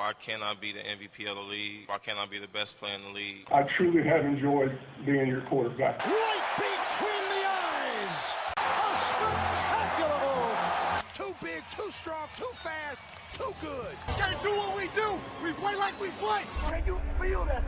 Why 0.00 0.14
can't 0.14 0.42
I 0.42 0.54
be 0.54 0.72
the 0.72 0.78
MVP 0.78 1.28
of 1.28 1.36
the 1.36 1.42
league? 1.42 1.84
Why 1.84 1.98
can't 1.98 2.18
I 2.18 2.24
be 2.24 2.38
the 2.38 2.48
best 2.48 2.78
player 2.78 2.94
in 2.94 3.02
the 3.02 3.10
league? 3.10 3.46
I 3.52 3.64
truly 3.64 4.02
have 4.02 4.24
enjoyed 4.24 4.72
being 5.04 5.26
your 5.26 5.42
quarterback. 5.42 6.00
Right 6.06 6.40
between 6.56 7.24
the 7.28 7.44
eyes. 7.44 8.32
A 8.56 8.96
spectacular 8.96 10.16
move. 10.24 11.04
Too 11.12 11.34
big, 11.44 11.62
too 11.76 11.90
strong, 11.90 12.28
too 12.34 12.48
fast, 12.54 13.08
too 13.34 13.52
good. 13.60 13.94
Gotta 14.16 14.42
do 14.42 14.48
what 14.56 14.74
we 14.74 14.88
do. 14.94 15.20
We 15.44 15.52
play 15.52 15.76
like 15.76 16.00
we 16.00 16.08
play. 16.16 16.44
Can 16.70 16.82
you 16.86 16.98
feel 17.20 17.44
that? 17.44 17.62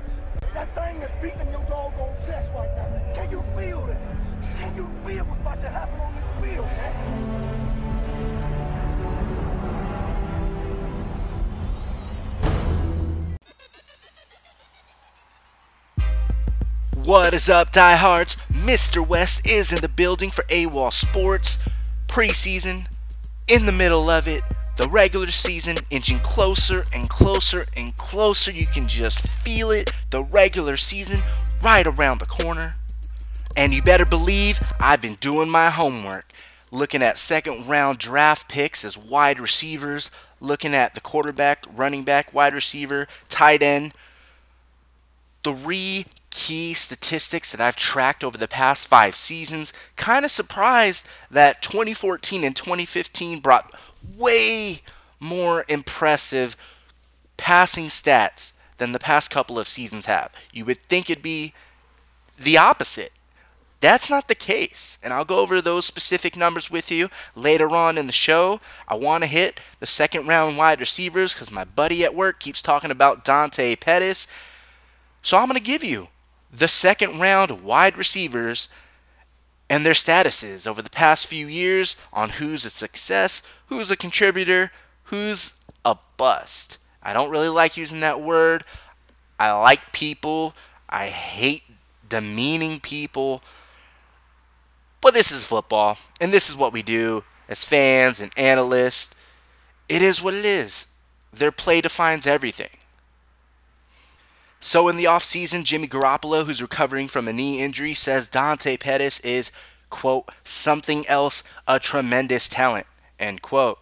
That 0.54 0.74
thing 0.74 1.00
that's 1.00 1.12
beating 1.20 1.52
your 1.52 1.64
doggone 1.68 2.16
chest 2.24 2.50
right 2.54 2.74
now. 2.74 3.12
Can 3.14 3.30
you 3.30 3.44
feel 3.54 3.86
it? 3.88 3.98
Can 4.58 4.74
you 4.74 4.90
feel 5.04 5.24
what's 5.26 5.38
about 5.38 5.60
to 5.60 5.68
happen 5.68 6.00
on 6.00 6.14
this 6.14 6.24
field, 6.40 6.64
man? 6.64 7.71
What 17.04 17.34
is 17.34 17.48
up, 17.48 17.72
diehards? 17.72 18.36
Mr. 18.52 19.04
West 19.04 19.44
is 19.44 19.72
in 19.72 19.80
the 19.80 19.88
building 19.88 20.30
for 20.30 20.44
AWOL 20.44 20.92
Sports 20.92 21.58
preseason. 22.06 22.86
In 23.48 23.66
the 23.66 23.72
middle 23.72 24.08
of 24.08 24.28
it, 24.28 24.44
the 24.76 24.88
regular 24.88 25.32
season 25.32 25.78
inching 25.90 26.20
closer 26.20 26.84
and 26.92 27.08
closer 27.08 27.66
and 27.76 27.96
closer. 27.96 28.52
You 28.52 28.66
can 28.66 28.86
just 28.86 29.26
feel 29.26 29.72
it. 29.72 29.90
The 30.10 30.22
regular 30.22 30.76
season 30.76 31.24
right 31.60 31.88
around 31.88 32.20
the 32.20 32.26
corner. 32.26 32.76
And 33.56 33.74
you 33.74 33.82
better 33.82 34.06
believe 34.06 34.60
I've 34.78 35.02
been 35.02 35.16
doing 35.16 35.50
my 35.50 35.70
homework. 35.70 36.32
Looking 36.70 37.02
at 37.02 37.18
second 37.18 37.66
round 37.66 37.98
draft 37.98 38.48
picks 38.48 38.84
as 38.84 38.96
wide 38.96 39.40
receivers, 39.40 40.12
looking 40.38 40.72
at 40.72 40.94
the 40.94 41.00
quarterback, 41.00 41.64
running 41.74 42.04
back, 42.04 42.32
wide 42.32 42.54
receiver, 42.54 43.08
tight 43.28 43.60
end. 43.60 43.92
Three 45.42 46.06
key 46.32 46.72
statistics 46.72 47.52
that 47.52 47.60
I've 47.60 47.76
tracked 47.76 48.24
over 48.24 48.38
the 48.38 48.48
past 48.48 48.88
five 48.88 49.14
seasons. 49.14 49.72
Kind 49.96 50.24
of 50.24 50.30
surprised 50.30 51.06
that 51.30 51.62
2014 51.62 52.42
and 52.42 52.56
2015 52.56 53.38
brought 53.38 53.72
way 54.16 54.80
more 55.20 55.64
impressive 55.68 56.56
passing 57.36 57.86
stats 57.86 58.54
than 58.78 58.92
the 58.92 58.98
past 58.98 59.30
couple 59.30 59.58
of 59.58 59.68
seasons 59.68 60.06
have. 60.06 60.32
You 60.52 60.64
would 60.64 60.82
think 60.82 61.10
it'd 61.10 61.22
be 61.22 61.52
the 62.38 62.56
opposite. 62.56 63.12
That's 63.80 64.08
not 64.08 64.28
the 64.28 64.34
case. 64.34 64.96
And 65.02 65.12
I'll 65.12 65.24
go 65.24 65.40
over 65.40 65.60
those 65.60 65.84
specific 65.84 66.36
numbers 66.36 66.70
with 66.70 66.90
you 66.90 67.10
later 67.36 67.68
on 67.68 67.98
in 67.98 68.06
the 68.06 68.12
show. 68.12 68.60
I 68.88 68.94
want 68.94 69.22
to 69.22 69.28
hit 69.28 69.60
the 69.80 69.86
second 69.86 70.26
round 70.26 70.56
wide 70.56 70.80
receivers 70.80 71.34
because 71.34 71.52
my 71.52 71.64
buddy 71.64 72.04
at 72.04 72.14
work 72.14 72.40
keeps 72.40 72.62
talking 72.62 72.90
about 72.90 73.24
Dante 73.24 73.76
Pettis. 73.76 74.26
So 75.20 75.36
I'm 75.36 75.46
going 75.46 75.58
to 75.58 75.62
give 75.62 75.84
you 75.84 76.08
the 76.52 76.68
second 76.68 77.18
round 77.18 77.62
wide 77.62 77.96
receivers 77.96 78.68
and 79.70 79.86
their 79.86 79.94
statuses 79.94 80.66
over 80.66 80.82
the 80.82 80.90
past 80.90 81.26
few 81.26 81.46
years 81.46 81.96
on 82.12 82.28
who's 82.30 82.64
a 82.64 82.70
success, 82.70 83.42
who's 83.66 83.90
a 83.90 83.96
contributor, 83.96 84.70
who's 85.04 85.64
a 85.84 85.96
bust. 86.16 86.76
I 87.02 87.12
don't 87.12 87.30
really 87.30 87.48
like 87.48 87.76
using 87.76 88.00
that 88.00 88.20
word. 88.20 88.64
I 89.38 89.50
like 89.52 89.92
people. 89.92 90.54
I 90.88 91.06
hate 91.06 91.62
demeaning 92.08 92.80
people. 92.80 93.42
But 95.00 95.14
this 95.14 95.32
is 95.32 95.42
football, 95.42 95.98
and 96.20 96.32
this 96.32 96.48
is 96.48 96.54
what 96.54 96.72
we 96.72 96.82
do 96.82 97.24
as 97.48 97.64
fans 97.64 98.20
and 98.20 98.30
analysts. 98.36 99.14
It 99.88 100.00
is 100.02 100.22
what 100.22 100.34
it 100.34 100.44
is. 100.44 100.86
Their 101.32 101.50
play 101.50 101.80
defines 101.80 102.26
everything. 102.26 102.70
So 104.64 104.86
in 104.86 104.96
the 104.96 105.06
offseason, 105.06 105.64
Jimmy 105.64 105.88
Garoppolo, 105.88 106.46
who's 106.46 106.62
recovering 106.62 107.08
from 107.08 107.26
a 107.26 107.32
knee 107.32 107.60
injury, 107.60 107.94
says 107.94 108.28
Dante 108.28 108.76
Pettis 108.76 109.18
is, 109.20 109.50
quote, 109.90 110.28
something 110.44 111.04
else, 111.08 111.42
a 111.66 111.80
tremendous 111.80 112.48
talent, 112.48 112.86
end 113.18 113.42
quote. 113.42 113.80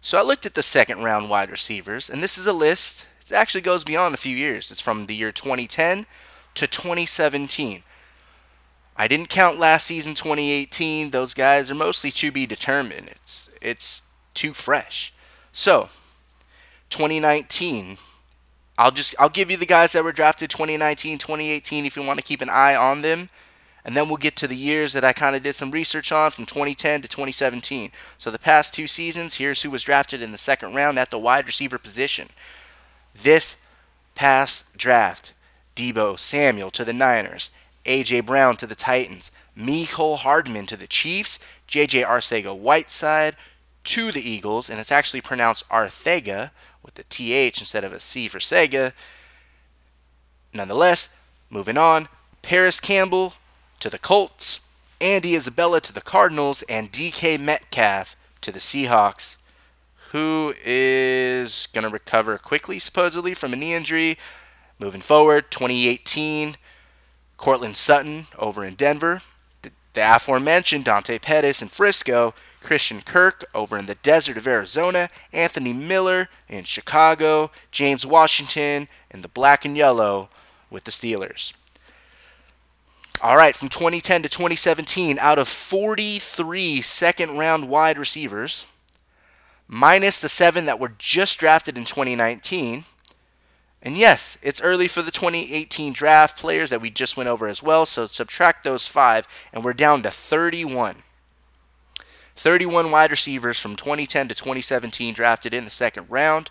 So 0.00 0.16
I 0.16 0.22
looked 0.22 0.46
at 0.46 0.54
the 0.54 0.62
second 0.62 1.02
round 1.02 1.28
wide 1.28 1.50
receivers, 1.50 2.08
and 2.08 2.22
this 2.22 2.38
is 2.38 2.46
a 2.46 2.52
list. 2.52 3.04
It 3.20 3.32
actually 3.32 3.62
goes 3.62 3.82
beyond 3.82 4.14
a 4.14 4.16
few 4.18 4.36
years. 4.36 4.70
It's 4.70 4.80
from 4.80 5.06
the 5.06 5.14
year 5.16 5.32
2010 5.32 6.06
to 6.54 6.66
2017. 6.68 7.82
I 8.96 9.08
didn't 9.08 9.28
count 9.28 9.58
last 9.58 9.88
season 9.88 10.14
2018. 10.14 11.10
Those 11.10 11.34
guys 11.34 11.68
are 11.68 11.74
mostly 11.74 12.12
to 12.12 12.30
be 12.30 12.46
determined. 12.46 13.08
It's 13.08 13.50
it's 13.60 14.04
too 14.34 14.54
fresh. 14.54 15.12
So, 15.50 15.88
2019 16.90 17.98
I'll 18.78 18.90
just 18.90 19.14
I'll 19.18 19.28
give 19.28 19.50
you 19.50 19.56
the 19.56 19.66
guys 19.66 19.92
that 19.92 20.04
were 20.04 20.12
drafted 20.12 20.50
2019, 20.50 21.18
2018 21.18 21.86
if 21.86 21.96
you 21.96 22.02
want 22.02 22.18
to 22.18 22.24
keep 22.24 22.42
an 22.42 22.50
eye 22.50 22.74
on 22.74 23.02
them. 23.02 23.30
And 23.84 23.96
then 23.96 24.08
we'll 24.08 24.16
get 24.16 24.34
to 24.36 24.48
the 24.48 24.56
years 24.56 24.92
that 24.94 25.04
I 25.04 25.12
kind 25.12 25.36
of 25.36 25.44
did 25.44 25.54
some 25.54 25.70
research 25.70 26.10
on 26.10 26.32
from 26.32 26.44
2010 26.44 27.02
to 27.02 27.08
2017. 27.08 27.92
So 28.18 28.32
the 28.32 28.38
past 28.38 28.74
two 28.74 28.88
seasons, 28.88 29.34
here's 29.34 29.62
who 29.62 29.70
was 29.70 29.84
drafted 29.84 30.20
in 30.20 30.32
the 30.32 30.38
second 30.38 30.74
round 30.74 30.98
at 30.98 31.12
the 31.12 31.20
wide 31.20 31.46
receiver 31.46 31.78
position. 31.78 32.26
This 33.14 33.64
past 34.16 34.76
draft, 34.76 35.34
Deebo 35.76 36.18
Samuel 36.18 36.72
to 36.72 36.84
the 36.84 36.92
Niners, 36.92 37.50
AJ 37.84 38.26
Brown 38.26 38.56
to 38.56 38.66
the 38.66 38.74
Titans, 38.74 39.30
Mecole 39.56 40.18
Hardman 40.18 40.66
to 40.66 40.76
the 40.76 40.88
Chiefs, 40.88 41.38
JJ 41.68 42.04
Arcega 42.04 42.58
Whiteside 42.58 43.36
to 43.84 44.10
the 44.10 44.28
Eagles, 44.28 44.68
and 44.68 44.80
it's 44.80 44.90
actually 44.90 45.20
pronounced 45.20 45.68
Arthega 45.68 46.50
with 46.86 46.94
the 46.94 47.04
TH 47.04 47.60
instead 47.60 47.84
of 47.84 47.92
a 47.92 48.00
C 48.00 48.28
for 48.28 48.38
Sega. 48.38 48.92
Nonetheless, 50.54 51.20
moving 51.50 51.76
on, 51.76 52.08
Parris 52.40 52.80
Campbell 52.80 53.34
to 53.80 53.90
the 53.90 53.98
Colts, 53.98 54.66
Andy 55.00 55.34
Isabella 55.34 55.80
to 55.82 55.92
the 55.92 56.00
Cardinals, 56.00 56.62
and 56.62 56.90
DK 56.90 57.38
Metcalf 57.38 58.16
to 58.40 58.50
the 58.50 58.60
Seahawks, 58.60 59.36
who 60.12 60.54
is 60.64 61.68
going 61.72 61.84
to 61.84 61.90
recover 61.90 62.38
quickly, 62.38 62.78
supposedly, 62.78 63.34
from 63.34 63.52
a 63.52 63.56
knee 63.56 63.74
injury. 63.74 64.16
Moving 64.78 65.00
forward, 65.00 65.50
2018, 65.50 66.54
Courtland 67.36 67.76
Sutton 67.76 68.26
over 68.38 68.64
in 68.64 68.74
Denver, 68.74 69.22
the, 69.62 69.70
the 69.92 70.14
aforementioned 70.14 70.84
Dante 70.84 71.18
Pettis 71.18 71.60
in 71.60 71.68
Frisco, 71.68 72.34
Christian 72.66 73.00
Kirk 73.00 73.44
over 73.54 73.78
in 73.78 73.86
the 73.86 73.94
desert 73.94 74.36
of 74.36 74.48
Arizona, 74.48 75.08
Anthony 75.32 75.72
Miller 75.72 76.28
in 76.48 76.64
Chicago, 76.64 77.52
James 77.70 78.04
Washington 78.04 78.88
in 79.08 79.22
the 79.22 79.28
black 79.28 79.64
and 79.64 79.76
yellow 79.76 80.30
with 80.68 80.82
the 80.82 80.90
Steelers. 80.90 81.52
All 83.22 83.36
right, 83.36 83.54
from 83.54 83.68
2010 83.68 84.22
to 84.22 84.28
2017, 84.28 85.16
out 85.20 85.38
of 85.38 85.46
43 85.46 86.80
second 86.80 87.38
round 87.38 87.68
wide 87.68 87.98
receivers, 87.98 88.66
minus 89.68 90.18
the 90.18 90.28
seven 90.28 90.66
that 90.66 90.80
were 90.80 90.92
just 90.98 91.38
drafted 91.38 91.78
in 91.78 91.84
2019. 91.84 92.82
And 93.80 93.96
yes, 93.96 94.38
it's 94.42 94.60
early 94.60 94.88
for 94.88 95.02
the 95.02 95.12
2018 95.12 95.92
draft 95.92 96.36
players 96.36 96.70
that 96.70 96.80
we 96.80 96.90
just 96.90 97.16
went 97.16 97.28
over 97.28 97.46
as 97.46 97.62
well, 97.62 97.86
so 97.86 98.06
subtract 98.06 98.64
those 98.64 98.88
five, 98.88 99.48
and 99.52 99.64
we're 99.64 99.72
down 99.72 100.02
to 100.02 100.10
31. 100.10 101.04
31 102.36 102.90
wide 102.90 103.10
receivers 103.10 103.58
from 103.58 103.76
2010 103.76 104.28
to 104.28 104.34
2017 104.34 105.14
drafted 105.14 105.54
in 105.54 105.64
the 105.64 105.70
second 105.70 106.06
round. 106.08 106.50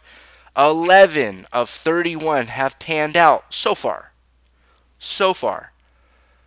11 0.57 1.45
of 1.53 1.69
31 1.69 2.47
have 2.47 2.79
panned 2.79 3.15
out 3.15 3.53
so 3.53 3.75
far. 3.75 4.11
So 4.97 5.33
far. 5.33 5.73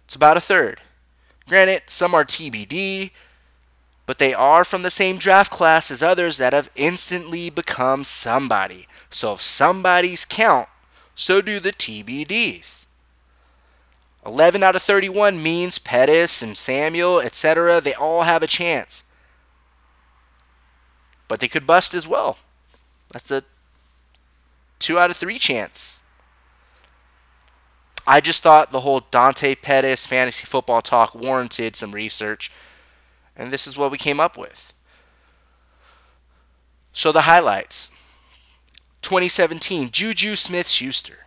It's 0.04 0.16
about 0.16 0.36
a 0.36 0.40
third. 0.40 0.80
Granted, 1.46 1.82
some 1.86 2.14
are 2.14 2.24
TBD, 2.24 3.12
but 4.06 4.18
they 4.18 4.34
are 4.34 4.64
from 4.64 4.82
the 4.82 4.90
same 4.90 5.18
draft 5.18 5.50
class 5.50 5.90
as 5.90 6.02
others 6.02 6.38
that 6.38 6.52
have 6.52 6.70
instantly 6.74 7.48
become 7.48 8.04
somebody. 8.04 8.86
So 9.10 9.34
if 9.34 9.40
somebody's 9.40 10.24
count, 10.24 10.68
so 11.14 11.40
do 11.40 11.60
the 11.60 11.72
TBDs. 11.72 12.86
11 14.26 14.62
out 14.62 14.76
of 14.76 14.82
31 14.82 15.42
means 15.42 15.78
Pettis 15.78 16.42
and 16.42 16.56
Samuel, 16.56 17.20
etc., 17.20 17.80
they 17.80 17.94
all 17.94 18.22
have 18.22 18.42
a 18.42 18.46
chance 18.46 19.04
but 21.28 21.40
they 21.40 21.48
could 21.48 21.66
bust 21.66 21.94
as 21.94 22.08
well. 22.08 22.38
That's 23.12 23.30
a 23.30 23.44
two 24.78 24.98
out 24.98 25.10
of 25.10 25.16
three 25.16 25.38
chance. 25.38 26.02
I 28.06 28.20
just 28.20 28.42
thought 28.42 28.72
the 28.72 28.80
whole 28.80 29.00
Dante 29.00 29.54
Pettis 29.54 30.06
fantasy 30.06 30.46
football 30.46 30.80
talk 30.80 31.14
warranted 31.14 31.76
some 31.76 31.92
research, 31.92 32.50
and 33.36 33.52
this 33.52 33.66
is 33.66 33.76
what 33.76 33.90
we 33.90 33.98
came 33.98 34.18
up 34.18 34.38
with. 34.38 34.72
So 36.92 37.12
the 37.12 37.22
highlights 37.22 37.90
2017, 39.02 39.90
Juju 39.90 40.36
Smith 40.36 40.68
Schuster. 40.68 41.26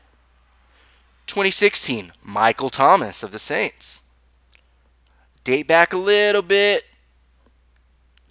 2016, 1.27 2.11
Michael 2.23 2.69
Thomas 2.69 3.23
of 3.23 3.31
the 3.31 3.39
Saints. 3.39 4.01
Date 5.43 5.67
back 5.67 5.93
a 5.93 5.97
little 5.97 6.41
bit, 6.41 6.83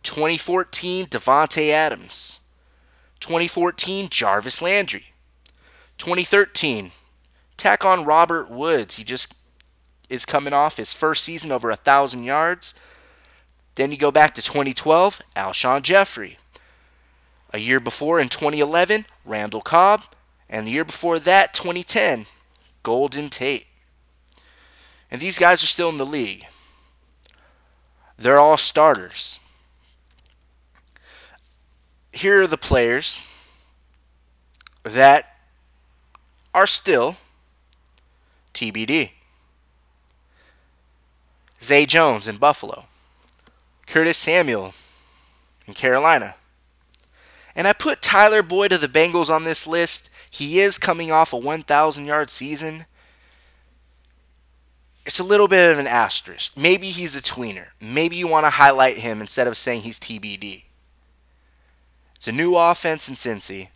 2014, 0.03 1.07
Davante 1.07 1.71
Adams. 1.71 2.41
2014, 3.21 4.09
Jarvis 4.09 4.63
Landry. 4.63 5.07
2013, 5.99 6.93
tack 7.57 7.85
on 7.85 8.05
Robert 8.05 8.51
Woods. 8.51 8.97
He 8.97 9.05
just 9.05 9.35
is 10.09 10.25
coming 10.25 10.53
off 10.53 10.79
his 10.79 10.95
first 10.95 11.23
season 11.23 11.53
over 11.53 11.71
a 11.71 11.77
thousand 11.77 12.25
yards. 12.25 12.75
Then 13.75 13.93
you 13.93 13.99
go 13.99 14.11
back 14.11 14.35
to 14.35 14.43
2012, 14.43 15.21
Alshon 15.37 15.83
Jeffery. 15.83 16.39
A 17.53 17.59
year 17.59 17.81
before 17.81 18.19
in 18.19 18.29
2011, 18.29 19.07
Randall 19.25 19.61
Cobb. 19.61 20.05
And 20.49 20.67
the 20.67 20.73
year 20.73 20.85
before 20.85 21.19
that, 21.21 21.55
2010, 21.55 22.27
Golden 22.83 23.29
Tate. 23.29 23.67
And 25.11 25.21
these 25.21 25.39
guys 25.39 25.63
are 25.63 25.67
still 25.67 25.89
in 25.89 25.99
the 25.99 26.07
league. 26.07 26.47
They're 28.17 28.39
all 28.39 28.57
starters. 28.57 29.41
Here 32.21 32.43
are 32.43 32.47
the 32.47 32.59
players 32.59 33.27
that 34.83 35.39
are 36.53 36.67
still 36.67 37.17
TBD. 38.53 39.13
Zay 41.63 41.87
Jones 41.87 42.29
in 42.29 42.37
Buffalo. 42.37 42.85
Curtis 43.87 44.19
Samuel 44.19 44.75
in 45.67 45.73
Carolina. 45.73 46.35
And 47.57 47.67
I 47.67 47.73
put 47.73 48.03
Tyler 48.03 48.43
Boyd 48.43 48.73
of 48.73 48.83
the 48.83 48.87
Bengals 48.87 49.31
on 49.31 49.45
this 49.45 49.67
list. 49.67 50.11
He 50.29 50.61
is 50.61 50.77
coming 50.77 51.11
off 51.11 51.33
a 51.33 51.39
1,000 51.39 52.05
yard 52.05 52.29
season. 52.29 52.85
It's 55.07 55.21
a 55.21 55.25
little 55.25 55.49
bit 55.49 55.73
of 55.73 55.79
an 55.79 55.87
asterisk. 55.87 56.55
Maybe 56.55 56.91
he's 56.91 57.17
a 57.17 57.23
tweener. 57.23 57.69
Maybe 57.81 58.17
you 58.17 58.29
want 58.29 58.45
to 58.45 58.51
highlight 58.51 58.99
him 58.99 59.23
instead 59.23 59.47
of 59.47 59.57
saying 59.57 59.81
he's 59.81 59.99
TBD. 59.99 60.65
It's 62.21 62.29
a 62.29 62.33
new 62.33 62.55
offense 62.55 63.09
in 63.09 63.15
Cincy. 63.15 63.69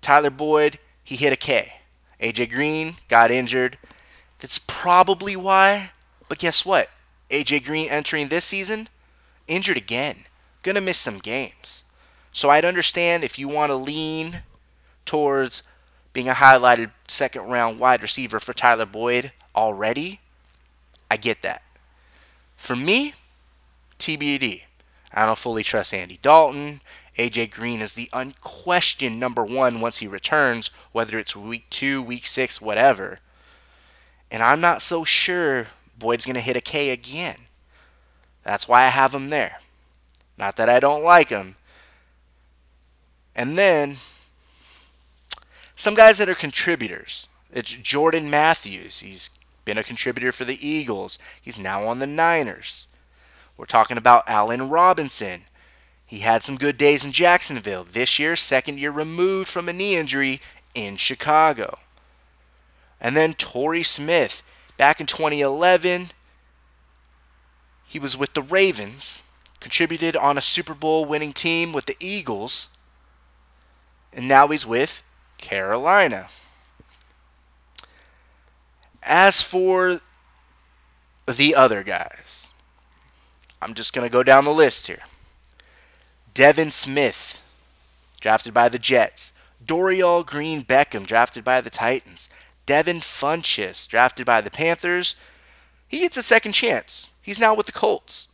Tyler 0.00 0.30
Boyd, 0.30 0.78
he 1.02 1.16
hit 1.16 1.32
a 1.32 1.36
K. 1.36 1.72
AJ 2.20 2.52
Green 2.52 2.94
got 3.08 3.32
injured. 3.32 3.78
That's 4.38 4.60
probably 4.60 5.34
why. 5.34 5.90
But 6.28 6.38
guess 6.38 6.64
what? 6.64 6.88
AJ 7.30 7.64
Green 7.64 7.88
entering 7.88 8.28
this 8.28 8.44
season, 8.44 8.88
injured 9.48 9.76
again. 9.76 10.18
Gonna 10.62 10.80
miss 10.80 10.98
some 10.98 11.18
games. 11.18 11.82
So 12.30 12.48
I'd 12.48 12.64
understand 12.64 13.24
if 13.24 13.40
you 13.40 13.48
want 13.48 13.70
to 13.70 13.74
lean 13.74 14.42
towards 15.04 15.64
being 16.12 16.28
a 16.28 16.34
highlighted 16.34 16.92
second 17.08 17.48
round 17.48 17.80
wide 17.80 18.02
receiver 18.02 18.38
for 18.38 18.52
Tyler 18.52 18.86
Boyd 18.86 19.32
already. 19.56 20.20
I 21.10 21.16
get 21.16 21.42
that. 21.42 21.62
For 22.56 22.76
me, 22.76 23.14
TBD. 23.98 24.62
I 25.12 25.26
don't 25.26 25.36
fully 25.36 25.64
trust 25.64 25.92
Andy 25.92 26.20
Dalton. 26.22 26.82
AJ 27.20 27.50
Green 27.50 27.82
is 27.82 27.92
the 27.92 28.08
unquestioned 28.14 29.20
number 29.20 29.44
one 29.44 29.82
once 29.82 29.98
he 29.98 30.06
returns, 30.06 30.70
whether 30.92 31.18
it's 31.18 31.36
week 31.36 31.68
two, 31.68 32.02
week 32.02 32.26
six, 32.26 32.62
whatever. 32.62 33.18
And 34.30 34.42
I'm 34.42 34.62
not 34.62 34.80
so 34.80 35.04
sure 35.04 35.66
Boyd's 35.98 36.24
going 36.24 36.36
to 36.36 36.40
hit 36.40 36.56
a 36.56 36.62
K 36.62 36.88
again. 36.88 37.36
That's 38.42 38.66
why 38.66 38.84
I 38.84 38.88
have 38.88 39.14
him 39.14 39.28
there. 39.28 39.58
Not 40.38 40.56
that 40.56 40.70
I 40.70 40.80
don't 40.80 41.04
like 41.04 41.28
him. 41.28 41.56
And 43.36 43.58
then 43.58 43.96
some 45.76 45.94
guys 45.94 46.16
that 46.18 46.28
are 46.30 46.34
contributors. 46.34 47.28
It's 47.52 47.70
Jordan 47.70 48.30
Matthews. 48.30 49.00
He's 49.00 49.28
been 49.66 49.76
a 49.76 49.84
contributor 49.84 50.32
for 50.32 50.46
the 50.46 50.66
Eagles. 50.66 51.18
He's 51.42 51.58
now 51.58 51.84
on 51.84 51.98
the 51.98 52.06
Niners. 52.06 52.88
We're 53.58 53.66
talking 53.66 53.98
about 53.98 54.24
Allen 54.26 54.70
Robinson. 54.70 55.42
He 56.10 56.18
had 56.18 56.42
some 56.42 56.56
good 56.56 56.76
days 56.76 57.04
in 57.04 57.12
Jacksonville. 57.12 57.84
This 57.84 58.18
year, 58.18 58.34
second 58.34 58.80
year 58.80 58.90
removed 58.90 59.48
from 59.48 59.68
a 59.68 59.72
knee 59.72 59.94
injury 59.94 60.40
in 60.74 60.96
Chicago. 60.96 61.78
And 63.00 63.16
then 63.16 63.32
Torrey 63.34 63.84
Smith. 63.84 64.42
Back 64.76 64.98
in 64.98 65.06
2011, 65.06 66.08
he 67.86 68.00
was 68.00 68.16
with 68.16 68.34
the 68.34 68.42
Ravens, 68.42 69.22
contributed 69.60 70.16
on 70.16 70.36
a 70.36 70.40
Super 70.40 70.74
Bowl 70.74 71.04
winning 71.04 71.32
team 71.32 71.72
with 71.72 71.86
the 71.86 71.96
Eagles, 72.00 72.70
and 74.12 74.26
now 74.26 74.48
he's 74.48 74.66
with 74.66 75.04
Carolina. 75.38 76.26
As 79.04 79.42
for 79.42 80.00
the 81.28 81.54
other 81.54 81.84
guys, 81.84 82.50
I'm 83.62 83.74
just 83.74 83.92
going 83.92 84.04
to 84.04 84.12
go 84.12 84.24
down 84.24 84.44
the 84.44 84.50
list 84.50 84.88
here. 84.88 85.04
Devin 86.34 86.70
Smith, 86.70 87.40
drafted 88.20 88.54
by 88.54 88.68
the 88.68 88.78
Jets. 88.78 89.32
Dorial 89.64 90.24
Green 90.24 90.62
Beckham, 90.62 91.06
drafted 91.06 91.44
by 91.44 91.60
the 91.60 91.70
Titans. 91.70 92.28
Devin 92.66 93.00
Funchess, 93.00 93.86
drafted 93.86 94.26
by 94.26 94.40
the 94.40 94.50
Panthers. 94.50 95.16
He 95.86 96.00
gets 96.00 96.16
a 96.16 96.22
second 96.22 96.52
chance. 96.52 97.10
He's 97.22 97.40
now 97.40 97.54
with 97.54 97.66
the 97.66 97.72
Colts. 97.72 98.28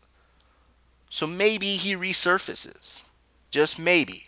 So 1.10 1.26
maybe 1.26 1.76
he 1.76 1.96
resurfaces. 1.96 3.04
Just 3.50 3.78
maybe. 3.78 4.26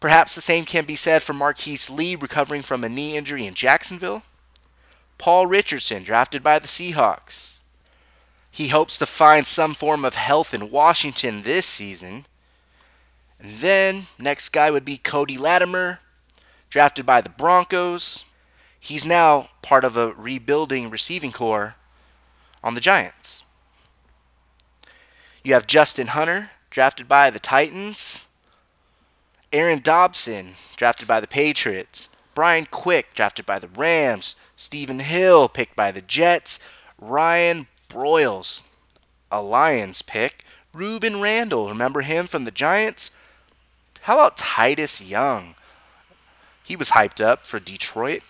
Perhaps 0.00 0.34
the 0.34 0.40
same 0.40 0.64
can 0.64 0.84
be 0.84 0.96
said 0.96 1.22
for 1.22 1.32
Marquise 1.32 1.90
Lee 1.90 2.14
recovering 2.14 2.62
from 2.62 2.84
a 2.84 2.88
knee 2.88 3.16
injury 3.16 3.46
in 3.46 3.54
Jacksonville. 3.54 4.22
Paul 5.16 5.46
Richardson, 5.46 6.04
drafted 6.04 6.42
by 6.42 6.58
the 6.58 6.68
Seahawks. 6.68 7.57
He 8.50 8.68
hopes 8.68 8.98
to 8.98 9.06
find 9.06 9.46
some 9.46 9.74
form 9.74 10.04
of 10.04 10.14
health 10.14 10.52
in 10.52 10.70
Washington 10.70 11.42
this 11.42 11.66
season. 11.66 12.26
And 13.40 13.52
then, 13.56 14.02
next 14.18 14.48
guy 14.48 14.70
would 14.70 14.84
be 14.84 14.96
Cody 14.96 15.38
Latimer, 15.38 16.00
drafted 16.70 17.06
by 17.06 17.20
the 17.20 17.28
Broncos. 17.28 18.24
He's 18.80 19.06
now 19.06 19.48
part 19.62 19.84
of 19.84 19.96
a 19.96 20.12
rebuilding 20.12 20.90
receiving 20.90 21.32
corps 21.32 21.76
on 22.64 22.74
the 22.74 22.80
Giants. 22.80 23.44
You 25.44 25.54
have 25.54 25.66
Justin 25.66 26.08
Hunter, 26.08 26.50
drafted 26.70 27.08
by 27.08 27.30
the 27.30 27.38
Titans. 27.38 28.26
Aaron 29.52 29.80
Dobson, 29.80 30.52
drafted 30.76 31.08
by 31.08 31.20
the 31.20 31.26
Patriots. 31.26 32.08
Brian 32.34 32.66
Quick, 32.70 33.14
drafted 33.14 33.46
by 33.46 33.58
the 33.58 33.68
Rams. 33.68 34.36
Stephen 34.56 35.00
Hill, 35.00 35.48
picked 35.48 35.74
by 35.74 35.90
the 35.90 36.02
Jets. 36.02 36.60
Ryan 37.00 37.66
Broyles, 37.88 38.62
a 39.30 39.42
Lions 39.42 40.02
pick. 40.02 40.44
Rueben 40.74 41.22
Randle, 41.22 41.68
remember 41.68 42.02
him 42.02 42.26
from 42.26 42.44
the 42.44 42.50
Giants? 42.50 43.10
How 44.02 44.14
about 44.14 44.36
Titus 44.36 45.00
Young? 45.00 45.54
He 46.64 46.76
was 46.76 46.90
hyped 46.90 47.24
up 47.24 47.46
for 47.46 47.58
Detroit. 47.58 48.22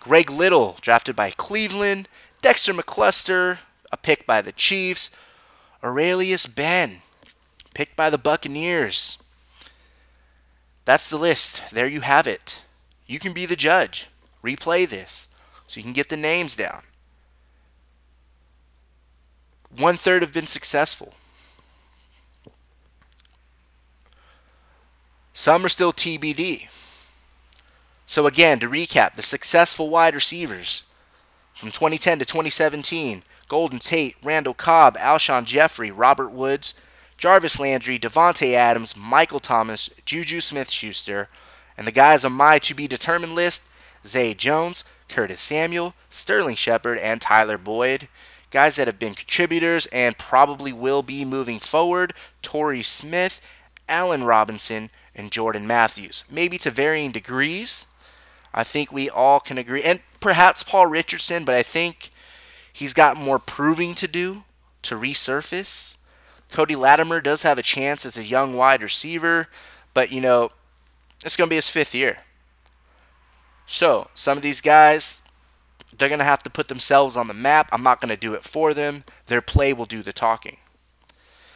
Greg 0.00 0.30
Little, 0.30 0.76
drafted 0.80 1.16
by 1.16 1.30
Cleveland. 1.30 2.08
Dexter 2.42 2.74
McCluster, 2.74 3.58
a 3.90 3.96
pick 3.96 4.26
by 4.26 4.42
the 4.42 4.52
Chiefs. 4.52 5.10
Arrelious 5.82 6.46
Benn, 6.46 7.02
picked 7.74 7.96
by 7.96 8.10
the 8.10 8.18
Buccaneers. 8.18 9.18
That's 10.84 11.08
the 11.08 11.16
list. 11.16 11.70
There 11.70 11.86
you 11.86 12.00
have 12.00 12.26
it. 12.26 12.62
You 13.06 13.18
can 13.18 13.32
be 13.32 13.46
the 13.46 13.56
judge. 13.56 14.08
Replay 14.42 14.88
this 14.88 15.28
so 15.66 15.78
you 15.78 15.84
can 15.84 15.92
get 15.92 16.08
the 16.08 16.16
names 16.16 16.56
down. 16.56 16.82
One 19.78 19.96
third 19.96 20.22
have 20.22 20.32
been 20.32 20.46
successful. 20.46 21.14
Some 25.32 25.64
are 25.64 25.68
still 25.68 25.92
TBD. 25.92 26.68
So, 28.06 28.26
again, 28.26 28.60
to 28.60 28.68
recap, 28.68 29.14
the 29.14 29.22
successful 29.22 29.90
wide 29.90 30.14
receivers 30.14 30.84
from 31.52 31.70
2010 31.70 32.20
to 32.20 32.24
2017 32.24 33.22
Golden 33.48 33.78
Tate, 33.78 34.16
Randall 34.22 34.54
Cobb, 34.54 34.96
Alshon 34.96 35.44
Jeffery, 35.44 35.90
Robert 35.90 36.30
Woods, 36.30 36.74
Jarvis 37.18 37.60
Landry, 37.60 37.98
Davante 37.98 38.54
Adams, 38.54 38.96
Michael 38.96 39.40
Thomas, 39.40 39.90
Juju 40.04 40.40
Smith 40.40 40.70
Schuster, 40.70 41.28
and 41.76 41.86
the 41.86 41.92
guys 41.92 42.24
on 42.24 42.32
my 42.32 42.58
to 42.60 42.74
be 42.74 42.86
determined 42.86 43.34
list 43.34 43.68
Zay 44.04 44.34
Jones, 44.34 44.84
Curtis 45.08 45.40
Samuel, 45.40 45.94
Sterling 46.10 46.56
Shepard, 46.56 46.98
and 46.98 47.20
Tyler 47.20 47.58
Boyd. 47.58 48.08
Guys 48.54 48.76
that 48.76 48.86
have 48.86 49.00
been 49.00 49.14
contributors 49.14 49.86
and 49.86 50.16
probably 50.16 50.72
will 50.72 51.02
be 51.02 51.24
moving 51.24 51.58
forward 51.58 52.14
Torrey 52.40 52.84
Smith, 52.84 53.40
Allen 53.88 54.22
Robinson, 54.22 54.90
and 55.12 55.32
Jordan 55.32 55.66
Matthews. 55.66 56.22
Maybe 56.30 56.56
to 56.58 56.70
varying 56.70 57.10
degrees. 57.10 57.88
I 58.54 58.62
think 58.62 58.92
we 58.92 59.10
all 59.10 59.40
can 59.40 59.58
agree. 59.58 59.82
And 59.82 59.98
perhaps 60.20 60.62
Paul 60.62 60.86
Richardson, 60.86 61.44
but 61.44 61.56
I 61.56 61.64
think 61.64 62.10
he's 62.72 62.92
got 62.92 63.16
more 63.16 63.40
proving 63.40 63.92
to 63.96 64.06
do 64.06 64.44
to 64.82 64.94
resurface. 64.94 65.96
Cody 66.52 66.76
Latimer 66.76 67.20
does 67.20 67.42
have 67.42 67.58
a 67.58 67.62
chance 67.62 68.06
as 68.06 68.16
a 68.16 68.22
young 68.22 68.54
wide 68.54 68.84
receiver, 68.84 69.48
but 69.94 70.12
you 70.12 70.20
know, 70.20 70.52
it's 71.24 71.36
going 71.36 71.48
to 71.48 71.52
be 71.52 71.56
his 71.56 71.68
fifth 71.68 71.92
year. 71.92 72.18
So, 73.66 74.10
some 74.14 74.36
of 74.36 74.44
these 74.44 74.60
guys, 74.60 75.23
they're 75.98 76.08
going 76.08 76.18
to 76.18 76.24
have 76.24 76.42
to 76.42 76.50
put 76.50 76.68
themselves 76.68 77.16
on 77.16 77.28
the 77.28 77.34
map. 77.34 77.68
I'm 77.72 77.82
not 77.82 78.00
going 78.00 78.10
to 78.10 78.16
do 78.16 78.34
it 78.34 78.42
for 78.42 78.74
them. 78.74 79.04
Their 79.26 79.40
play 79.40 79.72
will 79.72 79.84
do 79.84 80.02
the 80.02 80.12
talking. 80.12 80.58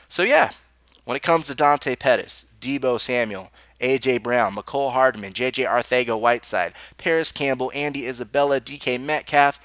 So, 0.09 0.23
yeah, 0.23 0.50
when 1.04 1.16
it 1.16 1.23
comes 1.23 1.47
to 1.47 1.54
Dante 1.54 1.97
Pettis, 1.97 2.47
Deebo 2.61 3.00
Samuel, 3.00 3.50
A.J. 3.80 4.18
Brown, 4.18 4.54
Mecole 4.54 4.92
Hardman, 4.92 5.33
J.J. 5.33 5.64
Arthego 5.64 6.18
Whiteside, 6.18 6.73
Parris 6.97 7.33
Campbell, 7.33 7.73
Andy 7.75 8.07
Isabella, 8.07 8.61
D.K. 8.61 8.99
Metcalf, 8.99 9.59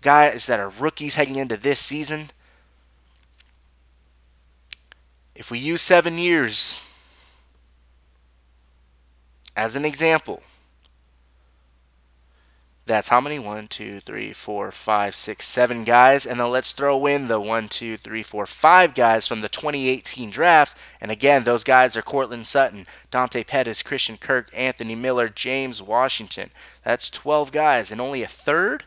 guys 0.00 0.46
that 0.46 0.60
are 0.60 0.68
rookies 0.68 1.16
heading 1.16 1.36
into 1.36 1.56
this 1.56 1.80
season. 1.80 2.30
If 5.34 5.50
we 5.50 5.58
use 5.58 5.82
seven 5.82 6.18
years 6.18 6.82
as 9.56 9.76
an 9.76 9.84
example, 9.84 10.42
that's 12.88 13.08
how 13.08 13.20
many? 13.20 13.38
One, 13.38 13.68
two, 13.68 14.00
three, 14.00 14.32
four, 14.32 14.72
five, 14.72 15.14
six, 15.14 15.46
seven 15.46 15.84
guys. 15.84 16.26
And 16.26 16.40
then 16.40 16.50
let's 16.50 16.72
throw 16.72 17.06
in 17.06 17.28
the 17.28 17.38
one, 17.38 17.68
two, 17.68 17.96
three, 17.96 18.22
four, 18.22 18.46
five 18.46 18.94
guys 18.94 19.28
from 19.28 19.42
the 19.42 19.48
2018 19.48 20.30
draft. 20.30 20.76
And 21.00 21.10
again, 21.10 21.44
those 21.44 21.62
guys 21.62 21.96
are 21.96 22.02
Courtland 22.02 22.46
Sutton, 22.46 22.86
Dante 23.10 23.44
Pettis, 23.44 23.82
Christian 23.82 24.16
Kirk, 24.16 24.50
Anthony 24.52 24.94
Miller, 24.96 25.28
James 25.28 25.80
Washington. 25.80 26.50
That's 26.82 27.10
12 27.10 27.52
guys. 27.52 27.92
And 27.92 28.00
only 28.00 28.22
a 28.22 28.26
third 28.26 28.84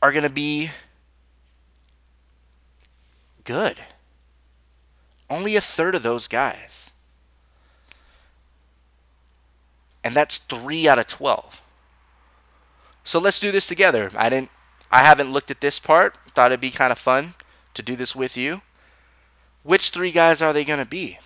are 0.00 0.12
going 0.12 0.26
to 0.26 0.32
be 0.32 0.70
good. 3.44 3.84
Only 5.28 5.56
a 5.56 5.60
third 5.60 5.94
of 5.94 6.02
those 6.02 6.28
guys. 6.28 6.91
And 10.04 10.14
that's 10.14 10.38
3 10.38 10.88
out 10.88 10.98
of 10.98 11.06
12. 11.06 11.62
So 13.04 13.18
let's 13.18 13.40
do 13.40 13.50
this 13.50 13.66
together. 13.66 14.10
I 14.16 14.28
didn't 14.28 14.50
I 14.90 15.00
haven't 15.00 15.32
looked 15.32 15.50
at 15.50 15.60
this 15.60 15.78
part. 15.78 16.18
Thought 16.28 16.52
it'd 16.52 16.60
be 16.60 16.70
kind 16.70 16.92
of 16.92 16.98
fun 16.98 17.34
to 17.74 17.82
do 17.82 17.96
this 17.96 18.14
with 18.14 18.36
you. 18.36 18.60
Which 19.62 19.90
three 19.90 20.10
guys 20.10 20.42
are 20.42 20.52
they 20.52 20.64
going 20.64 20.82
to 20.82 20.88
be? 20.88 21.18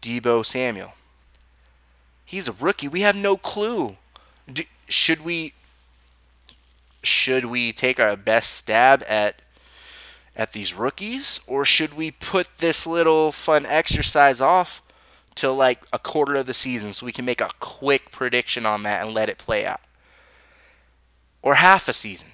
Deebo 0.00 0.44
Samuel. 0.44 0.94
He's 2.24 2.48
a 2.48 2.52
rookie. 2.52 2.88
We 2.88 3.02
have 3.02 3.16
no 3.16 3.36
clue. 3.36 3.96
Do, 4.50 4.62
should 4.88 5.24
we 5.24 5.52
should 7.02 7.44
we 7.44 7.72
take 7.72 8.00
our 8.00 8.16
best 8.16 8.50
stab 8.50 9.04
at 9.08 9.44
at 10.34 10.52
these 10.52 10.72
rookies 10.74 11.40
or 11.46 11.64
should 11.64 11.94
we 11.94 12.10
put 12.10 12.58
this 12.58 12.86
little 12.86 13.32
fun 13.32 13.66
exercise 13.66 14.40
off 14.40 14.82
till 15.38 15.54
like 15.54 15.80
a 15.92 15.98
quarter 15.98 16.36
of 16.36 16.46
the 16.46 16.54
season 16.54 16.92
so 16.92 17.06
we 17.06 17.12
can 17.12 17.24
make 17.24 17.40
a 17.40 17.50
quick 17.60 18.10
prediction 18.10 18.66
on 18.66 18.82
that 18.82 19.04
and 19.04 19.14
let 19.14 19.28
it 19.28 19.38
play 19.38 19.64
out. 19.64 19.80
Or 21.42 21.54
half 21.54 21.88
a 21.88 21.92
season. 21.92 22.28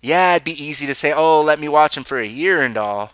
Yeah, 0.00 0.34
it'd 0.34 0.44
be 0.44 0.62
easy 0.64 0.86
to 0.86 0.94
say, 0.94 1.12
oh, 1.12 1.40
let 1.40 1.58
me 1.58 1.68
watch 1.68 1.96
him 1.96 2.04
for 2.04 2.20
a 2.20 2.26
year 2.26 2.62
and 2.62 2.76
all. 2.76 3.12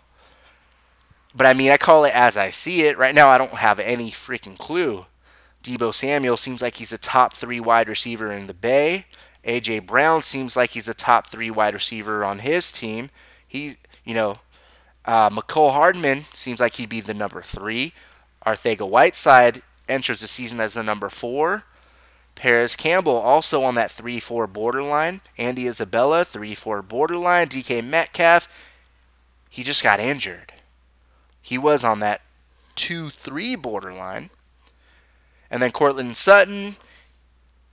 But 1.33 1.47
I 1.47 1.53
mean, 1.53 1.71
I 1.71 1.77
call 1.77 2.03
it 2.05 2.13
as 2.13 2.37
I 2.37 2.49
see 2.49 2.81
it. 2.81 2.97
Right 2.97 3.15
now, 3.15 3.29
I 3.29 3.37
don't 3.37 3.51
have 3.51 3.79
any 3.79 4.11
freaking 4.11 4.57
clue. 4.57 5.05
Deebo 5.63 5.93
Samuel 5.93 6.37
seems 6.37 6.61
like 6.61 6.75
he's 6.75 6.91
a 6.91 6.97
top 6.97 7.33
three 7.33 7.59
wide 7.59 7.87
receiver 7.87 8.31
in 8.31 8.47
the 8.47 8.53
Bay. 8.53 9.05
AJ 9.45 9.87
Brown 9.87 10.21
seems 10.21 10.55
like 10.55 10.71
he's 10.71 10.87
a 10.87 10.93
top 10.93 11.27
three 11.27 11.49
wide 11.49 11.73
receiver 11.73 12.23
on 12.23 12.39
his 12.39 12.71
team. 12.71 13.09
He, 13.47 13.75
you 14.03 14.13
know, 14.13 14.39
uh, 15.05 15.29
Mecole 15.29 15.71
Hardman 15.71 16.25
seems 16.33 16.59
like 16.59 16.75
he'd 16.75 16.89
be 16.89 17.01
the 17.01 17.13
number 17.13 17.41
three. 17.41 17.93
Arthega 18.45 18.87
Whiteside 18.87 19.61
enters 19.87 20.21
the 20.21 20.27
season 20.27 20.59
as 20.59 20.73
the 20.73 20.83
number 20.83 21.09
four. 21.09 21.63
Parris 22.35 22.75
Campbell 22.75 23.17
also 23.17 23.61
on 23.61 23.75
that 23.75 23.91
3 23.91 24.19
4 24.19 24.47
borderline. 24.47 25.21
Andy 25.37 25.67
Isabella, 25.67 26.25
3 26.25 26.55
4 26.55 26.81
borderline. 26.81 27.47
DK 27.47 27.83
Metcalf, 27.83 28.47
he 29.49 29.63
just 29.63 29.83
got 29.83 29.99
injured. 29.99 30.53
He 31.41 31.57
was 31.57 31.83
on 31.83 31.99
that 31.99 32.21
2 32.75 33.09
3 33.09 33.55
borderline. 33.57 34.29
And 35.49 35.61
then 35.61 35.71
Courtland 35.71 36.15
Sutton, 36.15 36.77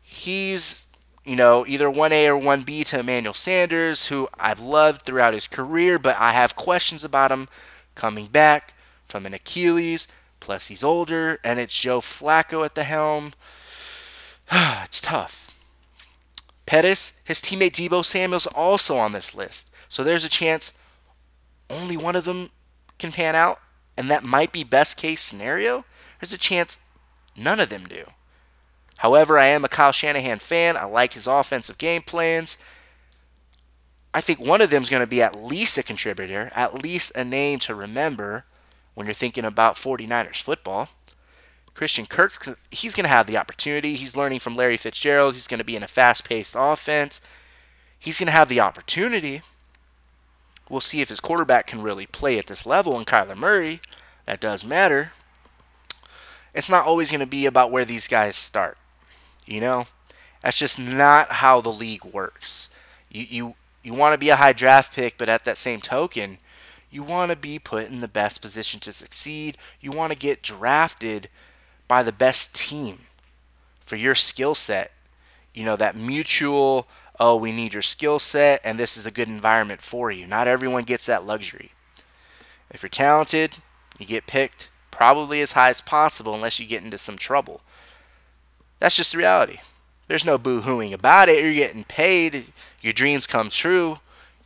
he's, 0.03 0.89
you 1.25 1.37
know, 1.37 1.65
either 1.67 1.87
1A 1.87 2.27
or 2.27 2.41
1B 2.41 2.85
to 2.87 2.99
Emmanuel 2.99 3.35
Sanders, 3.35 4.09
who 4.09 4.29
I've 4.39 4.61
loved 4.61 5.03
throughout 5.03 5.33
his 5.33 5.47
career, 5.47 5.99
but 5.99 6.17
I 6.19 6.33
have 6.33 6.57
questions 6.57 7.05
about 7.05 7.31
him 7.31 7.47
coming 7.95 8.27
back 8.27 8.75
from 9.07 9.27
an 9.27 9.35
Achilles. 9.35 10.09
Plus, 10.49 10.69
he's 10.69 10.83
older, 10.83 11.39
and 11.45 11.61
it's 11.61 11.79
Joe 11.79 12.01
Flacco 12.01 12.65
at 12.65 12.75
the 12.75 12.85
helm. 12.85 13.35
it's 14.51 14.99
tough. 14.99 15.55
Pettis, 16.65 17.21
his 17.23 17.43
teammate 17.43 17.73
Deebo 17.73 18.03
Samuel's 18.03 18.47
also 18.47 18.97
on 18.97 19.13
this 19.13 19.35
list. 19.35 19.71
So 19.91 20.03
there's 20.03 20.25
a 20.25 20.31
chance 20.31 20.73
only 21.69 21.99
one 21.99 22.17
of 22.17 22.25
them 22.25 22.49
can 22.99 23.13
pan 23.13 23.35
out, 23.35 23.59
and 23.95 24.09
that 24.09 24.25
might 24.25 24.51
be 24.51 24.65
best 24.65 24.97
case 24.97 25.21
scenario. 25.21 25.85
There's 26.19 26.33
a 26.33 26.39
chance 26.39 26.79
none 27.37 27.61
of 27.61 27.69
them 27.69 27.85
do. 27.85 28.05
However, 28.97 29.39
I 29.39 29.49
am 29.49 29.67
a 29.67 29.69
Kyle 29.69 29.93
Shanahan 29.93 30.39
fan. 30.39 30.79
I 30.79 30.85
like 30.85 31.13
his 31.13 31.27
offensive 31.27 31.77
game 31.77 32.01
plans. 32.01 32.57
I 34.15 34.23
think 34.23 34.41
one 34.41 34.63
of 34.63 34.71
them 34.71 34.83
is 34.83 34.89
going 34.89 35.05
to 35.05 35.07
be 35.07 35.21
at 35.21 35.45
least 35.45 35.77
a 35.77 35.83
contributor, 35.83 36.51
at 36.55 36.83
least 36.83 37.13
a 37.15 37.23
name 37.23 37.59
to 37.59 37.75
remember 37.75 38.47
when 38.99 39.07
you're 39.07 39.15
thinking 39.15 39.45
about 39.45 39.77
49ers 39.77 40.43
football. 40.43 40.89
Christian 41.73 42.05
Kirk, 42.05 42.59
he's 42.73 42.97
going 42.97 43.05
to 43.05 43.09
have 43.09 43.29
the 43.29 43.37
opportunity. 43.37 43.95
He's 43.95 44.17
learning 44.17 44.41
from 44.41 44.57
Larry 44.57 44.77
Fitzgerald. 44.77 45.35
He's 45.35 45.47
going 45.47 45.61
to 45.61 45.65
be 45.65 45.77
in 45.77 45.85
a 45.85 45.87
fast 45.87 46.29
paced 46.29 46.57
offense. 46.59 47.21
He's 47.97 48.19
going 48.19 48.27
to 48.27 48.33
have 48.33 48.49
the 48.49 48.59
opportunity. 48.59 49.43
We'll 50.69 50.81
see 50.81 51.01
if 51.01 51.11
his 51.11 51.21
quarterback 51.21 51.69
can 51.69 51.81
really 51.81 52.07
play 52.07 52.41
at 52.41 52.49
this 52.49 52.67
level. 52.67 52.97
And 52.97 53.07
Kyler 53.07 53.37
Murray, 53.37 53.81
that 54.25 54.41
does 54.41 54.65
matter. 54.65 55.13
It's 56.53 56.69
not 56.69 56.85
always 56.85 57.13
going 57.13 57.21
to 57.21 57.27
be 57.27 57.47
about 57.47 57.71
where 57.71 57.85
these 57.85 58.09
guys 58.09 58.35
start. 58.35 58.79
You 59.47 59.61
know? 59.61 59.87
That's 60.43 60.59
just 60.59 60.77
not 60.77 61.35
how 61.35 61.61
the 61.61 61.73
league 61.73 62.05
works. 62.05 62.69
You, 63.13 63.27
you, 63.29 63.55
you 63.85 63.95
want 63.95 64.15
to 64.15 64.19
be 64.19 64.31
a 64.31 64.37
high 64.37 64.53
draft 64.53 64.93
pick, 64.93 65.17
but 65.17 65.29
at 65.29 65.45
that 65.45 65.57
same 65.57 65.81
token, 65.81 66.39
you 66.91 67.03
want 67.03 67.31
to 67.31 67.37
be 67.37 67.59
put 67.59 67.89
in 67.89 68.01
the 68.01 68.09
best 68.09 68.41
position 68.41 68.81
to 68.81 68.93
succeed. 68.93 69.59
You 69.81 69.93
want 69.93 70.13
to 70.13 70.19
get 70.19 70.43
drafted 70.43 71.29
by 71.87 72.03
the 72.03 72.13
best 72.13 72.55
team 72.55 73.01
for 73.81 73.97
your 73.97 74.15
skill 74.15 74.55
set. 74.55 74.93
You 75.55 75.65
know, 75.65 75.77
that 75.77 75.97
mutual, 75.97 76.87
oh, 77.19 77.37
we 77.37 77.53
need 77.53 77.73
your 77.73 77.83
skill 77.83 78.19
set 78.19 78.61
and 78.65 78.79
this 78.79 78.97
is 78.97 79.07
a 79.07 79.11
good 79.11 79.29
environment 79.29 79.83
for 79.83 80.11
you. 80.11 80.27
Not 80.27 80.49
everyone 80.49 80.85
gets 80.85 81.07
that 81.07 81.25
luxury. 81.25 81.73
If 82.71 82.83
you're 82.83 82.91
talented, 82.91 83.59
you 83.99 84.07
get 84.07 84.27
picked 84.27 84.71
probably 84.91 85.41
as 85.41 85.53
high 85.53 85.71
as 85.71 85.81
possible 85.81 86.35
unless 86.35 86.59
you 86.59 86.67
get 86.67 86.83
into 86.83 86.99
some 86.99 87.17
trouble. 87.17 87.63
That's 88.79 88.97
just 88.97 89.13
the 89.13 89.19
reality. 89.19 89.59
There's 90.07 90.25
no 90.25 90.39
boo 90.39 90.63
hooing 90.63 90.93
about 90.93 91.29
it. 91.29 91.43
You're 91.43 91.53
getting 91.53 91.85
paid. 91.85 92.53
Your 92.81 92.93
dreams 92.93 93.27
come 93.27 93.51
true. 93.51 93.99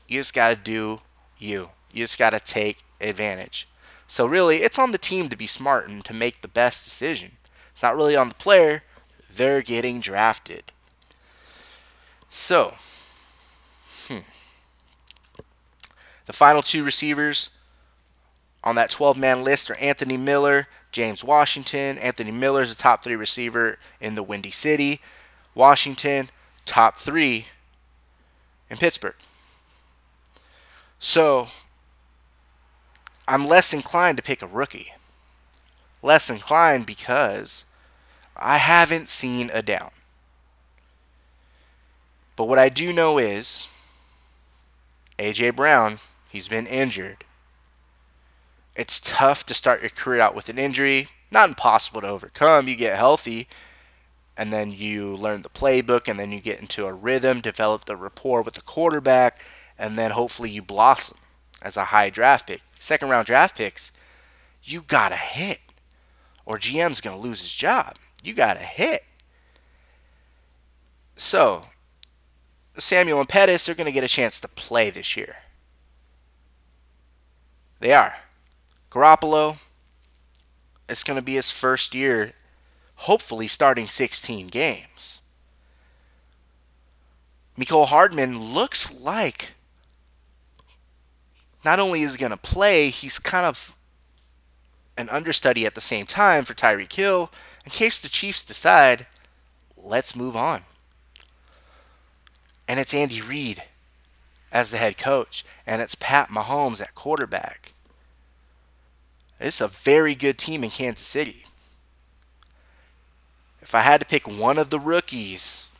You 0.08 0.20
just 0.20 0.34
got 0.34 0.50
to 0.50 0.56
do 0.56 1.00
you. 1.38 1.70
You 1.92 2.04
just 2.04 2.18
got 2.18 2.30
to 2.30 2.40
take 2.40 2.84
advantage. 3.00 3.68
So 4.06 4.26
really, 4.26 4.58
it's 4.58 4.78
on 4.78 4.92
the 4.92 4.98
team 4.98 5.28
to 5.28 5.36
be 5.36 5.46
smart 5.46 5.88
and 5.88 6.04
to 6.04 6.14
make 6.14 6.40
the 6.40 6.48
best 6.48 6.84
decision. 6.84 7.32
It's 7.70 7.82
not 7.82 7.96
really 7.96 8.16
on 8.16 8.28
the 8.28 8.34
player. 8.34 8.82
They're 9.34 9.62
getting 9.62 10.00
drafted. 10.00 10.64
So, 12.28 12.74
hmm. 14.08 14.18
the 16.26 16.32
final 16.32 16.62
two 16.62 16.84
receivers 16.84 17.50
on 18.64 18.74
that 18.76 18.90
12 18.90 19.18
man 19.18 19.44
list 19.44 19.70
are 19.70 19.76
Anthony 19.76 20.16
Miller, 20.16 20.68
James 20.92 21.24
Washington. 21.24 21.98
Anthony 21.98 22.30
Miller 22.30 22.60
is 22.62 22.74
the 22.74 22.82
top 22.82 23.02
three 23.02 23.16
receiver 23.16 23.78
in 24.00 24.14
the 24.14 24.22
Windy 24.22 24.50
City. 24.50 25.00
Washington, 25.54 26.30
top 26.64 26.96
three 26.96 27.46
in 28.70 28.76
Pittsburgh. 28.76 29.14
So, 30.98 31.48
I'm 33.26 33.46
less 33.46 33.72
inclined 33.72 34.16
to 34.16 34.22
pick 34.22 34.42
a 34.42 34.46
rookie. 34.46 34.92
Less 36.02 36.28
inclined 36.28 36.86
because 36.86 37.64
I 38.36 38.58
haven't 38.58 39.08
seen 39.08 39.50
a 39.52 39.62
down. 39.62 39.90
But 42.34 42.48
what 42.48 42.58
I 42.58 42.68
do 42.68 42.92
know 42.92 43.18
is 43.18 43.68
AJ 45.18 45.54
Brown, 45.54 45.98
he's 46.28 46.48
been 46.48 46.66
injured. 46.66 47.24
It's 48.74 49.00
tough 49.00 49.46
to 49.46 49.54
start 49.54 49.82
your 49.82 49.90
career 49.90 50.20
out 50.20 50.34
with 50.34 50.48
an 50.48 50.58
injury. 50.58 51.08
Not 51.30 51.50
impossible 51.50 52.00
to 52.00 52.08
overcome. 52.08 52.68
You 52.68 52.76
get 52.76 52.96
healthy 52.96 53.48
and 54.36 54.52
then 54.52 54.72
you 54.72 55.14
learn 55.14 55.42
the 55.42 55.50
playbook 55.50 56.08
and 56.08 56.18
then 56.18 56.32
you 56.32 56.40
get 56.40 56.60
into 56.60 56.86
a 56.86 56.92
rhythm, 56.92 57.40
develop 57.40 57.84
the 57.84 57.96
rapport 57.96 58.42
with 58.42 58.54
the 58.54 58.62
quarterback, 58.62 59.44
and 59.78 59.98
then 59.98 60.12
hopefully 60.12 60.50
you 60.50 60.62
blossom 60.62 61.18
as 61.62 61.76
a 61.76 61.86
high 61.86 62.10
draft 62.10 62.46
pick 62.46 62.60
second 62.82 63.08
round 63.08 63.26
draft 63.26 63.56
picks, 63.56 63.92
you 64.62 64.82
got 64.82 65.10
to 65.10 65.16
hit. 65.16 65.60
Or 66.44 66.58
GM's 66.58 67.00
going 67.00 67.16
to 67.16 67.22
lose 67.22 67.42
his 67.42 67.54
job. 67.54 67.96
You 68.22 68.34
got 68.34 68.54
to 68.54 68.62
hit. 68.62 69.04
So, 71.16 71.66
Samuel 72.76 73.20
and 73.20 73.28
Pettis 73.28 73.68
are 73.68 73.74
going 73.74 73.86
to 73.86 73.92
get 73.92 74.04
a 74.04 74.08
chance 74.08 74.40
to 74.40 74.48
play 74.48 74.90
this 74.90 75.16
year. 75.16 75.36
They 77.78 77.92
are. 77.92 78.16
Garoppolo, 78.90 79.58
it's 80.88 81.04
going 81.04 81.18
to 81.18 81.24
be 81.24 81.34
his 81.34 81.50
first 81.50 81.94
year, 81.94 82.32
hopefully 82.96 83.46
starting 83.46 83.86
16 83.86 84.48
games. 84.48 85.22
Nicole 87.56 87.86
Hardman 87.86 88.52
looks 88.52 89.00
like 89.00 89.52
not 91.64 91.78
only 91.78 92.02
is 92.02 92.14
he 92.14 92.20
going 92.20 92.30
to 92.30 92.36
play, 92.36 92.90
he's 92.90 93.18
kind 93.18 93.46
of 93.46 93.76
an 94.96 95.08
understudy 95.08 95.64
at 95.64 95.74
the 95.74 95.80
same 95.80 96.06
time 96.06 96.44
for 96.44 96.54
Tyreek 96.54 96.92
Hill 96.92 97.30
in 97.64 97.70
case 97.70 98.00
the 98.00 98.08
Chiefs 98.08 98.44
decide, 98.44 99.06
let's 99.76 100.16
move 100.16 100.36
on. 100.36 100.62
And 102.68 102.78
it's 102.78 102.94
Andy 102.94 103.20
Reid 103.20 103.62
as 104.50 104.70
the 104.70 104.78
head 104.78 104.98
coach, 104.98 105.44
and 105.66 105.80
it's 105.80 105.94
Pat 105.94 106.28
Mahomes 106.28 106.80
at 106.80 106.94
quarterback. 106.94 107.72
It's 109.40 109.60
a 109.60 109.68
very 109.68 110.14
good 110.14 110.38
team 110.38 110.62
in 110.62 110.70
Kansas 110.70 111.06
City. 111.06 111.44
If 113.60 113.74
I 113.74 113.80
had 113.80 114.00
to 114.00 114.06
pick 114.06 114.28
one 114.28 114.58
of 114.58 114.70
the 114.70 114.78
rookies, 114.78 115.70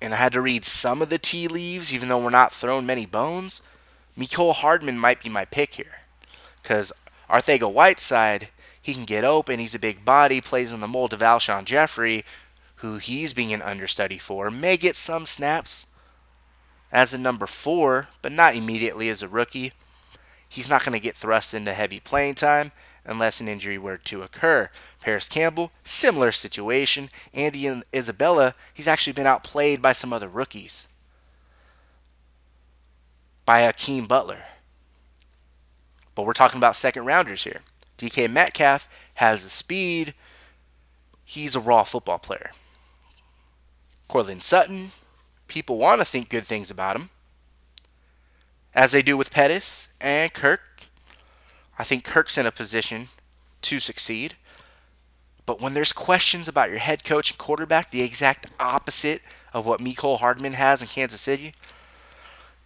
and 0.00 0.14
I 0.14 0.18
had 0.18 0.32
to 0.34 0.40
read 0.40 0.64
some 0.64 1.02
of 1.02 1.08
the 1.08 1.18
tea 1.18 1.48
leaves, 1.48 1.92
even 1.92 2.08
though 2.08 2.22
we're 2.22 2.30
not 2.30 2.52
throwing 2.52 2.86
many 2.86 3.06
bones, 3.06 3.62
Mecole 4.16 4.54
Hardman 4.54 4.98
might 4.98 5.22
be 5.22 5.28
my 5.28 5.44
pick 5.44 5.74
here. 5.74 6.00
Because 6.62 6.92
Arthega 7.28 7.70
Whiteside, 7.70 8.48
he 8.80 8.94
can 8.94 9.04
get 9.04 9.24
open. 9.24 9.58
He's 9.58 9.74
a 9.74 9.78
big 9.78 10.04
body, 10.04 10.40
plays 10.40 10.72
in 10.72 10.80
the 10.80 10.88
mold 10.88 11.12
of 11.12 11.20
Alshon 11.20 11.64
Jeffery, 11.64 12.24
who 12.76 12.98
he's 12.98 13.34
being 13.34 13.52
an 13.52 13.62
understudy 13.62 14.18
for. 14.18 14.50
May 14.50 14.76
get 14.76 14.96
some 14.96 15.26
snaps 15.26 15.86
as 16.92 17.12
a 17.12 17.18
number 17.18 17.46
four, 17.46 18.08
but 18.22 18.32
not 18.32 18.54
immediately 18.54 19.08
as 19.08 19.22
a 19.22 19.28
rookie. 19.28 19.72
He's 20.48 20.70
not 20.70 20.84
going 20.84 20.92
to 20.92 21.00
get 21.00 21.16
thrust 21.16 21.52
into 21.52 21.72
heavy 21.74 21.98
playing 21.98 22.36
time 22.36 22.72
unless 23.04 23.40
an 23.40 23.48
injury 23.48 23.76
were 23.76 23.98
to 23.98 24.22
occur. 24.22 24.70
Parris 25.00 25.28
Campbell, 25.28 25.72
similar 25.82 26.30
situation. 26.30 27.10
Andy 27.32 27.66
and 27.66 27.84
Isabella, 27.94 28.54
he's 28.72 28.88
actually 28.88 29.12
been 29.12 29.26
outplayed 29.26 29.82
by 29.82 29.92
some 29.92 30.12
other 30.12 30.28
rookies. 30.28 30.88
By 33.44 33.62
Hakeem 33.62 34.06
Butler. 34.06 34.44
But 36.14 36.24
we're 36.24 36.32
talking 36.32 36.58
about 36.58 36.76
second 36.76 37.06
rounders 37.06 37.44
here. 37.44 37.60
DK 37.98 38.30
Metcalf 38.30 38.88
has 39.14 39.44
the 39.44 39.50
speed. 39.50 40.14
He's 41.24 41.54
a 41.54 41.60
raw 41.60 41.84
football 41.84 42.18
player. 42.18 42.50
Courtland 44.08 44.42
Sutton, 44.42 44.90
people 45.48 45.78
want 45.78 46.00
to 46.00 46.04
think 46.04 46.28
good 46.28 46.44
things 46.44 46.70
about 46.70 46.96
him. 46.96 47.10
As 48.74 48.92
they 48.92 49.02
do 49.02 49.16
with 49.16 49.30
Pettis 49.30 49.90
and 50.00 50.32
Kirk. 50.32 50.60
I 51.78 51.84
think 51.84 52.04
Kirk's 52.04 52.38
in 52.38 52.46
a 52.46 52.52
position 52.52 53.08
to 53.62 53.80
succeed. 53.80 54.34
But 55.46 55.60
when 55.60 55.74
there's 55.74 55.92
questions 55.92 56.48
about 56.48 56.70
your 56.70 56.78
head 56.78 57.04
coach 57.04 57.30
and 57.30 57.38
quarterback, 57.38 57.90
the 57.90 58.02
exact 58.02 58.46
opposite 58.58 59.22
of 59.52 59.66
what 59.66 59.80
Mecole 59.80 60.18
Hardman 60.18 60.54
has 60.54 60.80
in 60.80 60.88
Kansas 60.88 61.20
City, 61.20 61.52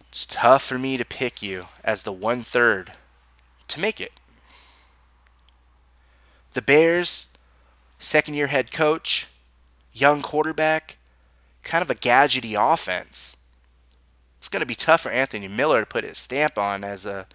it's 0.09 0.25
tough 0.25 0.63
for 0.63 0.79
me 0.79 0.97
to 0.97 1.05
pick 1.05 1.41
you 1.41 1.67
as 1.83 2.03
the 2.03 2.11
one 2.11 2.41
third 2.41 2.93
to 3.67 3.79
make 3.79 4.01
it. 4.01 4.11
The 6.51 6.63
Bears, 6.63 7.27
second 7.99 8.33
year 8.33 8.47
head 8.47 8.71
coach, 8.71 9.27
young 9.93 10.23
quarterback, 10.23 10.97
kind 11.61 11.83
of 11.83 11.91
a 11.91 11.95
gadgety 11.95 12.55
offense. 12.57 13.37
It's 14.37 14.49
going 14.49 14.61
to 14.61 14.65
be 14.65 14.73
tough 14.73 15.01
for 15.01 15.11
Anthony 15.11 15.47
Miller 15.47 15.81
to 15.81 15.85
put 15.85 16.03
his 16.03 16.17
stamp 16.17 16.57
on 16.57 16.83
as 16.83 17.05
a 17.05 17.27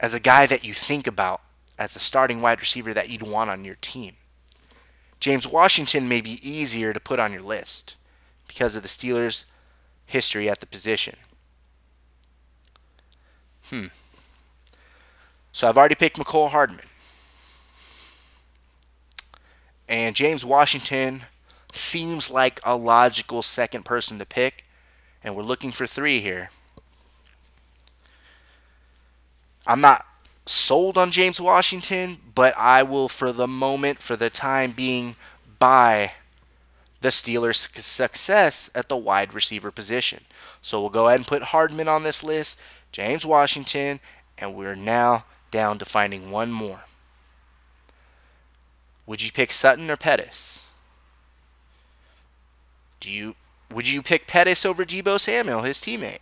as 0.00 0.14
a 0.14 0.20
guy 0.20 0.46
that 0.46 0.64
you 0.64 0.72
think 0.72 1.06
about 1.06 1.42
as 1.78 1.96
a 1.96 2.00
starting 2.00 2.40
wide 2.40 2.60
receiver 2.60 2.94
that 2.94 3.10
you'd 3.10 3.22
want 3.22 3.50
on 3.50 3.64
your 3.64 3.76
team. 3.80 4.14
James 5.20 5.46
Washington 5.46 6.08
may 6.08 6.20
be 6.20 6.40
easier 6.48 6.92
to 6.92 7.00
put 7.00 7.18
on 7.18 7.32
your 7.32 7.42
list 7.42 7.96
because 8.46 8.76
of 8.76 8.82
the 8.82 8.88
Steelers' 8.88 9.44
history 10.06 10.48
at 10.48 10.60
the 10.60 10.66
position. 10.66 11.16
Hmm. 13.70 13.86
So 15.52 15.68
I've 15.68 15.78
already 15.78 15.94
picked 15.94 16.18
Mecole 16.18 16.50
Hardman. 16.50 16.84
And 19.88 20.14
James 20.14 20.44
Washington 20.44 21.24
seems 21.72 22.30
like 22.30 22.60
a 22.64 22.76
logical 22.76 23.42
second 23.42 23.84
person 23.84 24.18
to 24.18 24.26
pick. 24.26 24.64
And 25.24 25.34
we're 25.34 25.42
looking 25.42 25.70
for 25.70 25.86
three 25.86 26.20
here. 26.20 26.50
I'm 29.66 29.80
not 29.80 30.06
sold 30.46 30.96
on 30.96 31.10
James 31.10 31.40
Washington, 31.40 32.18
but 32.34 32.56
I 32.56 32.82
will, 32.82 33.08
for 33.08 33.32
the 33.32 33.48
moment, 33.48 33.98
for 33.98 34.16
the 34.16 34.30
time 34.30 34.72
being, 34.72 35.16
buy 35.58 36.12
the 37.00 37.08
Steelers' 37.08 37.68
success 37.78 38.70
at 38.74 38.88
the 38.88 38.96
wide 38.96 39.34
receiver 39.34 39.70
position. 39.70 40.24
So 40.62 40.80
we'll 40.80 40.90
go 40.90 41.08
ahead 41.08 41.20
and 41.20 41.26
put 41.26 41.42
Hardman 41.42 41.88
on 41.88 42.02
this 42.02 42.24
list, 42.24 42.60
James 42.92 43.24
Washington, 43.24 44.00
and 44.36 44.54
we're 44.54 44.74
now 44.74 45.24
down 45.50 45.78
to 45.78 45.84
finding 45.84 46.30
one 46.30 46.52
more. 46.52 46.84
Would 49.06 49.22
you 49.22 49.32
pick 49.32 49.52
Sutton 49.52 49.90
or 49.90 49.96
Pettis? 49.96 50.66
Do 53.00 53.10
you 53.10 53.36
would 53.72 53.88
you 53.88 54.02
pick 54.02 54.26
Pettis 54.26 54.64
over 54.64 54.84
Deebo 54.84 55.20
Samuel, 55.20 55.62
his 55.62 55.78
teammate? 55.78 56.18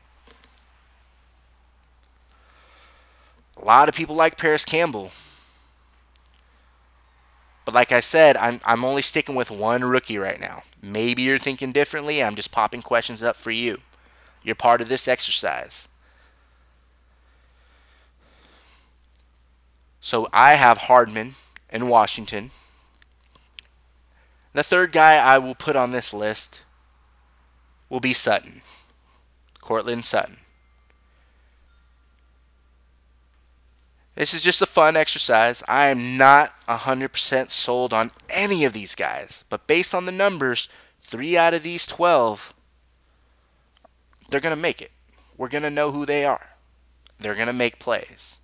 A 3.56 3.64
lot 3.64 3.88
of 3.88 3.94
people 3.94 4.14
like 4.14 4.36
Parris 4.36 4.64
Campbell. 4.64 5.12
But 7.64 7.74
like 7.74 7.90
I 7.90 8.00
said, 8.00 8.36
I'm, 8.36 8.60
I'm 8.64 8.84
only 8.84 9.02
sticking 9.02 9.34
with 9.34 9.50
one 9.50 9.84
rookie 9.84 10.18
right 10.18 10.38
now. 10.38 10.62
Maybe 10.82 11.22
you're 11.22 11.38
thinking 11.38 11.72
differently. 11.72 12.22
I'm 12.22 12.36
just 12.36 12.52
popping 12.52 12.82
questions 12.82 13.22
up 13.22 13.34
for 13.34 13.50
you. 13.50 13.78
You're 14.42 14.54
part 14.54 14.80
of 14.80 14.88
this 14.88 15.08
exercise. 15.08 15.88
So 20.06 20.28
I 20.32 20.52
have 20.52 20.78
Hardman 20.78 21.34
and 21.68 21.90
Washington. 21.90 22.52
The 24.52 24.62
third 24.62 24.92
guy 24.92 25.16
I 25.16 25.38
will 25.38 25.56
put 25.56 25.74
on 25.74 25.90
this 25.90 26.14
list 26.14 26.62
will 27.88 27.98
be 27.98 28.12
Sutton. 28.12 28.62
Courtland 29.60 30.04
Sutton. 30.04 30.36
This 34.14 34.32
is 34.32 34.42
just 34.42 34.62
a 34.62 34.66
fun 34.66 34.94
exercise. 34.94 35.64
I 35.66 35.88
am 35.88 36.16
not 36.16 36.52
100% 36.68 37.50
sold 37.50 37.92
on 37.92 38.12
any 38.30 38.64
of 38.64 38.72
these 38.72 38.94
guys, 38.94 39.42
but 39.50 39.66
based 39.66 39.92
on 39.92 40.06
the 40.06 40.12
numbers, 40.12 40.68
3 41.00 41.36
out 41.36 41.52
of 41.52 41.64
these 41.64 41.84
12 41.84 42.54
they're 44.30 44.38
going 44.38 44.54
to 44.54 44.62
make 44.62 44.80
it. 44.80 44.92
We're 45.36 45.48
going 45.48 45.64
to 45.64 45.68
know 45.70 45.90
who 45.90 46.06
they 46.06 46.24
are. 46.24 46.50
They're 47.18 47.34
going 47.34 47.48
to 47.48 47.52
make 47.52 47.80
plays. 47.80 48.38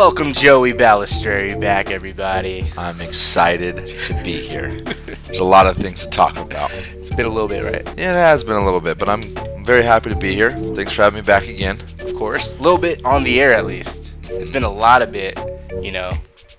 Welcome, 0.00 0.32
Joey 0.32 0.72
Balistreri, 0.72 1.60
back, 1.60 1.90
everybody. 1.90 2.64
I'm 2.78 3.02
excited 3.02 3.86
to 3.86 4.14
be 4.24 4.32
here. 4.32 4.70
There's 4.80 5.40
a 5.40 5.44
lot 5.44 5.66
of 5.66 5.76
things 5.76 6.06
to 6.06 6.10
talk 6.10 6.38
about. 6.38 6.72
It's 6.94 7.10
been 7.10 7.26
a 7.26 7.28
little 7.28 7.50
bit, 7.50 7.62
right? 7.62 7.86
Yeah, 7.98 8.12
it 8.12 8.16
has 8.16 8.42
been 8.42 8.56
a 8.56 8.64
little 8.64 8.80
bit, 8.80 8.96
but 8.96 9.10
I'm 9.10 9.22
very 9.62 9.82
happy 9.82 10.08
to 10.08 10.16
be 10.16 10.34
here. 10.34 10.52
Thanks 10.74 10.94
for 10.94 11.02
having 11.02 11.18
me 11.18 11.22
back 11.22 11.46
again. 11.48 11.78
Of 12.00 12.14
course. 12.14 12.58
A 12.58 12.62
little 12.62 12.78
bit 12.78 13.04
on 13.04 13.24
the 13.24 13.42
air, 13.42 13.52
at 13.52 13.66
least. 13.66 14.14
It's 14.22 14.50
been 14.50 14.62
a 14.62 14.72
lot 14.72 15.02
of 15.02 15.12
bit, 15.12 15.38
you 15.82 15.92
know, 15.92 16.12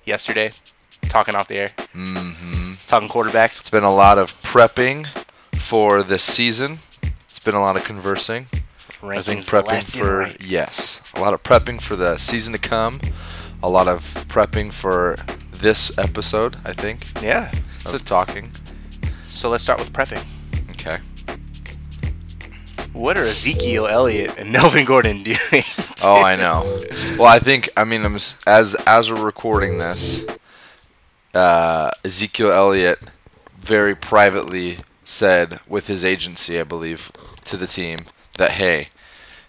yesterday, 0.04 0.52
talking 1.08 1.34
off 1.34 1.48
the 1.48 1.56
air, 1.56 1.68
mm-hmm. 1.94 2.74
talking 2.86 3.08
quarterbacks. 3.08 3.58
It's 3.58 3.70
been 3.70 3.82
a 3.82 3.92
lot 3.92 4.18
of 4.18 4.30
prepping 4.42 5.04
for 5.58 6.04
this 6.04 6.22
season. 6.22 6.78
It's 7.24 7.40
been 7.40 7.56
a 7.56 7.60
lot 7.60 7.74
of 7.74 7.82
conversing. 7.82 8.46
I 9.02 9.20
think 9.20 9.40
prepping 9.44 9.82
for 9.82 10.18
right. 10.20 10.36
yes, 10.40 11.02
a 11.14 11.20
lot 11.20 11.34
of 11.34 11.42
prepping 11.42 11.80
for 11.80 11.96
the 11.96 12.18
season 12.18 12.52
to 12.52 12.58
come. 12.58 13.00
A 13.62 13.68
lot 13.68 13.88
of 13.88 14.02
prepping 14.28 14.72
for 14.72 15.16
this 15.50 15.96
episode. 15.98 16.56
I 16.64 16.72
think 16.72 17.06
Yeah. 17.22 17.50
So, 17.80 17.98
talking. 17.98 18.50
so 19.28 19.50
let's 19.50 19.62
start 19.64 19.80
with 19.80 19.92
prepping. 19.92 20.24
Okay. 20.72 20.98
What 22.92 23.16
are 23.16 23.24
Ezekiel 23.24 23.86
Elliott 23.86 24.36
and 24.38 24.52
Melvin 24.52 24.84
Gordon 24.84 25.22
doing? 25.22 25.38
Oh, 26.04 26.20
I 26.20 26.34
know. 26.34 26.80
Well, 27.16 27.28
I 27.28 27.38
think 27.38 27.68
I 27.76 27.84
mean 27.84 28.04
I'm 28.04 28.16
as 28.16 28.76
as 28.88 29.08
we're 29.10 29.24
recording 29.24 29.78
this, 29.78 30.24
uh, 31.32 31.92
Ezekiel 32.04 32.50
Elliott 32.50 32.98
very 33.56 33.94
privately 33.94 34.78
said 35.04 35.60
with 35.68 35.86
his 35.86 36.04
agency, 36.04 36.58
I 36.58 36.64
believe, 36.64 37.12
to 37.44 37.56
the 37.56 37.68
team 37.68 38.06
that 38.36 38.52
hey, 38.52 38.88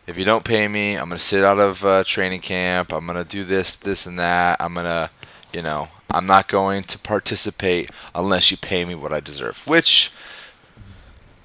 if 0.05 0.17
you 0.17 0.25
don't 0.25 0.43
pay 0.43 0.67
me, 0.67 0.95
I'm 0.95 1.09
gonna 1.09 1.19
sit 1.19 1.43
out 1.43 1.59
of 1.59 1.83
uh, 1.85 2.03
training 2.03 2.41
camp. 2.41 2.91
I'm 2.91 3.05
gonna 3.05 3.23
do 3.23 3.43
this, 3.43 3.75
this, 3.75 4.05
and 4.05 4.19
that. 4.19 4.61
I'm 4.61 4.73
gonna, 4.73 5.11
you 5.53 5.61
know, 5.61 5.89
I'm 6.11 6.25
not 6.25 6.47
going 6.47 6.83
to 6.83 6.99
participate 6.99 7.89
unless 8.13 8.51
you 8.51 8.57
pay 8.57 8.85
me 8.85 8.95
what 8.95 9.13
I 9.13 9.19
deserve. 9.19 9.65
Which, 9.65 10.11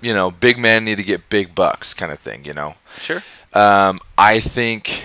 you 0.00 0.12
know, 0.12 0.30
big 0.30 0.58
men 0.58 0.84
need 0.84 0.98
to 0.98 1.04
get 1.04 1.30
big 1.30 1.54
bucks, 1.54 1.94
kind 1.94 2.12
of 2.12 2.18
thing. 2.18 2.44
You 2.44 2.54
know. 2.54 2.74
Sure. 2.98 3.22
Um, 3.54 4.00
I 4.16 4.40
think, 4.40 5.04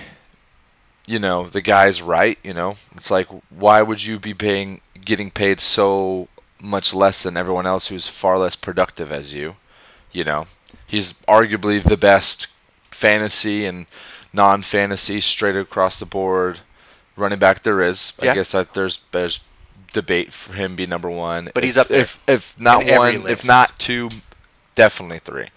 you 1.06 1.18
know, 1.18 1.48
the 1.48 1.62
guy's 1.62 2.02
right. 2.02 2.38
You 2.42 2.54
know, 2.54 2.76
it's 2.94 3.10
like, 3.10 3.28
why 3.50 3.82
would 3.82 4.04
you 4.04 4.18
be 4.18 4.34
paying, 4.34 4.80
getting 5.04 5.30
paid 5.30 5.60
so 5.60 6.28
much 6.60 6.92
less 6.92 7.22
than 7.22 7.36
everyone 7.36 7.66
else 7.66 7.88
who's 7.88 8.08
far 8.08 8.38
less 8.38 8.56
productive 8.56 9.12
as 9.12 9.32
you? 9.32 9.56
You 10.12 10.24
know, 10.24 10.46
he's 10.86 11.14
arguably 11.22 11.82
the 11.82 11.96
best 11.96 12.48
fantasy 12.94 13.66
and 13.66 13.86
non-fantasy 14.32 15.20
straight 15.20 15.56
across 15.56 15.98
the 15.98 16.06
board 16.06 16.60
running 17.16 17.38
back 17.38 17.62
there 17.62 17.80
is. 17.80 18.12
Yeah. 18.22 18.32
I 18.32 18.34
guess 18.34 18.52
that 18.52 18.74
there's 18.74 19.00
there's 19.12 19.40
debate 19.92 20.32
for 20.32 20.54
him 20.54 20.74
be 20.76 20.86
number 20.86 21.08
one. 21.10 21.48
But 21.54 21.62
If- 21.64 21.68
he's 21.68 21.78
up 21.78 21.88
there. 21.88 22.00
If 22.00 22.20
if 22.28 22.60
not 22.60 22.84
one, 22.86 23.26
if 23.28 23.44
not 23.44 23.78
two, 23.78 24.10
definitely 24.74 25.18
three. 25.18 25.48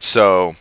So, 0.00 0.56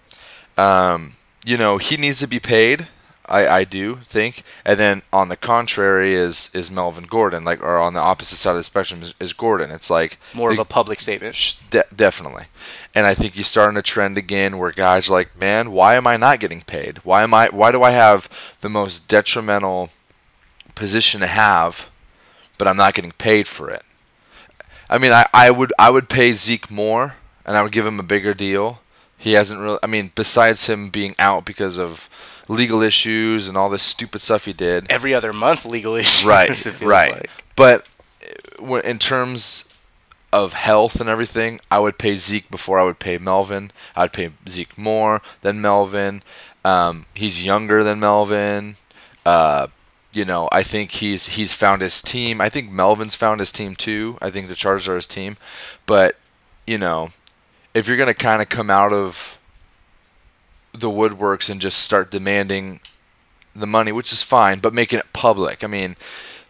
um, 0.58 1.14
you 1.46 1.58
know, 1.58 1.78
he 1.78 1.98
needs 1.98 2.20
to 2.20 2.28
be 2.28 2.40
paid. 2.40 2.88
I, 3.30 3.48
I 3.48 3.64
do 3.66 3.96
think, 3.96 4.44
and 4.64 4.80
then 4.80 5.02
on 5.12 5.30
the 5.30 5.36
contrary 5.36 6.14
is 6.14 6.50
is 6.54 6.72
Melvin 6.72 7.06
Gordon, 7.06 7.44
like 7.44 7.62
or 7.62 7.78
on 7.78 7.94
the 7.94 8.00
opposite 8.00 8.38
side 8.38 8.52
of 8.52 8.58
the 8.58 8.64
spectrum 8.64 9.02
is, 9.02 9.14
is 9.20 9.34
Gordon. 9.34 9.70
It's 9.72 9.90
like 9.90 10.18
More 10.34 10.52
of 10.52 10.60
a 10.60 10.66
public 10.66 11.00
statement. 11.02 11.36
Sh- 11.36 11.56
De- 11.70 11.84
definitely. 11.96 12.46
And 12.96 13.06
I 13.06 13.14
think 13.14 13.36
you're 13.36 13.44
starting 13.44 13.78
a 13.78 13.82
trend 13.82 14.18
again 14.18 14.58
where 14.58 14.72
guys 14.72 15.10
are 15.10 15.14
like, 15.14 15.38
man, 15.38 15.72
why 15.72 15.96
am 15.96 16.08
I 16.08 16.16
not 16.18 16.40
getting 16.40 16.62
paid? 16.62 17.00
Why 17.00 17.24
am 17.24 17.34
I? 17.34 17.50
Why 17.50 17.72
do 17.72 17.84
I 17.84 17.92
have 17.92 18.30
the 18.62 18.70
most 18.70 19.08
detrimental 19.08 19.90
position 20.76 21.20
to 21.22 21.28
have, 21.28 21.90
but 22.58 22.68
I'm 22.68 22.78
not 22.78 22.94
getting 22.94 23.12
paid 23.14 23.48
for 23.48 23.70
it? 23.70 23.84
I 24.90 24.98
mean, 24.98 25.12
I, 25.12 25.26
I 25.34 25.52
would 25.52 25.74
I 25.78 25.90
would 25.90 26.08
pay 26.08 26.32
Zeke 26.32 26.72
more, 26.72 27.16
and 27.46 27.58
I 27.58 27.62
would 27.62 27.72
give 27.74 27.86
him 27.86 28.00
a 28.00 28.04
bigger 28.04 28.34
deal. 28.34 28.82
He 29.18 29.34
hasn't 29.34 29.60
really. 29.60 29.80
I 29.84 29.88
mean, 29.88 30.12
besides 30.16 30.68
him 30.68 30.90
being 30.90 31.14
out 31.20 31.44
because 31.44 31.78
of 31.78 32.10
legal 32.48 32.82
issues 32.82 33.48
and 33.48 33.58
all 33.58 33.70
this 33.70 33.84
stupid 33.84 34.22
stuff 34.22 34.46
he 34.46 34.54
did, 34.54 34.86
Every 34.90 35.14
other 35.14 35.34
month, 35.34 35.66
legal 35.66 35.96
issues. 35.96 36.26
right, 36.26 36.82
right. 36.82 37.14
like. 37.14 37.30
But 37.56 37.88
uh, 38.62 38.76
in 38.76 39.00
terms 39.00 39.66
of 40.34 40.54
health 40.54 41.00
and 41.00 41.10
everything, 41.10 41.60
I 41.72 41.80
would 41.80 41.98
pay 41.98 42.16
Zeke 42.16 42.50
before 42.50 42.80
I 42.80 42.84
would 42.84 43.00
pay 43.00 43.18
Melvin. 43.18 43.72
I 43.96 44.04
would 44.04 44.14
pay 44.14 44.32
Zeke 44.48 44.78
more 44.78 45.22
than 45.42 45.62
Melvin. 45.62 46.22
Um, 46.66 47.06
he's 47.14 47.46
younger 47.46 47.84
than 47.84 48.00
Melvin. 48.00 48.76
Uh, 49.26 49.68
you 50.14 50.26
know, 50.26 50.50
I 50.52 50.64
think 50.64 50.92
he's 50.92 51.28
he's 51.28 51.54
found 51.54 51.82
his 51.82 52.02
team. 52.02 52.42
I 52.42 52.50
think 52.50 52.72
Melvin's 52.72 53.16
found 53.16 53.40
his 53.40 53.52
team 53.52 53.76
too. 53.76 54.18
I 54.22 54.30
think 54.30 54.48
the 54.48 54.56
Chargers 54.56 54.88
are 54.88 54.96
his 54.96 55.08
team. 55.08 55.38
But 55.86 56.16
you 56.66 56.78
know, 56.78 57.10
if 57.74 57.88
you're 57.88 57.98
gonna 57.98 58.14
kind 58.14 58.42
of 58.42 58.50
come 58.50 58.70
out 58.70 58.94
of 58.94 59.37
the 60.80 60.90
woodworks 60.90 61.50
and 61.50 61.60
just 61.62 61.80
start 61.80 62.12
demanding 62.12 62.80
the 63.56 63.68
money, 63.68 63.92
which 63.92 64.12
is 64.12 64.22
fine, 64.24 64.60
but 64.60 64.74
making 64.74 65.00
it 65.00 65.14
public. 65.14 65.64
I 65.64 65.68
mean, 65.68 65.96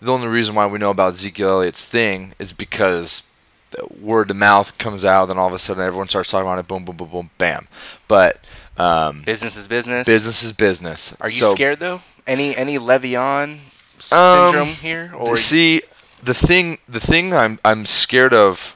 the 0.01 0.11
only 0.11 0.27
reason 0.27 0.55
why 0.55 0.67
we 0.67 0.77
know 0.79 0.91
about 0.91 1.13
Ezekiel 1.13 1.49
Elliott's 1.61 1.85
thing 1.85 2.33
is 2.39 2.51
because 2.51 3.23
the 3.71 3.87
word 3.99 4.27
to 4.27 4.33
mouth 4.33 4.77
comes 4.77 5.03
out, 5.05 5.29
and 5.29 5.39
all 5.39 5.47
of 5.47 5.53
a 5.53 5.59
sudden 5.59 5.83
everyone 5.83 6.07
starts 6.09 6.31
talking 6.31 6.47
about 6.47 6.59
it. 6.59 6.67
Boom, 6.67 6.85
boom, 6.85 6.97
boom, 6.97 7.09
boom, 7.09 7.29
bam. 7.37 7.67
But 8.07 8.39
um, 8.77 9.23
Business 9.25 9.55
is 9.57 9.67
business. 9.67 10.05
business 10.05 10.43
is 10.43 10.51
business. 10.51 11.15
Are 11.19 11.29
you 11.29 11.41
So, 11.41 11.51
scared 11.51 11.79
though? 11.79 12.01
Any 12.25 12.55
any 12.55 12.77
Le'Veon 12.77 13.53
Um, 13.53 13.59
syndrome 13.99 14.67
here? 14.67 15.11
Or 15.15 15.37
see 15.37 15.81
the 16.21 16.33
thing? 16.33 16.77
The 16.87 16.99
thing 16.99 17.33
I'm 17.33 17.59
I'm 17.65 17.85
scared 17.85 18.33
of 18.33 18.75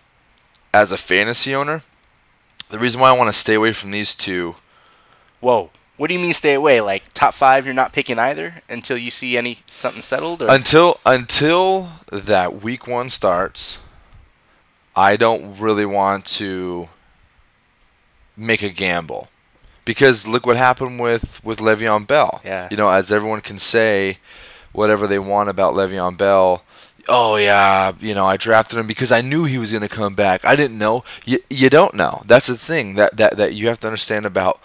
as 0.74 0.92
a 0.92 0.98
fantasy 0.98 1.54
owner. 1.54 1.84
The 2.70 2.80
reason 2.80 3.02
why 3.02 3.10
I 3.10 3.18
want 3.18 3.28
to 3.28 3.38
stay 3.38 3.54
away 3.54 3.74
from 3.74 3.92
these 3.92 4.16
two 4.16 4.56
whoa, 5.42 5.70
what 5.98 6.08
do 6.08 6.14
you 6.14 6.20
mean 6.20 6.34
stay 6.34 6.54
away? 6.54 6.80
Like 6.82 7.04
top 7.14 7.34
five, 7.34 7.66
you're 7.66 7.76
not 7.76 7.92
picking 7.94 8.18
either 8.18 8.64
until 8.70 8.98
you 8.98 9.12
see 9.12 9.38
any 9.38 9.60
something 9.68 10.02
settled? 10.02 10.42
Or 10.42 10.50
until 10.50 11.00
until 11.06 11.90
that 12.12 12.64
week 12.64 12.88
one 12.88 13.10
starts 13.10 13.80
i 14.94 15.16
don't 15.16 15.58
really 15.58 15.86
want 15.86 16.26
to 16.26 16.90
make 18.36 18.62
a 18.62 18.70
gamble 18.70 19.30
because 19.86 20.28
look 20.28 20.46
what 20.46 20.58
happened 20.58 21.00
with 21.00 21.44
with 21.44 21.60
Le'Veon 21.60 22.06
Bell 22.06 22.42
Yeah. 22.44 22.68
you 22.70 22.78
know 22.78 22.90
as 22.90 23.12
everyone 23.12 23.42
can 23.42 23.58
say 23.58 24.18
whatever 24.74 25.08
they 25.08 25.20
want 25.20 25.50
about 25.50 25.74
Le'Veon 25.74 26.18
Bell 26.18 26.64
oh 27.08 27.36
yeah 27.38 27.94
you 28.00 28.14
know 28.14 28.26
I 28.26 28.38
drafted 28.38 28.80
him 28.80 28.88
because 28.88 29.12
I 29.12 29.22
knew 29.22 29.46
he 29.46 29.58
was 29.58 29.72
going 29.72 29.82
to 29.82 29.88
come 29.90 30.16
back 30.16 30.44
I 30.46 30.56
didn't 30.56 30.78
know 30.78 31.04
you, 31.26 31.40
you 31.50 31.70
don't 31.70 31.94
know 31.96 32.22
that's 32.26 32.48
the 32.48 32.58
thing 32.58 32.96
that, 32.96 33.18
that 33.18 33.38
that 33.38 33.54
you 33.54 33.68
have 33.68 33.80
to 33.82 33.88
understand 33.88 34.26
about 34.26 34.60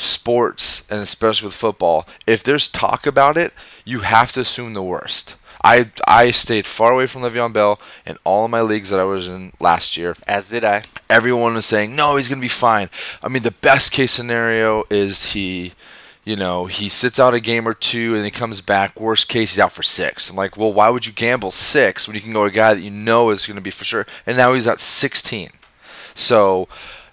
sports 0.00 0.86
and 0.90 1.00
especially 1.00 1.46
with 1.46 1.54
football, 1.54 2.06
if 2.26 2.42
there's 2.42 2.68
talk 2.68 3.06
about 3.06 3.36
it, 3.36 3.52
you 3.84 4.00
have 4.00 4.32
to 4.32 4.40
assume 4.40 4.72
the 4.74 4.82
worst. 4.82 5.36
I 5.62 5.90
I 6.06 6.30
stayed 6.30 6.66
far 6.66 6.92
away 6.92 7.06
from 7.06 7.22
Le'Veon 7.22 7.52
Bell 7.52 7.78
in 8.06 8.16
all 8.24 8.46
of 8.46 8.50
my 8.50 8.62
leagues 8.62 8.90
that 8.90 9.00
I 9.00 9.04
was 9.04 9.26
in 9.26 9.52
last 9.60 9.96
year. 9.96 10.16
as 10.26 10.48
did 10.48 10.64
I. 10.64 10.82
Everyone 11.10 11.54
was 11.54 11.66
saying, 11.66 11.94
"No, 11.94 12.16
he's 12.16 12.28
going 12.28 12.38
to 12.38 12.44
be 12.44 12.48
fine." 12.48 12.88
I 13.22 13.28
mean, 13.28 13.42
the 13.42 13.50
best 13.50 13.92
case 13.92 14.12
scenario 14.12 14.84
is 14.88 15.32
he 15.32 15.74
you 16.22 16.36
know, 16.36 16.66
he 16.66 16.88
sits 16.88 17.18
out 17.18 17.34
a 17.34 17.40
game 17.40 17.66
or 17.66 17.74
two 17.74 18.14
and 18.14 18.24
he 18.24 18.30
comes 18.30 18.60
back. 18.60 19.00
Worst 19.00 19.28
case, 19.28 19.54
he's 19.54 19.58
out 19.58 19.72
for 19.72 19.82
six. 19.82 20.28
I'm 20.28 20.36
like, 20.36 20.56
well, 20.56 20.72
why 20.72 20.90
would 20.90 21.06
you 21.06 21.12
gamble 21.12 21.50
six 21.50 22.06
when 22.06 22.14
you 22.14 22.20
can 22.20 22.32
go 22.32 22.44
to 22.44 22.50
a 22.50 22.54
guy 22.54 22.74
that 22.74 22.82
you 22.82 22.90
know 22.90 23.30
is 23.30 23.46
going 23.46 23.56
to 23.56 23.62
be 23.62 23.70
for 23.70 23.84
sure? 23.84 24.06
And 24.26 24.36
now 24.36 24.52
he's 24.52 24.66
at 24.66 24.80
16. 24.80 25.48
So 26.14 26.68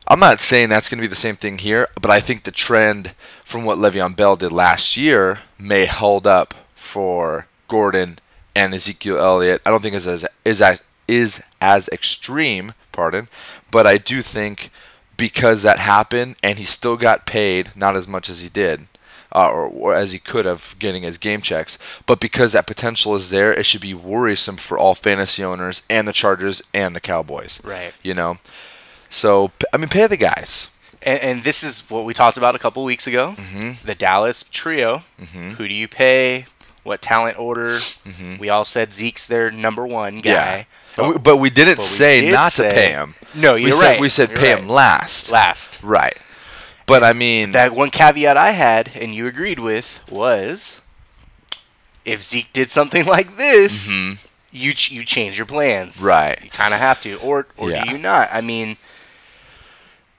I'm 0.10 0.20
not 0.20 0.40
saying 0.40 0.70
that's 0.70 0.88
going 0.88 1.00
to 1.00 1.04
be 1.04 1.08
the 1.08 1.16
same 1.18 1.36
thing 1.36 1.58
here, 1.58 1.90
but 2.02 2.10
I 2.10 2.22
think 2.22 2.44
the 2.44 2.52
trend 2.52 3.14
from 3.44 3.66
what 3.66 3.78
Le'Veon 3.78 4.16
Bell 4.16 4.38
did 4.38 4.54
last 4.54 4.96
year 4.96 5.40
may 5.60 5.86
hold 5.86 6.26
up 6.26 6.54
for 6.76 7.48
Gordon 7.68 8.20
and 8.56 8.74
Ezekiel 8.74 9.18
Elliott. 9.18 9.62
I 9.66 9.70
don't 9.70 9.82
think 9.82 9.96
it's 9.96 10.08
as 10.08 10.26
is 10.46 10.62
as 10.62 10.82
is 11.10 11.44
as 11.60 11.90
extreme, 11.90 12.74
pardon, 12.94 13.28
but 13.70 13.86
I 13.86 13.98
do 13.98 14.22
think 14.22 14.70
because 15.18 15.64
that 15.64 15.80
happened 15.80 16.38
and 16.42 16.58
he 16.58 16.66
still 16.66 16.96
got 16.96 17.26
paid, 17.26 17.72
not 17.76 17.96
as 17.96 18.08
much 18.08 18.30
as 18.30 18.40
he 18.42 18.50
did. 18.50 18.88
Uh, 19.30 19.52
or, 19.52 19.66
or 19.66 19.94
as 19.94 20.14
he 20.14 20.20
could 20.20 20.46
have 20.46 20.74
getting 20.80 21.04
his 21.04 21.18
game 21.18 21.42
checks, 21.42 21.78
but 22.06 22.22
because 22.22 22.54
that 22.54 22.66
potential 22.66 23.14
is 23.14 23.30
there, 23.30 23.54
it 23.54 23.66
should 23.66 23.82
be 23.82 23.94
worrisome 23.94 24.56
for 24.56 24.78
all 24.78 24.96
fantasy 24.96 25.44
owners 25.44 25.84
and 25.90 26.08
the 26.08 26.14
Chargers 26.14 26.62
and 26.74 26.96
the 26.96 27.02
Cowboys. 27.02 27.62
Right. 27.62 27.94
You 28.02 28.14
know, 28.14 28.38
so 29.10 29.52
I 29.74 29.78
mean, 29.78 29.90
pay 29.90 30.08
the 30.08 30.18
guys. 30.18 30.70
And, 31.04 31.20
and 31.22 31.44
this 31.44 31.64
is 31.64 31.82
what 31.90 32.06
we 32.06 32.14
talked 32.14 32.38
about 32.38 32.56
a 32.56 32.60
couple 32.60 32.84
weeks 32.84 33.08
ago. 33.08 33.36
Mm-hmm. 33.38 33.86
The 33.86 33.96
Dallas 33.96 34.44
trio. 34.44 35.04
Who 35.58 35.68
do 35.68 35.74
you 35.74 35.88
pay? 35.88 36.46
What 36.84 37.02
talent 37.02 37.38
order? 37.38 37.76
Mm-hmm. 37.76 38.38
We 38.40 38.50
all 38.50 38.66
said 38.66 38.94
Zeke's 38.94 39.28
their 39.28 39.52
number 39.52 39.86
one 39.86 40.20
guy. 40.20 40.32
Yeah. 40.32 40.64
But, 40.96 41.10
we, 41.14 41.18
but 41.20 41.38
we 41.38 41.50
didn't 41.50 41.76
but 41.76 41.80
we 41.80 41.84
say 41.84 42.22
did 42.22 42.34
not 42.34 42.52
say- 42.54 42.70
to 42.70 42.76
pay 42.76 42.90
him. 42.92 43.14
No, 43.36 43.54
we 43.56 43.64
you're 43.66 43.74
said, 43.74 43.86
right. 43.86 44.00
We 44.00 44.10
said 44.10 44.30
You're 44.30 44.38
pay 44.38 44.54
right. 44.56 44.64
him 44.64 44.70
last. 44.70 45.30
Last. 45.32 45.84
Right. 45.84 46.18
But 46.88 47.04
I 47.04 47.14
mean, 47.14 47.52
That 47.52 47.74
one 47.76 47.90
caveat 47.92 48.38
I 48.38 48.52
had, 48.52 48.90
and 48.96 49.14
you 49.14 49.28
agreed 49.28 49.60
with, 49.60 50.02
was 50.10 50.82
if 52.06 52.24
Zeke 52.24 52.52
did 52.54 52.70
something 52.70 53.06
like 53.18 53.38
this, 53.38 53.90
you 54.52 54.74
ch- 54.74 54.92
you 54.92 55.04
change 55.04 55.38
your 55.38 55.46
plans. 55.46 55.98
Mm-hmm. 55.98 56.08
Right. 56.08 56.40
You 56.44 56.50
kind 56.50 56.74
of 56.74 56.80
have 56.80 57.02
to, 57.02 57.16
or 57.18 57.48
or 57.58 57.70
Yeah. 57.70 57.84
do 57.84 57.92
you 57.92 57.98
not? 57.98 58.30
I 58.32 58.42
mean, 58.42 58.78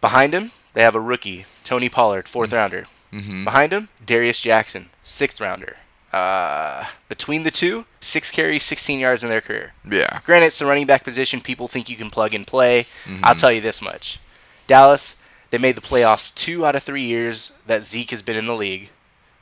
behind 0.01 0.33
him 0.33 0.53
they 0.79 0.85
have 0.85 0.95
a 0.95 1.01
rookie, 1.01 1.45
Tony 1.65 1.89
Pollard, 1.89 2.27
4th 2.27 2.53
rounder. 2.53 2.85
Mm-hmm. 3.13 3.43
Behind 3.43 3.73
him, 3.73 3.89
Darius 4.05 4.41
Jackson, 4.41 4.91
sixth 5.03 5.41
rounder. 5.41 5.75
Uh, 6.13 6.85
between 7.09 7.43
the 7.43 7.51
two, 7.51 7.85
six 8.01 8.31
carries, 8.31 8.63
16 8.63 9.01
yards 9.01 9.25
in 9.25 9.29
their 9.29 9.41
career. 9.41 9.73
yeah. 9.85 10.21
Granted, 10.25 10.47
it's 10.47 10.59
the 10.61 10.67
running 10.67 10.87
back 10.87 11.03
position. 11.03 11.41
People 11.41 11.67
think 11.67 11.89
you 11.89 11.97
can 11.97 12.11
plug 12.11 12.33
and 12.33 12.47
play. 12.47 12.83
Mm-hmm. 13.07 13.25
I'll 13.25 13.35
tell 13.35 13.51
you 13.51 13.61
this 13.61 13.83
much: 13.83 14.21
Dallas, 14.69 15.21
they 15.51 15.59
made 15.59 15.75
the 15.75 15.81
playoffs 15.81 16.33
two 16.35 16.65
out 16.65 16.77
of 16.77 16.83
three 16.85 17.03
years 17.03 17.53
that 17.67 17.83
Zeke 17.83 18.13
has 18.13 18.23
been 18.23 18.37
in 18.37 18.47
the 18.47 18.55
league, 18.55 18.91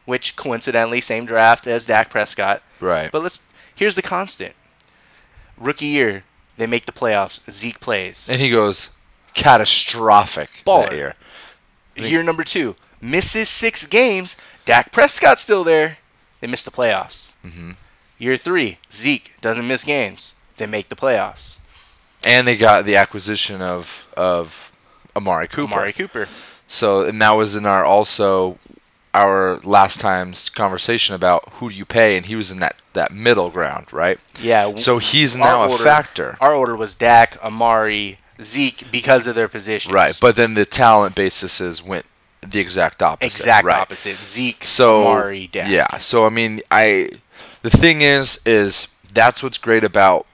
which 0.06 0.36
coincidentally 0.36 1.02
same 1.02 1.26
draft 1.26 1.66
as 1.66 1.84
Dak 1.84 2.08
Prescott. 2.08 2.62
Right. 2.80 3.12
But 3.12 3.22
let's 3.22 3.38
here's 3.74 3.94
the 3.94 4.00
constant: 4.02 4.54
rookie 5.58 5.86
year, 5.86 6.24
they 6.56 6.66
make 6.66 6.86
the 6.86 6.92
playoffs. 6.92 7.40
Zeke 7.50 7.78
plays. 7.78 8.26
And 8.30 8.40
he 8.40 8.48
goes 8.48 8.95
catastrophic 9.36 10.62
Baller. 10.66 10.90
that 10.90 10.96
year. 10.96 11.14
Year 11.94 12.22
number 12.22 12.44
two, 12.44 12.74
misses 13.00 13.48
six 13.48 13.86
games. 13.86 14.36
Dak 14.64 14.92
Prescott's 14.92 15.42
still 15.42 15.64
there. 15.64 15.98
They 16.40 16.46
miss 16.46 16.64
the 16.64 16.70
playoffs. 16.70 17.32
Mm-hmm. 17.44 17.72
Year 18.18 18.36
three, 18.36 18.78
Zeke 18.90 19.32
doesn't 19.40 19.66
miss 19.66 19.84
games. 19.84 20.34
They 20.56 20.66
make 20.66 20.88
the 20.88 20.96
playoffs. 20.96 21.58
And 22.24 22.46
they 22.46 22.56
got 22.56 22.84
the 22.84 22.96
acquisition 22.96 23.62
of 23.62 24.06
of 24.16 24.72
Amari 25.14 25.48
Cooper. 25.48 25.74
Amari 25.74 25.92
Cooper. 25.92 26.28
So 26.66 27.02
and 27.06 27.20
that 27.22 27.32
was 27.32 27.54
in 27.54 27.66
our 27.66 27.84
also 27.84 28.58
our 29.14 29.58
last 29.60 30.00
time's 30.00 30.50
conversation 30.50 31.14
about 31.14 31.48
who 31.54 31.70
do 31.70 31.74
you 31.74 31.86
pay, 31.86 32.16
and 32.16 32.26
he 32.26 32.36
was 32.36 32.50
in 32.52 32.58
that 32.60 32.76
that 32.92 33.12
middle 33.12 33.50
ground, 33.50 33.92
right? 33.92 34.18
Yeah. 34.42 34.74
So 34.76 34.98
he's 34.98 35.36
now 35.36 35.64
a 35.64 35.78
factor. 35.78 36.36
Our 36.40 36.54
order 36.54 36.76
was 36.76 36.94
Dak, 36.94 37.42
Amari, 37.42 38.18
Zeke 38.40 38.84
because 38.90 39.26
of 39.26 39.34
their 39.34 39.48
positions. 39.48 39.92
Right, 39.92 40.16
but 40.20 40.36
then 40.36 40.54
the 40.54 40.64
talent 40.64 41.14
basis 41.14 41.60
is 41.60 41.82
went 41.82 42.06
the 42.46 42.60
exact 42.60 43.02
opposite. 43.02 43.40
exact 43.40 43.66
right. 43.66 43.80
opposite. 43.80 44.16
Zeke, 44.16 44.64
So 44.64 45.02
Amari, 45.06 45.46
Dak. 45.48 45.70
yeah, 45.70 45.98
so 45.98 46.24
I 46.26 46.30
mean, 46.30 46.60
I 46.70 47.10
the 47.62 47.70
thing 47.70 48.00
is, 48.02 48.40
is 48.46 48.88
that's 49.12 49.42
what's 49.42 49.58
great 49.58 49.82
about, 49.84 50.26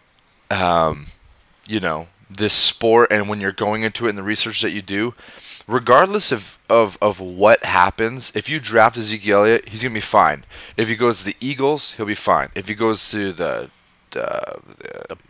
um, 0.50 1.06
you 1.66 1.80
know, 1.80 2.08
this 2.28 2.54
sport, 2.54 3.10
and 3.12 3.28
when 3.28 3.40
you're 3.40 3.52
going 3.52 3.82
into 3.82 4.06
it 4.06 4.10
and 4.10 4.18
the 4.18 4.22
research 4.22 4.60
that 4.62 4.70
you 4.70 4.82
do, 4.82 5.14
regardless 5.66 6.32
of 6.32 6.58
of 6.68 6.98
of 7.00 7.20
what 7.20 7.64
happens, 7.64 8.32
if 8.34 8.48
you 8.48 8.58
draft 8.60 8.96
Ezekiel 8.96 9.40
Elliott, 9.40 9.68
he's 9.68 9.82
gonna 9.82 9.94
be 9.94 10.00
fine. 10.00 10.44
If 10.76 10.88
he 10.88 10.96
goes 10.96 11.20
to 11.20 11.26
the 11.26 11.36
Eagles, 11.40 11.92
he'll 11.92 12.06
be 12.06 12.14
fine. 12.14 12.48
If 12.54 12.68
he 12.68 12.74
goes 12.74 13.10
to 13.10 13.32
the 13.32 13.70
uh, 14.16 14.54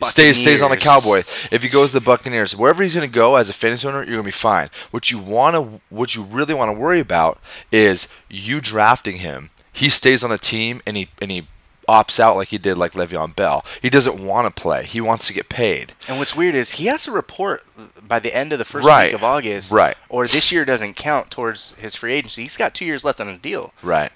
stays 0.04 0.38
stays 0.38 0.62
on 0.62 0.70
the. 0.70 0.76
Cowboy. 0.76 1.18
If 1.50 1.62
he 1.62 1.68
goes 1.68 1.92
to 1.92 2.00
the 2.00 2.04
Buccaneers, 2.04 2.56
wherever 2.56 2.82
he's 2.82 2.94
going 2.94 3.06
to 3.06 3.12
go 3.12 3.36
as 3.36 3.48
a 3.48 3.52
fantasy 3.52 3.86
owner, 3.86 3.98
you're 3.98 4.06
going 4.06 4.18
to 4.22 4.24
be 4.24 4.30
fine. 4.32 4.68
What 4.90 5.10
you 5.10 5.18
want 5.18 5.54
to, 5.54 5.80
what 5.90 6.14
you 6.16 6.22
really 6.24 6.54
want 6.54 6.74
to 6.74 6.78
worry 6.78 6.98
about 7.00 7.38
is 7.70 8.08
you 8.28 8.60
drafting 8.60 9.18
him. 9.18 9.50
He 9.72 9.88
stays 9.88 10.24
on 10.24 10.30
the 10.30 10.38
team 10.38 10.80
and 10.86 10.96
he 10.96 11.08
and 11.20 11.30
he 11.30 11.46
opts 11.88 12.20
out 12.20 12.36
like 12.36 12.48
he 12.48 12.58
did 12.58 12.76
like 12.78 12.92
Le'Veon 12.92 13.34
Bell. 13.34 13.64
He 13.80 13.90
doesn't 13.90 14.24
want 14.24 14.54
to 14.54 14.62
play. 14.62 14.84
He 14.84 15.00
wants 15.00 15.26
to 15.28 15.32
get 15.32 15.48
paid. 15.48 15.94
And 16.08 16.18
what's 16.18 16.34
weird 16.36 16.54
is 16.54 16.72
he 16.72 16.86
has 16.86 17.04
to 17.04 17.12
report 17.12 17.62
by 18.06 18.18
the 18.18 18.34
end 18.34 18.52
of 18.52 18.58
the 18.58 18.64
first 18.64 18.86
Right. 18.86 19.08
week 19.08 19.14
of 19.14 19.24
August. 19.24 19.72
Right. 19.72 19.96
Or 20.08 20.26
this 20.26 20.50
year 20.52 20.64
doesn't 20.64 20.94
count 20.94 21.30
towards 21.30 21.74
his 21.74 21.94
free 21.96 22.14
agency. 22.14 22.42
He's 22.42 22.56
got 22.56 22.74
two 22.74 22.84
years 22.84 23.04
left 23.04 23.20
on 23.20 23.28
his 23.28 23.38
deal. 23.38 23.72
Right. 23.82 24.10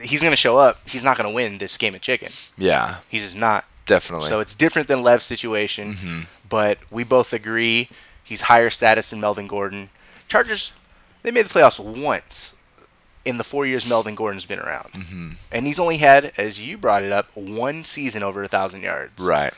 He's 0.00 0.22
going 0.22 0.32
to 0.32 0.36
show 0.36 0.58
up. 0.58 0.88
He's 0.88 1.04
not 1.04 1.16
going 1.16 1.28
to 1.28 1.34
win 1.34 1.58
this 1.58 1.76
game 1.76 1.94
of 1.94 2.00
chicken. 2.00 2.32
Yeah, 2.56 2.96
He's 3.08 3.22
just 3.22 3.36
not. 3.36 3.64
Definitely. 3.86 4.28
So 4.28 4.40
it's 4.40 4.54
different 4.54 4.88
than 4.88 5.02
Lev's 5.02 5.24
situation, 5.24 5.94
Mm-hmm. 5.94 6.20
but 6.48 6.78
we 6.90 7.04
both 7.04 7.32
agree 7.32 7.88
he's 8.22 8.42
higher 8.42 8.70
status 8.70 9.10
than 9.10 9.20
Melvin 9.20 9.46
Gordon. 9.46 9.90
Chargers, 10.28 10.72
they 11.22 11.30
made 11.30 11.46
the 11.46 11.48
playoffs 11.58 11.78
once 11.80 12.56
in 13.24 13.36
the 13.36 13.44
four 13.44 13.66
years 13.66 13.86
Melvin 13.88 14.14
Gordon's 14.14 14.46
been 14.46 14.58
around, 14.60 14.92
mm-hmm. 14.92 15.30
and 15.52 15.66
he's 15.66 15.78
only 15.78 15.98
had, 15.98 16.32
as 16.38 16.58
you 16.60 16.78
brought 16.78 17.02
it 17.02 17.12
up, 17.12 17.26
one 17.36 17.84
season 17.84 18.22
over 18.22 18.42
a 18.42 18.48
thousand 18.48 18.80
yards. 18.82 19.22
Right, 19.22 19.52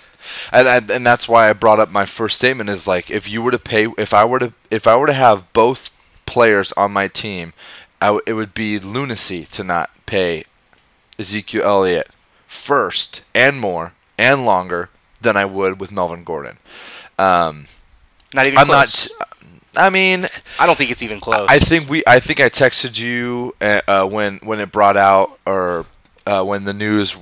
and, 0.53 0.67
and 0.67 0.91
and 0.91 1.07
that's 1.07 1.29
why 1.29 1.49
I 1.49 1.53
brought 1.53 1.79
up 1.79 1.91
my 1.91 2.05
first 2.05 2.37
statement 2.39 2.71
is 2.71 2.89
like 2.89 3.09
if 3.11 3.29
you 3.29 3.41
were 3.41 3.53
to 3.53 3.59
pay 3.61 3.87
if 3.99 4.13
I 4.13 4.25
were 4.25 4.41
to 4.41 4.53
if 4.71 4.87
I 4.89 4.97
were 4.97 5.07
to 5.07 5.13
have 5.13 5.53
both 5.53 5.91
players 6.27 6.73
on 6.73 6.91
my 6.93 7.07
team, 7.07 7.53
I 8.01 8.07
w- 8.07 8.23
it 8.27 8.33
would 8.33 8.53
be 8.55 8.79
lunacy 8.81 9.45
to 9.53 9.63
not 9.63 9.91
pay 10.07 10.43
Ezekiel 11.19 11.63
Elliott 11.63 12.09
first 12.49 13.23
and 13.35 13.61
more 13.61 13.93
and 14.19 14.45
longer 14.45 14.91
than 15.21 15.37
I 15.37 15.45
would 15.45 15.81
with 15.81 15.93
Melvin 15.93 16.25
Gordon. 16.25 16.59
Um, 17.19 17.67
Not 18.35 18.47
even 18.47 18.59
I'm 18.59 18.67
close. 18.67 19.11
not. 19.19 19.29
I 19.75 19.89
mean, 19.91 20.27
I 20.59 20.67
don't 20.67 20.77
think 20.77 20.91
it's 20.91 21.03
even 21.03 21.21
close. 21.21 21.47
I 21.49 21.59
think 21.59 21.89
we. 21.89 22.03
I 22.07 22.21
think 22.21 22.41
I 22.41 22.49
texted 22.49 22.99
you 22.99 23.55
uh, 23.61 23.81
uh, 23.89 24.07
when 24.07 24.39
when 24.43 24.61
it 24.61 24.71
brought 24.71 24.97
out 24.97 25.39
or 25.47 25.87
uh, 26.27 26.43
when 26.45 26.65
the 26.65 26.75
news 26.75 27.17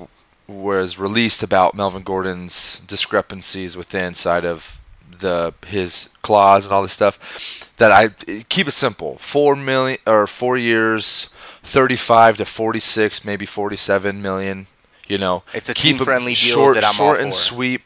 was 0.49 0.99
released 0.99 1.43
about 1.45 1.77
Melvin 1.77 2.03
Gordon's 2.03 2.81
discrepancies 2.81 3.77
with 3.77 3.91
the 3.91 4.03
inside 4.03 4.45
of 4.45 4.81
the 5.21 5.55
his 5.67 6.09
clause 6.23 6.67
and 6.67 6.73
all 6.73 6.83
this 6.83 6.93
stuff. 6.93 7.71
That 7.77 7.93
I 7.93 8.09
keep 8.49 8.67
it 8.67 8.73
simple. 8.73 9.17
Four 9.19 9.55
million 9.55 9.99
or 10.07 10.27
four 10.27 10.57
years, 10.57 11.31
thirty-five 11.63 12.37
to 12.39 12.45
forty-six, 12.45 13.25
maybe 13.25 13.47
forty-seven 13.47 14.21
million. 14.21 14.67
You 15.11 15.19
know, 15.19 15.43
It's 15.53 15.69
a 15.69 15.75
keep 15.75 15.97
team-friendly 15.97 16.35
deal 16.35 16.55
short, 16.55 16.75
that 16.77 16.85
I'm 16.85 16.91
all 17.01 17.15
short 17.15 17.21
and 17.21 17.35
sweet. 17.35 17.83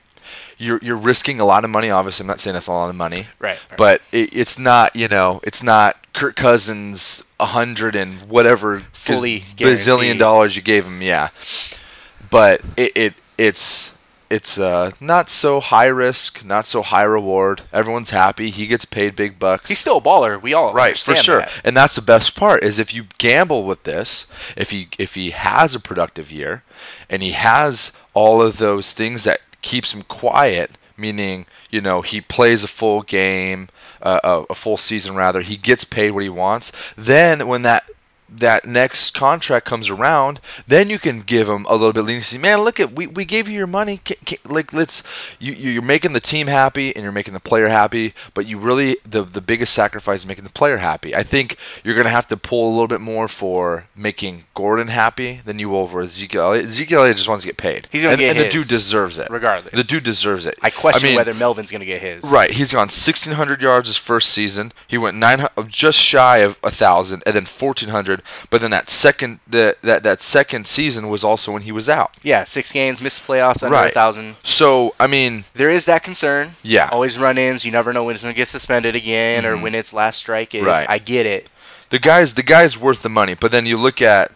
You're 0.59 0.79
you're 0.83 0.97
risking 0.97 1.41
a 1.41 1.47
lot 1.47 1.65
of 1.65 1.71
money. 1.71 1.91
Obviously, 1.91 2.25
I'm 2.25 2.27
not 2.29 2.39
saying 2.39 2.53
that's 2.53 2.67
a 2.67 2.73
lot 2.73 2.91
of 2.91 2.95
money. 2.95 3.29
Right, 3.39 3.59
right. 3.71 3.79
But 3.79 4.03
it, 4.13 4.37
it's 4.37 4.59
not, 4.59 4.95
you 4.95 5.09
know, 5.09 5.41
it's 5.43 5.63
not 5.63 6.13
Kirk 6.13 6.37
Cousins 6.37 7.25
a 7.41 7.47
hundred 7.47 7.97
and 7.97 8.23
whatever 8.27 8.81
Fully 8.93 9.41
bazillion 9.41 10.19
dollars 10.19 10.55
you 10.55 10.61
gave 10.61 10.85
him. 10.85 11.01
Yeah, 11.01 11.31
but 12.31 12.61
it, 12.77 12.93
it 12.95 13.15
it's 13.39 13.94
it's 14.35 14.59
uh, 14.59 14.91
not 15.01 15.31
so 15.31 15.61
high 15.61 15.87
risk, 15.87 16.45
not 16.45 16.67
so 16.67 16.83
high 16.83 17.05
reward. 17.05 17.63
Everyone's 17.73 18.11
happy. 18.11 18.51
He 18.51 18.67
gets 18.67 18.85
paid 18.85 19.15
big 19.15 19.39
bucks. 19.39 19.69
he's 19.69 19.79
still 19.79 19.99
a 19.99 20.01
baller. 20.01 20.43
We 20.43 20.53
all 20.53 20.75
Right, 20.75 20.97
for 20.97 21.15
sure. 21.15 21.39
that. 21.39 21.61
And 21.63 21.77
that's 21.77 21.95
the 21.95 22.03
best 22.03 22.35
part 22.35 22.65
is 22.65 22.81
if 22.81 22.93
you 22.93 23.05
gamble 23.19 23.63
with 23.63 23.85
this, 23.85 24.27
if 24.57 24.71
he 24.71 24.89
if 24.99 25.15
he 25.15 25.31
has 25.31 25.77
a 25.77 25.81
productive 25.81 26.33
year 26.33 26.65
and 27.09 27.23
he 27.23 27.31
has 27.31 27.97
all 28.13 28.43
of 28.43 28.59
those 28.59 28.93
things 28.93 29.23
that 29.23 29.39
keeps 29.63 29.95
him 29.95 30.03
quiet, 30.03 30.73
meaning, 30.97 31.47
you 31.71 31.81
know, 31.81 32.03
he 32.03 32.21
plays 32.21 32.65
a 32.65 32.69
full 32.69 33.03
game, 33.03 33.69
uh, 34.03 34.19
a, 34.25 34.45
a 34.51 34.55
full 34.57 34.77
season 34.77 35.15
rather, 35.15 35.43
he 35.43 35.57
gets 35.57 35.85
paid 35.85 36.11
what 36.11 36.25
he 36.25 36.29
wants, 36.29 36.73
then 36.97 37.47
when 37.47 37.63
that 37.63 37.89
that 38.39 38.67
next 38.67 39.13
contract 39.13 39.65
comes 39.67 39.89
around, 39.91 40.41
then 40.67 40.91
you 40.91 40.99
can 40.99 41.21
give 41.21 41.49
him 41.49 41.67
a 41.69 41.73
little 41.75 41.93
bit 41.93 42.03
leniency. 42.03 42.39
Man, 42.39 42.61
look 42.63 42.81
at 42.81 42.93
we, 42.93 43.07
we 43.07 43.25
gave 43.25 43.49
you 43.49 43.57
your 43.57 43.67
money. 43.67 44.01
Ca- 44.05 44.15
ca- 44.27 44.39
like 44.49 44.73
let's 44.73 45.03
you 45.39 45.53
you- 45.53 45.71
you're 45.71 45.83
making 45.83 46.13
the 46.13 46.21
team 46.21 46.47
happy 46.47 46.95
and 46.95 47.03
you're 47.03 47.13
making 47.13 47.35
the 47.35 47.41
player 47.41 47.69
happy, 47.69 48.15
but 48.35 48.47
you 48.47 48.59
really 48.59 48.97
the 49.09 49.23
the 49.23 49.41
biggest 49.41 49.73
sacrifice 49.73 50.21
is 50.21 50.27
making 50.27 50.45
the 50.45 50.51
player 50.51 50.79
happy. 50.79 51.15
I 51.15 51.23
think 51.23 51.57
you're 51.83 51.97
gonna 51.97 52.09
have 52.11 52.29
to 52.29 52.37
pull 52.37 52.69
a 52.69 52.73
little 52.73 52.89
bit 52.89 53.01
more 53.01 53.29
for 53.29 53.87
making 53.95 54.45
Gordon 54.55 54.89
happy 54.89 55.41
than 55.45 55.59
you 55.59 55.69
will 55.71 55.79
over 55.81 56.03
Ezekiel. 56.03 56.53
Ezekiel 56.53 57.01
Elliott 57.01 57.17
just 57.17 57.29
wants 57.29 57.45
to 57.45 57.49
get 57.49 57.57
paid. 57.57 57.89
He's 57.91 58.03
gonna 58.03 58.13
and, 58.15 58.21
get 58.21 58.31
and 58.37 58.41
the 58.41 58.49
dude 58.49 58.69
deserves 58.69 59.19
it. 59.19 59.29
regardless. 59.31 59.73
the 59.75 59.83
dude 59.83 60.05
deserves 60.05 60.47
it. 60.47 60.59
I 60.63 60.71
question 60.71 61.09
mean, 61.09 61.17
whether 61.17 61.35
Melvin's 61.35 61.71
going 61.71 61.81
to 61.81 61.87
get 61.87 62.01
his. 62.01 62.25
Right, 62.25 62.51
he's 62.51 62.73
gone 62.73 62.89
1,600 62.89 63.63
yards 63.63 63.89
his 63.89 63.99
first 63.99 64.31
season. 64.31 64.73
He 64.89 64.97
went 64.99 65.17
nine, 65.17 65.47
just 65.69 65.99
shy 65.99 66.39
of 66.39 66.59
a 66.63 66.71
thousand, 66.71 67.23
and 67.27 67.35
then 67.35 67.45
1,400. 67.45 68.23
But 68.51 68.61
then 68.61 68.71
that 68.71 68.89
second, 68.91 69.41
that 69.49 69.81
that 69.83 70.03
that 70.03 70.23
second 70.23 70.67
season 70.67 71.09
was 71.09 71.23
also 71.25 71.53
when 71.53 71.63
he 71.63 71.73
was 71.73 71.89
out. 71.89 72.17
Yeah, 72.23 72.45
six 72.45 72.73
games, 72.73 73.01
missed 73.03 73.27
playoffs, 73.27 73.63
under 73.63 73.77
a 73.77 73.81
Right. 73.83 73.95
thousand. 73.95 74.37
So 74.43 74.95
I 74.99 75.07
mean, 75.07 75.45
There 75.55 75.71
is 75.71 75.85
that 75.87 76.03
concern. 76.03 76.53
Yeah. 76.63 76.87
Mm-hmm. 76.87 76.95
Always 76.95 77.19
run 77.19 77.39
ins. 77.39 77.65
You 77.65 77.73
never 77.73 77.93
know 77.93 78.05
when 78.05 78.15
it's 78.15 78.23
going 78.23 78.35
to 78.35 78.37
get 78.37 78.49
suspended 78.49 78.95
again 78.97 79.45
or 79.47 79.57
when 79.61 79.75
its 79.75 79.93
last 79.93 80.19
strike 80.19 80.55
is. 80.55 80.65
Right. 80.65 80.89
I 80.89 80.99
get 80.99 81.27
it. 81.27 81.49
the 81.91 81.99
guy's 81.99 82.35
the 82.35 82.43
guy's 82.43 82.79
worth 82.79 83.03
the 83.03 83.09
money. 83.09 83.35
But 83.35 83.51
then 83.53 83.67
you 83.67 83.77
look 83.77 84.01
at 84.03 84.33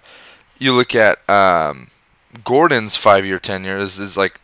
you 0.59 0.73
look 0.75 0.95
at 0.95 1.19
um, 1.31 1.89
Gordon's 2.45 2.97
five-year 2.97 3.39
tenure 3.39 3.79
is, 3.79 3.99
is 3.99 4.17
like 4.17 4.41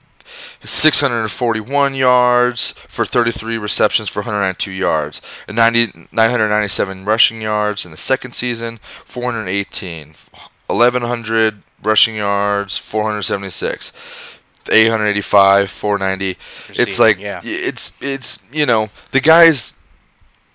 641 0.63 1.95
yards 1.95 2.73
for 2.73 3.05
33 3.05 3.59
receptions 3.59 4.09
for 4.09 4.21
192 4.21 4.71
yards, 4.73 5.21
and 5.47 5.57
90, 5.57 6.09
997 6.13 7.05
rushing 7.05 7.43
yards 7.43 7.85
in 7.85 7.91
the 7.91 7.97
second 7.97 8.33
season, 8.33 8.79
418, 9.05 10.15
1100 10.67 11.63
rushing 11.83 12.17
yards, 12.17 12.77
476. 12.77 14.41
885, 14.71 15.71
490. 15.71 16.39
It's 16.71 16.99
like 16.99 17.19
yeah. 17.19 17.41
it's 17.45 17.95
it's 18.01 18.43
you 18.51 18.65
know 18.65 18.89
the 19.11 19.21
guy's 19.21 19.75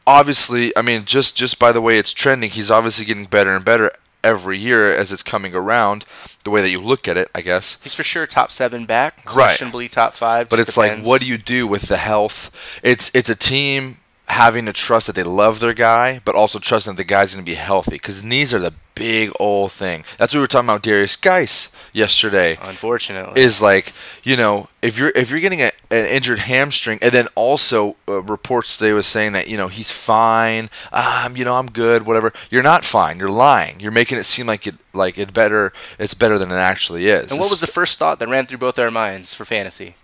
obviously, 0.09 0.75
I 0.75 0.81
mean, 0.81 1.05
just 1.05 1.37
just 1.37 1.59
by 1.59 1.71
the 1.71 1.81
way 1.81 1.97
it's 1.97 2.11
trending, 2.11 2.49
he's 2.49 2.71
obviously 2.71 3.05
getting 3.05 3.25
better 3.25 3.55
and 3.55 3.63
better 3.63 3.91
every 4.23 4.57
year 4.57 4.93
as 4.93 5.11
it's 5.11 5.23
coming 5.23 5.55
around. 5.55 6.05
The 6.43 6.49
way 6.49 6.61
that 6.61 6.69
you 6.69 6.81
look 6.81 7.07
at 7.07 7.17
it, 7.17 7.29
I 7.35 7.41
guess. 7.41 7.77
He's 7.83 7.93
for 7.93 8.03
sure 8.03 8.25
top 8.25 8.51
seven 8.51 8.85
back. 8.85 9.17
Right. 9.25 9.33
Questionably 9.33 9.89
top 9.89 10.13
five. 10.13 10.49
But 10.49 10.59
it's 10.59 10.77
like, 10.77 11.03
what 11.03 11.21
do 11.21 11.27
you 11.27 11.37
do 11.37 11.67
with 11.67 11.83
the 11.83 11.97
health? 11.97 12.49
It's 12.81 13.11
it's 13.13 13.29
a 13.29 13.35
team 13.35 13.98
having 14.29 14.65
to 14.65 14.73
trust 14.73 15.07
that 15.07 15.15
they 15.15 15.23
love 15.23 15.59
their 15.59 15.73
guy, 15.73 16.21
but 16.23 16.35
also 16.35 16.59
trusting 16.59 16.93
that 16.93 16.97
the 16.97 17.03
guy's 17.03 17.33
going 17.33 17.43
to 17.43 17.49
be 17.49 17.55
healthy 17.55 17.91
because 17.91 18.23
knees 18.23 18.53
are 18.53 18.59
the 18.59 18.73
big 18.95 19.31
old 19.39 19.71
thing. 19.71 20.03
That's 20.17 20.33
what 20.33 20.39
we 20.39 20.41
were 20.41 20.47
talking 20.47 20.69
about 20.69 20.83
Derrius 20.83 21.19
Guice 21.19 21.71
yesterday. 21.93 22.57
Unfortunately. 22.61 23.41
is 23.41 23.61
like 23.61 23.93
you 24.23 24.35
know 24.35 24.69
if 24.81 24.99
you're 24.99 25.11
if 25.15 25.29
you're 25.29 25.39
getting 25.39 25.61
a, 25.61 25.71
an 25.89 26.05
injured 26.05 26.39
hamstring 26.39 26.99
and 27.01 27.11
then 27.11 27.27
also 27.35 27.95
uh, 28.07 28.21
reports 28.23 28.77
today 28.77 28.93
was 28.93 29.07
saying 29.07 29.33
that 29.33 29.47
you 29.47 29.57
know 29.57 29.67
he's 29.67 29.89
fine 29.89 30.69
um 30.91 31.35
you 31.35 31.43
know 31.43 31.55
I'm 31.55 31.71
good 31.71 32.05
whatever 32.05 32.31
you're 32.49 32.63
not 32.63 32.85
fine 32.85 33.17
you're 33.17 33.31
lying 33.31 33.79
you're 33.79 33.91
making 33.91 34.17
it 34.17 34.25
seem 34.25 34.45
like 34.45 34.67
it 34.67 34.75
like 34.93 35.17
it 35.17 35.33
better 35.33 35.73
it's 35.97 36.13
better 36.13 36.37
than 36.37 36.51
it 36.51 36.55
actually 36.55 37.07
is 37.07 37.31
and 37.31 37.39
what 37.39 37.49
was 37.49 37.61
the 37.61 37.67
first 37.67 37.97
thought 37.97 38.19
that 38.19 38.29
ran 38.29 38.45
through 38.45 38.59
both 38.59 38.77
our 38.77 38.91
minds 38.91 39.33
for 39.33 39.45
fantasy? 39.45 39.95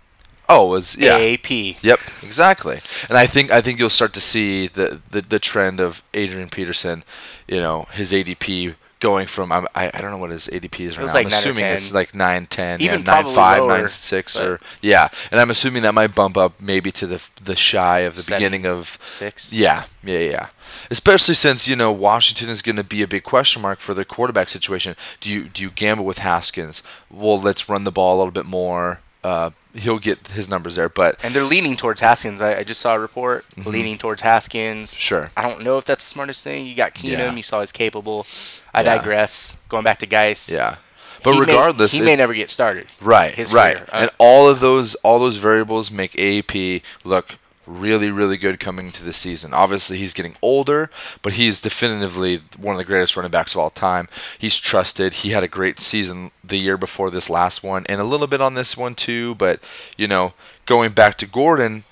Oh 0.48 0.66
it 0.68 0.70
was 0.70 0.96
yeah 0.96 1.16
AP. 1.18 1.50
Yep, 1.82 1.98
exactly. 2.22 2.80
And 3.08 3.18
I 3.18 3.26
think 3.26 3.50
I 3.50 3.60
think 3.60 3.78
you'll 3.78 3.90
start 3.90 4.12
to 4.14 4.20
see 4.20 4.66
the, 4.68 5.00
the, 5.10 5.20
the 5.22 5.38
trend 5.38 5.80
of 5.80 6.02
Adrian 6.14 6.48
Peterson, 6.48 7.04
you 7.48 7.60
know, 7.60 7.86
his 7.92 8.12
ADP 8.12 8.74
going 8.98 9.26
from 9.26 9.52
I'm, 9.52 9.66
I 9.74 9.90
I 9.92 10.00
don't 10.00 10.10
know 10.10 10.16
what 10.18 10.30
his 10.30 10.48
ADP 10.48 10.80
is 10.80 10.96
right 10.98 11.06
now. 11.06 11.12
like 11.12 11.26
I'm 11.26 11.32
assuming 11.32 11.64
10. 11.64 11.74
it's 11.76 11.92
like 11.92 12.14
nine 12.14 12.46
ten, 12.46 12.80
Even 12.80 13.00
yeah, 13.00 13.04
nine 13.04 13.24
probably 13.24 13.34
five, 13.34 13.60
lower, 13.62 13.78
nine 13.80 13.88
six, 13.88 14.36
or 14.38 14.58
yeah. 14.80 15.08
And 15.30 15.38
I'm 15.40 15.50
assuming 15.50 15.82
that 15.82 15.92
might 15.94 16.14
bump 16.14 16.36
up 16.36 16.60
maybe 16.60 16.90
to 16.92 17.06
the 17.06 17.22
the 17.42 17.56
shy 17.56 18.00
of 18.00 18.16
the 18.16 18.22
Seven, 18.22 18.38
beginning 18.38 18.66
of 18.66 18.98
six. 19.04 19.52
yeah, 19.52 19.84
yeah, 20.02 20.18
yeah. 20.20 20.48
Especially 20.90 21.34
since 21.34 21.68
you 21.68 21.76
know 21.76 21.92
Washington 21.92 22.48
is 22.48 22.62
going 22.62 22.76
to 22.76 22.84
be 22.84 23.02
a 23.02 23.06
big 23.08 23.22
question 23.22 23.60
mark 23.62 23.80
for 23.80 23.92
their 23.94 24.04
quarterback 24.04 24.48
situation. 24.48 24.96
Do 25.20 25.30
you 25.30 25.44
do 25.44 25.62
you 25.62 25.70
gamble 25.70 26.04
with 26.04 26.18
Haskins? 26.18 26.82
Well, 27.10 27.38
let's 27.40 27.68
run 27.68 27.84
the 27.84 27.92
ball 27.92 28.16
a 28.16 28.18
little 28.18 28.32
bit 28.32 28.46
more. 28.46 29.00
Uh, 29.26 29.50
he'll 29.74 29.98
get 29.98 30.28
his 30.28 30.48
numbers 30.48 30.76
there, 30.76 30.88
but 30.88 31.18
And 31.24 31.34
they're 31.34 31.42
leaning 31.44 31.76
towards 31.76 32.00
Haskins. 32.00 32.40
I, 32.40 32.50
I 32.60 32.64
just 32.64 32.80
saw 32.80 32.94
a 32.94 32.98
report 32.98 33.44
leaning 33.66 33.98
towards 33.98 34.22
Haskins. 34.22 34.90
Mm-hmm. 34.92 35.00
Sure. 35.00 35.30
I 35.36 35.42
don't 35.48 35.62
know 35.64 35.78
if 35.78 35.84
that's 35.84 36.04
the 36.08 36.14
smartest 36.14 36.44
thing. 36.44 36.64
You 36.66 36.74
got 36.74 36.94
Keenum. 36.94 37.18
Yeah. 37.18 37.32
You 37.34 37.42
saw 37.42 37.60
he's 37.60 37.72
capable. 37.72 38.26
I 38.72 38.80
Yeah. 38.80 38.96
digress. 38.96 39.56
Going 39.68 39.84
back 39.84 39.98
to 39.98 40.06
Guice. 40.06 40.52
yeah. 40.52 40.76
But 41.24 41.32
he 41.32 41.40
may- 41.40 41.46
regardless, 41.46 41.92
he 41.92 42.02
it- 42.02 42.04
may 42.04 42.14
never 42.16 42.34
get 42.34 42.50
started. 42.50 42.86
Right, 43.00 43.34
His 43.34 43.52
right. 43.52 43.76
career. 43.78 43.88
Uh, 43.92 43.96
and 44.02 44.10
all 44.18 44.48
of 44.48 44.60
those 44.60 44.94
all 44.96 45.18
those 45.18 45.36
variables 45.36 45.90
make 45.90 46.12
AAP 46.12 46.82
look 47.02 47.36
really 47.66 48.10
really 48.10 48.36
good 48.36 48.60
coming 48.60 48.86
into 48.86 49.04
the 49.04 49.12
season. 49.12 49.52
Obviously, 49.52 49.98
he's 49.98 50.14
getting 50.14 50.36
older, 50.42 50.90
but 51.22 51.34
he's 51.34 51.60
definitively 51.60 52.42
one 52.56 52.74
of 52.74 52.78
the 52.78 52.84
greatest 52.84 53.16
running 53.16 53.30
backs 53.30 53.54
of 53.54 53.60
all 53.60 53.70
time. 53.70 54.08
He's 54.38 54.58
trusted. 54.58 55.14
He 55.14 55.30
had 55.30 55.42
a 55.42 55.48
great 55.48 55.80
season 55.80 56.30
the 56.44 56.58
year 56.58 56.76
before 56.76 57.10
this 57.10 57.28
last 57.28 57.62
one 57.62 57.84
and 57.88 58.00
a 58.00 58.04
little 58.04 58.26
bit 58.26 58.40
on 58.40 58.54
this 58.54 58.76
one 58.76 58.94
too, 58.94 59.34
but 59.34 59.60
you 59.96 60.06
know, 60.06 60.34
going 60.64 60.92
back 60.92 61.16
to 61.18 61.26
Gordon, 61.26 61.84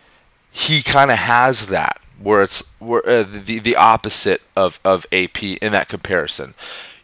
he 0.51 0.83
kind 0.83 1.11
of 1.11 1.19
has 1.19 1.67
that 1.69 2.01
where 2.19 2.43
it's 2.43 2.71
where 2.79 3.07
uh, 3.09 3.23
the 3.23 3.59
the 3.59 3.77
opposite 3.77 4.43
of 4.57 4.81
of 4.85 5.07
AP 5.13 5.43
in 5.43 5.73
that 5.73 5.89
comparison. 5.89 6.55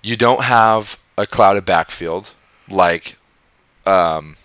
You 0.02 0.16
don't 0.16 0.44
have 0.44 0.98
a 1.18 1.26
clouded 1.26 1.66
backfield 1.66 2.32
like 2.68 3.16
um, 3.86 4.36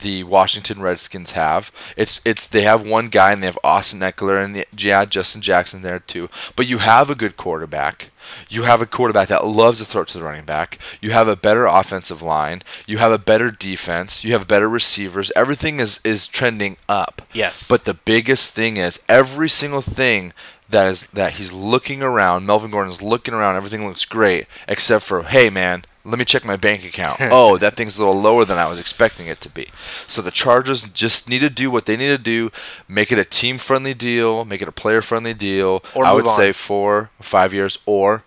the 0.00 0.24
Washington 0.24 0.80
Redskins 0.80 1.32
have. 1.32 1.70
It's 1.96 2.20
it's 2.24 2.46
they 2.48 2.62
have 2.62 2.86
one 2.86 3.08
guy 3.08 3.32
and 3.32 3.42
they 3.42 3.46
have 3.46 3.58
Austin 3.64 4.00
Ekeler 4.00 4.44
and 4.44 4.64
yeah 4.76 5.04
Justin 5.04 5.40
Jackson 5.42 5.82
there 5.82 6.00
too. 6.00 6.28
But 6.54 6.66
you 6.66 6.78
have 6.78 7.10
a 7.10 7.14
good 7.14 7.36
quarterback. 7.36 8.10
You 8.48 8.64
have 8.64 8.82
a 8.82 8.86
quarterback 8.86 9.28
that 9.28 9.46
loves 9.46 9.78
to 9.78 9.84
throw 9.84 10.02
it 10.02 10.08
to 10.08 10.18
the 10.18 10.24
running 10.24 10.44
back. 10.44 10.78
You 11.00 11.12
have 11.12 11.28
a 11.28 11.36
better 11.36 11.66
offensive 11.66 12.22
line. 12.22 12.62
You 12.86 12.98
have 12.98 13.12
a 13.12 13.18
better 13.18 13.50
defense. 13.50 14.24
You 14.24 14.32
have 14.32 14.48
better 14.48 14.68
receivers. 14.68 15.30
Everything 15.36 15.80
is 15.80 16.00
is 16.04 16.26
trending 16.26 16.76
up. 16.88 17.22
Yes. 17.32 17.68
But 17.68 17.84
the 17.84 17.94
biggest 17.94 18.54
thing 18.54 18.76
is 18.76 19.00
every 19.08 19.48
single 19.48 19.82
thing 19.82 20.32
that 20.68 20.88
is 20.88 21.06
that 21.08 21.34
he's 21.34 21.52
looking 21.52 22.02
around. 22.02 22.46
Melvin 22.46 22.70
Gordon 22.70 22.92
is 22.92 23.02
looking 23.02 23.34
around. 23.34 23.56
Everything 23.56 23.86
looks 23.86 24.04
great 24.04 24.46
except 24.68 25.04
for 25.04 25.22
hey 25.22 25.50
man, 25.50 25.84
let 26.06 26.18
me 26.18 26.24
check 26.24 26.44
my 26.44 26.56
bank 26.56 26.84
account. 26.84 27.18
oh, 27.20 27.58
that 27.58 27.74
thing's 27.74 27.98
a 27.98 28.04
little 28.04 28.20
lower 28.20 28.44
than 28.44 28.58
I 28.58 28.66
was 28.68 28.78
expecting 28.78 29.26
it 29.26 29.40
to 29.40 29.48
be. 29.50 29.66
So 30.06 30.22
the 30.22 30.30
Chargers 30.30 30.84
just 30.90 31.28
need 31.28 31.40
to 31.40 31.50
do 31.50 31.70
what 31.70 31.86
they 31.86 31.96
need 31.96 32.08
to 32.08 32.18
do. 32.18 32.50
Make 32.88 33.10
it 33.12 33.18
a 33.18 33.24
team 33.24 33.58
friendly 33.58 33.94
deal. 33.94 34.44
Make 34.44 34.62
it 34.62 34.68
a 34.68 34.72
player 34.72 35.02
friendly 35.02 35.34
deal. 35.34 35.82
Or 35.94 36.04
I 36.04 36.12
would 36.12 36.26
on. 36.26 36.36
say 36.36 36.52
four, 36.52 37.10
five 37.20 37.52
years, 37.52 37.78
or 37.86 38.22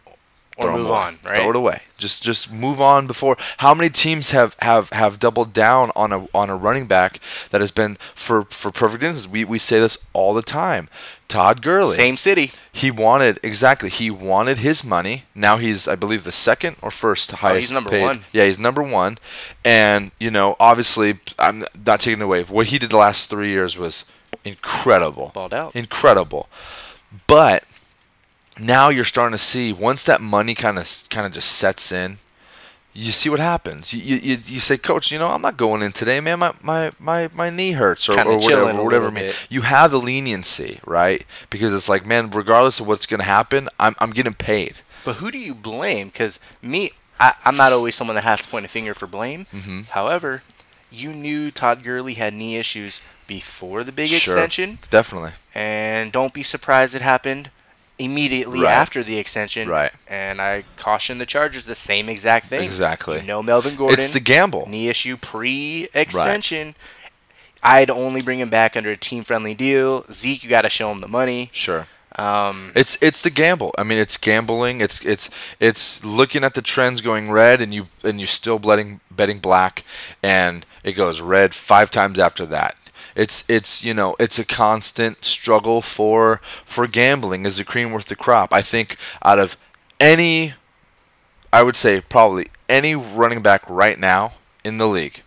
Or 0.57 0.71
move 0.73 0.89
away. 0.89 0.97
on, 0.97 1.19
right? 1.23 1.37
Throw 1.37 1.49
it 1.51 1.55
away. 1.55 1.81
Just 1.97 2.21
just 2.23 2.51
move 2.51 2.81
on 2.81 3.07
before. 3.07 3.37
How 3.59 3.73
many 3.73 3.89
teams 3.89 4.31
have, 4.31 4.55
have, 4.61 4.89
have 4.91 5.17
doubled 5.19 5.53
down 5.53 5.91
on 5.95 6.11
a 6.11 6.27
on 6.33 6.49
a 6.49 6.55
running 6.57 6.85
back 6.85 7.19
that 7.51 7.61
has 7.61 7.71
been 7.71 7.95
for 8.13 8.43
for 8.43 8.71
perfect 8.71 9.03
instance? 9.03 9.31
We 9.31 9.45
we 9.45 9.57
say 9.59 9.79
this 9.79 9.97
all 10.13 10.33
the 10.33 10.41
time. 10.41 10.89
Todd 11.29 11.61
Gurley. 11.61 11.95
Same 11.95 12.17
city. 12.17 12.51
He 12.71 12.91
wanted 12.91 13.39
exactly. 13.43 13.89
He 13.89 14.11
wanted 14.11 14.57
his 14.57 14.83
money. 14.83 15.23
Now 15.33 15.57
he's, 15.57 15.87
I 15.87 15.95
believe, 15.95 16.23
the 16.23 16.31
second 16.31 16.75
or 16.81 16.91
first 16.91 17.33
oh, 17.33 17.37
highest. 17.37 17.71
Oh, 17.71 17.75
number 17.75 17.91
paid. 17.91 18.03
one. 18.03 18.25
Yeah, 18.33 18.45
he's 18.45 18.59
number 18.59 18.83
one. 18.83 19.19
And 19.63 20.11
you 20.19 20.31
know, 20.31 20.57
obviously, 20.59 21.19
I'm 21.37 21.63
not 21.85 22.01
taking 22.01 22.21
away. 22.21 22.43
What 22.43 22.67
he 22.67 22.79
did 22.79 22.89
the 22.89 22.97
last 22.97 23.29
three 23.29 23.49
years 23.49 23.77
was 23.77 24.05
incredible. 24.43 25.31
Balled 25.33 25.53
out. 25.53 25.75
Incredible. 25.75 26.49
But 27.27 27.63
now 28.59 28.89
you're 28.89 29.05
starting 29.05 29.37
to 29.37 29.43
see 29.43 29.71
once 29.71 30.05
that 30.05 30.21
money 30.21 30.55
kind 30.55 30.79
of 30.79 31.03
kind 31.09 31.25
of 31.25 31.31
just 31.31 31.51
sets 31.51 31.91
in. 31.91 32.17
You 32.99 33.11
see 33.13 33.29
what 33.29 33.39
happens. 33.39 33.93
You, 33.93 34.17
you, 34.17 34.37
you, 34.43 34.59
say, 34.59 34.77
Coach, 34.77 35.09
you 35.09 35.19
know, 35.19 35.27
I'm 35.27 35.41
not 35.41 35.55
going 35.55 35.81
in 35.81 35.93
today, 35.93 36.19
man. 36.19 36.39
My 36.39 36.53
my, 36.61 36.91
my, 36.99 37.29
my 37.33 37.49
knee 37.49 37.71
hurts 37.71 38.09
or, 38.09 38.15
Kinda 38.15 38.31
or 38.31 38.37
whatever. 38.39 38.83
Whatever. 38.83 39.07
I 39.07 39.11
mean, 39.11 39.23
bit. 39.27 39.47
you 39.49 39.61
have 39.61 39.91
the 39.91 39.99
leniency, 40.01 40.79
right? 40.85 41.25
Because 41.49 41.73
it's 41.73 41.87
like, 41.87 42.05
man, 42.05 42.29
regardless 42.29 42.81
of 42.81 42.87
what's 42.87 43.05
going 43.05 43.21
to 43.21 43.25
happen, 43.25 43.69
I'm, 43.79 43.95
I'm 43.99 44.11
getting 44.11 44.33
paid. 44.33 44.79
But 45.05 45.17
who 45.17 45.31
do 45.31 45.39
you 45.39 45.55
blame? 45.55 46.07
Because 46.07 46.41
me, 46.61 46.91
I, 47.21 47.35
I'm 47.45 47.55
not 47.55 47.71
always 47.71 47.95
someone 47.95 48.15
that 48.15 48.25
has 48.25 48.41
to 48.41 48.47
point 48.49 48.65
a 48.65 48.69
finger 48.69 48.93
for 48.93 49.07
blame. 49.07 49.45
Mm-hmm. 49.45 49.81
However, 49.91 50.43
you 50.91 51.13
knew 51.13 51.51
Todd 51.51 51.83
Gurley 51.83 52.15
had 52.15 52.33
knee 52.33 52.57
issues 52.57 52.99
before 53.27 53.85
the 53.85 53.91
big 53.93 54.09
Sure. 54.09 54.33
extension, 54.33 54.79
Definitely. 54.89 55.31
and 55.55 56.11
don't 56.11 56.33
be 56.33 56.43
surprised 56.43 56.95
it 56.95 57.01
happened 57.01 57.49
immediately 57.99 58.61
Right. 58.61 58.71
after 58.71 59.03
the 59.03 59.17
extension. 59.19 59.67
Right. 59.69 59.91
And 60.07 60.41
I 60.41 60.63
caution 60.77 61.17
the 61.19 61.25
Chargers 61.25 61.65
the 61.65 61.75
same 61.75 62.09
exact 62.09 62.47
thing. 62.47 62.63
Exactly. 62.63 63.17
You 63.19 63.23
know 63.27 63.43
Melvin 63.43 63.75
Gordon. 63.75 63.99
It's 63.99 64.11
the 64.11 64.19
gamble. 64.19 64.65
knee 64.67 64.87
issue 64.89 65.17
pre-extension. 65.17 66.75
I'd 67.61 67.89
only 67.89 68.21
bring 68.21 68.39
him 68.39 68.49
back 68.49 68.77
under 68.77 68.89
a 68.91 68.97
team-friendly 68.97 69.53
deal. 69.55 70.05
Zeke, 70.11 70.43
you 70.43 70.49
got 70.49 70.61
to 70.61 70.69
show 70.69 70.91
him 70.91 70.99
the 70.99 71.07
money. 71.09 71.49
Sure. 71.51 71.87
Um, 72.15 72.71
It's 72.75 72.97
it's 73.01 73.21
the 73.21 73.29
gamble. 73.29 73.73
I 73.77 73.83
mean, 73.83 73.97
it's 73.97 74.17
gambling. 74.17 74.81
It's 74.81 75.03
it's 75.05 75.29
it's 75.59 76.03
looking 76.03 76.43
at 76.43 76.53
the 76.53 76.61
trends 76.61 77.01
going 77.01 77.29
red, 77.31 77.61
and 77.61 77.73
you 77.73 77.87
and 78.03 78.19
you're 78.19 78.27
still 78.27 78.59
betting 78.59 78.99
betting 79.11 79.39
black, 79.39 79.83
and 80.23 80.65
it 80.83 80.93
goes 80.93 81.21
red 81.21 81.53
five 81.53 81.91
times 81.91 82.19
after 82.19 82.45
that. 82.47 82.75
It's 83.19 83.43
it's 83.49 83.83
you 83.83 83.93
know 83.93 84.15
it's 84.17 84.39
a 84.39 84.45
constant 84.45 85.25
struggle 85.25 85.81
for 85.81 86.39
for 86.63 86.87
gambling. 86.87 87.45
Is 87.45 87.57
the 87.57 87.65
cream 87.65 87.91
worth 87.91 88.05
the 88.05 88.15
crop? 88.15 88.53
I 88.53 88.61
think 88.61 88.95
out 89.21 89.39
of 89.39 89.57
any, 89.99 90.53
I 91.51 91.63
would 91.63 91.75
say 91.75 91.99
probably 91.99 92.47
any 92.69 92.95
running 92.95 93.41
back 93.41 93.69
right 93.69 93.99
now 93.99 94.33
in 94.63 94.77
the 94.77 94.87
league, 94.87 95.21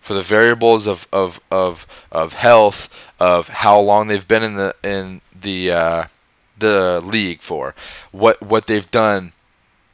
for 0.00 0.14
the 0.14 0.22
variables 0.22 0.86
of, 0.86 1.06
of, 1.12 1.40
of, 1.50 1.86
of 2.10 2.32
health, 2.32 2.88
of 3.20 3.48
how 3.48 3.78
long 3.78 4.08
they've 4.08 4.26
been 4.26 4.42
in 4.42 4.56
the 4.56 4.74
in 4.82 5.20
the 5.38 5.70
uh, 5.70 6.04
the 6.58 7.02
league 7.04 7.42
for, 7.42 7.74
what 8.12 8.40
what 8.40 8.66
they've 8.66 8.90
done 8.90 9.32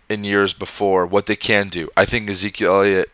in 0.09 0.23
years 0.23 0.53
before, 0.53 1.05
what 1.05 1.27
they 1.27 1.37
can 1.37 1.69
do. 1.69 1.91
I 1.97 2.05
think 2.05 2.31
Ezekiel 2.31 2.77
Elliott 2.77 3.11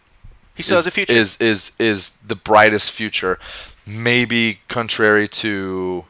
he 0.54 0.62
still 0.62 0.78
is, 0.78 0.84
has 0.84 0.92
a 0.92 0.94
future. 0.94 1.12
is 1.12 1.36
is 1.40 1.72
is 1.78 2.10
the 2.26 2.36
brightest 2.36 2.90
future. 2.90 3.38
Maybe 3.86 4.60
contrary 4.68 5.28
to 5.28 6.04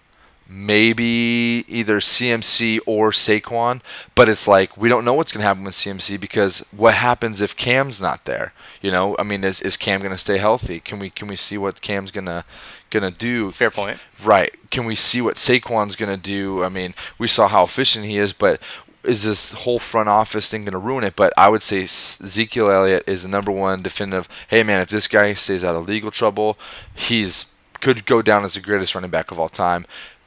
maybe 0.49 1.65
either 1.67 1.99
CMC 1.99 2.81
or 2.85 3.11
Saquon, 3.11 3.81
but 4.15 4.29
it's 4.29 4.47
like 4.47 4.77
we 4.77 4.89
don't 4.89 5.05
know 5.05 5.15
what's 5.15 5.33
gonna 5.33 5.47
happen 5.47 5.65
with 5.65 5.75
CMC 5.75 6.21
because 6.21 6.59
what 6.71 6.95
happens 6.95 7.41
if 7.41 7.57
Cam's 7.57 8.01
not 8.01 8.27
there? 8.27 8.53
You 8.83 8.91
know, 8.91 9.17
I 9.19 9.23
mean, 9.23 9.45
is 9.45 9.61
is 9.63 9.77
Cam 9.77 10.03
gonna 10.03 10.19
stay 10.19 10.39
healthy? 10.39 10.81
Can 10.81 10.99
we 10.99 11.09
can 11.09 11.29
we 11.29 11.37
see 11.37 11.57
what 11.57 11.81
Cam's 11.81 12.11
gonna 12.11 12.45
gonna 12.91 13.11
do? 13.11 13.51
Fair 13.51 13.71
point. 13.71 13.99
Right. 14.25 14.55
Can 14.71 14.85
we 14.85 14.95
see 14.95 15.21
what 15.21 15.37
Saquon's 15.37 15.97
going 15.97 16.15
to 16.15 16.23
do? 16.23 16.63
I 16.63 16.69
mean, 16.69 16.95
we 17.19 17.27
saw 17.27 17.49
how 17.49 17.65
efficient 17.65 18.05
he 18.05 18.17
is, 18.17 18.33
but 18.33 18.61
is 19.05 19.25
this 19.25 19.53
whole 19.53 19.79
front 19.79 20.09
office 20.09 20.49
thing 20.49 20.65
going 20.65 20.73
to 20.73 20.79
ruin 20.79 21.05
it? 21.05 21.17
But 21.17 21.33
I 21.37 21.49
would 21.49 21.63
say 21.63 21.83
Ezekiel 21.83 22.71
Elliott 22.71 23.05
is 23.07 23.23
the 23.25 23.29
number 23.29 23.51
one 23.51 23.83
definitive. 23.83 24.29
Hey, 24.49 24.63
man, 24.63 24.81
if 24.81 24.89
this 24.89 25.09
guy 25.09 25.35
stays 25.35 25.65
out 25.65 25.75
of 25.75 25.89
legal 25.89 26.11
trouble, 26.11 26.57
he's 26.95 27.52
could 27.83 28.07
go 28.07 28.23
down 28.23 28.45
as 28.45 28.55
the 28.55 28.61
greatest 28.61 28.95
running 28.95 29.11
back 29.11 29.31
of 29.31 29.39
all 29.39 29.51
time, 29.51 29.85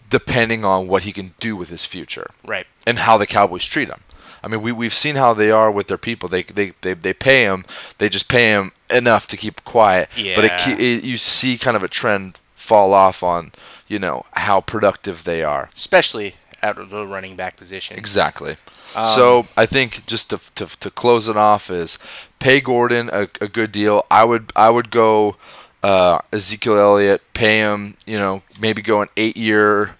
depending 0.09 0.63
on 0.63 0.87
what 0.87 1.03
he 1.03 1.11
can 1.11 1.33
do 1.39 1.55
with 1.55 1.69
his 1.69 1.85
future 1.85 2.29
Right. 2.45 2.67
and 2.85 2.99
how 2.99 3.17
the 3.17 3.25
Cowboys 3.25 3.65
treat 3.65 3.87
him. 3.89 4.01
I 4.43 4.47
mean, 4.47 4.61
we 4.61 4.71
we've 4.71 4.93
seen 4.93 5.15
how 5.15 5.33
they 5.33 5.49
are 5.49 5.71
with 5.71 5.87
their 5.87 5.97
people. 5.97 6.29
They 6.29 6.43
they 6.43 6.73
they, 6.81 6.93
they 6.93 7.13
pay 7.13 7.43
him. 7.45 7.65
They 7.97 8.09
just 8.09 8.27
pay 8.29 8.49
him 8.51 8.71
enough 8.91 9.25
to 9.27 9.37
keep 9.37 9.63
quiet. 9.63 10.07
But 10.35 10.45
it, 10.45 10.51
Yeah. 10.67 10.75
it, 10.77 11.03
you 11.03 11.17
see 11.17 11.57
kind 11.57 11.75
of 11.75 11.81
a 11.81 11.87
trend 11.87 12.37
fall 12.53 12.93
off 12.93 13.23
on 13.23 13.51
you 13.87 13.97
know 13.97 14.25
how 14.33 14.61
productive 14.61 15.23
they 15.23 15.43
are. 15.43 15.69
Especially 15.75 16.35
at 16.61 16.75
the 16.89 17.07
running 17.07 17.35
back 17.35 17.55
position. 17.57 17.97
Exactly. 17.97 18.57
Um, 18.95 19.05
so 19.05 19.47
I 19.57 19.65
think 19.65 20.05
just 20.05 20.29
to, 20.29 20.39
to, 20.55 20.65
to 20.79 20.89
close 20.91 21.27
it 21.27 21.35
off 21.37 21.69
is 21.71 21.97
pay 22.39 22.61
Gordon 22.61 23.09
a, 23.11 23.23
a 23.41 23.47
good 23.47 23.71
deal. 23.71 24.05
I 24.11 24.23
would 24.25 24.51
I 24.55 24.69
would 24.69 24.89
go 24.91 25.37
uh, 25.85 26.19
Ezekiel 26.33 26.77
Elliott, 26.79 27.21
pay 27.33 27.59
him. 27.59 27.95
You 28.05 28.17
know 28.17 28.41
maybe 28.59 28.81
go 28.81 29.01
an 29.01 29.09
eight 29.15 29.37
year. 29.37 29.95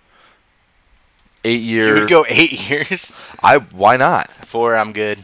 Eight 1.44 1.62
You 1.62 1.76
year. 1.86 1.94
would 2.00 2.10
go 2.10 2.26
eight 2.28 2.70
years. 2.70 3.14
I 3.44 3.58
why 3.58 3.98
not? 3.98 4.30
Four, 4.46 4.76
I'm 4.76 4.92
good. 4.94 5.20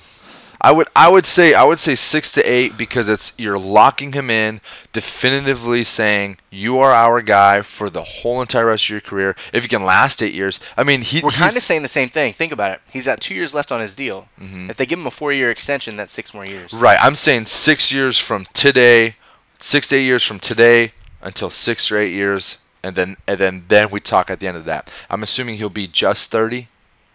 I 0.64 0.72
would 0.72 0.88
I 0.95 1.09
would 1.09 1.26
say 1.26 1.55
I 1.55 1.64
would 1.64 1.80
say 1.80 1.95
six 1.95 2.30
to 2.34 2.43
eight 2.43 2.78
because 2.78 3.09
it's 3.09 3.34
you're 3.39 3.57
locking 3.57 4.12
him 4.14 4.30
in, 4.30 4.62
definitively 4.93 5.84
saying 5.84 6.38
you 6.51 6.78
are 6.78 6.91
our 6.91 7.24
guy 7.24 7.64
for 7.64 7.89
the 7.89 8.03
whole 8.03 8.39
entire 8.41 8.68
rest 8.68 8.86
of 8.86 8.89
your 8.91 9.01
career. 9.01 9.36
If 9.53 9.64
you 9.64 9.70
can 9.70 9.84
last 9.84 10.22
eight 10.22 10.36
years, 10.36 10.59
I 10.78 10.84
mean 10.84 11.01
he. 11.01 11.22
We're 11.24 11.32
kind 11.32 11.57
of 11.57 11.64
saying 11.64 11.82
the 11.82 11.88
same 11.88 12.09
thing. 12.09 12.34
Think 12.34 12.51
about 12.51 12.74
it. 12.74 12.82
He's 12.91 13.07
got 13.07 13.20
two 13.20 13.34
years 13.34 13.55
left 13.55 13.72
on 13.72 13.82
his 13.82 13.95
deal. 13.95 14.28
If 14.38 14.78
they 14.78 14.86
give 14.86 14.99
him 14.99 15.07
a 15.07 15.12
four-year 15.12 15.49
extension, 15.49 15.97
that's 15.97 16.14
six 16.14 16.32
more 16.32 16.45
years. 16.45 16.72
Right. 16.74 16.99
I'm 17.01 17.16
saying 17.16 17.45
six 17.47 17.91
years 17.91 18.20
from 18.20 18.45
today, 18.53 19.16
six 19.62 19.88
to 19.89 19.95
eight 19.95 20.05
years 20.05 20.24
from 20.24 20.39
today 20.39 20.91
until 21.22 21.49
six 21.49 21.91
or 21.91 21.97
eight 21.97 22.14
years, 22.14 22.57
and 22.84 22.95
then 22.95 23.16
and 23.28 23.39
then 23.39 23.66
then 23.68 23.89
we 23.89 23.99
talk 23.99 24.30
at 24.30 24.39
the 24.39 24.47
end 24.47 24.57
of 24.57 24.66
that. 24.66 24.89
I'm 25.09 25.24
assuming 25.24 25.55
he'll 25.55 25.70
be 25.70 25.88
just 25.88 26.32
30, 26.32 26.68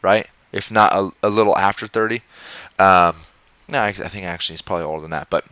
right? 0.02 0.28
If 0.52 0.70
not 0.70 0.92
a, 0.92 1.10
a 1.22 1.28
little 1.28 1.56
after 1.58 1.86
30. 1.86 2.22
Um, 2.78 3.24
no, 3.68 3.80
I, 3.80 3.88
I 3.88 3.92
think 3.92 4.24
actually 4.24 4.54
he's 4.54 4.62
probably 4.62 4.84
older 4.84 5.02
than 5.02 5.10
that, 5.10 5.28
but. 5.30 5.44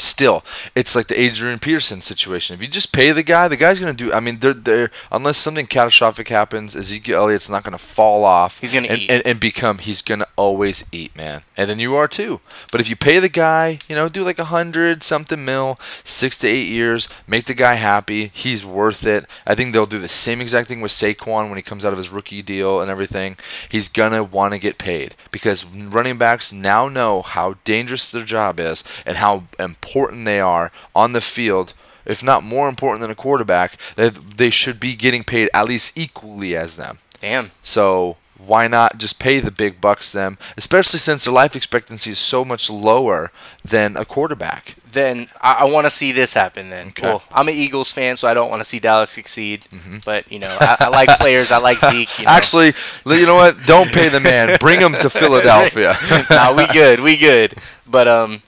Still, 0.00 0.44
it's 0.76 0.94
like 0.94 1.08
the 1.08 1.20
Adrian 1.20 1.58
Peterson 1.58 2.00
situation. 2.02 2.54
If 2.54 2.62
you 2.62 2.68
just 2.68 2.92
pay 2.92 3.10
the 3.10 3.24
guy, 3.24 3.48
the 3.48 3.56
guy's 3.56 3.80
gonna 3.80 3.92
do. 3.92 4.12
I 4.12 4.20
mean, 4.20 4.38
they're, 4.38 4.54
they're 4.54 4.90
unless 5.10 5.38
something 5.38 5.66
catastrophic 5.66 6.28
happens, 6.28 6.76
Ezekiel 6.76 7.22
Elliott's 7.22 7.50
not 7.50 7.64
gonna 7.64 7.78
fall 7.78 8.24
off. 8.24 8.60
He's 8.60 8.72
gonna 8.72 8.94
eat. 8.94 9.10
and, 9.10 9.26
and 9.26 9.40
become. 9.40 9.78
He's 9.78 10.00
gonna 10.00 10.28
always 10.36 10.84
eat, 10.92 11.16
man. 11.16 11.42
And 11.56 11.68
then 11.68 11.80
you 11.80 11.96
are 11.96 12.06
too. 12.06 12.40
But 12.70 12.80
if 12.80 12.88
you 12.88 12.94
pay 12.94 13.18
the 13.18 13.28
guy, 13.28 13.80
you 13.88 13.96
know, 13.96 14.08
do 14.08 14.22
like 14.22 14.38
a 14.38 14.44
hundred 14.44 15.02
something 15.02 15.44
mil, 15.44 15.80
six 16.04 16.38
to 16.38 16.46
eight 16.46 16.68
years, 16.68 17.08
make 17.26 17.46
the 17.46 17.54
guy 17.54 17.74
happy. 17.74 18.30
He's 18.32 18.64
worth 18.64 19.04
it. 19.04 19.24
I 19.48 19.56
think 19.56 19.72
they'll 19.72 19.86
do 19.86 19.98
the 19.98 20.06
same 20.06 20.40
exact 20.40 20.68
thing 20.68 20.80
with 20.80 20.92
Saquon 20.92 21.48
when 21.48 21.56
he 21.56 21.62
comes 21.62 21.84
out 21.84 21.92
of 21.92 21.98
his 21.98 22.10
rookie 22.10 22.42
deal 22.42 22.80
and 22.80 22.88
everything. 22.88 23.36
He's 23.68 23.88
gonna 23.88 24.22
want 24.22 24.52
to 24.52 24.60
get 24.60 24.78
paid 24.78 25.16
because 25.32 25.64
running 25.64 26.18
backs 26.18 26.52
now 26.52 26.88
know 26.88 27.22
how 27.22 27.56
dangerous 27.64 28.12
their 28.12 28.24
job 28.24 28.60
is 28.60 28.84
and 29.04 29.16
how 29.16 29.42
important 29.58 29.87
they 30.24 30.40
are 30.40 30.70
on 30.94 31.12
the 31.12 31.20
field. 31.20 31.74
If 32.04 32.22
not 32.22 32.42
more 32.42 32.68
important 32.68 33.02
than 33.02 33.10
a 33.10 33.14
quarterback, 33.14 33.76
that 33.96 34.36
they 34.38 34.50
should 34.50 34.80
be 34.80 34.94
getting 34.96 35.24
paid 35.24 35.50
at 35.52 35.66
least 35.66 35.96
equally 35.98 36.56
as 36.56 36.76
them. 36.76 36.98
Damn. 37.20 37.50
So 37.62 38.16
why 38.38 38.66
not 38.68 38.96
just 38.98 39.18
pay 39.18 39.40
the 39.40 39.50
big 39.50 39.80
bucks 39.80 40.12
them, 40.12 40.38
especially 40.56 41.00
since 41.00 41.24
their 41.24 41.34
life 41.34 41.56
expectancy 41.56 42.10
is 42.12 42.18
so 42.20 42.44
much 42.44 42.70
lower 42.70 43.30
than 43.64 43.96
a 43.96 44.04
quarterback. 44.04 44.76
Then 44.90 45.28
I, 45.42 45.54
I 45.54 45.64
want 45.64 45.84
to 45.86 45.90
see 45.90 46.12
this 46.12 46.32
happen. 46.34 46.70
Then, 46.70 46.88
Okay. 46.88 47.02
well, 47.02 47.22
I'm 47.32 47.48
an 47.48 47.54
Eagles 47.54 47.90
fan, 47.92 48.16
so 48.16 48.26
I 48.28 48.32
don't 48.34 48.48
want 48.48 48.60
to 48.60 48.64
see 48.64 48.78
Dallas 48.78 49.10
succeed. 49.10 49.66
But 50.04 50.30
you 50.32 50.38
know, 50.38 50.56
I, 50.60 50.76
I 50.80 50.88
like 50.88 51.10
players. 51.18 51.50
I 51.50 51.58
like 51.58 51.78
Zeke. 51.78 52.18
You 52.20 52.24
know. 52.24 52.30
Actually, 52.30 52.72
you 53.06 53.26
know 53.26 53.34
what? 53.34 53.56
Don't 53.66 53.92
pay 53.92 54.08
the 54.08 54.20
man. 54.20 54.56
Bring 54.60 54.80
him 54.80 54.92
to 54.92 55.10
Philadelphia. 55.22 55.94
nah, 56.30 56.54
we 56.56 56.66
good. 56.68 57.00
We 57.00 57.16
good. 57.18 57.54
But 57.86 58.06
um, 58.08 58.40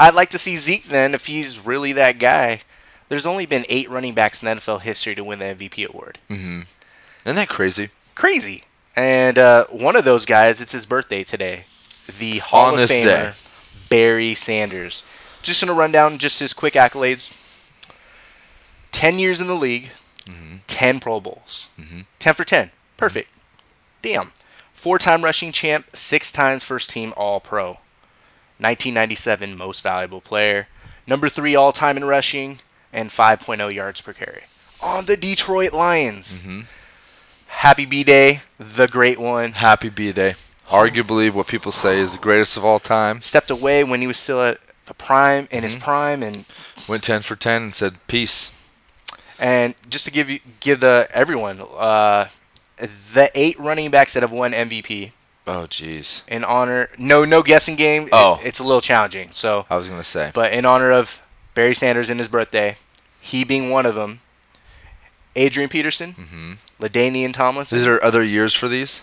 I'd 0.00 0.14
like 0.14 0.30
to 0.30 0.38
see 0.38 0.56
Zeke 0.56 0.84
then 0.84 1.14
if 1.14 1.26
he's 1.26 1.58
really 1.64 1.92
that 1.92 2.18
guy. 2.18 2.62
There's 3.10 3.26
only 3.26 3.44
been 3.44 3.66
eight 3.68 3.90
running 3.90 4.14
backs 4.14 4.42
in 4.42 4.48
NFL 4.48 4.80
history 4.82 5.14
to 5.16 5.22
win 5.24 5.40
the 5.40 5.46
MVP 5.46 5.88
award. 5.88 6.18
Mm-hmm. 6.28 6.60
Isn't 7.26 7.36
that 7.36 7.48
crazy? 7.48 7.88
Crazy. 8.14 8.64
And 8.96 9.36
uh, 9.38 9.66
one 9.66 9.96
of 9.96 10.04
those 10.04 10.24
guys, 10.24 10.60
it's 10.60 10.72
his 10.72 10.86
birthday 10.86 11.22
today. 11.24 11.64
The 12.18 12.38
Hall 12.38 12.74
On 12.74 12.80
of 12.80 12.88
Famer, 12.88 13.04
day. 13.04 13.32
Barry 13.88 14.34
Sanders. 14.34 15.04
Just 15.42 15.62
gonna 15.62 15.76
run 15.76 15.92
down 15.92 16.18
just 16.18 16.40
his 16.40 16.52
quick 16.52 16.74
accolades. 16.74 17.36
Ten 18.92 19.18
years 19.18 19.40
in 19.40 19.46
the 19.46 19.54
league, 19.54 19.90
Mm-hmm. 20.26 20.56
ten 20.66 21.00
Pro 21.00 21.20
Bowls, 21.20 21.68
mm-hmm. 21.78 22.00
ten 22.18 22.34
for 22.34 22.44
ten, 22.44 22.70
perfect. 22.96 23.30
Damn. 24.02 24.32
Four-time 24.72 25.22
rushing 25.24 25.50
champ, 25.52 25.94
six 25.94 26.30
times 26.32 26.62
first-team 26.64 27.12
All-Pro. 27.16 27.78
1997 28.60 29.56
Most 29.56 29.82
Valuable 29.82 30.20
Player, 30.20 30.68
number 31.06 31.28
three 31.28 31.54
all-time 31.54 31.96
in 31.96 32.04
rushing, 32.04 32.60
and 32.92 33.10
5.0 33.10 33.72
yards 33.74 34.00
per 34.00 34.12
carry 34.12 34.42
on 34.82 35.04
the 35.06 35.16
Detroit 35.16 35.72
Lions. 35.72 36.32
Mm-hmm. 36.38 36.60
Happy 37.48 37.84
B 37.84 38.04
Day, 38.04 38.40
the 38.58 38.86
great 38.88 39.18
one. 39.20 39.52
Happy 39.52 39.88
B 39.88 40.12
Day. 40.12 40.34
Arguably, 40.68 41.30
what 41.32 41.46
people 41.48 41.72
say 41.72 41.98
is 41.98 42.12
the 42.12 42.18
greatest 42.18 42.56
of 42.56 42.64
all 42.64 42.78
time. 42.78 43.20
Stepped 43.20 43.50
away 43.50 43.82
when 43.84 44.00
he 44.00 44.06
was 44.06 44.18
still 44.18 44.40
at 44.42 44.58
the 44.86 44.94
prime 44.94 45.48
in 45.50 45.58
Mm-hmm. 45.58 45.64
his 45.64 45.76
prime, 45.76 46.22
and 46.22 46.44
Went 46.88 47.02
10 47.02 47.22
for 47.22 47.36
10 47.36 47.62
and 47.62 47.74
said 47.74 47.94
peace. 48.06 48.52
and 49.38 49.74
just 49.88 50.04
to 50.04 50.10
give 50.10 50.28
you 50.30 50.40
give 50.60 50.80
the 50.80 51.08
everyone 51.12 51.60
uh, 51.76 52.28
the 52.78 53.30
eight 53.34 53.58
running 53.60 53.90
backs 53.90 54.14
that 54.14 54.22
have 54.22 54.32
won 54.32 54.52
MVP 54.52 55.12
Oh, 55.46 55.66
jeez. 55.68 56.22
in 56.28 56.44
honor. 56.44 56.90
No, 56.98 57.24
no 57.24 57.42
guessing 57.42 57.74
game. 57.76 58.04
It- 58.04 58.10
Oh. 58.12 58.40
it's 58.44 58.58
a 58.60 58.64
little 58.64 58.80
challenging. 58.80 59.30
So, 59.32 59.66
I 59.70 59.76
was 59.76 59.88
going 59.88 60.00
to 60.00 60.04
say. 60.04 60.30
but 60.34 60.52
in 60.52 60.64
honor 60.66 60.92
of 60.92 61.22
Barry 61.54 61.74
Sanders 61.74 62.08
and 62.10 62.20
his 62.20 62.28
birthday, 62.28 62.76
he 63.20 63.42
being 63.44 63.70
one 63.70 63.86
of 63.86 63.94
them, 63.94 64.20
Adrian 65.36 65.68
Peterson, 65.68 66.14
mm-hmm. 66.14 66.52
LaDainian 66.84 67.32
Tomlinson. 67.32 67.78
Is 67.78 67.84
there 67.84 68.02
other 68.04 68.22
years 68.22 68.54
for 68.54 68.68
these? 68.68 69.02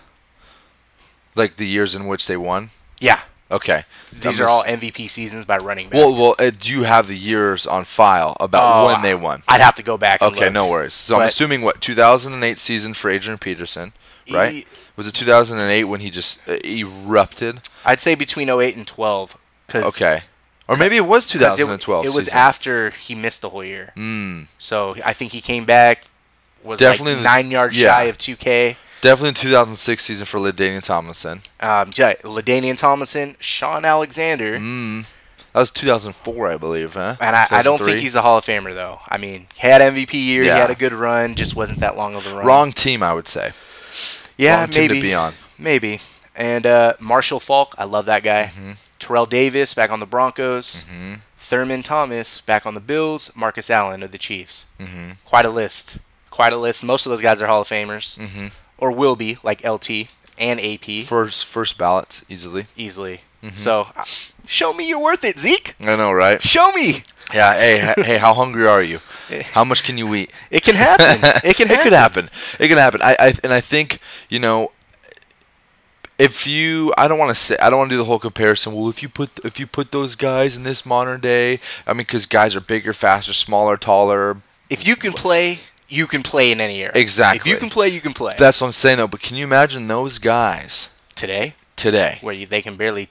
Like 1.35 1.57
the 1.57 1.67
years 1.67 1.93
in 1.95 2.07
which 2.07 2.27
they 2.27 2.37
won? 2.37 2.69
yeah, 2.99 3.19
Okay. 3.51 3.83
these 4.11 4.41
are 4.41 4.47
all 4.47 4.63
MVP 4.63 5.07
seasons 5.09 5.45
by 5.45 5.57
running 5.57 5.87
backs. 5.89 5.99
Well, 6.03 6.13
well, 6.13 6.35
uh, 6.39 6.49
do 6.57 6.71
you 6.71 6.83
have 6.83 7.07
the 7.07 7.15
years 7.15 7.65
on 7.67 7.83
file 7.85 8.35
about 8.39 8.83
Oh, 8.83 8.85
when 8.87 9.01
they 9.03 9.13
won? 9.15 9.43
I'd 9.47 9.61
have 9.61 9.75
to 9.75 9.83
go 9.83 9.97
back. 9.97 10.21
And 10.21 10.35
Okay, 10.35 10.49
no 10.49 10.67
worries. 10.67 10.93
So 10.95 11.15
I'm 11.17 11.27
assuming 11.27 11.61
what 11.61 11.79
2008 11.79 12.57
season 12.59 12.93
for 12.93 13.09
Adrian 13.09 13.37
Peterson, 13.37 13.93
right? 14.35 14.53
E- 14.55 14.65
Was 14.95 15.07
it 15.07 15.13
2008 15.13 15.83
when 15.85 15.99
he 16.01 16.09
just 16.09 16.47
uh, 16.47 16.57
erupted? 16.65 17.59
I'd 17.85 17.99
say 17.99 18.15
between 18.15 18.49
08 18.49 18.75
and 18.75 18.87
12. 18.87 19.37
Cause, 19.67 19.83
Okay, 19.85 20.21
or 20.67 20.77
maybe 20.77 20.95
it 20.95 21.05
was 21.05 21.27
2012. 21.27 22.05
It, 22.05 22.09
was 22.15 22.25
season. 22.25 22.37
after 22.37 22.89
he 22.91 23.15
missed 23.15 23.41
the 23.41 23.49
whole 23.49 23.63
year. 23.63 23.91
Mm, 23.97 24.47
So 24.57 24.95
I 25.03 25.13
think 25.13 25.31
he 25.33 25.41
came 25.41 25.65
back, 25.65 26.05
was 26.63 26.79
Definitely 26.79 27.13
like 27.15 27.23
the- 27.23 27.29
nine 27.29 27.51
yards 27.51 27.79
yeah. 27.79 27.89
shy 27.89 28.03
of 28.03 28.17
2K. 28.17 28.75
definitely 29.01 29.29
in 29.29 29.35
2006 29.35 30.03
season 30.03 30.25
for 30.25 30.39
LaDainian 30.39 30.83
Tomlinson. 30.83 31.41
Um, 31.59 31.91
LaDainian 31.91 32.77
Tomlinson, 32.79 33.35
Shaun 33.39 33.83
Alexander, 33.85 34.57
Mm, 34.57 35.05
that 35.53 35.59
was 35.59 35.71
2004, 35.71 36.47
I 36.51 36.57
believe, 36.57 36.93
huh? 36.93 37.15
and 37.19 37.35
I, 37.35 37.47
I 37.51 37.61
don't 37.61 37.81
think 37.81 37.99
he's 37.99 38.15
a 38.15 38.21
Hall 38.21 38.37
of 38.37 38.45
Famer 38.45 38.73
though. 38.73 38.99
I 39.07 39.17
mean, 39.17 39.47
he 39.55 39.67
had 39.67 39.81
MVP 39.81 40.13
year, 40.13 40.43
Yeah. 40.43 40.55
he 40.55 40.59
had 40.61 40.71
a 40.71 40.75
good 40.75 40.93
run, 40.93 41.35
just 41.35 41.55
wasn't 41.55 41.79
that 41.81 41.97
long 41.97 42.15
of 42.15 42.25
a 42.27 42.35
run. 42.35 42.45
wrong 42.45 42.71
team, 42.71 43.03
I 43.03 43.13
would 43.13 43.27
say. 43.27 43.51
Yeah, 44.37 44.67
maybe, 44.75 44.95
to 44.95 45.01
be 45.01 45.13
on. 45.13 45.33
maybe. 45.57 45.99
And 46.35 46.65
uh, 46.65 46.93
Marshall 46.99 47.39
Faulk, 47.39 47.73
I 47.77 47.85
love 47.85 48.05
that 48.05 48.23
guy. 48.23 48.51
Mm-hmm. 48.53 48.71
Terrell 48.99 49.25
Davis 49.25 49.73
back 49.73 49.91
on 49.91 49.99
the 49.99 50.05
Broncos. 50.05 50.85
Thurman 51.39 51.81
Thomas 51.81 52.41
back 52.41 52.65
on 52.65 52.73
the 52.73 52.79
Bills. 52.79 53.31
Marcus 53.35 53.69
Allen 53.69 54.03
of 54.03 54.11
the 54.11 54.17
Chiefs. 54.17 54.67
Mm-hmm. 54.79 55.11
Quite 55.25 55.45
a 55.45 55.49
list. 55.49 55.97
Quite 56.29 56.53
a 56.53 56.57
list. 56.57 56.83
Most 56.83 57.05
of 57.05 57.09
those 57.11 57.21
guys 57.21 57.41
are 57.41 57.47
Hall 57.47 57.61
of 57.61 57.67
Famers, 57.67 58.17
Mm-hmm. 58.17 58.47
or 58.77 58.91
will 58.91 59.15
be, 59.15 59.37
like 59.43 59.63
LT 59.67 60.09
and 60.39 60.59
AP, 60.59 61.03
First, 61.05 61.45
first 61.47 61.77
ballot 61.79 62.21
easily. 62.29 62.65
easily. 62.75 63.21
Mm-hmm. 63.43 63.55
So, 63.57 63.87
uh, 63.95 64.03
show 64.45 64.73
me 64.73 64.87
you're 64.87 64.99
worth 65.01 65.23
it, 65.23 65.39
Zeke. 65.39 65.75
I 65.79 65.95
know, 65.95 66.11
right? 66.11 66.41
Show 66.41 66.71
me. 66.73 67.03
Yeah. 67.33 67.53
Hey, 67.53 67.93
hey, 68.03 68.17
how 68.17 68.33
hungry 68.35 68.67
are 68.67 68.83
you? 68.83 68.99
How 69.51 69.63
much 69.63 69.83
can 69.83 69.97
you 69.97 70.13
eat? 70.15 70.31
It 70.51 70.63
can 70.63 70.75
happen. 70.75 71.19
It 71.43 71.55
can 71.55 71.67
happen. 71.69 71.79
it 71.79 71.83
could 71.83 71.93
happen. 71.93 72.29
It 72.59 72.67
can 72.67 72.77
happen. 72.77 73.01
I, 73.01 73.15
I 73.19 73.33
and 73.43 73.53
I 73.53 73.61
think 73.61 73.99
you 74.29 74.39
know 74.39 74.71
if 76.19 76.47
you 76.47 76.93
I 76.97 77.07
don't 77.07 77.19
want 77.19 77.29
to 77.29 77.35
say 77.35 77.57
I 77.61 77.69
don't 77.69 77.79
want 77.79 77.89
to 77.89 77.93
do 77.93 77.97
the 77.97 78.05
whole 78.05 78.19
comparison. 78.19 78.73
Well, 78.73 78.89
if 78.89 79.01
you 79.03 79.09
put 79.09 79.39
if 79.43 79.59
you 79.59 79.67
put 79.67 79.91
those 79.91 80.15
guys 80.15 80.55
in 80.55 80.63
this 80.63 80.85
modern 80.85 81.21
day, 81.21 81.59
I 81.85 81.93
mean, 81.93 81.97
because 81.99 82.25
guys 82.25 82.55
are 82.55 82.61
bigger, 82.61 82.93
faster, 82.93 83.33
smaller, 83.33 83.77
taller. 83.77 84.37
If 84.69 84.87
you 84.87 84.95
can 84.95 85.13
play, 85.13 85.59
you 85.87 86.07
can 86.07 86.23
play 86.23 86.51
in 86.51 86.59
any 86.59 86.81
era. 86.81 86.91
Exactly. 86.95 87.37
If 87.37 87.45
you 87.53 87.59
can 87.59 87.69
play, 87.69 87.89
you 87.89 88.01
can 88.01 88.13
play. 88.13 88.33
That's 88.37 88.59
what 88.59 88.67
I'm 88.67 88.73
saying. 88.73 88.97
though. 88.97 89.07
but 89.07 89.21
can 89.21 89.37
you 89.37 89.45
imagine 89.45 89.87
those 89.87 90.17
guys 90.19 90.89
Today, 91.15 91.53
today? 91.75 92.17
where 92.21 92.33
you, 92.33 92.45
they 92.47 92.61
can 92.61 92.75
barely 92.75 93.09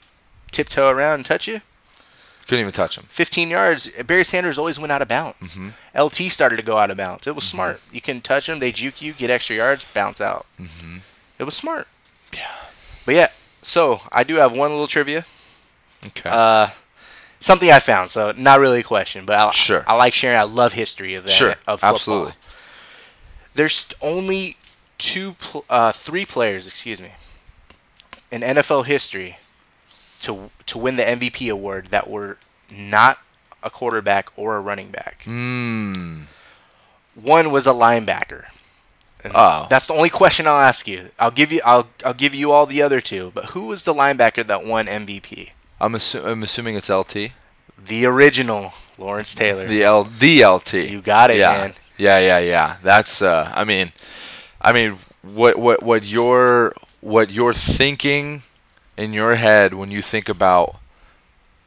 tiptoe 0.51 0.89
around 0.91 1.14
and 1.14 1.25
touch 1.25 1.47
you. 1.49 1.61
Couldn't 2.47 2.61
even 2.61 2.72
touch 2.72 2.97
him. 2.97 3.05
15 3.09 3.51
yards. 3.51 3.88
Barry 4.07 4.24
Sanders 4.24 4.57
always 4.57 4.78
went 4.78 4.92
out 4.92 5.03
of 5.03 5.09
bounds. 5.09 5.57
Mm-hmm. 5.59 6.01
LT 6.01 6.30
started 6.32 6.57
to 6.57 6.62
go 6.62 6.78
out 6.78 6.90
of 6.92 6.97
bounds. 6.97 7.26
It 7.26 7.34
was 7.34 7.44
smart. 7.44 7.80
You 7.92 8.01
can 8.01 8.20
touch 8.20 8.47
them, 8.47 8.61
they 8.61 8.70
juke 8.70 9.03
you, 9.03 9.12
get 9.12 9.30
extra 9.30 9.57
yards, 9.57 9.84
bounce 9.92 10.20
out. 10.20 10.47
Mm-hmm. 10.61 10.99
It 11.40 11.44
was 11.44 11.55
smart. 11.57 11.88
Yeah. 12.32 12.47
But 13.05 13.14
yeah, 13.16 13.28
so 13.62 14.01
I 14.12 14.22
do 14.22 14.36
have 14.36 14.57
one 14.57 14.70
little 14.70 14.86
trivia. 14.86 15.24
Okay. 16.07 16.30
Uh, 16.30 16.68
something 17.40 17.70
I 17.70 17.80
found. 17.80 18.11
So 18.11 18.32
not 18.36 18.61
really 18.61 18.80
a 18.80 18.84
question, 18.84 19.26
but 19.26 19.36
I, 19.38 19.51
Sure. 19.51 19.84
I 19.88 19.94
like 19.94 20.14
sharing. 20.14 20.38
I 20.38 20.42
love 20.44 20.74
history 20.74 21.14
of 21.14 21.24
that. 21.24 21.30
Sure, 21.30 21.55
Of 21.66 21.80
football. 21.80 21.94
absolutely. 21.94 22.32
There's 23.55 23.92
only 24.01 24.57
two, 24.99 25.32
pl- 25.34 25.64
uh, 25.68 25.90
three 25.92 26.24
players, 26.26 26.66
excuse 26.68 27.01
me, 27.01 27.12
in 28.30 28.42
NFL 28.42 28.84
history 28.86 29.38
to 30.21 30.51
to 30.67 30.79
win 30.79 30.97
the 30.97 31.03
MVP 31.03 31.51
award 31.51 31.89
that 31.89 32.09
were 32.09 32.39
not 32.71 33.19
a 33.62 33.71
quarterback 33.71 34.31
or 34.37 34.57
a 34.57 34.61
running 34.61 34.91
back. 34.91 35.23
Mm. 35.25 36.23
One 37.14 37.51
was 37.51 37.67
a 37.67 37.73
linebacker. 37.73 38.47
Oh. 39.35 39.67
That's 39.69 39.89
the 39.89 39.95
only 39.95 40.11
question 40.11 40.47
I'll 40.47 40.61
ask 40.61 40.87
you. 40.87 41.09
I'll 41.19 41.31
give 41.31 41.53
you 41.53 41.61
I'll 41.64 41.89
I'll 42.05 42.14
give 42.14 42.35
you 42.35 42.53
all 42.53 42.67
the 42.67 42.83
other 42.83 43.01
two, 43.01 43.33
but 43.35 43.47
who 43.47 43.67
was 43.67 43.85
the 43.85 43.95
linebacker 43.95 44.47
that 44.47 44.64
won 44.64 44.87
MVP? 44.87 45.51
I'm, 45.81 45.93
assu- 45.93 46.25
I'm 46.25 46.43
assuming 46.43 46.77
it's 46.77 46.89
LT. 46.89 47.33
The 47.83 48.07
original 48.07 48.73
Lawrence 48.99 49.35
Taylor. 49.35 49.67
The 49.67 49.83
L 49.83 50.05
the 50.05 50.45
LT. 50.45 50.75
You 50.75 51.01
got 51.03 51.31
it, 51.31 51.39
yeah. 51.39 51.53
man. 51.53 51.75
Yeah, 51.99 52.19
yeah, 52.19 52.39
yeah. 52.39 52.77
That's 52.83 53.23
uh 53.23 53.53
I 53.55 53.64
mean 53.64 53.93
I 54.61 54.73
mean 54.73 54.99
what 55.23 55.59
what 55.59 55.83
what 55.83 56.05
you're 56.05 56.75
what 57.01 57.31
you're 57.31 57.55
thinking 57.55 58.43
in 58.97 59.12
your 59.12 59.34
head 59.36 59.74
when 59.74 59.90
you 59.90 60.03
think 60.03 60.28
about 60.28 60.76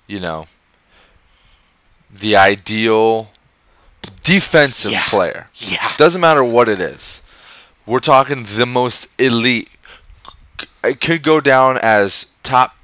you 0.08 0.20
know 0.20 0.48
the 2.12 2.36
ideal 2.36 3.32
defensive 4.24 4.92
Yeah. 4.92 5.08
player. 5.08 5.48
Yeah. 5.56 5.92
Doesn't 5.98 6.22
matter 6.22 6.44
what 6.44 6.68
it 6.70 6.82
is. 6.82 7.22
We're 7.86 8.00
talking 8.00 8.46
the 8.46 8.66
most 8.66 9.10
elite. 9.20 9.70
It 10.84 11.02
could 11.02 11.24
go 11.24 11.40
down 11.42 11.78
as 11.78 12.28
top 12.44 12.76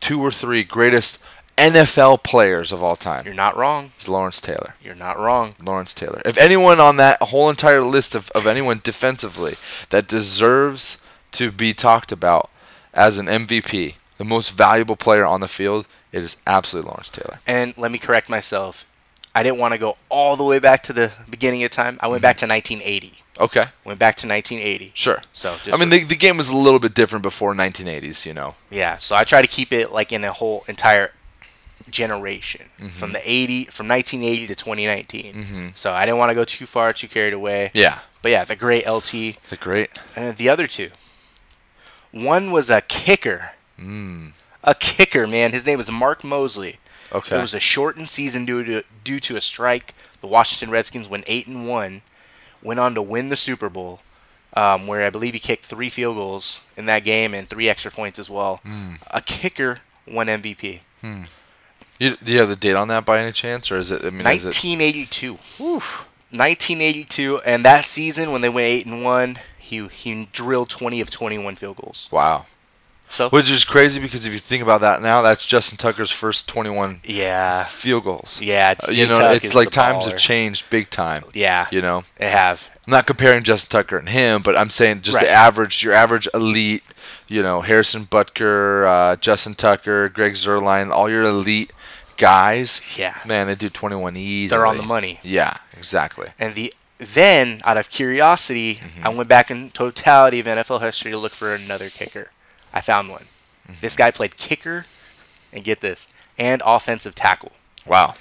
two 0.00 0.20
or 0.20 0.30
three 0.30 0.64
greatest 0.64 1.22
NFL 1.56 2.22
players 2.24 2.72
of 2.72 2.82
all 2.82 2.96
time. 2.96 3.24
You're 3.24 3.34
not 3.34 3.56
wrong. 3.56 3.92
It's 3.96 4.08
Lawrence 4.08 4.40
Taylor. 4.40 4.74
You're 4.82 4.94
not 4.96 5.18
wrong. 5.18 5.54
Lawrence 5.62 5.94
Taylor. 5.94 6.20
If 6.24 6.36
anyone 6.36 6.80
on 6.80 6.96
that 6.96 7.22
whole 7.22 7.48
entire 7.48 7.82
list 7.82 8.14
of, 8.14 8.30
of 8.32 8.46
anyone 8.46 8.80
defensively 8.82 9.56
that 9.90 10.08
deserves 10.08 10.98
to 11.32 11.50
be 11.52 11.72
talked 11.72 12.10
about 12.10 12.50
as 12.94 13.18
an 13.18 13.26
MVP, 13.26 13.96
the 14.18 14.24
most 14.24 14.50
valuable 14.50 14.96
player 14.96 15.24
on 15.26 15.40
the 15.40 15.48
field, 15.48 15.86
it 16.12 16.22
is 16.22 16.36
absolutely 16.46 16.88
Lawrence 16.88 17.10
Taylor. 17.10 17.40
And 17.46 17.76
let 17.76 17.90
me 17.90 17.98
correct 17.98 18.30
myself. 18.30 18.86
I 19.34 19.42
didn't 19.42 19.58
want 19.58 19.74
to 19.74 19.78
go 19.78 19.96
all 20.08 20.36
the 20.36 20.44
way 20.44 20.60
back 20.60 20.82
to 20.84 20.92
the 20.92 21.12
beginning 21.28 21.64
of 21.64 21.70
time. 21.72 21.98
I 22.00 22.06
went 22.06 22.22
back 22.22 22.36
to 22.36 22.46
1980. 22.46 23.14
Okay, 23.40 23.64
Went 23.84 23.98
back 23.98 24.14
to 24.16 24.28
1980. 24.28 24.92
sure. 24.94 25.20
So 25.32 25.56
just 25.64 25.74
I 25.74 25.76
mean, 25.76 25.90
the, 25.90 26.04
the 26.04 26.14
game 26.14 26.36
was 26.36 26.48
a 26.48 26.56
little 26.56 26.78
bit 26.78 26.94
different 26.94 27.24
before 27.24 27.52
1980s, 27.52 28.24
you 28.26 28.32
know. 28.32 28.54
Yeah, 28.70 28.96
so 28.96 29.16
I 29.16 29.24
try 29.24 29.42
to 29.42 29.48
keep 29.48 29.72
it 29.72 29.90
like 29.90 30.12
in 30.12 30.22
a 30.22 30.32
whole 30.32 30.64
entire 30.68 31.10
generation 31.90 32.66
mm-hmm. 32.78 32.88
from 32.88 33.12
the 33.12 33.20
80 33.28 33.64
from 33.66 33.88
1980 33.88 34.46
to 34.46 34.54
2019. 34.54 35.34
Mm-hmm. 35.34 35.66
So 35.74 35.92
I 35.92 36.06
didn't 36.06 36.18
want 36.18 36.30
to 36.30 36.36
go 36.36 36.44
too 36.44 36.66
far, 36.66 36.92
too 36.92 37.08
carried 37.08 37.32
away. 37.32 37.72
Yeah, 37.74 37.98
But 38.22 38.30
yeah, 38.30 38.44
the 38.44 38.54
great 38.54 38.88
LT 38.88 39.10
the 39.48 39.58
great. 39.58 39.90
and 40.14 40.36
the 40.36 40.48
other 40.48 40.68
two. 40.68 40.90
One 42.14 42.52
was 42.52 42.70
a 42.70 42.80
kicker. 42.80 43.50
Hmm. 43.76 44.28
A 44.62 44.74
kicker, 44.74 45.26
man. 45.26 45.50
His 45.50 45.66
name 45.66 45.78
was 45.78 45.90
Mark 45.90 46.22
Moseley. 46.22 46.78
Okay. 47.12 47.36
It 47.36 47.40
was 47.40 47.54
a 47.54 47.60
shortened 47.60 48.08
season 48.08 48.44
due 48.44 48.62
to 48.64 48.82
due 49.02 49.18
to 49.20 49.36
a 49.36 49.40
strike. 49.40 49.94
The 50.20 50.28
Washington 50.28 50.70
Redskins 50.70 51.08
went 51.08 51.24
eight 51.26 51.48
and 51.48 51.68
one, 51.68 52.02
went 52.62 52.78
on 52.78 52.94
to 52.94 53.02
win 53.02 53.30
the 53.30 53.36
Super 53.36 53.68
Bowl, 53.68 54.00
um, 54.54 54.86
where 54.86 55.04
I 55.04 55.10
believe 55.10 55.34
he 55.34 55.40
kicked 55.40 55.64
three 55.64 55.90
field 55.90 56.16
goals 56.16 56.60
in 56.76 56.86
that 56.86 57.04
game 57.04 57.34
and 57.34 57.48
three 57.48 57.68
extra 57.68 57.90
points 57.90 58.18
as 58.20 58.30
well. 58.30 58.60
Hmm. 58.64 58.94
A 59.10 59.20
kicker 59.20 59.80
won 60.06 60.28
MVP. 60.28 60.80
Hmm. 61.00 61.22
You, 61.98 62.16
do 62.16 62.32
you 62.32 62.38
have 62.38 62.48
the 62.48 62.56
date 62.56 62.74
on 62.74 62.88
that 62.88 63.04
by 63.04 63.18
any 63.18 63.32
chance, 63.32 63.70
or 63.72 63.76
is 63.78 63.90
it? 63.90 64.04
I 64.04 64.10
mean, 64.10 64.26
is 64.26 64.44
it? 64.44 64.54
1982. 64.54 65.34
1982, 66.30 67.40
and 67.44 67.64
that 67.64 67.84
season 67.84 68.30
when 68.32 68.40
they 68.40 68.48
went 68.48 68.66
eight 68.66 68.86
and 68.86 69.04
one, 69.04 69.38
he 69.64 69.86
he 69.88 70.28
drilled 70.32 70.68
20 70.68 71.00
of 71.00 71.10
21 71.10 71.56
field 71.56 71.76
goals. 71.76 72.08
Wow. 72.10 72.46
So 73.08 73.28
Which 73.28 73.50
is 73.50 73.64
crazy 73.64 74.00
because 74.00 74.26
if 74.26 74.32
you 74.32 74.38
think 74.38 74.62
about 74.62 74.80
that 74.80 75.00
now, 75.00 75.22
that's 75.22 75.46
Justin 75.46 75.76
Tucker's 75.78 76.10
first 76.10 76.48
21 76.48 77.00
yeah, 77.04 77.62
field 77.64 78.04
goals. 78.04 78.40
yeah. 78.40 78.74
Uh, 78.86 78.90
you 78.90 79.06
know, 79.06 79.18
Tuck 79.20 79.36
it's 79.36 79.54
like 79.54 79.70
times 79.70 80.04
baller. 80.06 80.10
have 80.12 80.18
changed 80.18 80.68
big 80.70 80.90
time. 80.90 81.22
Yeah, 81.32 81.66
You 81.70 81.80
know, 81.82 82.04
they 82.16 82.30
have. 82.30 82.70
I'm 82.86 82.90
not 82.90 83.06
comparing 83.06 83.44
Justin 83.44 83.70
Tucker 83.70 83.98
and 83.98 84.08
him, 84.08 84.42
but 84.42 84.56
I'm 84.56 84.70
saying 84.70 85.02
just 85.02 85.16
Right. 85.16 85.26
the 85.26 85.30
average, 85.30 85.82
your 85.84 85.92
average 85.92 86.26
elite, 86.34 86.82
you 87.28 87.42
know, 87.42 87.60
Harrison 87.60 88.04
Butker, 88.06 88.86
uh, 88.86 89.16
Justin 89.16 89.54
Tucker, 89.54 90.08
Greg 90.08 90.32
Zuerlein, 90.34 90.90
all 90.90 91.08
your 91.08 91.22
elite 91.22 91.72
guys. 92.16 92.80
Yeah. 92.98 93.16
Man, 93.24 93.46
they 93.46 93.54
do 93.54 93.68
21 93.68 94.16
easy. 94.16 94.48
They're 94.48 94.66
on 94.66 94.76
the 94.78 94.82
money. 94.82 95.20
Yeah, 95.22 95.54
exactly. 95.76 96.28
And 96.38 96.54
the 96.54 96.74
then, 97.04 97.60
out 97.64 97.76
of 97.76 97.90
curiosity, 97.90 98.76
Mm-hmm. 98.76 99.06
I 99.06 99.08
went 99.10 99.28
back 99.28 99.50
in 99.50 99.70
totality 99.70 100.40
of 100.40 100.46
NFL 100.46 100.80
history 100.80 101.10
to 101.10 101.18
look 101.18 101.32
for 101.32 101.54
another 101.54 101.90
kicker. 101.90 102.30
I 102.72 102.80
found 102.80 103.08
one. 103.08 103.24
Mm-hmm. 103.66 103.80
This 103.80 103.96
guy 103.96 104.10
played 104.10 104.36
kicker, 104.36 104.86
and 105.52 105.64
get 105.64 105.80
this, 105.80 106.08
and 106.38 106.62
offensive 106.64 107.14
tackle. 107.14 107.52
Wow. 107.86 108.14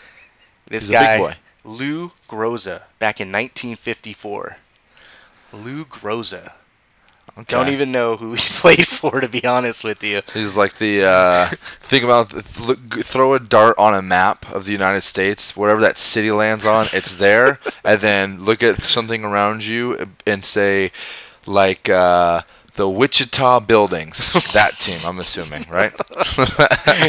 This 0.67 0.87
He's 0.87 0.91
guy, 0.91 1.17
boy. 1.17 1.35
Lou 1.63 2.11
Groza, 2.27 2.83
back 2.99 3.19
in 3.19 3.31
1954. 3.31 4.57
Lou 5.51 5.85
Groza. 5.85 6.53
Okay. 7.35 7.45
Don't 7.47 7.69
even 7.69 7.91
know 7.91 8.15
who 8.15 8.33
he 8.33 8.37
played 8.59 8.87
for, 8.87 9.19
to 9.19 9.27
be 9.27 9.43
honest 9.43 9.83
with 9.83 10.03
you. 10.03 10.21
He's 10.33 10.55
like 10.55 10.75
the 10.77 11.03
uh, 11.03 11.45
think 11.65 12.03
about 12.03 12.29
th- 12.29 12.77
throw 13.05 13.33
a 13.33 13.39
dart 13.39 13.75
on 13.79 13.95
a 13.95 14.03
map 14.03 14.49
of 14.51 14.65
the 14.65 14.71
United 14.71 15.01
States, 15.01 15.57
whatever 15.57 15.81
that 15.81 15.97
city 15.97 16.31
lands 16.31 16.65
on, 16.65 16.85
it's 16.93 17.17
there, 17.17 17.59
and 17.83 17.99
then 18.01 18.43
look 18.43 18.61
at 18.61 18.83
something 18.83 19.23
around 19.25 19.65
you 19.65 20.09
and 20.27 20.45
say, 20.45 20.91
like 21.47 21.89
uh, 21.89 22.41
the 22.75 22.87
Wichita 22.87 23.61
buildings. 23.61 24.31
that 24.53 24.73
team, 24.77 24.99
I'm 25.03 25.17
assuming, 25.17 25.63
right? 25.71 25.93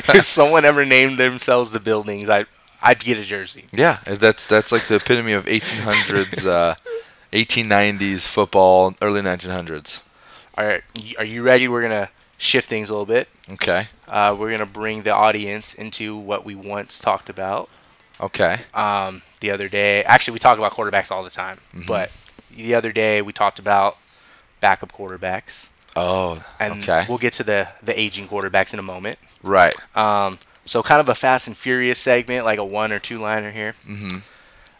if 0.09 0.25
someone 0.25 0.65
ever 0.65 0.87
named 0.87 1.19
themselves 1.19 1.71
the 1.71 1.81
buildings, 1.81 2.31
I, 2.31 2.47
I'd 2.83 3.01
get 3.01 3.19
a 3.19 3.23
jersey. 3.23 3.67
Yeah, 3.75 3.99
that's 4.07 4.47
that's 4.47 4.73
like 4.73 4.87
the 4.87 4.97
epitome 4.97 5.35
of 5.35 5.45
1800s, 5.45 6.47
uh, 6.47 6.75
1890s 7.33 8.27
football, 8.27 8.95
early 9.03 9.21
1900s. 9.21 10.01
All 10.57 10.65
right, 10.65 10.83
are 11.19 11.25
you 11.25 11.43
ready? 11.43 11.67
We're 11.69 11.83
gonna 11.83 12.11
shift 12.39 12.69
things 12.69 12.89
a 12.89 12.93
little 12.93 13.07
bit. 13.07 13.29
Okay, 13.53 13.89
Uh, 14.09 14.37
we're 14.39 14.51
gonna 14.51 14.67
bring 14.67 15.03
the 15.03 15.11
audience 15.11 15.75
into 15.75 16.17
what 16.17 16.45
we 16.45 16.55
once 16.55 16.99
talked 17.01 17.29
about 17.29 17.69
okay, 18.21 18.59
um, 18.73 19.23
the 19.41 19.51
other 19.51 19.69
day. 19.69 20.05
Actually, 20.05 20.35
we 20.35 20.39
talk 20.39 20.57
about 20.59 20.73
quarterbacks 20.73 21.11
all 21.11 21.25
the 21.25 21.31
time, 21.31 21.59
Mm-hmm. 21.75 21.87
but 21.89 22.13
the 22.55 22.75
other 22.75 22.93
day 22.93 23.21
we 23.23 23.33
talked 23.33 23.59
about 23.59 23.97
backup 24.61 24.93
quarterbacks, 24.93 25.71
oh, 25.97 26.43
and 26.61 26.83
okay, 26.83 27.05
we'll 27.09 27.19
get 27.19 27.33
to 27.35 27.45
the 27.45 27.69
the 27.83 27.99
aging 27.99 28.29
quarterbacks 28.29 28.73
in 28.73 28.79
a 28.79 28.83
moment. 28.83 29.19
right, 29.43 29.75
Um, 29.97 30.39
so 30.65 30.83
kind 30.85 31.01
of 31.01 31.09
a 31.09 31.15
Fast 31.17 31.49
and 31.49 31.57
Furious 31.57 31.99
segment, 31.99 32.45
like 32.45 32.59
a 32.61 32.65
one 32.65 32.93
or 32.93 32.99
two 33.01 33.19
liner 33.19 33.51
here. 33.51 33.75
Mm-hmm. 33.89 34.19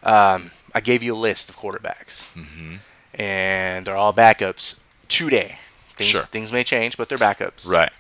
Um, 0.09 0.51
I 0.73 0.81
gave 0.81 1.03
you 1.03 1.15
a 1.15 1.17
list 1.17 1.51
of 1.51 1.57
quarterbacks, 1.57 2.33
mm-hmm. 2.35 2.77
and 3.21 3.85
they're 3.85 3.97
all 3.97 4.13
backups 4.13 4.79
today. 5.09 5.59
Things, 5.97 6.11
Sure. 6.11 6.21
things 6.23 6.53
may 6.53 6.65
change, 6.65 6.97
but 6.97 7.09
they're 7.09 7.19
backups. 7.19 7.69
right. 7.71 7.93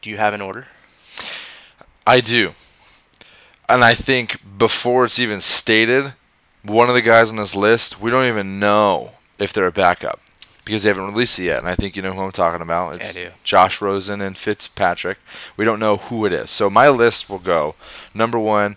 Do 0.00 0.10
you 0.10 0.16
have 0.16 0.34
an 0.34 0.40
order? 0.40 0.66
I 2.06 2.20
do. 2.20 2.54
And 3.68 3.84
I 3.84 3.94
think 3.94 4.40
before 4.58 5.04
it's 5.04 5.18
even 5.20 5.40
stated, 5.40 6.14
one 6.64 6.88
of 6.88 6.94
the 6.94 7.02
guys 7.02 7.30
on 7.30 7.36
this 7.36 7.54
list, 7.54 8.00
we 8.00 8.10
don't 8.10 8.26
even 8.26 8.58
know 8.58 9.12
if 9.38 9.52
they're 9.52 9.66
a 9.66 9.72
backup 9.72 10.20
because 10.64 10.82
they 10.82 10.88
haven't 10.90 11.06
released 11.06 11.38
it 11.38 11.44
yet. 11.44 11.58
And 11.60 11.68
I 11.68 11.74
think 11.76 11.96
you 11.96 12.02
know 12.02 12.12
who 12.12 12.20
I'm 12.22 12.32
talking 12.32 12.60
about. 12.60 12.96
It's 12.96 13.10
I 13.10 13.12
do. 13.12 13.30
Josh 13.44 13.80
Rosen 13.80 14.20
and 14.20 14.36
Fitzpatrick. 14.36 15.18
We 15.56 15.64
don't 15.64 15.78
know 15.78 15.96
who 15.96 16.26
it 16.26 16.32
is. 16.32 16.50
So 16.50 16.68
my 16.68 16.88
list 16.88 17.30
will 17.30 17.38
go 17.38 17.76
number 18.12 18.38
one. 18.38 18.76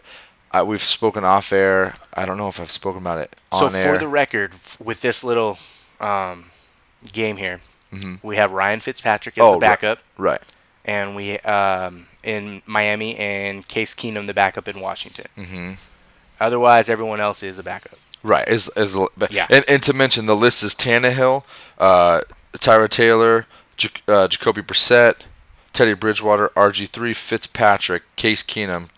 Uh, 0.51 0.63
we've 0.65 0.81
spoken 0.81 1.25
off 1.25 1.51
air. 1.51 1.97
I 2.13 2.25
don't 2.25 2.37
know 2.37 2.47
if 2.47 2.59
I've 2.59 2.71
spoken 2.71 3.01
about 3.01 3.17
it 3.17 3.35
on 3.51 3.71
so 3.71 3.77
air. 3.77 3.93
for 3.93 3.99
the 3.99 4.07
record, 4.07 4.53
with 4.79 5.01
this 5.01 5.23
little 5.23 5.57
um, 5.99 6.45
game 7.11 7.37
here, 7.37 7.61
we 8.23 8.35
have 8.35 8.51
Ryan 8.51 8.79
Fitzpatrick 8.81 9.37
as 9.37 9.41
Mm-hmm. 9.41 9.49
Oh, 9.49 9.53
the 9.55 9.59
backup, 9.61 9.99
right. 10.17 10.41
and 10.83 11.15
we 11.15 11.37
um, 11.39 12.07
in 12.23 12.61
Miami, 12.65 13.15
and 13.17 13.67
Case 13.67 13.95
Keenum 13.95 14.27
the 14.27 14.33
backup 14.33 14.67
in 14.67 14.79
Washington. 14.81 15.27
Mm-hmm. 15.37 15.71
Otherwise, 16.39 16.89
everyone 16.89 17.21
else 17.21 17.41
is 17.43 17.57
a 17.57 17.63
backup. 17.63 17.97
Right. 18.23 18.47
Is 18.47 18.69
is 18.75 18.97
Yeah. 19.29 19.47
And 19.49 19.63
and 19.67 19.81
to 19.83 19.93
mention 19.93 20.25
the 20.25 20.35
list 20.35 20.63
is 20.63 20.73
Tannehill, 20.75 21.43
uh, 21.77 22.21
Tyrod 22.57 22.89
Taylor, 22.89 23.45
J- 23.77 23.89
uh, 24.07 24.27
Jacoby 24.27 24.61
Brissett, 24.61 25.27
Teddy 25.73 25.93
Bridgewater, 25.93 26.49
RG 26.55 26.89
three, 26.89 27.13
Fitzpatrick, 27.13 28.03
Case 28.15 28.43
Keenum, 28.43 28.89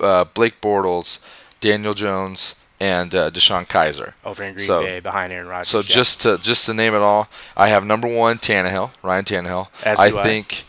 uh, 0.00 0.24
Blake 0.24 0.60
Bortles, 0.60 1.18
Daniel 1.60 1.94
Jones, 1.94 2.54
and 2.80 3.14
uh, 3.14 3.30
DeShone 3.30 3.66
Kizer. 3.66 4.12
Over 4.24 4.44
in 4.44 4.54
Green 4.54 4.66
So- 4.66 4.82
Bay, 4.82 5.00
behind 5.00 5.32
Aaron 5.32 5.48
Rodgers. 5.48 5.68
So 5.68 5.78
yeah. 5.78 5.84
just 5.86 6.22
to 6.22 6.38
just 6.38 6.66
to 6.66 6.74
name 6.74 6.94
it 6.94 7.00
all, 7.02 7.28
I 7.56 7.68
have 7.68 7.84
number 7.84 8.08
one 8.08 8.38
Tannehill, 8.38 8.90
Ryan 9.02 9.24
Tannehill. 9.24 9.68
As 9.84 9.98
I 10.00 10.10
do 10.10 10.18
I. 10.18 10.22
think, 10.22 10.64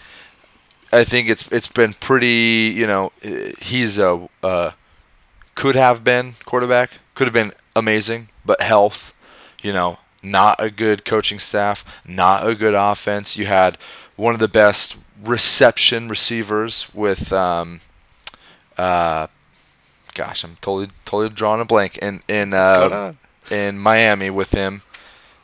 I 0.92 1.04
think 1.04 1.30
it's 1.30 1.52
it's 1.52 1.68
been 1.68 1.94
pretty. 1.94 2.74
You 2.76 2.88
know, 2.88 3.12
he's 3.62 3.98
a 4.00 4.28
uh, 4.44 4.72
could 5.56 5.76
have 5.76 6.04
been 6.04 6.34
quarterback, 6.46 6.92
could 7.16 7.26
have 7.28 7.34
been 7.34 7.52
amazing, 7.76 8.30
but 8.46 8.62
health, 8.62 9.14
you 9.62 9.74
know, 9.74 9.98
not 10.24 10.56
a 10.62 10.70
good 10.70 11.04
coaching 11.04 11.40
staff, 11.40 11.84
not 12.06 12.48
a 12.48 12.56
good 12.56 12.74
offense. 12.74 13.36
You 13.36 13.48
had 13.48 13.78
one 14.16 14.34
of 14.34 14.40
the 14.40 14.48
best 14.48 14.98
reception 15.24 16.10
receivers 16.10 16.94
with, 16.94 17.34
um, 17.34 17.80
uh, 18.78 19.28
gosh, 20.18 20.44
I'm 20.44 20.58
totally 20.62 20.90
totally 21.06 21.30
drawing 21.30 21.62
a 21.62 21.66
blank 21.66 21.98
in 22.00 22.22
in 22.28 22.54
uh, 22.54 23.14
in 23.50 23.78
Miami 23.80 24.30
with 24.30 24.52
him. 24.52 24.82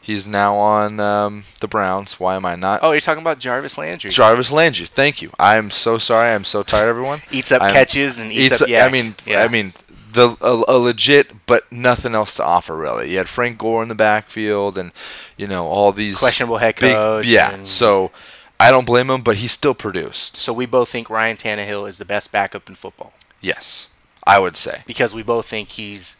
He's 0.01 0.27
now 0.27 0.55
on 0.57 0.99
um, 0.99 1.43
the 1.61 1.67
Browns. 1.69 2.19
Why 2.19 2.35
am 2.35 2.45
I 2.45 2.55
not? 2.55 2.81
Oh, 2.83 2.91
you're 2.91 2.99
talking 2.99 3.21
about 3.21 3.39
Jarvis 3.39 3.77
Landry. 3.77 4.09
Jarvis 4.11 4.51
Landry. 4.51 4.85
Thank 4.85 5.21
you. 5.21 5.31
I 5.39 5.55
am 5.55 5.69
so 5.69 5.97
sorry. 5.97 6.31
I'm 6.33 6.43
so 6.43 6.61
tired, 6.61 6.89
everyone. 6.89 7.21
Eats 7.31 7.53
up 7.53 7.61
I'm- 7.61 7.71
catches 7.73 8.19
and 8.19 8.29
eats, 8.29 8.61
up 8.61 8.67
I 8.69 8.89
mean, 8.89 9.15
Yeah. 9.25 9.43
I 9.43 9.47
mean, 9.47 9.71
the 10.11 10.35
a, 10.41 10.63
a 10.67 10.77
legit, 10.77 11.45
but 11.45 11.71
nothing 11.71 12.15
else 12.15 12.33
to 12.35 12.43
offer 12.43 12.75
really. 12.75 13.11
You 13.11 13.17
had 13.19 13.29
Frank 13.29 13.57
Gore 13.57 13.81
in 13.81 13.87
the 13.87 13.95
backfield, 13.95 14.77
and 14.77 14.91
you 15.37 15.47
know 15.47 15.67
all 15.67 15.93
these 15.93 16.19
Questionable 16.19 16.57
head 16.57 16.75
big- 16.75 16.95
coach 16.95 17.25
Yeah. 17.27 17.53
and- 17.53 17.67
So 17.67 18.11
I 18.59 18.71
don't 18.71 18.85
blame 18.85 19.09
him, 19.09 19.21
but 19.21 19.37
he 19.37 19.47
still 19.47 19.73
produced. 19.73 20.35
so 20.35 20.51
we 20.51 20.65
both 20.65 20.89
think 20.89 21.09
Ryan 21.09 21.37
Tannehill 21.37 21.87
is 21.87 21.97
the 21.97 22.05
best 22.05 22.31
backup 22.31 22.67
in 22.69 22.75
football 22.75 23.13
Yes, 23.41 23.87
I 24.25 24.39
would 24.39 24.55
say. 24.55 24.83
because 24.85 25.13
we 25.13 25.23
both 25.23 25.45
think 25.45 25.69
he's 25.69 26.17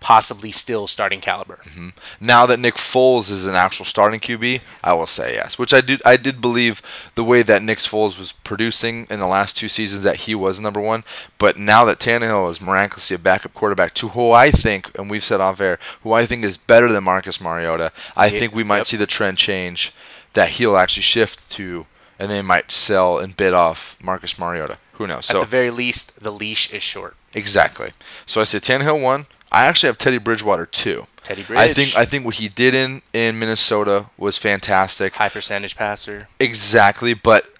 possibly 0.00 0.52
still 0.52 0.86
starting 0.86 1.20
caliber. 1.20 1.56
Mm-hmm. 1.64 1.88
Now 2.20 2.46
that 2.46 2.60
Nick 2.60 2.74
Foles 2.74 3.30
is 3.30 3.46
an 3.46 3.54
actual 3.54 3.84
starting 3.84 4.20
QB, 4.20 4.60
I 4.84 4.92
will 4.92 5.06
say 5.06 5.34
yes. 5.34 5.58
Which 5.58 5.74
I 5.74 5.80
did 5.80 6.00
I 6.04 6.16
did 6.16 6.40
believe 6.40 6.82
the 7.14 7.24
way 7.24 7.42
that 7.42 7.62
Nick 7.62 7.78
Foles 7.78 8.18
was 8.18 8.32
producing 8.32 9.06
in 9.10 9.18
the 9.18 9.26
last 9.26 9.56
two 9.56 9.68
seasons 9.68 10.02
that 10.04 10.20
he 10.20 10.34
was 10.34 10.60
number 10.60 10.80
one. 10.80 11.02
But 11.38 11.56
now 11.56 11.84
that 11.86 11.98
Tannehill 11.98 12.50
is 12.50 12.60
miraculously 12.60 13.16
a 13.16 13.18
backup 13.18 13.54
quarterback 13.54 13.94
to 13.94 14.08
who 14.10 14.30
I 14.30 14.50
think, 14.50 14.96
and 14.98 15.10
we've 15.10 15.24
said 15.24 15.40
off 15.40 15.60
air, 15.60 15.78
who 16.02 16.12
I 16.12 16.26
think 16.26 16.44
is 16.44 16.56
better 16.56 16.92
than 16.92 17.04
Marcus 17.04 17.40
Mariota, 17.40 17.90
I 18.16 18.28
think 18.28 18.54
we 18.54 18.62
might 18.64 18.78
yep. 18.78 18.86
see 18.86 18.96
the 18.96 19.06
trend 19.06 19.38
change 19.38 19.92
that 20.34 20.50
he'll 20.50 20.76
actually 20.76 21.02
shift 21.02 21.50
to, 21.52 21.86
and 22.18 22.30
they 22.30 22.42
might 22.42 22.70
sell 22.70 23.18
and 23.18 23.36
bid 23.36 23.54
off 23.54 23.96
Marcus 24.02 24.38
Mariota. 24.38 24.78
Who 24.96 25.06
knows? 25.06 25.18
At 25.30 25.32
So 25.32 25.40
the 25.40 25.46
very 25.46 25.70
least, 25.70 26.20
the 26.20 26.32
leash 26.32 26.72
is 26.72 26.82
short. 26.82 27.16
Exactly. 27.34 27.90
So 28.24 28.40
I 28.40 28.44
say 28.44 28.58
Tannehill 28.58 29.02
one. 29.02 29.26
I 29.52 29.66
actually 29.66 29.88
have 29.88 29.98
Teddy 29.98 30.18
Bridgewater 30.18 30.66
two. 30.66 31.06
Teddy 31.22 31.44
I 31.50 31.72
think 31.72 31.96
I 31.96 32.04
think 32.04 32.24
what 32.24 32.36
he 32.36 32.48
did 32.48 32.74
in 32.74 33.02
in 33.12 33.38
Minnesota 33.38 34.06
was 34.16 34.38
fantastic. 34.38 35.16
High 35.16 35.28
percentage 35.28 35.76
passer. 35.76 36.28
Exactly, 36.38 37.14
but 37.14 37.52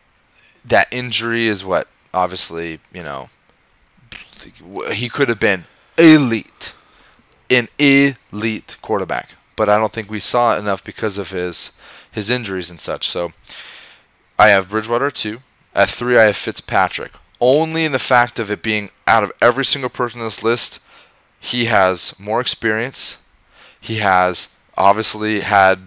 that 0.64 0.88
injury 0.92 1.46
is 1.46 1.64
what 1.64 1.88
obviously 2.14 2.80
you 2.92 3.02
know 3.02 3.28
he 4.92 5.08
could 5.08 5.28
have 5.28 5.40
been 5.40 5.64
elite, 5.98 6.74
an 7.50 7.68
elite 7.78 8.76
quarterback. 8.82 9.36
But 9.56 9.68
I 9.68 9.78
don't 9.78 9.92
think 9.92 10.10
we 10.10 10.20
saw 10.20 10.54
it 10.54 10.58
enough 10.58 10.84
because 10.84 11.18
of 11.18 11.30
his 11.30 11.72
his 12.10 12.30
injuries 12.30 12.70
and 12.70 12.80
such. 12.80 13.08
So 13.08 13.32
I 14.38 14.48
have 14.48 14.70
Bridgewater 14.70 15.06
at 15.06 15.14
two. 15.14 15.40
At 15.74 15.90
three, 15.90 16.16
I 16.16 16.24
have 16.24 16.36
Fitzpatrick. 16.36 17.12
Only 17.40 17.84
in 17.84 17.92
the 17.92 17.98
fact 17.98 18.38
of 18.38 18.50
it 18.50 18.62
being 18.62 18.90
out 19.06 19.22
of 19.22 19.32
every 19.40 19.64
single 19.64 19.90
person 19.90 20.20
on 20.20 20.26
this 20.26 20.42
list, 20.42 20.80
he 21.38 21.66
has 21.66 22.18
more 22.18 22.40
experience. 22.40 23.18
He 23.80 23.96
has 23.96 24.48
obviously 24.76 25.40
had, 25.40 25.80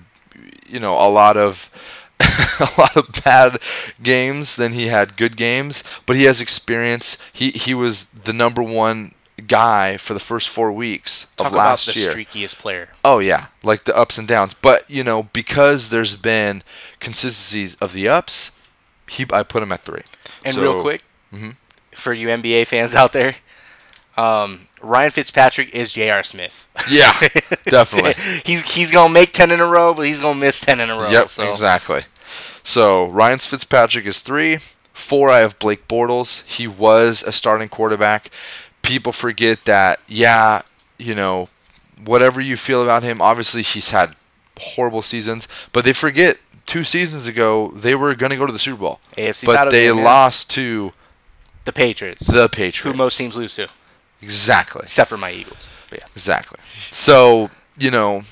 you 0.68 0.80
know, 0.80 0.94
a 0.94 1.10
lot 1.10 1.38
of 1.38 1.72
a 2.60 2.70
lot 2.78 2.96
of 2.96 3.24
bad 3.24 3.58
games 4.04 4.56
than 4.58 4.74
he 4.74 4.88
had 4.88 5.18
good 5.18 5.38
games, 5.38 5.84
but 6.06 6.16
he 6.16 6.24
has 6.24 6.40
experience. 6.42 7.18
He 7.34 7.52
he 7.52 7.74
was 7.74 8.06
the 8.10 8.34
number 8.34 8.62
one 8.62 9.14
guy 9.48 9.96
for 9.98 10.14
the 10.14 10.20
first 10.20 10.50
four 10.50 10.70
weeks 10.72 11.24
of 11.40 11.46
Talk 11.46 11.54
about 11.54 11.80
the 11.80 11.98
year. 12.00 12.14
streakiest 12.14 12.58
player. 12.60 12.90
Oh 13.04 13.20
yeah, 13.20 13.48
like 13.64 13.86
the 13.86 13.96
ups 13.96 14.18
and 14.18 14.28
downs. 14.28 14.54
But 14.54 14.90
you 14.90 15.04
know, 15.04 15.24
because 15.34 15.90
there's 15.90 16.16
been 16.16 16.62
consistencies 17.00 17.76
of 17.76 17.94
the 17.94 18.08
ups, 18.08 18.52
he 19.10 19.26
I 19.32 19.44
put 19.44 19.64
him 19.64 19.72
at 19.72 19.80
three. 19.80 20.04
And 20.46 20.56
So- 20.56 20.62
real 20.62 20.82
quick, 20.82 21.04
Mhm. 21.34 21.56
for 21.94 22.14
you 22.14 22.28
NBA 22.30 22.66
fans 22.68 22.96
out 22.96 23.14
there, 23.14 23.36
um, 24.18 24.68
Ryan 24.82 25.12
Fitzpatrick 25.12 25.74
is 25.74 25.94
J.R. 25.94 26.24
Smith. 26.24 26.68
Yeah, 26.90 27.18
definitely. 27.66 28.16
he's 28.46 28.74
he's 28.74 28.92
gonna 28.92 29.14
make 29.14 29.34
ten 29.34 29.52
in 29.52 29.60
a 29.60 29.66
row, 29.66 29.94
but 29.94 30.06
he's 30.06 30.20
gonna 30.20 30.40
miss 30.40 30.62
ten 30.62 30.80
in 30.80 30.90
a 30.90 30.96
row. 30.96 31.10
Yep, 31.10 31.30
so. 31.30 31.50
exactly. 31.50 32.04
So 32.64 33.08
Ryan 33.08 33.40
Fitzpatrick 33.40 34.06
is 34.06 34.22
three. 34.22 34.58
Four, 34.94 35.30
I 35.30 35.40
have 35.40 35.58
Blake 35.60 35.88
Bortles. 35.88 36.44
He 36.46 36.68
was 36.68 37.24
a 37.24 37.32
starting 37.32 37.70
quarterback. 37.70 38.30
People 38.82 39.12
forget 39.14 39.64
that. 39.66 40.00
Yeah, 40.08 40.64
you 40.98 41.16
know, 41.16 41.48
whatever 42.04 42.42
you 42.42 42.58
feel 42.58 42.84
about 42.84 43.04
him, 43.04 43.22
obviously 43.22 43.62
he's 43.62 43.92
had 43.92 44.16
horrible 44.60 45.02
seasons, 45.02 45.48
but 45.72 45.86
they 45.86 45.94
forget 45.94 46.38
two 46.66 46.84
seasons 46.84 47.28
ago 47.28 47.70
they 47.76 47.96
were 47.96 48.14
going 48.14 48.30
to 48.30 48.38
go 48.38 48.46
to 48.46 48.54
the 48.54 48.60
Super 48.60 48.80
Bowl, 48.82 49.00
AFC 49.18 49.46
but 49.46 49.72
they 49.72 49.86
game, 49.86 50.04
lost 50.04 50.50
to 50.52 50.92
The 51.66 51.74
Patriots, 51.74 52.28
the 52.28 52.50
Patriots. 52.50 52.80
who 52.80 52.94
most 52.94 53.18
teams 53.18 53.36
lose 53.38 53.56
to, 53.56 53.68
exactly. 54.22 54.82
except 54.84 55.10
for 55.10 55.18
my 55.18 55.32
Eagles. 55.32 55.70
But 55.90 56.00
yeah. 56.00 56.06
Exactly. 56.14 56.60
So 56.92 57.50
you 57.78 57.92
know, 57.92 58.24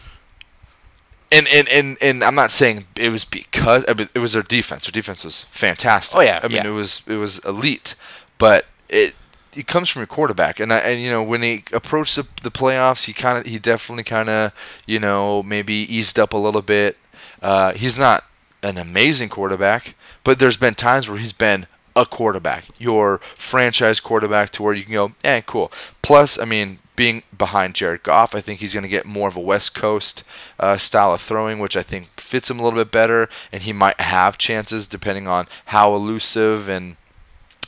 and 1.32 1.48
and 1.54 1.68
and 1.70 1.98
and 2.02 2.24
I'm 2.24 2.36
not 2.36 2.52
saying 2.52 2.86
it 2.96 3.10
was 3.10 3.26
because 3.26 3.86
I 3.88 3.94
mean, 3.94 4.10
it 4.14 4.20
was 4.20 4.34
their 4.34 4.44
defense. 4.44 4.86
Their 4.86 4.92
defense 4.92 5.24
was 5.24 5.44
fantastic. 5.44 6.18
Oh, 6.18 6.22
yeah, 6.22 6.40
I 6.44 6.48
mean 6.48 6.58
yeah. 6.58 6.68
it 6.68 6.72
was 6.72 7.04
it 7.08 7.18
was 7.18 7.40
elite, 7.46 7.96
but 8.38 8.66
it 8.90 9.14
it 9.54 9.68
comes 9.68 9.90
from 9.90 10.02
your 10.02 10.08
quarterback. 10.08 10.60
And 10.60 10.72
I, 10.72 10.78
and 10.80 11.02
you 11.02 11.10
know 11.10 11.24
when 11.24 11.42
he 11.42 11.64
approached 11.74 12.16
the, 12.16 12.28
the 12.44 12.52
playoffs, 12.52 13.06
he 13.06 13.14
kind 13.14 13.38
of 13.38 13.46
he 13.46 13.60
definitely 13.60 14.04
kind 14.04 14.30
of 14.30 14.54
you 14.86 15.00
know 15.00 15.44
maybe 15.44 15.74
eased 15.74 16.20
up 16.20 16.34
a 16.34 16.38
little 16.38 16.62
bit. 16.62 16.98
Uh, 17.42 17.74
he's 17.74 17.98
not 18.00 18.24
an 18.64 18.78
amazing 18.78 19.30
quarterback, 19.30 19.96
but 20.24 20.40
there's 20.40 20.58
been 20.58 20.76
times 20.76 21.10
where 21.10 21.18
he's 21.18 21.34
been 21.34 21.68
a 21.98 22.06
quarterback, 22.06 22.66
your 22.78 23.18
franchise 23.18 24.00
quarterback, 24.00 24.52
to 24.52 24.64
where 24.64 24.74
you 24.74 24.84
can 24.84 24.93
go, 24.93 25.12
eh, 25.24 25.41
cool. 25.41 25.72
Plus, 26.02 26.39
I 26.39 26.45
mean, 26.45 26.80
being 26.95 27.24
behind 27.36 27.74
Jared 27.76 28.04
Goff, 28.04 28.36
I 28.36 28.39
think 28.39 28.60
he's 28.60 28.74
going 28.74 28.84
to 28.84 28.89
get 28.89 29.06
more 29.06 29.28
of 29.28 29.36
a 29.36 29.41
West 29.41 29.74
Coast 29.76 30.24
uh, 30.60 30.78
style 30.78 31.14
of 31.14 31.22
throwing, 31.22 31.60
which 31.60 31.76
I 31.76 31.82
think 31.82 32.20
fits 32.20 32.50
him 32.50 32.60
a 32.60 32.64
little 32.64 32.80
bit 32.80 32.91
better, 32.91 33.28
and 33.52 33.64
he 33.64 33.74
might 33.74 34.00
have 34.00 34.38
chances 34.38 34.88
depending 34.88 35.28
on 35.28 35.48
how 35.66 35.93
elusive 35.95 36.70
and 36.70 36.95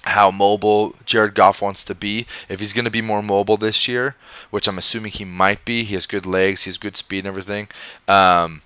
how 0.03 0.31
mobile 0.31 0.95
Jared 1.05 1.35
Goff 1.35 1.61
wants 1.61 1.83
to 1.85 1.95
be. 1.95 2.25
If 2.47 2.59
he's 2.59 2.73
going 2.73 2.85
to 2.85 2.91
be 2.91 3.01
more 3.01 3.21
mobile 3.21 3.57
this 3.57 3.87
year, 3.87 4.15
which 4.49 4.67
I'm 4.67 4.77
assuming 4.77 5.11
he 5.11 5.25
might 5.25 5.65
be, 5.65 5.83
he 5.83 5.95
has 5.95 6.05
good 6.05 6.25
legs, 6.25 6.63
he 6.63 6.69
has 6.69 6.77
good 6.77 6.97
speed 6.97 7.19
and 7.19 7.27
everything. 7.27 7.67
Um, 8.07 8.61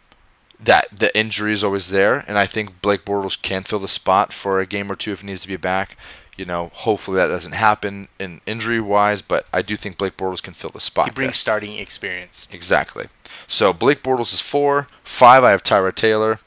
that 0.59 0.87
the 0.97 1.15
injury 1.17 1.53
is 1.53 1.63
always 1.63 1.89
there, 1.89 2.23
and 2.27 2.37
I 2.37 2.45
think 2.45 2.81
Blake 2.81 3.05
Bortles 3.05 3.41
can 3.41 3.63
fill 3.63 3.79
the 3.79 3.87
spot 3.87 4.31
for 4.31 4.59
a 4.59 4.65
game 4.65 4.91
or 4.91 4.95
two 4.95 5.11
if 5.11 5.21
he 5.21 5.27
needs 5.27 5.41
to 5.41 5.47
be 5.47 5.57
back. 5.57 5.97
You 6.37 6.45
know, 6.45 6.71
hopefully 6.73 7.17
that 7.17 7.27
doesn't 7.27 7.51
happen 7.51 8.07
in 8.19 8.41
injury 8.47 8.81
wise, 8.81 9.21
but 9.21 9.45
I 9.53 9.61
do 9.61 9.77
think 9.77 9.97
Blake 9.97 10.17
Bortles 10.17 10.41
can 10.41 10.53
fill 10.53 10.71
the 10.71 10.79
spot. 10.79 11.05
He 11.05 11.11
brings 11.11 11.29
there. 11.29 11.33
starting 11.33 11.75
experience. 11.75 12.47
Exactly. 12.51 13.07
So 13.47 13.71
Blake 13.71 14.01
Bortles 14.01 14.33
is 14.33 14.41
four. 14.41 14.87
Five, 15.03 15.43
I 15.43 15.51
have 15.51 15.63
Tyrod 15.63 15.95
Taylor. 15.95 16.39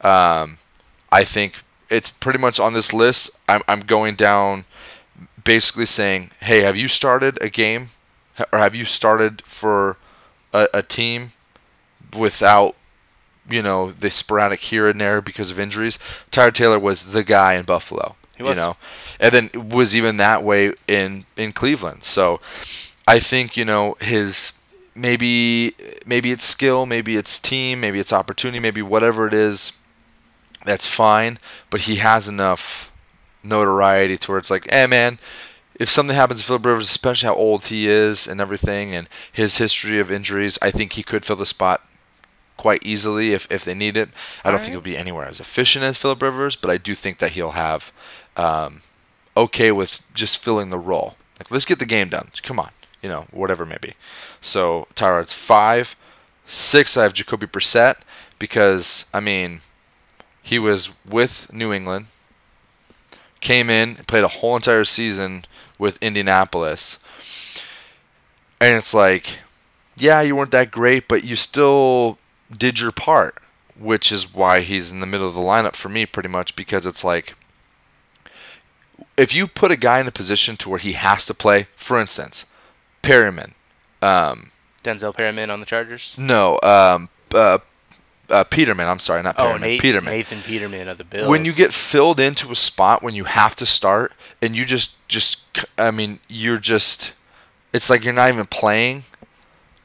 Um, 0.00 0.58
I 1.12 1.24
think 1.24 1.62
it's 1.90 2.10
pretty 2.10 2.38
much 2.38 2.58
on 2.58 2.72
this 2.72 2.94
list. 2.94 3.38
I'm, 3.48 3.60
I'm 3.68 3.80
going 3.80 4.14
down 4.14 4.64
basically 5.44 5.86
saying, 5.86 6.30
hey, 6.40 6.60
have 6.62 6.76
you 6.76 6.88
started 6.88 7.38
a 7.42 7.50
game 7.50 7.90
or 8.50 8.58
have 8.58 8.74
you 8.74 8.84
started 8.84 9.42
for 9.42 9.98
a, 10.52 10.68
a 10.74 10.82
team 10.82 11.32
without, 12.18 12.74
you 13.48 13.62
know, 13.62 13.90
the 13.92 14.10
sporadic 14.10 14.60
here 14.60 14.88
and 14.88 15.00
there 15.00 15.20
because 15.20 15.50
of 15.50 15.60
injuries? 15.60 15.98
Tyrod 16.30 16.54
Taylor 16.54 16.78
was 16.78 17.12
the 17.12 17.24
guy 17.24 17.54
in 17.54 17.64
Buffalo. 17.64 18.16
He 18.36 18.44
You 18.44 18.54
know, 18.54 18.76
and 19.20 19.32
then 19.32 19.68
was 19.68 19.94
even 19.94 20.16
that 20.16 20.42
way 20.42 20.72
in 20.88 21.24
in 21.36 21.52
Cleveland. 21.52 22.02
So 22.02 22.40
I 23.06 23.20
think 23.20 23.56
you 23.56 23.64
know 23.64 23.96
his 24.00 24.52
maybe 24.94 25.74
maybe 26.04 26.32
it's 26.32 26.44
skill, 26.44 26.86
maybe 26.86 27.16
it's 27.16 27.38
team, 27.38 27.80
maybe 27.80 27.98
it's 27.98 28.12
opportunity, 28.12 28.58
maybe 28.58 28.82
whatever 28.82 29.26
it 29.26 29.34
is. 29.34 29.72
That's 30.64 30.86
fine, 30.86 31.38
but 31.70 31.82
he 31.82 31.96
has 31.96 32.26
enough 32.26 32.90
notoriety 33.42 34.16
to 34.18 34.30
where 34.30 34.38
it's 34.38 34.50
like, 34.50 34.66
eh, 34.72 34.86
man. 34.86 35.18
If 35.78 35.88
something 35.88 36.14
happens 36.14 36.40
to 36.40 36.46
Philip 36.46 36.66
Rivers, 36.66 36.84
especially 36.84 37.26
how 37.26 37.34
old 37.34 37.64
he 37.64 37.88
is 37.88 38.28
and 38.28 38.40
everything, 38.40 38.94
and 38.94 39.08
his 39.30 39.58
history 39.58 39.98
of 39.98 40.08
injuries, 40.08 40.56
I 40.62 40.70
think 40.70 40.92
he 40.92 41.02
could 41.02 41.24
fill 41.24 41.34
the 41.34 41.44
spot 41.44 41.84
quite 42.56 42.84
easily 42.84 43.32
if, 43.32 43.50
if 43.50 43.64
they 43.64 43.74
need 43.74 43.96
it. 43.96 44.10
I 44.44 44.50
don't 44.50 44.60
think 44.60 44.72
he'll 44.72 44.80
be 44.80 44.96
anywhere 44.96 45.26
as 45.26 45.40
efficient 45.40 45.84
as 45.84 45.98
Philip 45.98 46.22
Rivers, 46.22 46.56
but 46.56 46.70
I 46.70 46.78
do 46.78 46.94
think 46.94 47.18
that 47.18 47.32
he'll 47.32 47.52
have 47.52 47.92
um, 48.36 48.80
okay 49.36 49.72
with 49.72 50.02
just 50.14 50.38
filling 50.38 50.70
the 50.70 50.78
role. 50.78 51.16
Like, 51.38 51.50
let's 51.50 51.64
get 51.64 51.78
the 51.78 51.86
game 51.86 52.08
done. 52.08 52.30
Come 52.42 52.58
on, 52.60 52.70
you 53.02 53.08
know, 53.08 53.26
whatever 53.32 53.64
it 53.64 53.68
may 53.68 53.78
be. 53.80 53.94
So 54.40 54.86
Tyrod's 54.94 55.32
five, 55.32 55.96
six. 56.46 56.96
I 56.96 57.02
have 57.02 57.14
Jacoby 57.14 57.46
Brissett 57.46 57.96
because 58.38 59.06
I 59.12 59.20
mean, 59.20 59.60
he 60.42 60.58
was 60.58 60.94
with 61.08 61.52
New 61.52 61.72
England, 61.72 62.06
came 63.40 63.68
in, 63.68 63.96
played 64.06 64.24
a 64.24 64.28
whole 64.28 64.56
entire 64.56 64.84
season 64.84 65.44
with 65.78 66.02
Indianapolis, 66.02 66.98
and 68.60 68.74
it's 68.76 68.94
like, 68.94 69.40
yeah, 69.96 70.22
you 70.22 70.36
weren't 70.36 70.52
that 70.52 70.70
great, 70.70 71.08
but 71.08 71.24
you 71.24 71.36
still 71.36 72.18
did 72.50 72.80
your 72.80 72.92
part, 72.92 73.36
which 73.78 74.10
is 74.12 74.32
why 74.34 74.60
he's 74.60 74.90
in 74.90 75.00
the 75.00 75.06
middle 75.06 75.28
of 75.28 75.34
the 75.34 75.40
lineup 75.40 75.74
for 75.76 75.88
me, 75.88 76.06
pretty 76.06 76.28
much 76.28 76.56
because 76.56 76.86
it's 76.86 77.04
like 77.04 77.34
if 79.16 79.34
you 79.34 79.46
put 79.46 79.70
a 79.70 79.76
guy 79.76 80.00
in 80.00 80.06
a 80.06 80.12
position 80.12 80.56
to 80.58 80.68
where 80.68 80.78
he 80.78 80.92
has 80.92 81.26
to 81.26 81.34
play, 81.34 81.66
for 81.76 82.00
instance, 82.00 82.46
Perryman, 83.02 83.54
um, 84.02 84.50
Denzel 84.82 85.14
Perryman 85.14 85.50
on 85.50 85.60
the 85.60 85.66
Chargers. 85.66 86.14
no, 86.18 86.58
um, 86.62 87.08
uh, 87.34 87.58
uh, 88.30 88.44
Peterman. 88.44 88.86
I'm 88.88 88.98
sorry, 89.00 89.22
not 89.22 89.36
Oh, 89.38 89.54
Peterman. 89.58 89.78
Peterman. 89.78 90.12
Nathan 90.14 90.40
Peterman 90.40 90.88
of 90.88 90.98
the 90.98 91.04
Bills. 91.04 91.28
when 91.28 91.44
you 91.44 91.52
get 91.52 91.72
filled 91.72 92.18
into 92.20 92.50
a 92.50 92.54
spot 92.56 93.02
when 93.02 93.14
you 93.14 93.24
have 93.24 93.54
to 93.56 93.66
start 93.66 94.12
and 94.40 94.56
you 94.56 94.64
just 94.64 95.06
just 95.08 95.44
I 95.76 95.90
mean 95.90 96.20
you're 96.28 96.58
just 96.58 97.12
it's 97.72 97.90
like 97.90 98.02
you're 98.04 98.14
not 98.14 98.30
even 98.30 98.46
playing 98.46 99.04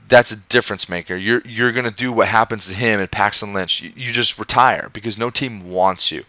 that's 0.09 0.31
a 0.31 0.35
difference 0.35 0.89
maker 0.89 1.15
you're 1.15 1.41
you're 1.45 1.71
going 1.71 1.85
to 1.85 1.91
do 1.91 2.11
what 2.11 2.27
happens 2.27 2.67
to 2.67 2.75
him 2.75 2.99
and 2.99 3.11
Paxton 3.11 3.53
Lynch 3.53 3.81
you, 3.81 3.91
you 3.95 4.11
just 4.11 4.37
retire 4.37 4.89
because 4.91 5.17
no 5.17 5.29
team 5.29 5.69
wants 5.69 6.11
you 6.11 6.23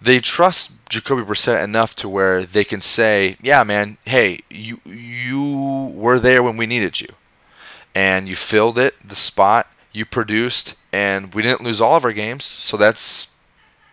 they 0.00 0.20
trust 0.20 0.88
Jacoby 0.88 1.22
Brissett 1.22 1.64
enough 1.64 1.96
to 1.96 2.08
where 2.08 2.44
they 2.44 2.64
can 2.64 2.80
say 2.80 3.36
yeah 3.42 3.64
man 3.64 3.98
hey 4.04 4.40
you 4.50 4.80
you 4.84 5.92
were 5.94 6.18
there 6.18 6.42
when 6.42 6.56
we 6.56 6.66
needed 6.66 7.00
you 7.00 7.08
and 7.94 8.28
you 8.28 8.36
filled 8.36 8.78
it 8.78 8.94
the 9.04 9.16
spot 9.16 9.66
you 9.92 10.04
produced 10.04 10.74
and 10.92 11.34
we 11.34 11.42
didn't 11.42 11.62
lose 11.62 11.80
all 11.80 11.96
of 11.96 12.04
our 12.04 12.12
games 12.12 12.44
so 12.44 12.76
that's 12.76 13.36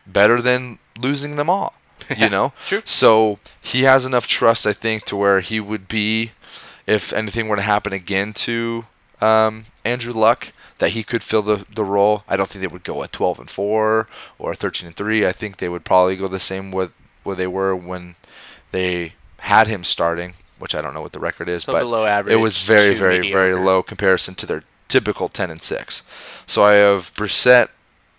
better 0.06 0.42
than 0.42 0.80
losing 1.00 1.36
them 1.36 1.50
all. 1.50 1.74
You 2.18 2.30
know? 2.30 2.52
True. 2.66 2.82
So 2.84 3.40
he 3.62 3.84
has 3.84 4.06
enough 4.06 4.28
trust, 4.28 4.68
I 4.68 4.74
think, 4.74 5.06
to 5.06 5.16
where 5.16 5.40
he 5.40 5.62
would 5.62 5.88
be, 5.88 6.32
if 6.86 7.14
anything 7.14 7.48
were 7.48 7.56
to 7.56 7.62
happen 7.62 7.94
again 7.94 8.34
to 8.34 8.86
um, 9.24 9.66
Andrew 9.86 10.14
Luck, 10.14 10.54
that 10.80 10.90
he 10.92 11.04
could 11.04 11.24
fill 11.24 11.42
the, 11.42 11.66
the 11.74 11.84
role. 11.84 12.24
I 12.28 12.36
don't 12.36 12.50
think 12.50 12.62
they 12.62 12.68
would 12.68 12.84
go 12.84 13.04
at 13.04 13.12
12 13.14 13.40
and 13.40 13.50
4 13.50 14.08
or 14.38 14.56
13 14.56 14.88
and 14.88 14.96
3. 14.96 15.26
I 15.26 15.32
think 15.32 15.58
they 15.58 15.70
would 15.70 15.86
probably 15.86 16.16
go 16.16 16.28
the 16.28 16.40
same 16.40 16.72
with 16.72 16.92
where 17.24 17.36
they 17.36 17.48
were 17.48 17.76
when 17.76 18.16
they 18.72 19.14
had 19.40 19.68
him 19.68 19.84
starting, 19.84 20.34
which 20.60 20.76
I 20.76 20.82
don't 20.82 20.94
know 20.94 21.02
what 21.02 21.14
the 21.14 21.20
record 21.20 21.48
is, 21.48 21.64
So 21.64 21.72
but 21.72 21.86
average 22.06 22.34
it 22.34 22.38
was 22.38 22.66
very, 22.66 22.94
very, 22.94 23.32
very 23.32 23.54
low 23.54 23.82
comparison 23.82 24.36
to 24.36 24.46
their 24.46 24.64
typical 24.90 25.30
10 25.30 25.50
and 25.50 25.62
6. 25.62 26.02
So 26.46 26.64
I 26.64 26.74
have 26.74 27.14
Brissett 27.16 27.70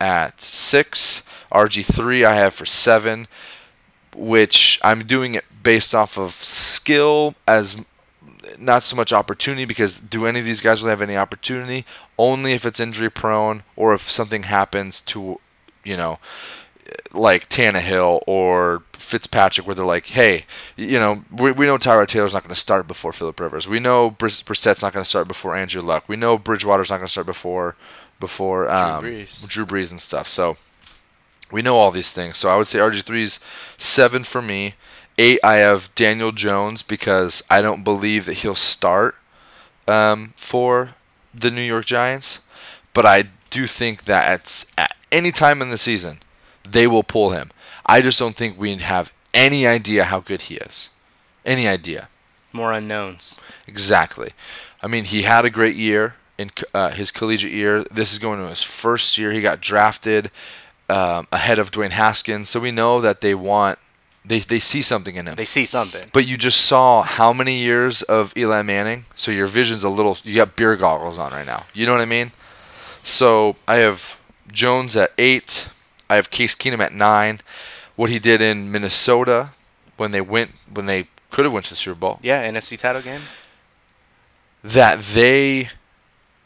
at 0.01 0.41
6, 0.41 1.23
RG3 1.53 2.25
I 2.25 2.35
have 2.35 2.55
for 2.55 2.67
7, 2.67 3.29
which 4.15 4.81
I'm 4.83 5.07
doing 5.07 5.35
it 5.35 5.45
based 5.63 5.95
off 5.95 6.19
of 6.19 6.33
skill 6.33 7.35
as 7.47 7.85
not 8.59 8.83
so 8.83 8.97
much 8.97 9.13
opportunity 9.13 9.65
because 9.65 9.99
do 9.99 10.27
any 10.27 10.41
of 10.41 10.45
these 10.45 10.61
guys 10.61 10.83
really 10.83 10.91
have 10.91 11.03
any 11.03 11.17
opportunity? 11.17 11.85
Only 12.19 12.53
if 12.53 12.65
it's 12.65 12.81
injury 12.81 13.11
prone 13.11 13.63
or 13.77 13.95
if 13.95 14.03
something 14.03 14.45
happens 14.45 15.01
to, 15.03 15.41
you 15.85 15.97
know, 15.97 16.19
like 17.13 17.49
Tannehill 17.49 18.23
or 18.27 18.83
Fitzpatrick, 18.93 19.67
where 19.67 19.75
they're 19.75 19.85
like, 19.85 20.07
hey, 20.07 20.45
you 20.77 20.99
know, 20.99 21.25
we, 21.31 21.53
we 21.53 21.67
know 21.67 21.79
Tyrod 21.79 22.09
Taylor's 22.09 22.35
not 22.35 22.43
going 22.43 22.55
to 22.55 22.61
start 22.61 22.87
before 22.87 23.13
Philip 23.13 23.39
Rivers. 23.41 23.67
We 23.67 23.81
know 23.81 24.11
Bris- 24.11 24.43
Brissett's 24.43 24.83
not 24.83 24.93
going 24.93 25.03
to 25.05 25.09
start 25.09 25.29
before 25.29 25.57
Andrew 25.57 25.83
Luck. 25.83 26.05
We 26.09 26.17
know 26.17 26.39
Bridgewater's 26.39 26.91
not 26.91 26.97
going 26.97 27.07
to 27.07 27.13
start 27.13 27.27
before 27.27 27.77
before 28.21 28.71
um, 28.71 29.05
Brees. 29.05 29.47
Drew 29.49 29.67
Brees 29.67 29.91
and 29.91 30.01
stuff. 30.01 30.29
So 30.29 30.57
we 31.51 31.63
know 31.63 31.77
all 31.77 31.91
these 31.91 32.13
things. 32.13 32.39
So 32.39 32.49
I 32.49 32.57
would 32.57 32.69
say 32.69 32.79
RG3's 32.79 33.41
seven 33.77 34.25
for 34.25 34.43
me. 34.43 34.75
Eight, 35.17 35.39
I 35.45 35.55
have 35.57 35.95
Daniel 35.95 36.33
Jones 36.33 36.83
because 36.83 37.43
I 37.49 37.63
don't 37.63 37.85
believe 37.85 38.27
that 38.27 38.35
he'll 38.35 38.55
start 38.55 39.15
um, 39.87 40.35
for 40.37 40.95
the 41.33 41.51
New 41.51 41.63
York 41.63 41.85
Giants, 41.85 42.41
but 42.93 43.07
I 43.07 43.25
do 43.51 43.67
think 43.67 44.05
that 44.05 44.27
at, 44.27 44.65
at 44.77 44.97
any 45.13 45.31
time 45.31 45.63
in 45.63 45.71
the 45.71 45.79
season 45.79 46.19
they 46.69 46.87
will 46.87 47.03
pull 47.03 47.31
him. 47.31 47.51
I 47.87 48.01
just 48.01 48.19
don't 48.19 48.35
think 48.35 48.59
we 48.59 48.75
have 48.77 49.13
any 49.33 49.67
idea 49.67 50.05
how 50.05 50.21
good 50.21 50.43
he 50.43 50.57
is. 50.57 50.91
Any 51.45 51.69
idea? 51.69 52.09
More 52.53 52.73
unknowns. 52.73 53.39
Exactly. 53.67 54.31
I 54.83 54.87
mean, 54.87 55.05
he 55.05 55.23
had 55.23 55.45
a 55.45 55.51
great 55.51 55.77
year 55.77 56.15
in 56.39 56.51
uh, 56.73 56.91
his 56.91 57.11
collegiate 57.11 57.53
year. 57.53 57.85
This 57.85 58.13
is 58.13 58.19
going 58.19 58.41
to 58.41 58.49
his 58.49 58.63
first 58.63 59.19
year. 59.19 59.33
He 59.33 59.41
got 59.41 59.61
drafted 59.61 60.31
um, 60.89 61.27
ahead 61.31 61.59
of 61.59 61.71
Dwayne 61.71 61.91
Haskins, 61.91 62.49
so 62.49 62.61
we 62.61 62.71
know 62.71 63.01
that 63.01 63.21
they 63.21 63.35
want 63.35 63.79
they 64.25 64.39
they 64.39 64.59
see 64.59 64.83
something 64.83 65.17
in 65.17 65.27
him. 65.27 65.35
They 65.35 65.45
see 65.45 65.67
something. 65.67 66.09
But 66.13 66.27
you 66.27 66.37
just 66.37 66.63
saw 66.63 67.03
how 67.03 67.33
many 67.33 67.59
years 67.59 68.03
of 68.03 68.33
Eli 68.37 68.63
Manning, 68.63 69.05
so 69.15 69.31
your 69.31 69.47
vision's 69.47 69.85
a 69.85 69.89
little. 69.89 70.17
You 70.25 70.37
got 70.37 70.57
beer 70.57 70.77
goggles 70.77 71.19
on 71.19 71.33
right 71.33 71.47
now. 71.47 71.67
You 71.75 71.87
know 71.87 71.93
what 71.93 72.01
I 72.01 72.07
mean? 72.07 72.33
So 73.03 73.57
I 73.69 73.77
have 73.77 74.19
Jones 74.51 74.97
at 74.97 75.11
eight. 75.19 75.69
I 76.09 76.17
have 76.17 76.31
Case 76.31 76.55
Keenum 76.55 76.81
at 76.81 76.93
nine. 76.93 77.41
What 77.97 78.11
he 78.11 78.19
did 78.19 78.41
in 78.41 78.73
Minnesota 78.73 79.51
when 79.97 80.13
they 80.13 80.21
went 80.21 80.53
when 80.73 80.87
they 80.87 81.09
could 81.31 81.45
have 81.45 81.53
went 81.53 81.67
to 81.67 81.73
the 81.73 81.77
Super 81.77 81.99
Bowl. 81.99 82.19
Yeah, 82.23 82.49
NFC 82.49 82.79
title 82.79 83.03
game. 83.03 83.23
That 84.63 85.01
they 85.01 85.69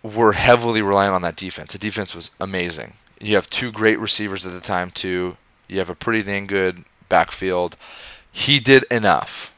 were 0.02 0.32
heavily 0.32 0.82
relying 0.82 1.12
on 1.12 1.22
that 1.22 1.36
defense. 1.36 1.72
The 1.72 1.78
defense 1.78 2.14
was 2.14 2.32
amazing. 2.40 2.94
You 3.20 3.36
have 3.36 3.48
two 3.48 3.70
great 3.70 3.98
receivers 3.98 4.44
at 4.44 4.52
the 4.52 4.60
time 4.60 4.90
too. 4.90 5.36
You 5.68 5.78
have 5.78 5.90
a 5.90 5.94
pretty 5.94 6.22
dang 6.22 6.46
good 6.46 6.84
backfield. 7.08 7.76
He 8.30 8.60
did 8.60 8.84
enough. 8.90 9.54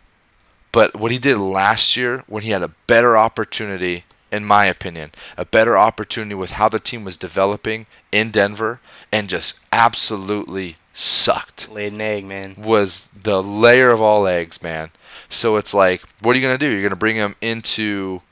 But 0.72 0.94
what 0.94 1.10
he 1.10 1.18
did 1.18 1.36
last 1.38 1.96
year 1.96 2.24
when 2.26 2.42
he 2.42 2.50
had 2.50 2.62
a 2.62 2.72
better 2.86 3.16
opportunity, 3.16 4.04
in 4.30 4.44
my 4.44 4.66
opinion, 4.66 5.10
a 5.36 5.44
better 5.44 5.76
opportunity 5.76 6.34
with 6.34 6.52
how 6.52 6.68
the 6.68 6.78
team 6.78 7.04
was 7.04 7.16
developing 7.16 7.86
in 8.12 8.30
Denver 8.30 8.80
and 9.12 9.28
just 9.28 9.58
absolutely 9.72 10.76
sucked 10.92 11.70
Laid 11.70 11.92
an 11.92 12.00
egg, 12.00 12.24
man. 12.24 12.54
was 12.56 13.08
the 13.22 13.42
layer 13.42 13.90
of 13.90 14.00
all 14.00 14.26
eggs, 14.26 14.62
man. 14.62 14.90
So 15.28 15.56
it's 15.56 15.74
like, 15.74 16.02
what 16.20 16.34
are 16.34 16.38
you 16.38 16.46
gonna 16.46 16.58
do? 16.58 16.70
You're 16.70 16.82
gonna 16.82 16.96
bring 16.96 17.16
him 17.16 17.34
into. 17.40 18.22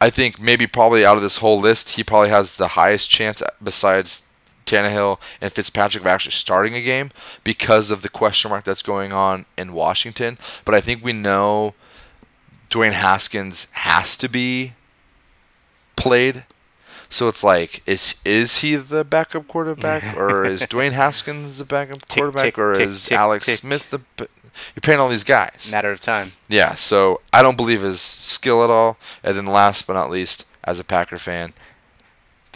I 0.00 0.10
think 0.10 0.40
maybe 0.40 0.66
probably 0.66 1.06
out 1.06 1.16
of 1.16 1.22
this 1.22 1.38
whole 1.38 1.58
list, 1.58 1.90
he 1.90 2.04
probably 2.04 2.28
has 2.28 2.56
the 2.56 2.68
highest 2.68 3.08
chance 3.08 3.42
besides 3.62 4.24
Tannehill 4.66 5.18
and 5.40 5.52
Fitzpatrick 5.52 6.02
of 6.02 6.06
actually 6.06 6.32
starting 6.32 6.74
a 6.74 6.82
game 6.82 7.10
because 7.44 7.90
of 7.90 8.02
the 8.02 8.08
question 8.08 8.50
mark 8.50 8.64
that's 8.64 8.82
going 8.82 9.12
on 9.12 9.46
in 9.56 9.72
Washington. 9.72 10.38
But 10.64 10.74
I 10.74 10.80
think 10.80 11.02
we 11.04 11.12
know 11.12 11.74
Dwayne 12.68 12.92
Haskins 12.92 13.68
has 13.72 14.16
to 14.18 14.28
be 14.28 14.72
played. 15.96 16.44
So 17.08 17.28
it's 17.28 17.44
like, 17.44 17.82
is 17.86 18.20
is 18.24 18.58
he 18.58 18.74
the 18.74 19.04
backup 19.04 19.46
quarterback, 19.46 20.16
or 20.18 20.44
is 20.44 20.62
Dwayne 20.62 20.92
Haskins 20.92 21.58
the 21.58 21.64
backup 21.64 22.04
Tick, 22.06 22.20
quarterback, 22.20 22.44
tick, 22.44 22.58
or 22.58 22.74
tick, 22.74 22.88
is 22.88 23.10
Alex. 23.12 23.46
Smith 23.46 23.90
the? 23.90 24.00
You're 24.74 24.80
paying 24.82 24.98
all 24.98 25.08
these 25.08 25.24
guys. 25.24 25.68
Matter 25.70 25.90
of 25.90 26.00
time. 26.00 26.32
Yeah, 26.48 26.74
so 26.74 27.20
I 27.32 27.42
don't 27.42 27.56
believe 27.56 27.82
his 27.82 28.00
skill 28.00 28.64
at 28.64 28.70
all. 28.70 28.96
And 29.22 29.36
then 29.36 29.46
last 29.46 29.86
but 29.86 29.92
not 29.92 30.10
least, 30.10 30.46
as 30.64 30.80
a 30.80 30.84
Packer 30.84 31.18
fan, 31.18 31.52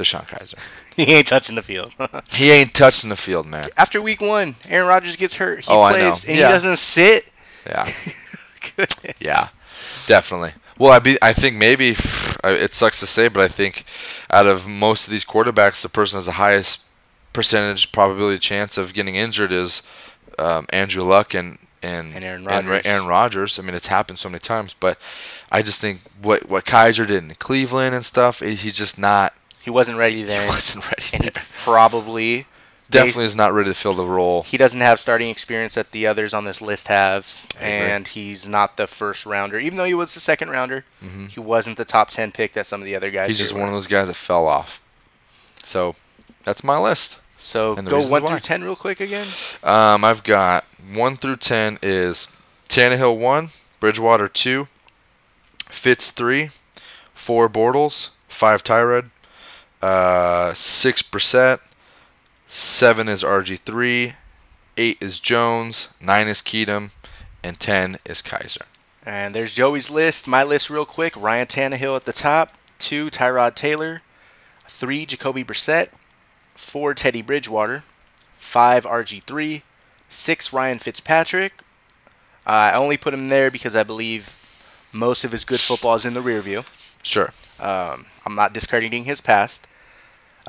DeShone 0.00 0.26
Kizer. 0.26 0.54
He 0.96 1.04
ain't 1.12 1.26
touching 1.28 1.54
the 1.56 1.62
field. 1.62 1.94
He 2.32 2.50
ain't 2.50 2.74
touching 2.74 3.08
the 3.10 3.16
field, 3.16 3.46
man. 3.46 3.68
After 3.76 4.02
week 4.02 4.20
one, 4.20 4.56
Aaron 4.68 4.88
Rodgers 4.88 5.16
gets 5.16 5.36
hurt. 5.36 5.64
He 5.64 5.72
Oh, 5.72 5.80
I 5.82 5.92
know. 5.92 5.98
plays 6.10 6.24
and 6.24 6.36
Yeah. 6.38 6.46
he 6.48 6.52
doesn't 6.52 6.76
sit. 6.78 7.26
Yeah, 7.66 7.88
yeah, 9.20 9.48
definitely. 10.06 10.52
Well, 10.78 10.92
I 10.92 10.98
be 10.98 11.18
I 11.22 11.32
think 11.32 11.56
maybe 11.56 11.94
it 12.44 12.74
sucks 12.74 13.00
to 13.00 13.06
say, 13.06 13.28
but 13.28 13.42
I 13.42 13.48
think 13.48 13.84
out 14.30 14.46
of 14.46 14.66
most 14.66 15.06
of 15.06 15.10
these 15.10 15.24
quarterbacks, 15.24 15.82
the 15.82 15.88
person 15.88 16.16
has 16.16 16.26
the 16.26 16.32
highest 16.32 16.84
percentage 17.32 17.92
probability 17.92 18.38
chance 18.38 18.76
of 18.78 18.92
getting 18.94 19.14
injured 19.14 19.52
is 19.52 19.82
um, 20.38 20.66
Andrew 20.72 21.02
Luck 21.04 21.34
and 21.34 21.58
and 21.82 22.14
And 22.14 22.24
Aaron 22.24 22.44
Rodgers. 22.44 22.82
Aaron 22.86 23.06
Rodgers. 23.06 23.58
I 23.58 23.62
mean, 23.62 23.74
it's 23.74 23.86
happened 23.86 24.18
so 24.18 24.28
many 24.28 24.40
times, 24.40 24.74
but 24.78 24.98
I 25.52 25.62
just 25.62 25.80
think 25.80 26.00
what 26.22 26.48
what 26.48 26.64
Kizer 26.64 27.06
did 27.06 27.22
in 27.24 27.34
Cleveland 27.36 27.94
and 27.94 28.04
stuff, 28.06 28.40
he's 28.40 28.76
just 28.76 28.98
not. 28.98 29.34
He 29.60 29.70
wasn't 29.70 29.98
ready 29.98 30.22
then. 30.22 30.48
He 30.48 30.48
wasn't 30.48 30.84
ready. 30.84 31.04
and 31.14 31.24
he 31.24 31.30
there. 31.30 31.44
probably 31.62 32.46
Definitely 32.90 33.26
is 33.26 33.36
not 33.36 33.52
ready 33.52 33.70
to 33.70 33.74
fill 33.74 33.94
the 33.94 34.04
role. 34.04 34.42
he 34.42 34.56
doesn't 34.56 34.80
have 34.80 34.98
starting 34.98 35.28
experience 35.28 35.74
that 35.74 35.92
the 35.92 36.08
others 36.08 36.34
on 36.34 36.44
this 36.44 36.60
list 36.60 36.88
have, 36.88 37.46
and 37.60 38.08
he's 38.08 38.48
not 38.48 38.76
the 38.76 38.88
first 38.88 39.24
rounder. 39.24 39.60
Even 39.60 39.78
though 39.78 39.84
he 39.84 39.94
was 39.94 40.12
the 40.14 40.20
second 40.20 40.50
rounder, 40.50 40.84
he 41.28 41.38
wasn't 41.38 41.76
the 41.76 41.84
top 41.84 42.10
ten 42.10 42.32
pick 42.32 42.52
that 42.54 42.66
some 42.66 42.80
of 42.80 42.84
the 42.84 42.96
other 42.96 43.10
guys. 43.12 43.22
Mm-hmm. 43.22 43.28
He's 43.28 43.38
just 43.38 43.52
one 43.52 43.68
of 43.68 43.72
those 43.72 43.86
guys 43.86 44.08
that 44.08 44.14
fell 44.14 44.46
off. 44.46 44.82
So 45.62 45.94
that's 46.42 46.64
my 46.64 46.78
list. 46.78 47.20
So 47.38 47.76
go 47.76 48.00
one 48.08 48.26
through 48.26 48.40
ten 48.40 48.64
real 48.64 48.76
quick 48.76 49.00
again. 49.00 49.28
Um, 49.62 50.04
I've 50.04 50.24
got 50.24 50.64
one 50.92 51.16
through 51.16 51.36
ten 51.36 51.78
is 51.82 52.26
Tannehill 52.68 53.18
one, 53.18 53.50
Bridgewater 53.78 54.26
two, 54.26 54.66
Fitz 55.66 56.10
three, 56.10 56.50
four 57.14 57.48
Bortles, 57.48 58.10
five 58.28 58.64
Tyrod, 58.64 59.10
uh, 59.82 60.50
6%, 60.52 61.58
seven 62.46 63.08
is 63.08 63.22
RG 63.22 63.58
three, 63.60 64.12
eight 64.76 64.98
is 65.00 65.20
Jones, 65.20 65.94
nine 66.00 66.28
is 66.28 66.42
Keenum, 66.42 66.90
and 67.42 67.58
ten 67.58 67.98
is 68.04 68.20
Kizer. 68.20 68.66
And 69.04 69.34
there's 69.34 69.54
Joey's 69.54 69.90
list. 69.90 70.28
My 70.28 70.42
list, 70.42 70.68
real 70.68 70.84
quick. 70.84 71.14
Ryan 71.16 71.46
Tannehill 71.46 71.96
at 71.96 72.04
the 72.04 72.12
top. 72.12 72.54
Two, 72.78 73.06
Tyrod 73.06 73.54
Taylor. 73.54 74.02
Three, 74.68 75.06
Jacoby 75.06 75.42
Brissett. 75.42 75.88
Four, 76.54 76.94
Teddy 76.94 77.22
Bridgewater. 77.22 77.84
Five, 78.34 78.84
RG3. 78.84 79.62
Six, 80.08 80.52
Ryan 80.52 80.78
Fitzpatrick. 80.78 81.62
Uh, 82.46 82.50
I 82.50 82.74
only 82.74 82.96
put 82.96 83.14
him 83.14 83.28
there 83.28 83.50
because 83.50 83.74
I 83.74 83.84
believe 83.84 84.36
most 84.92 85.24
of 85.24 85.32
his 85.32 85.44
good 85.44 85.60
football 85.60 85.94
is 85.94 86.04
in 86.04 86.14
the 86.14 86.20
rear 86.20 86.40
view. 86.40 86.64
Sure. 87.02 87.32
Um, 87.58 88.06
I'm 88.26 88.34
not 88.34 88.52
discrediting 88.52 89.04
his 89.04 89.20
past. 89.20 89.66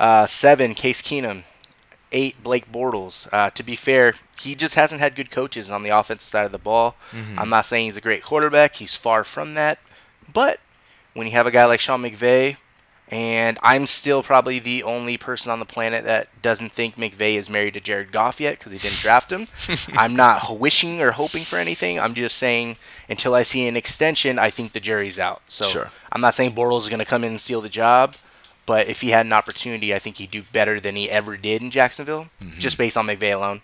Uh, 0.02 0.26
seven, 0.26 0.74
Case 0.74 1.00
Keenum. 1.00 1.44
Eight, 2.10 2.42
Blake 2.42 2.70
Bortles. 2.70 3.26
Uh, 3.32 3.48
to 3.50 3.62
be 3.62 3.74
fair, 3.76 4.14
he 4.38 4.54
just 4.54 4.74
hasn't 4.74 5.00
had 5.00 5.14
good 5.14 5.30
coaches 5.30 5.70
on 5.70 5.82
the 5.82 5.90
offensive 5.90 6.28
side 6.28 6.44
of 6.44 6.52
the 6.52 6.58
ball. 6.58 6.96
I'm 7.38 7.48
not 7.48 7.64
saying 7.64 7.86
he's 7.86 7.96
a 7.96 8.02
great 8.02 8.22
quarterback. 8.22 8.74
He's 8.76 8.96
far 8.96 9.24
from 9.24 9.54
that. 9.54 9.78
But 10.30 10.58
when 11.14 11.26
you 11.26 11.32
have 11.32 11.46
a 11.46 11.50
guy 11.50 11.64
like 11.64 11.80
Sean 11.80 12.02
McVay, 12.02 12.56
and 13.08 13.58
I'm 13.62 13.86
still 13.86 14.22
probably 14.22 14.58
the 14.58 14.82
only 14.82 15.16
person 15.16 15.52
on 15.52 15.58
the 15.60 15.64
planet 15.66 16.04
that 16.04 16.28
doesn't 16.42 16.72
think 16.72 16.96
McVay 16.96 17.36
is 17.36 17.48
married 17.48 17.74
to 17.74 17.80
Jared 17.80 18.10
Goff 18.10 18.40
yet 18.40 18.58
because 18.58 18.72
he 18.72 18.78
didn't 18.78 18.98
draft 18.98 19.30
him. 19.32 19.46
I'm 19.96 20.16
not 20.16 20.58
wishing 20.58 21.00
or 21.00 21.12
hoping 21.12 21.44
for 21.44 21.56
anything. 21.58 22.00
I'm 22.00 22.14
just 22.14 22.36
saying 22.36 22.76
until 23.08 23.34
I 23.34 23.42
see 23.42 23.66
an 23.66 23.76
extension, 23.76 24.38
I 24.38 24.50
think 24.50 24.72
the 24.72 24.80
jury's 24.80 25.18
out. 25.18 25.42
So 25.48 25.64
Sure. 25.66 25.90
I'm 26.10 26.20
not 26.20 26.34
saying 26.34 26.52
Bortles 26.52 26.80
is 26.80 26.88
going 26.88 26.98
to 27.00 27.04
come 27.04 27.22
in 27.24 27.30
and 27.32 27.40
steal 27.40 27.60
the 27.60 27.68
job, 27.68 28.16
but 28.66 28.86
if 28.88 29.00
he 29.00 29.10
had 29.10 29.26
an 29.26 29.32
opportunity, 29.32 29.94
I 29.94 29.98
think 29.98 30.16
he'd 30.16 30.30
do 30.30 30.42
better 30.52 30.78
than 30.80 30.96
he 30.96 31.10
ever 31.10 31.36
did 31.36 31.62
in 31.62 31.70
Jacksonville, 31.70 32.28
just 32.58 32.78
based 32.78 32.96
on 32.96 33.06
McVay 33.06 33.34
alone. 33.34 33.60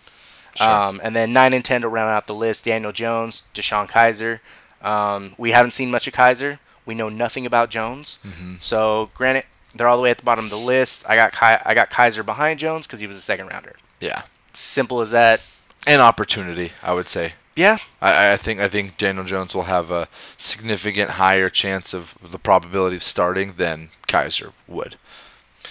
Um, 0.60 1.00
and 1.04 1.14
then 1.14 1.32
nine 1.32 1.52
and 1.52 1.64
ten 1.64 1.82
to 1.82 1.88
round 1.88 2.10
out 2.10 2.26
the 2.26 2.34
list: 2.34 2.64
Daniel 2.64 2.90
Jones, 2.92 3.44
DeShone 3.54 3.88
Kizer. 3.88 4.40
Um, 4.82 5.34
we 5.38 5.52
haven't 5.52 5.70
seen 5.72 5.90
much 5.90 6.06
of 6.08 6.14
Kizer. 6.14 6.58
We 6.86 6.94
know 6.94 7.08
nothing 7.08 7.46
about 7.46 7.70
Jones. 7.70 8.18
Mhm. 8.26 8.60
So, 8.62 9.10
granted, 9.14 9.44
they're 9.74 9.86
all 9.86 9.96
the 9.96 10.02
way 10.02 10.10
at 10.10 10.18
the 10.18 10.24
bottom 10.24 10.44
of 10.46 10.50
the 10.50 10.56
list. 10.58 11.04
I 11.08 11.14
got 11.16 11.32
Ki- 11.32 11.62
I 11.64 11.74
got 11.74 11.90
Kizer 11.90 12.24
behind 12.24 12.58
Jones 12.58 12.86
because 12.86 13.00
he 13.00 13.06
was 13.06 13.16
a 13.16 13.20
second 13.20 13.48
rounder. 13.48 13.76
Yeah. 14.00 14.22
Simple 14.52 15.00
as 15.00 15.10
that. 15.12 15.40
An 15.86 16.00
opportunity, 16.00 16.72
I 16.82 16.92
would 16.92 17.08
say. 17.08 17.34
Yeah, 17.58 17.78
I, 18.00 18.34
I 18.34 18.36
think 18.36 18.60
I 18.60 18.68
think 18.68 18.96
Daniel 18.98 19.24
Jones 19.24 19.52
will 19.52 19.64
have 19.64 19.90
a 19.90 20.06
significant 20.36 21.10
higher 21.10 21.50
chance 21.50 21.92
of 21.92 22.16
the 22.22 22.38
probability 22.38 22.94
of 22.94 23.02
starting 23.02 23.54
than 23.56 23.88
Kizer 24.06 24.52
would. 24.68 24.94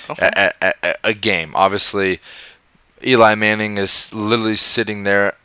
Okay. 0.09 0.29
A, 0.35 0.51
a, 0.61 0.73
a, 0.83 0.95
a 1.05 1.13
game, 1.13 1.53
obviously, 1.55 2.19
Eli 3.05 3.35
Manning 3.35 3.77
is 3.77 4.13
literally 4.13 4.57
sitting 4.57 5.03
there 5.03 5.35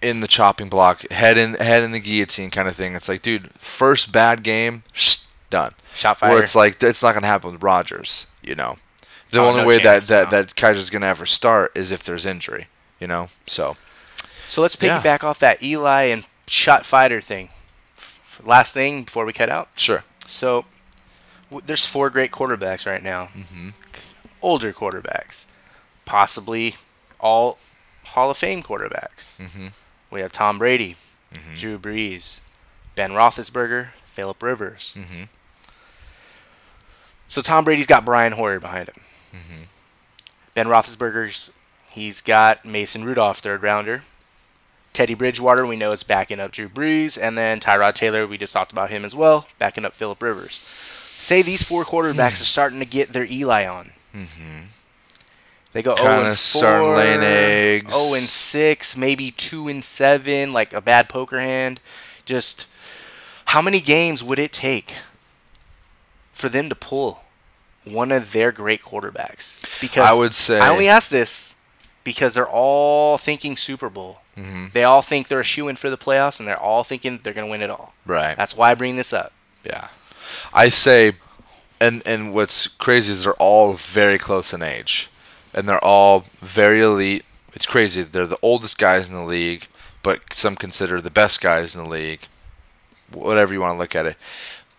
in 0.00 0.20
the 0.20 0.26
chopping 0.26 0.70
block, 0.70 1.06
head 1.10 1.36
in 1.36 1.52
head 1.56 1.82
in 1.82 1.92
the 1.92 2.00
guillotine 2.00 2.48
kind 2.48 2.66
of 2.66 2.74
thing. 2.74 2.94
It's 2.94 3.06
like, 3.10 3.20
dude, 3.20 3.52
first 3.52 4.12
bad 4.12 4.42
game, 4.42 4.82
done. 5.50 5.74
Shot 5.94 6.16
fire. 6.16 6.30
Where 6.30 6.42
it's 6.42 6.54
like 6.54 6.78
that's 6.78 7.02
not 7.02 7.12
gonna 7.12 7.26
happen 7.26 7.52
with 7.52 7.62
Rodgers, 7.62 8.26
you 8.42 8.54
know. 8.54 8.76
The 9.28 9.40
Oh, 9.40 9.44
only 9.48 9.60
no 9.60 9.68
way 9.68 9.78
chance, 9.78 10.08
that, 10.08 10.30
that, 10.30 10.32
no. 10.32 10.42
that 10.42 10.54
Kizer's 10.54 10.88
gonna 10.88 11.04
ever 11.04 11.26
start 11.26 11.72
is 11.74 11.92
if 11.92 12.02
there's 12.02 12.24
injury, 12.24 12.68
you 12.98 13.06
know. 13.06 13.28
So 13.46 13.76
So 14.50 14.60
let's 14.62 14.76
Yeah. 14.80 15.00
piggyback 15.00 15.22
off 15.24 15.38
that 15.38 15.62
Eli 15.62 16.04
and 16.04 16.26
shot 16.46 16.84
fighter 16.84 17.20
thing. 17.20 17.50
Last 18.42 18.74
thing 18.74 19.04
before 19.04 19.24
we 19.24 19.32
cut 19.32 19.48
out. 19.48 19.68
sure. 19.76 20.04
So 20.26 20.64
w- 21.50 21.62
there's 21.64 21.86
four 21.86 22.10
great 22.10 22.30
quarterbacks 22.32 22.86
right 22.86 23.02
now. 23.02 23.28
Mm-hmm. 23.36 23.70
Older 24.42 24.72
quarterbacks, 24.72 25.46
possibly 26.04 26.76
all 27.18 27.58
Hall 28.06 28.30
of 28.30 28.36
Fame 28.38 28.62
quarterbacks. 28.62 29.36
Mm-hmm. 29.38 29.68
We 30.10 30.20
have 30.20 30.32
Tom 30.32 30.58
Brady, 30.58 30.96
Drew 31.54 31.78
Brees, 31.78 32.40
Ben 32.96 33.10
Roethlisberger, 33.12 33.88
Philip 34.04 34.42
Rivers. 34.42 34.94
Mm-hmm. 34.98 35.24
So 37.28 37.42
Tom 37.42 37.64
Brady's 37.64 37.86
got 37.86 38.04
Brian 38.04 38.32
Hoyer 38.32 38.58
behind 38.58 38.88
him. 38.88 39.02
Ben 40.54 40.66
Roethlisberger's 40.66 41.52
he's 41.90 42.20
got 42.20 42.64
Mason 42.64 43.04
Rudolph, 43.04 43.38
third 43.38 43.62
rounder. 43.62 44.02
Teddy 44.92 45.14
Bridgewater, 45.14 45.64
we 45.66 45.76
know 45.76 45.92
is 45.92 46.02
backing 46.02 46.40
up 46.40 46.50
Drew 46.52 46.68
Brees, 46.68 47.18
and 47.20 47.38
then 47.38 47.60
Tyrod 47.60 47.94
Taylor, 47.94 48.26
we 48.26 48.36
just 48.36 48.52
talked 48.52 48.72
about 48.72 48.90
him 48.90 49.04
as 49.04 49.14
well, 49.14 49.46
backing 49.58 49.84
up 49.84 49.92
Philip 49.94 50.20
Rivers. 50.22 50.54
Say 50.54 51.42
these 51.42 51.62
four 51.62 51.84
quarterbacks 51.84 52.40
are 52.40 52.44
starting 52.46 52.80
to 52.80 52.84
get 52.86 53.12
their 53.12 53.24
Eli 53.24 53.66
on. 53.66 53.92
Mm-hmm. 54.14 54.58
They 55.72 55.82
go 55.82 55.94
Kinda 55.94 56.10
0 56.10 56.18
and 56.18 56.26
4, 56.28 56.34
starting 56.36 56.88
laying 56.96 57.20
eggs. 57.22 57.94
0 57.94 58.14
and 58.14 58.26
6, 58.28 58.96
maybe 58.96 59.30
2 59.30 59.68
and 59.68 59.84
7, 59.84 60.52
like 60.52 60.72
a 60.72 60.80
bad 60.80 61.08
poker 61.08 61.38
hand. 61.40 61.80
Just 62.24 62.66
how 63.46 63.62
many 63.62 63.80
games 63.80 64.24
would 64.24 64.38
it 64.40 64.52
take 64.52 64.96
for 66.32 66.48
them 66.48 66.68
to 66.68 66.74
pull 66.74 67.22
one 67.84 68.10
of 68.10 68.32
their 68.32 68.50
great 68.50 68.82
quarterbacks? 68.82 69.60
Because 69.80 70.04
I 70.08 70.12
would 70.12 70.34
say- 70.34 70.58
I 70.58 70.68
only 70.68 70.88
ask 70.88 71.10
this 71.10 71.54
because 72.02 72.34
they're 72.34 72.48
all 72.48 73.18
thinking 73.18 73.56
Super 73.56 73.88
Bowl. 73.88 74.19
Mm-hmm. 74.40 74.66
They 74.72 74.84
all 74.84 75.02
think 75.02 75.28
they're 75.28 75.40
a 75.40 75.44
shoe 75.44 75.68
in 75.68 75.76
for 75.76 75.90
the 75.90 75.98
playoffs, 75.98 76.38
and 76.38 76.48
they're 76.48 76.58
all 76.58 76.84
thinking 76.84 77.20
they're 77.22 77.34
going 77.34 77.46
to 77.46 77.50
win 77.50 77.62
it 77.62 77.70
all. 77.70 77.92
Right. 78.06 78.36
That's 78.36 78.56
why 78.56 78.70
I 78.70 78.74
bring 78.74 78.96
this 78.96 79.12
up. 79.12 79.32
Yeah, 79.64 79.88
I 80.54 80.70
say, 80.70 81.12
and 81.80 82.02
and 82.06 82.32
what's 82.32 82.66
crazy 82.66 83.12
is 83.12 83.24
they're 83.24 83.34
all 83.34 83.74
very 83.74 84.18
close 84.18 84.54
in 84.54 84.62
age, 84.62 85.10
and 85.54 85.68
they're 85.68 85.84
all 85.84 86.24
very 86.38 86.80
elite. 86.80 87.24
It's 87.52 87.66
crazy. 87.66 88.02
They're 88.02 88.26
the 88.26 88.38
oldest 88.40 88.78
guys 88.78 89.08
in 89.08 89.14
the 89.14 89.24
league, 89.24 89.66
but 90.02 90.32
some 90.32 90.56
consider 90.56 91.00
the 91.00 91.10
best 91.10 91.42
guys 91.42 91.76
in 91.76 91.84
the 91.84 91.90
league. 91.90 92.20
Whatever 93.12 93.52
you 93.52 93.60
want 93.60 93.74
to 93.74 93.78
look 93.78 93.94
at 93.94 94.06
it, 94.06 94.16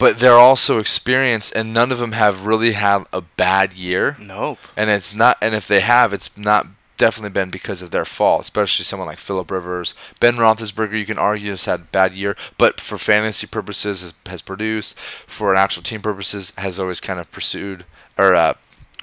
but 0.01 0.17
they're 0.17 0.33
also 0.33 0.79
experienced, 0.79 1.53
and 1.55 1.75
none 1.75 1.91
of 1.91 1.99
them 1.99 2.13
have 2.13 2.47
really 2.47 2.71
had 2.71 3.03
a 3.13 3.21
bad 3.21 3.75
year. 3.75 4.17
Nope. 4.19 4.57
And 4.75 4.89
it's 4.89 5.13
not, 5.13 5.37
and 5.43 5.53
if 5.53 5.67
they 5.67 5.81
have, 5.81 6.11
it's 6.11 6.35
not 6.35 6.65
definitely 7.01 7.33
been 7.33 7.49
because 7.49 7.81
of 7.81 7.89
their 7.89 8.05
fall, 8.05 8.39
Especially 8.39 8.85
someone 8.85 9.07
like 9.07 9.17
Philip 9.17 9.49
Rivers, 9.49 9.95
Ben 10.19 10.35
Roethlisberger. 10.35 10.99
You 10.99 11.07
can 11.07 11.17
argue 11.17 11.49
has 11.49 11.65
had 11.65 11.79
a 11.79 11.83
bad 11.85 12.13
year, 12.13 12.37
but 12.59 12.79
for 12.79 12.99
fantasy 12.99 13.47
purposes 13.47 14.03
has, 14.03 14.13
has 14.27 14.43
produced. 14.43 14.99
For 14.99 15.51
an 15.51 15.57
actual 15.57 15.81
team 15.81 16.01
purposes, 16.01 16.53
has 16.59 16.79
always 16.79 16.99
kind 16.99 17.19
of 17.19 17.31
pursued 17.31 17.85
or 18.19 18.35
uh, 18.35 18.53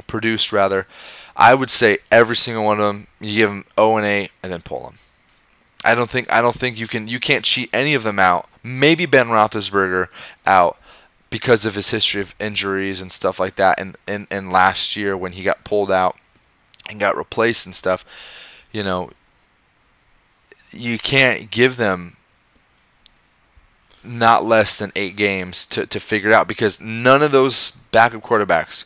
produced 0.07 0.53
rather. 0.53 0.86
I 1.36 1.57
would 1.57 1.70
say 1.70 1.99
every 2.12 2.36
single 2.36 2.64
one 2.64 2.78
of 2.78 2.86
them, 2.86 3.09
you 3.20 3.34
give 3.34 3.51
them 3.51 3.64
0 3.74 3.96
and 3.96 4.07
8, 4.07 4.30
and 4.44 4.53
then 4.53 4.62
pull 4.62 4.84
them. 4.84 4.99
I 5.84 5.96
don't 5.96 6.09
think 6.09 6.32
I 6.32 6.40
don't 6.40 6.57
think 6.57 6.78
you 6.78 6.86
can 6.86 7.09
you 7.09 7.18
can't 7.18 7.44
cheat 7.44 7.68
any 7.72 7.94
of 7.94 8.05
them 8.05 8.20
out. 8.20 8.49
Maybe 8.62 9.07
Ben 9.07 9.26
Roethlisberger 9.26 10.07
out 10.46 10.78
because 11.30 11.66
of 11.66 11.74
his 11.74 11.90
history 11.90 12.20
of 12.20 12.36
injuries 12.38 13.01
and 13.01 13.11
stuff 13.11 13.40
like 13.40 13.57
that. 13.57 13.80
And 13.80 13.96
and, 14.07 14.28
and 14.30 14.53
last 14.53 14.94
year 14.94 15.16
when 15.16 15.32
he 15.32 15.42
got 15.42 15.64
pulled 15.64 15.90
out 15.90 16.16
and 16.89 17.01
got 17.01 17.16
replaced 17.16 17.66
and 17.66 17.74
stuff, 17.74 18.05
you 18.72 18.82
know, 18.82 19.11
you 20.72 20.99
can't 20.99 21.51
give 21.51 21.76
them 21.76 22.16
not 24.05 24.45
less 24.45 24.78
than 24.78 24.93
eight 24.97 25.16
games 25.16 25.66
to, 25.66 25.86
to 25.86 26.01
figure 26.01 26.30
it 26.30 26.34
out 26.34 26.49
because 26.49 26.80
none 26.80 27.22
of 27.22 27.32
those 27.32 27.72
backup 27.91 28.22
quarterbacks 28.22 28.84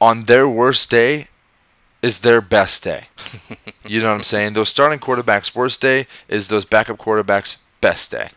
on 0.00 0.24
their 0.24 0.48
worst 0.48 0.90
day 0.90 1.26
is 2.02 2.20
their 2.20 2.40
best 2.40 2.82
day. 2.82 3.06
you 3.86 4.02
know 4.02 4.10
what 4.10 4.16
I'm 4.16 4.22
saying? 4.24 4.54
Those 4.54 4.68
starting 4.68 4.98
quarterbacks' 4.98 5.54
worst 5.54 5.80
day 5.80 6.06
is 6.28 6.48
those 6.48 6.64
backup 6.64 6.98
quarterbacks' 6.98 7.56
best 7.80 8.10
day. 8.10 8.30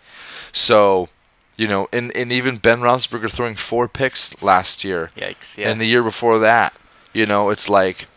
So, 0.52 1.10
you 1.58 1.68
know, 1.68 1.88
and, 1.92 2.16
and 2.16 2.32
even 2.32 2.58
Ben 2.58 2.80
Roethlisberger 2.80 3.32
throwing 3.32 3.56
four 3.56 3.88
picks 3.88 4.42
last 4.44 4.84
year, 4.84 5.12
Yikes. 5.18 5.58
Yeah. 5.58 5.70
and 5.70 5.82
the 5.82 5.86
year 5.86 6.04
before 6.04 6.38
that, 6.40 6.74
you 7.14 7.26
know, 7.26 7.50
it's 7.50 7.68
like, 7.70 8.08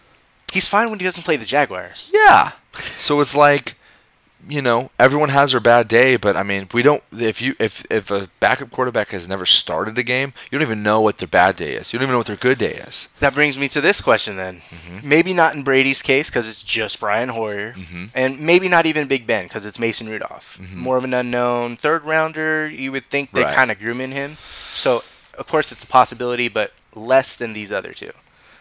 He's 0.52 0.68
fine 0.68 0.90
when 0.90 0.98
he 0.98 1.04
doesn't 1.04 1.24
play 1.24 1.36
the 1.36 1.44
Jaguars. 1.46 2.10
yeah. 2.12 2.52
So 2.96 3.20
it's 3.20 3.34
like, 3.34 3.74
you 4.48 4.62
know, 4.62 4.90
everyone 5.00 5.30
has 5.30 5.50
their 5.50 5.60
bad 5.60 5.88
day, 5.88 6.16
but 6.16 6.36
I 6.36 6.42
mean, 6.44 6.68
we 6.72 6.80
don't. 6.82 7.02
If 7.12 7.42
you 7.42 7.54
if 7.58 7.84
if 7.90 8.10
a 8.10 8.28
backup 8.40 8.70
quarterback 8.70 9.08
has 9.08 9.28
never 9.28 9.44
started 9.44 9.98
a 9.98 10.02
game, 10.04 10.32
you 10.50 10.58
don't 10.58 10.66
even 10.66 10.82
know 10.84 11.00
what 11.00 11.18
their 11.18 11.26
bad 11.28 11.56
day 11.56 11.72
is. 11.74 11.92
You 11.92 11.98
don't 11.98 12.04
even 12.06 12.12
know 12.14 12.18
what 12.18 12.28
their 12.28 12.36
good 12.36 12.56
day 12.56 12.74
is. 12.74 13.08
That 13.18 13.34
brings 13.34 13.58
me 13.58 13.68
to 13.68 13.80
this 13.80 14.00
question 14.00 14.36
then. 14.36 14.60
Mm-hmm. 14.70 15.08
Maybe 15.08 15.34
not 15.34 15.54
in 15.56 15.64
Brady's 15.64 16.00
case 16.02 16.30
because 16.30 16.48
it's 16.48 16.62
just 16.62 17.00
Brian 17.00 17.30
Hoyer, 17.30 17.72
Mm-hmm. 17.72 18.04
and 18.14 18.40
maybe 18.40 18.68
not 18.68 18.86
even 18.86 19.08
Big 19.08 19.26
Ben 19.26 19.44
because 19.46 19.66
it's 19.66 19.78
Mason 19.78 20.08
Rudolph. 20.08 20.58
More 20.74 20.96
of 20.96 21.04
an 21.04 21.12
unknown 21.14 21.74
third 21.76 22.04
rounder. 22.04 22.68
You 22.68 22.92
would 22.92 23.10
think 23.10 23.32
they 23.32 23.42
Right. 23.42 23.54
kind 23.56 23.70
of 23.72 23.78
grooming 23.80 24.12
him. 24.12 24.36
So 24.72 25.02
of 25.36 25.46
course 25.48 25.72
it's 25.72 25.82
a 25.84 25.88
possibility, 25.88 26.48
but 26.48 26.72
less 26.94 27.34
than 27.36 27.52
these 27.54 27.72
other 27.72 27.92
two. 27.92 28.12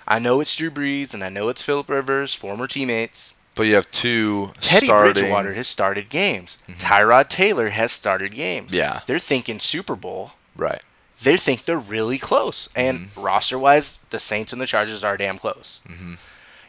I 0.08 0.20
know 0.20 0.40
it's 0.40 0.56
Drew 0.56 0.70
Brees 0.72 1.14
and 1.14 1.24
I 1.24 1.30
know 1.30 1.50
it's 1.50 1.62
Philip 1.62 1.90
Rivers, 1.90 2.34
former 2.34 2.68
teammates. 2.68 3.34
But 3.56 3.64
you 3.64 3.76
have 3.76 3.90
two 3.92 4.52
Teddy 4.62 4.86
starting. 4.86 5.14
Bridgewater 5.24 5.54
has 5.54 5.68
started 5.68 6.10
games. 6.10 6.60
Tyrod 6.70 7.28
Taylor 7.30 7.70
has 7.70 7.92
started 7.92 8.34
games. 8.36 8.74
Yeah. 8.74 9.02
They're 9.08 9.18
thinking 9.20 9.60
Super 9.60 9.96
Bowl. 9.96 10.34
Right. 10.56 10.82
They 11.24 11.36
think 11.38 11.66
they're 11.66 11.78
really 11.80 12.20
close. 12.20 12.70
And 12.76 13.00
Mm-hmm. 13.08 13.22
roster 13.22 13.58
wise, 13.58 13.98
the 14.12 14.20
Saints 14.20 14.54
and 14.54 14.62
the 14.62 14.68
Chargers 14.68 15.04
are 15.04 15.18
damn 15.18 15.38
close. 15.40 15.82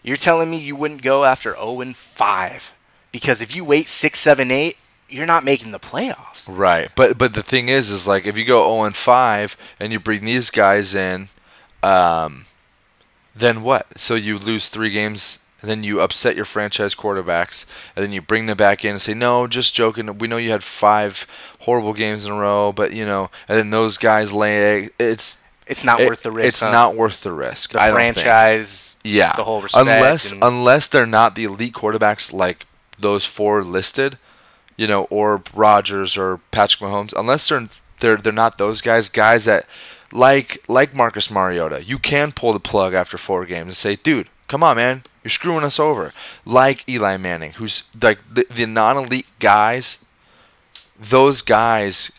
You're 0.03 0.17
telling 0.17 0.51
me 0.51 0.57
you 0.59 0.75
wouldn't 0.77 1.03
go 1.03 1.25
after 1.27 1.55
0 1.55 1.81
and 1.83 1.95
5 1.95 2.73
because 3.13 3.43
if 3.43 3.55
you 3.55 3.65
wait 3.65 3.89
6, 3.89 4.19
7, 4.19 4.51
8, 4.51 4.77
you're 5.11 5.27
not 5.27 5.45
making 5.45 5.71
the 5.73 5.79
playoffs. 5.79 6.47
Right. 6.51 6.89
But 6.97 7.19
but 7.19 7.35
the 7.35 7.43
thing 7.43 7.69
is, 7.69 7.91
is 7.91 8.07
like 8.07 8.27
if 8.27 8.39
you 8.39 8.45
go 8.47 8.65
0 8.75 8.85
and 8.85 8.97
5 8.97 9.57
and 9.81 9.93
you 9.93 10.01
bring 10.01 10.25
these 10.25 10.51
guys 10.51 10.95
in, 10.95 11.29
um, 11.83 12.47
then 13.39 13.63
what? 13.63 13.99
So 13.99 14.15
you 14.15 14.39
lose 14.39 14.69
three 14.69 14.91
games. 14.91 15.39
And 15.61 15.69
then 15.69 15.83
you 15.83 16.01
upset 16.01 16.37
your 16.37 16.45
franchise 16.45 16.95
quarterbacks, 16.95 17.67
and 17.97 18.05
then 18.05 18.13
you 18.13 18.23
bring 18.23 18.47
them 18.47 18.57
back 18.57 18.85
in 18.85 18.93
and 18.93 19.03
say, 19.03 19.13
"No, 19.13 19.49
just 19.49 19.75
joking. 19.75 20.17
We 20.19 20.29
know 20.29 20.37
you 20.37 20.53
had 20.53 20.63
five 20.63 21.27
horrible 21.63 21.95
games 21.95 22.25
in 22.25 22.31
a 22.31 22.39
row, 22.39 22.71
but 22.71 22.93
you 22.93 23.05
know." 23.05 23.29
And 23.49 23.59
then 23.59 23.71
those 23.71 23.99
guys 23.99 24.33
lay. 24.33 24.91
It's 25.01 25.35
It's 25.67 25.83
not 25.83 26.01
It- 26.01 26.09
worth 26.09 26.23
the 26.23 26.31
risk. 26.31 26.47
It's 26.47 26.61
huh? 26.63 26.71
not 26.71 26.95
worth 26.95 27.23
the 27.25 27.33
risk. 27.33 27.73
the 27.73 27.83
I 27.83 27.91
franchise. 27.91 28.95
Yeah. 29.03 29.33
the 29.37 29.43
whole 29.43 29.61
respect 29.61 29.81
Unless 29.83 30.31
and- 30.31 30.45
unless 30.45 30.87
they're 30.87 31.05
not 31.07 31.35
the 31.35 31.43
elite 31.45 31.73
quarterbacks 31.75 32.33
like 32.33 32.65
those 32.97 33.25
four 33.25 33.65
listed, 33.65 34.17
you 34.77 34.87
know, 34.87 35.09
or 35.11 35.43
Rodgers 35.53 36.17
or 36.17 36.39
Patrick 36.53 36.89
Mahomes. 36.89 37.13
Unless 37.17 37.49
they're 37.49 37.67
they're 37.99 38.17
they're 38.17 38.33
not 38.33 38.59
those 38.59 38.81
guys. 38.81 39.09
Guys 39.09 39.45
that 39.47 39.67
like 40.13 40.63
like 40.69 40.95
Marcus 40.95 41.31
Mariota, 41.31 41.85
you 41.85 41.99
can 41.99 42.33
pull 42.33 42.53
the 42.53 42.61
plug 42.61 42.95
after 42.95 43.19
four 43.19 43.45
games 43.47 43.67
and 43.67 43.77
say, 43.77 43.97
dude, 43.97 44.29
come 44.47 44.63
on, 44.63 44.77
man, 44.77 45.03
you're 45.23 45.31
screwing 45.31 45.65
us 45.65 45.79
over. 45.79 46.13
Like 46.45 46.89
Eli 46.89 47.17
Manning, 47.17 47.53
who's 47.53 47.85
like 48.01 48.23
the, 48.33 48.47
the 48.51 48.67
non-elite 48.67 49.27
guys. 49.39 50.05
Those 50.99 51.43
guys 51.43 52.11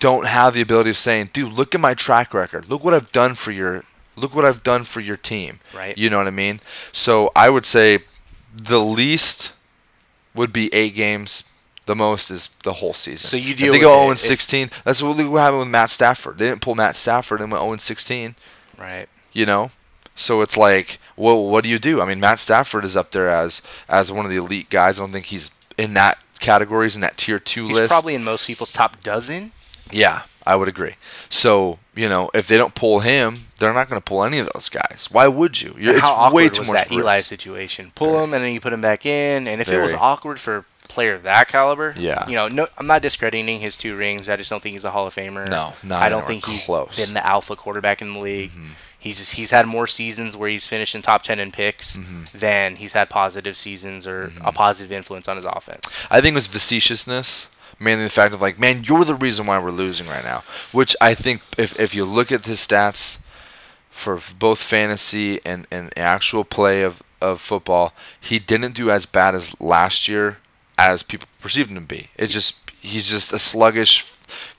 don't 0.00 0.26
have 0.26 0.54
the 0.54 0.60
ability 0.60 0.90
of 0.90 0.96
saying, 0.96 1.30
dude, 1.32 1.52
look 1.52 1.74
at 1.74 1.80
my 1.80 1.94
track 1.94 2.34
record. 2.34 2.68
Look 2.68 2.84
what 2.84 2.94
I've 2.94 3.12
done 3.12 3.34
for 3.34 3.52
your 3.52 3.84
look 4.16 4.34
what 4.34 4.44
I've 4.44 4.62
done 4.62 4.84
for 4.84 5.00
your 5.00 5.16
team. 5.16 5.60
Right. 5.74 5.96
You 5.96 6.10
know 6.10 6.18
what 6.18 6.26
I 6.26 6.30
mean? 6.32 6.60
So 6.92 7.30
I 7.36 7.50
would 7.50 7.64
say 7.64 8.00
the 8.52 8.80
least 8.80 9.52
would 10.34 10.52
be 10.52 10.72
eight 10.74 10.94
games. 10.94 11.44
The 11.88 11.96
most 11.96 12.30
is 12.30 12.50
the 12.64 12.74
whole 12.74 12.92
season. 12.92 13.26
So 13.26 13.38
you 13.38 13.54
deal. 13.54 13.68
If 13.68 13.72
they 13.72 13.78
with 13.78 13.82
go 13.82 13.94
it 13.94 14.00
0 14.00 14.10
and 14.10 14.20
16. 14.20 14.70
That's 14.84 15.02
what 15.02 15.16
happened 15.16 15.60
with 15.60 15.68
Matt 15.68 15.90
Stafford. 15.90 16.36
They 16.36 16.46
didn't 16.46 16.60
pull 16.60 16.74
Matt 16.74 16.98
Stafford 16.98 17.40
and 17.40 17.50
went 17.50 17.62
0 17.62 17.72
and 17.72 17.80
16. 17.80 18.34
Right. 18.78 19.06
You 19.32 19.46
know, 19.46 19.70
so 20.14 20.42
it's 20.42 20.58
like, 20.58 20.98
well, 21.16 21.42
what 21.46 21.64
do 21.64 21.70
you 21.70 21.78
do? 21.78 22.02
I 22.02 22.04
mean, 22.04 22.20
Matt 22.20 22.40
Stafford 22.40 22.84
is 22.84 22.94
up 22.94 23.12
there 23.12 23.30
as 23.30 23.62
as 23.88 24.12
one 24.12 24.26
of 24.26 24.30
the 24.30 24.36
elite 24.36 24.68
guys. 24.68 25.00
I 25.00 25.02
don't 25.02 25.12
think 25.12 25.26
he's 25.26 25.50
in 25.78 25.94
that 25.94 26.18
categories 26.40 26.94
in 26.94 27.00
that 27.00 27.16
tier 27.16 27.38
two 27.38 27.68
He's 27.68 27.76
list. 27.76 27.88
probably 27.88 28.14
in 28.14 28.22
most 28.22 28.46
people's 28.46 28.74
top 28.74 29.02
dozen. 29.02 29.52
Yeah, 29.90 30.24
I 30.46 30.56
would 30.56 30.68
agree. 30.68 30.96
So 31.30 31.78
you 31.94 32.08
know, 32.08 32.30
if 32.34 32.46
they 32.46 32.58
don't 32.58 32.74
pull 32.74 33.00
him, 33.00 33.46
they're 33.58 33.72
not 33.72 33.88
going 33.88 34.00
to 34.00 34.04
pull 34.04 34.24
any 34.24 34.38
of 34.38 34.50
those 34.52 34.68
guys. 34.68 35.08
Why 35.10 35.26
would 35.26 35.62
you? 35.62 35.74
You're, 35.78 35.90
And 35.90 35.98
it's 35.98 36.06
how 36.06 36.14
awkward 36.14 36.34
way 36.36 36.48
too 36.50 36.60
was 36.60 36.72
much 36.72 36.88
that 36.88 36.92
Eli 36.92 37.20
situation? 37.20 37.92
Pull 37.94 38.22
him 38.22 38.34
and 38.34 38.44
then 38.44 38.52
you 38.52 38.60
put 38.60 38.72
him 38.72 38.80
back 38.80 39.06
in, 39.06 39.48
and 39.48 39.60
if 39.60 39.70
it 39.72 39.80
was 39.80 39.94
awkward 39.94 40.38
for 40.38 40.64
player 40.88 41.14
of 41.14 41.22
that 41.24 41.48
caliber, 41.48 41.94
Yeah. 41.96 42.26
you 42.26 42.34
know, 42.34 42.48
no, 42.48 42.66
I'm 42.78 42.86
not 42.86 43.02
discrediting 43.02 43.60
his 43.60 43.76
two 43.76 43.96
rings. 43.96 44.28
I 44.28 44.36
just 44.36 44.50
don't 44.50 44.62
think 44.62 44.72
he's 44.72 44.84
a 44.84 44.90
Hall 44.90 45.06
of 45.06 45.14
Famer. 45.14 45.48
No, 45.48 45.74
not 45.84 46.02
I 46.02 46.08
don't 46.08 46.24
think 46.24 46.44
he's 46.46 46.66
close. 46.66 46.88
Mm-hmm. 46.92 47.02
been 47.04 47.14
the 47.14 47.26
alpha 47.26 47.54
quarterback 47.56 48.00
in 48.02 48.14
the 48.14 48.20
league. 48.20 48.50
He's 49.00 49.30
he's 49.30 49.52
had 49.52 49.66
more 49.68 49.86
seasons 49.86 50.36
where 50.36 50.48
he's 50.50 50.66
finished 50.66 50.94
in 50.96 51.02
top 51.02 51.22
ten 51.22 51.38
in 51.38 51.52
picks 51.52 51.96
Mm-hmm. 51.96 52.36
than 52.38 52.76
he's 52.76 52.94
had 52.94 53.08
positive 53.08 53.56
seasons 53.56 54.06
or 54.08 54.32
a 54.44 54.50
positive 54.50 54.90
influence 54.90 55.28
on 55.28 55.36
his 55.36 55.44
offense. 55.44 55.94
I 56.10 56.20
think 56.20 56.32
it 56.32 56.36
was 56.36 56.48
facetiousness, 56.48 57.48
mainly 57.78 58.02
the 58.04 58.10
fact 58.10 58.34
of 58.34 58.40
like, 58.42 58.58
man, 58.58 58.82
you're 58.84 59.04
the 59.04 59.14
reason 59.14 59.46
why 59.46 59.58
we're 59.62 59.70
losing 59.70 60.08
right 60.08 60.24
now. 60.24 60.42
Which 60.72 60.96
I 61.00 61.14
think, 61.14 61.42
if 61.56 61.78
if 61.78 61.94
you 61.94 62.04
look 62.04 62.32
at 62.32 62.44
his 62.46 62.58
stats 62.58 63.20
for 63.88 64.18
both 64.38 64.58
fantasy 64.60 65.38
and, 65.44 65.66
and 65.70 65.96
actual 65.96 66.44
play 66.44 66.82
of, 66.82 67.02
of 67.20 67.40
football, 67.40 67.92
he 68.20 68.38
didn't 68.40 68.72
do 68.72 68.90
as 68.90 69.06
bad 69.06 69.34
as 69.34 69.60
last 69.60 70.08
year 70.08 70.38
as 70.78 71.02
people 71.02 71.28
perceived 71.40 71.68
him 71.70 71.74
to 71.76 71.80
be. 71.82 72.08
It 72.16 72.28
just 72.28 72.70
he's 72.80 73.10
just 73.10 73.32
a 73.32 73.38
sluggish, 73.38 74.04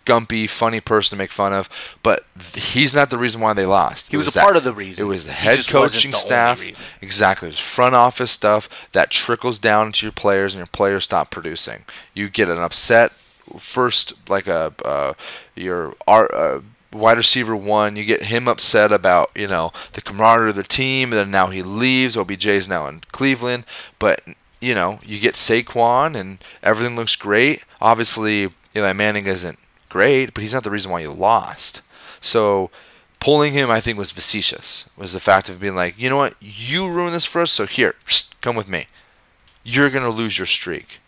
gumpy, 0.05 0.47
funny 0.49 0.81
person 0.81 1.17
to 1.17 1.21
make 1.23 1.31
fun 1.31 1.53
of. 1.53 1.69
But 2.03 2.25
he's 2.55 2.93
not 2.93 3.09
the 3.09 3.17
reason 3.17 3.39
why 3.41 3.53
they 3.53 3.65
lost. 3.65 4.09
He 4.09 4.15
It 4.15 4.17
was 4.17 4.27
a 4.27 4.31
that- 4.31 4.43
part 4.43 4.57
of 4.57 4.63
the 4.63 4.73
reason. 4.73 5.05
It 5.05 5.07
was 5.07 5.25
the 5.25 5.31
head 5.31 5.65
coaching 5.67 6.11
the 6.11 6.17
staff. 6.17 6.61
Exactly. 7.01 7.47
It 7.47 7.51
was 7.51 7.59
front 7.59 7.95
office 7.95 8.31
stuff 8.31 8.89
that 8.91 9.09
trickles 9.09 9.57
down 9.57 9.87
into 9.87 10.05
your 10.05 10.11
players, 10.13 10.53
and 10.53 10.59
your 10.59 10.67
players 10.67 11.05
stop 11.05 11.31
producing. 11.31 11.85
You 12.13 12.29
get 12.29 12.49
an 12.49 12.57
upset 12.59 13.11
first, 13.57 14.29
like 14.29 14.47
a 14.47 14.73
uh, 14.85 15.13
your 15.55 15.95
ar- 16.07 16.33
uh, 16.35 16.61
wide 16.91 17.17
receiver 17.17 17.55
one. 17.55 17.95
You 17.95 18.03
get 18.03 18.23
him 18.23 18.47
upset 18.49 18.91
about 18.91 19.31
you 19.35 19.47
know 19.47 19.71
the 19.93 20.01
camaraderie 20.01 20.49
of 20.49 20.55
the 20.57 20.63
team, 20.63 21.13
and 21.13 21.19
then 21.19 21.31
now 21.31 21.47
he 21.47 21.61
leaves. 21.63 22.17
OBJ 22.17 22.45
is 22.47 22.67
now 22.67 22.87
in 22.87 23.01
Cleveland, 23.13 23.63
but 23.99 24.21
you 24.59 24.75
know 24.75 24.99
you 25.05 25.19
get 25.19 25.35
Saquon, 25.35 26.15
and 26.15 26.43
everything 26.63 26.95
looks 26.95 27.15
great. 27.15 27.63
Obviously, 27.81 28.49
Eli 28.75 28.93
Manning 28.93 29.27
isn't 29.27 29.59
great, 29.89 30.33
but 30.33 30.41
he's 30.41 30.53
not 30.53 30.63
the 30.63 30.71
reason 30.71 30.91
why 30.91 31.01
you 31.01 31.11
lost. 31.11 31.81
So 32.21 32.69
pulling 33.19 33.53
him, 33.53 33.69
I 33.69 33.79
think, 33.79 33.97
was 33.97 34.11
facetious. 34.11 34.87
Was 34.95 35.13
the 35.13 35.19
fact 35.19 35.49
of 35.49 35.59
being 35.59 35.75
like, 35.75 35.99
you 35.99 36.09
know 36.09 36.17
what, 36.17 36.35
you 36.39 36.89
ruined 36.89 37.15
this 37.15 37.25
for 37.25 37.41
us, 37.41 37.51
so 37.51 37.65
here, 37.65 37.95
come 38.41 38.55
with 38.55 38.67
me. 38.67 38.87
You're 39.63 39.89
gonna 39.89 40.09
lose 40.09 40.37
your 40.37 40.45
streak. 40.45 40.99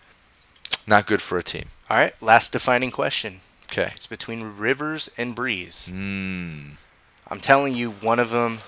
Not 0.88 1.08
good 1.08 1.22
for 1.22 1.38
a 1.38 1.44
team. 1.44 1.66
All 1.90 1.98
right, 1.98 2.14
last 2.22 2.52
defining 2.54 2.92
question. 2.92 3.42
Okay. 3.72 3.92
It's 3.96 4.08
between 4.08 4.58
Rivers 4.58 5.10
and 5.18 5.36
Brees. 5.36 5.90
Mm. 5.90 6.78
I'm 7.28 7.40
telling 7.40 7.74
you, 7.74 7.92
one 7.92 8.20
of 8.20 8.30
them, 8.30 8.60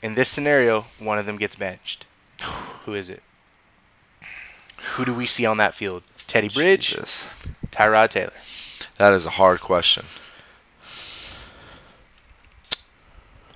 in 0.00 0.14
this 0.14 0.28
scenario, 0.28 0.82
one 1.00 1.18
of 1.18 1.26
them 1.26 1.36
gets 1.36 1.56
benched. 1.56 2.04
Who 2.84 2.94
is 2.94 3.10
it? 3.10 3.22
Who 4.96 5.04
do 5.04 5.14
we 5.14 5.26
see 5.26 5.46
on 5.46 5.56
that 5.58 5.74
field? 5.74 6.02
Teddy 6.26 6.48
Bridge, 6.48 6.90
Jesus. 6.90 7.26
Tyrod 7.70 8.10
Taylor. 8.10 8.32
That 8.96 9.12
is 9.12 9.26
a 9.26 9.30
hard 9.30 9.60
question. 9.60 10.04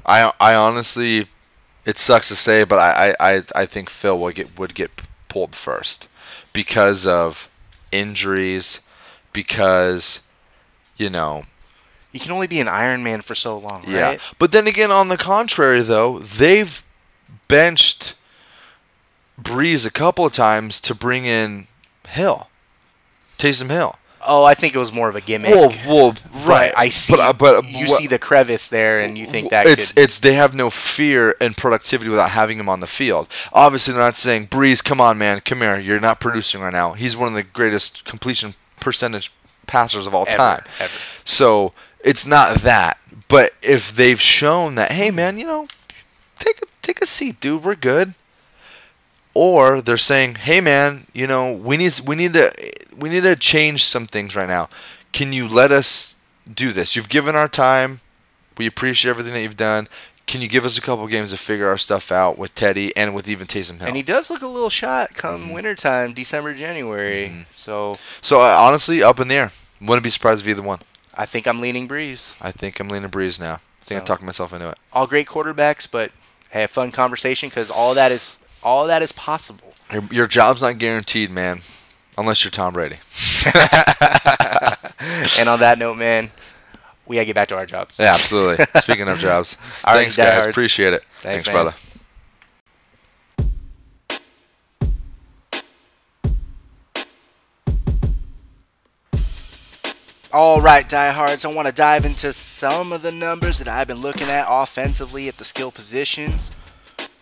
I 0.07 0.33
I 0.41 0.55
honestly, 0.55 1.27
it 1.85 1.99
sucks 1.99 2.29
to 2.29 2.37
say, 2.37 2.65
but 2.65 2.79
I, 2.79 3.15
I, 3.21 3.35
I, 3.37 3.43
I 3.55 3.67
think 3.67 3.91
Phil 3.91 4.19
would 4.19 4.35
get 4.35 4.59
would 4.59 4.75
get 4.75 4.91
pulled 5.29 5.55
first 5.55 6.09
because 6.53 7.07
of 7.07 7.49
injuries, 7.93 8.81
because 9.33 10.23
you 10.97 11.11
know 11.11 11.45
You 12.13 12.21
can 12.21 12.33
only 12.33 12.47
be 12.47 12.61
an 12.61 12.69
Iron 12.69 13.03
Man 13.03 13.21
for 13.21 13.35
so 13.35 13.59
long, 13.59 13.85
Yeah. 13.87 14.01
right? 14.01 14.21
But 14.39 14.53
then 14.53 14.67
again, 14.67 14.91
on 14.91 15.09
the 15.09 15.17
contrary, 15.17 15.83
though, 15.83 16.19
they've 16.19 16.83
benched 17.49 18.15
Brees 19.41 19.87
a 19.87 19.91
couple 19.91 20.25
of 20.27 20.33
times 20.33 20.81
to 20.83 20.95
bring 20.95 21.25
in 21.25 21.67
Hill, 22.09 22.49
Taysom 23.39 23.71
Hill. 23.71 23.97
Oh, 24.27 24.43
I 24.43 24.55
think 24.55 24.75
it 24.75 24.79
was 24.79 24.93
more 24.93 25.09
of 25.09 25.15
a 25.17 25.21
gimmick. 25.21 25.55
Well, 25.55 25.73
well, 25.87 26.13
But 26.13 26.47
right. 26.47 26.73
I 26.77 26.89
see. 26.89 27.13
But, 27.15 27.21
uh, 27.21 27.33
but 27.33 27.65
you 27.65 27.87
what- 27.87 27.89
see 27.89 28.07
the 28.09 28.19
crevice 28.19 28.67
there, 28.69 29.01
and 29.01 29.17
you 29.17 29.25
think 29.25 29.51
that 29.51 29.67
it's 29.67 29.93
could. 29.93 30.03
it's 30.03 30.19
they 30.19 30.35
have 30.35 30.55
no 30.55 30.71
fear 30.71 31.37
and 31.41 31.57
productivity 31.57 32.11
without 32.11 32.31
having 32.31 32.59
him 32.59 32.69
on 32.69 32.81
the 32.81 32.87
field. 32.89 33.29
Obviously, 33.53 33.95
they're 33.95 34.03
not 34.03 34.17
saying 34.17 34.49
Brees, 34.49 34.83
come 34.83 35.01
on, 35.01 35.19
man, 35.19 35.41
come 35.41 35.59
here. 35.59 35.79
You're 35.79 36.01
not 36.01 36.19
producing 36.21 36.61
right 36.61 36.73
now. 36.73 36.93
He's 36.95 37.17
one 37.17 37.29
of 37.29 37.35
the 37.35 37.45
greatest 37.45 38.05
completion 38.05 38.55
percentage 38.81 39.33
passers 39.69 40.07
of 40.07 40.15
all 40.15 40.25
Ever, 40.27 40.37
time. 40.37 40.65
ever. 40.81 40.93
So 41.25 41.73
it's 42.05 42.27
not 42.27 42.57
that. 42.59 42.99
But 43.29 43.53
if 43.63 43.95
they've 43.95 44.21
shown 44.21 44.75
that, 44.75 44.93
hey, 44.93 45.11
man, 45.11 45.39
you 45.39 45.47
know, 45.47 45.69
take 46.39 46.59
a, 46.59 46.67
take 46.83 47.01
a 47.01 47.07
seat, 47.07 47.41
dude. 47.41 47.63
We're 47.63 47.77
good. 47.77 48.15
Or 49.41 49.81
they're 49.81 49.99
saying, 49.99 50.35
hey, 50.37 50.61
man, 50.61 51.07
you 51.13 51.27
know, 51.29 51.53
we 51.53 51.77
need 51.77 52.01
we 52.05 52.17
need 52.17 52.33
to 52.33 52.51
we 52.97 53.09
need 53.09 53.23
to 53.23 53.37
change 53.37 53.85
some 53.85 54.07
things 54.07 54.35
right 54.35 54.49
now. 54.49 54.69
Can 55.13 55.33
you 55.33 55.47
let 55.47 55.71
us 55.71 56.17
do 56.53 56.73
this? 56.73 56.97
You've 56.97 57.09
given 57.09 57.37
our 57.37 57.47
time. 57.49 58.01
We 58.57 58.67
appreciate 58.67 59.11
everything 59.11 59.35
that 59.35 59.43
you've 59.43 59.57
done. 59.57 59.87
Can 60.27 60.41
you 60.43 60.49
give 60.49 60.65
us 60.65 60.77
a 60.77 60.81
couple 60.81 61.07
games 61.07 61.31
to 61.31 61.37
figure 61.37 61.69
our 61.69 61.79
stuff 61.79 62.11
out 62.11 62.37
with 62.37 62.53
Teddy 62.55 62.95
and 62.97 63.15
with 63.15 63.29
even 63.29 63.47
Taysom 63.47 63.79
Hill? 63.79 63.87
and 63.87 63.97
he 63.97 64.03
does 64.03 64.29
look 64.29 64.43
a 64.43 64.47
little 64.49 64.69
shot 64.71 65.15
come 65.15 65.43
Mm-hmm. 65.45 65.53
wintertime, 65.55 66.13
December, 66.15 66.53
January. 66.55 67.47
So 67.49 67.97
so 68.21 68.41
uh, 68.41 68.57
honestly, 68.59 69.03
up 69.03 69.21
in 69.21 69.29
the 69.29 69.35
air. 69.37 69.53
Wouldn't 69.81 70.03
be 70.03 70.11
surprised 70.11 70.41
if 70.43 70.49
either 70.49 70.63
one. 70.63 70.81
I 71.15 71.25
think 71.27 71.47
I'm 71.47 71.61
leaning 71.61 71.87
Brees. 71.87 72.35
I 72.43 72.51
think 72.51 72.81
I'm 72.81 72.89
leaning 72.89 73.09
Brees 73.11 73.39
now. 73.39 73.55
I 73.55 73.85
think 73.85 74.01
I'm 74.01 74.07
So- 74.07 74.13
talking 74.15 74.27
myself 74.27 74.53
into 74.53 74.69
it. 74.71 74.79
All 74.93 75.07
great 75.07 75.29
quarterbacks, 75.29 75.89
but 75.91 76.11
a 76.53 76.67
fun 76.67 76.91
conversation 76.91 77.49
because 77.51 77.71
all 77.71 77.95
that 77.95 78.11
is 78.11 78.37
all 78.63 78.87
that 78.87 79.03
is 79.03 79.13
possible. 79.13 79.73
Your, 79.93 80.03
your 80.11 80.27
job's 80.27 80.63
not 80.63 80.79
guaranteed, 80.79 81.31
man, 81.31 81.61
unless 82.17 82.45
you're 82.45 82.51
Tom 82.51 82.75
Brady. 82.75 82.97
and 85.39 85.49
on 85.49 85.61
that 85.61 85.77
note, 85.79 85.97
man, 85.97 86.31
we 87.07 87.17
gotta 87.17 87.27
get 87.27 87.35
back 87.35 87.49
to 87.49 87.57
our 87.57 87.67
jobs. 87.67 87.99
Yeah, 87.99 88.11
absolutely. 88.11 88.65
Speaking 88.81 89.09
of 89.09 89.19
jobs, 89.19 89.57
All 89.85 89.95
right, 89.95 90.03
thanks, 90.03 90.17
guys. 90.17 90.27
diehards. 90.27 90.47
Appreciate 90.49 90.93
it. 90.93 91.03
Thanks, 91.21 91.45
Thanks, 91.45 91.51
brother. 91.51 91.75
All 100.31 100.61
right, 100.61 100.87
diehards, 100.87 101.47
I 101.47 101.49
want 101.55 101.69
to 101.69 101.75
dive 101.75 102.05
into 102.05 102.35
some 102.35 102.93
of 102.93 103.01
the 103.01 103.11
numbers 103.11 103.59
that 103.61 103.69
I've 103.69 103.89
been 103.89 104.03
looking 104.03 104.29
at 104.29 104.47
offensively 104.47 105.27
at 105.27 105.39
the 105.39 105.45
skill 105.45 105.71
positions. 105.71 106.57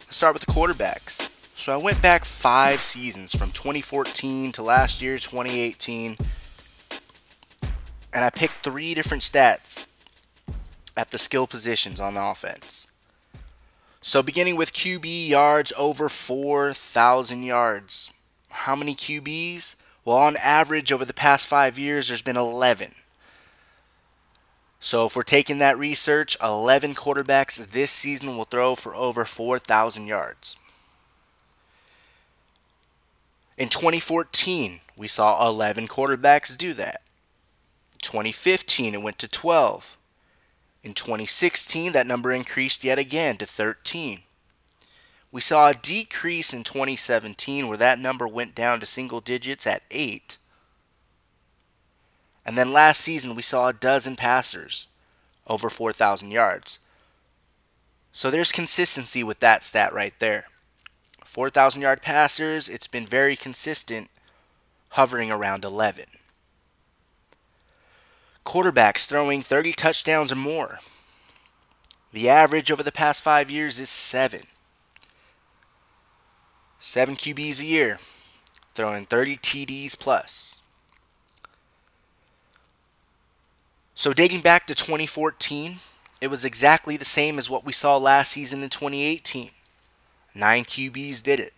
Start 0.09 0.35
with 0.35 0.47
the 0.47 0.53
quarterbacks. 0.53 1.31
So 1.55 1.73
I 1.73 1.83
went 1.83 2.01
back 2.01 2.25
five 2.25 2.81
seasons 2.81 3.35
from 3.35 3.51
2014 3.51 4.53
to 4.53 4.63
last 4.63 5.03
year, 5.03 5.17
2018, 5.17 6.17
and 8.13 8.25
I 8.25 8.31
picked 8.31 8.63
three 8.63 8.95
different 8.95 9.23
stats 9.23 9.89
at 10.97 11.11
the 11.11 11.19
skill 11.19 11.47
positions 11.47 11.99
on 11.99 12.15
the 12.15 12.23
offense. 12.23 12.87
So 14.01 14.23
beginning 14.23 14.57
with 14.57 14.73
QB 14.73 15.29
yards 15.29 15.73
over 15.77 16.09
4,000 16.09 17.43
yards. 17.43 18.13
How 18.51 18.77
many 18.77 18.95
QBs? 18.95 19.77
Well, 20.05 20.19
on 20.19 20.37
average, 20.37 20.93
over 20.93 21.05
the 21.05 21.13
past 21.13 21.49
five 21.49 21.79
years, 21.79 22.09
there's 22.09 22.23
been 22.23 22.37
11. 22.37 22.95
So 24.81 25.07
if 25.07 25.17
we're 25.17 25.23
taking 25.23 25.59
that 25.59 25.79
research, 25.79 26.37
11 26.43 26.95
quarterbacks 26.95 27.57
this 27.71 27.91
season 27.91 28.37
will 28.37 28.45
throw 28.45 28.75
for 28.75 28.95
over 28.95 29.25
4,000 29.25 30.07
yards. 30.07 30.57
In 33.57 33.69
2014, 33.69 34.81
we 34.97 35.07
saw 35.07 35.47
11 35.49 35.89
quarterbacks 35.89 36.57
do 36.57 36.75
that. 36.75 37.01
2015, 38.03 38.95
it 38.95 39.03
went 39.03 39.19
to 39.19 39.29
12. 39.29 39.97
In 40.83 40.95
2016, 40.95 41.93
that 41.93 42.07
number 42.07 42.31
increased 42.31 42.85
yet 42.85 42.99
again 42.99 43.39
to 43.39 43.47
13. 43.47 44.21
We 45.33 45.41
saw 45.41 45.69
a 45.69 45.75
decrease 45.75 46.55
in 46.55 46.65
2017 46.65 47.67
where 47.67 47.77
that 47.77 47.99
number 47.99 48.29
went 48.29 48.55
down 48.55 48.81
to 48.81 48.87
single 48.87 49.21
digits 49.21 49.67
at 49.67 49.83
8. 49.91 50.39
And 52.47 52.57
then 52.57 52.73
last 52.73 53.01
season, 53.01 53.35
we 53.35 53.43
saw 53.43 53.67
a 53.69 53.73
dozen 53.73 54.15
passers 54.15 54.87
over 55.49 55.69
4,000 55.69 56.31
yards. 56.31 56.79
So 58.13 58.31
there's 58.31 58.53
consistency 58.53 59.25
with 59.25 59.41
that 59.41 59.65
stat 59.65 59.93
right 59.93 60.15
there. 60.21 60.45
4,000 61.25 61.83
yard 61.83 62.03
passers, 62.03 62.69
it's 62.69 62.87
been 62.87 63.05
very 63.05 63.35
consistent, 63.35 64.09
hovering 64.91 65.31
around 65.31 65.65
11. 65.65 66.05
Quarterbacks 68.45 69.07
throwing 69.07 69.43
30 69.43 69.73
touchdowns 69.73 70.31
or 70.31 70.37
more. 70.37 70.79
The 72.13 72.29
average 72.29 72.71
over 72.71 72.85
the 72.85 72.93
past 72.93 73.23
five 73.23 73.51
years 73.51 73.81
is 73.81 73.91
seven. 73.91 74.43
Seven 76.79 77.17
QBs 77.17 77.61
a 77.61 77.67
year, 77.67 77.99
throwing 78.73 79.05
30 79.05 79.37
TDs 79.37 79.99
plus. 79.99 80.56
So, 83.99 84.13
dating 84.13 84.43
back 84.43 84.67
to 84.67 84.75
2014, 84.75 85.77
it 86.21 86.29
was 86.29 86.45
exactly 86.45 86.99
the 86.99 87.07
same 87.07 87.39
as 87.39 87.49
what 87.49 87.65
we 87.65 87.73
saw 87.73 87.97
last 87.97 88.31
season 88.33 88.63
in 88.63 88.69
2018. 88.69 89.49
Nine 90.35 90.65
QBs 90.65 91.23
did 91.23 91.41
it. 91.41 91.55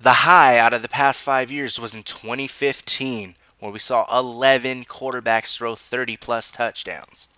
The 0.00 0.24
high 0.24 0.58
out 0.58 0.74
of 0.74 0.82
the 0.82 0.88
past 0.88 1.22
five 1.22 1.52
years 1.52 1.78
was 1.78 1.94
in 1.94 2.02
2015, 2.02 3.36
where 3.60 3.70
we 3.70 3.78
saw 3.78 4.04
11 4.18 4.82
quarterbacks 4.82 5.56
throw 5.56 5.76
30 5.76 6.16
plus 6.16 6.50
touchdowns. 6.50 7.28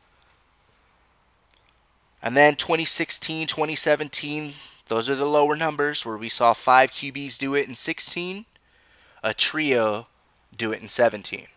And 2.23 2.35
then 2.35 2.57
2016, 2.57 3.49
2017, 3.49 4.55
those 4.87 5.11
are 5.11 5.15
the 5.15 5.27
lower 5.27 5.57
numbers 5.57 6.07
where 6.07 6.17
we 6.17 6.31
saw 6.31 6.55
five 6.55 6.91
QBs 6.91 7.37
do 7.37 7.55
it 7.55 7.69
in 7.69 7.75
16, 7.75 8.47
a 9.23 9.35
trio 9.35 10.07
do 10.57 10.73
it 10.73 10.81
in 10.81 10.89
17. 10.89 11.49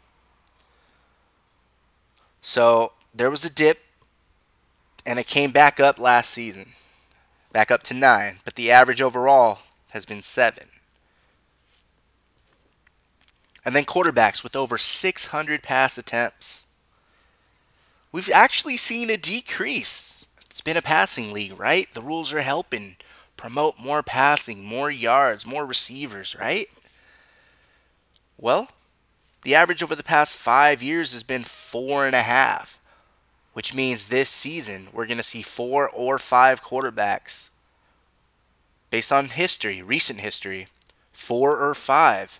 So 2.41 2.93
there 3.13 3.29
was 3.29 3.45
a 3.45 3.49
dip, 3.49 3.79
and 5.05 5.19
it 5.19 5.27
came 5.27 5.51
back 5.51 5.79
up 5.79 5.99
last 5.99 6.31
season, 6.31 6.73
back 7.51 7.71
up 7.71 7.83
to 7.83 7.93
nine, 7.93 8.39
but 8.43 8.55
the 8.55 8.71
average 8.71 9.01
overall 9.01 9.59
has 9.91 10.05
been 10.05 10.21
seven. 10.21 10.67
And 13.63 13.75
then 13.75 13.85
quarterbacks 13.85 14.43
with 14.43 14.55
over 14.55 14.77
600 14.77 15.61
pass 15.61 15.97
attempts. 15.97 16.65
We've 18.11 18.31
actually 18.31 18.77
seen 18.77 19.09
a 19.09 19.17
decrease. 19.17 20.25
It's 20.49 20.61
been 20.61 20.77
a 20.77 20.81
passing 20.81 21.31
league, 21.31 21.57
right? 21.57 21.89
The 21.91 22.01
rules 22.01 22.33
are 22.33 22.41
helping 22.41 22.95
promote 23.37 23.79
more 23.79 24.03
passing, 24.03 24.63
more 24.63 24.91
yards, 24.91 25.45
more 25.45 25.65
receivers, 25.65 26.35
right? 26.39 26.67
Well, 28.37 28.69
the 29.43 29.55
average 29.55 29.81
over 29.81 29.95
the 29.95 30.03
past 30.03 30.37
five 30.37 30.83
years 30.83 31.13
has 31.13 31.23
been 31.23 31.43
four 31.43 32.05
and 32.05 32.15
a 32.15 32.21
half, 32.21 32.79
which 33.53 33.73
means 33.73 34.07
this 34.07 34.29
season 34.29 34.87
we're 34.93 35.07
going 35.07 35.17
to 35.17 35.23
see 35.23 35.41
four 35.41 35.89
or 35.89 36.17
five 36.17 36.63
quarterbacks 36.63 37.49
based 38.89 39.11
on 39.11 39.29
history, 39.29 39.81
recent 39.81 40.19
history, 40.19 40.67
four 41.11 41.57
or 41.57 41.73
five 41.73 42.39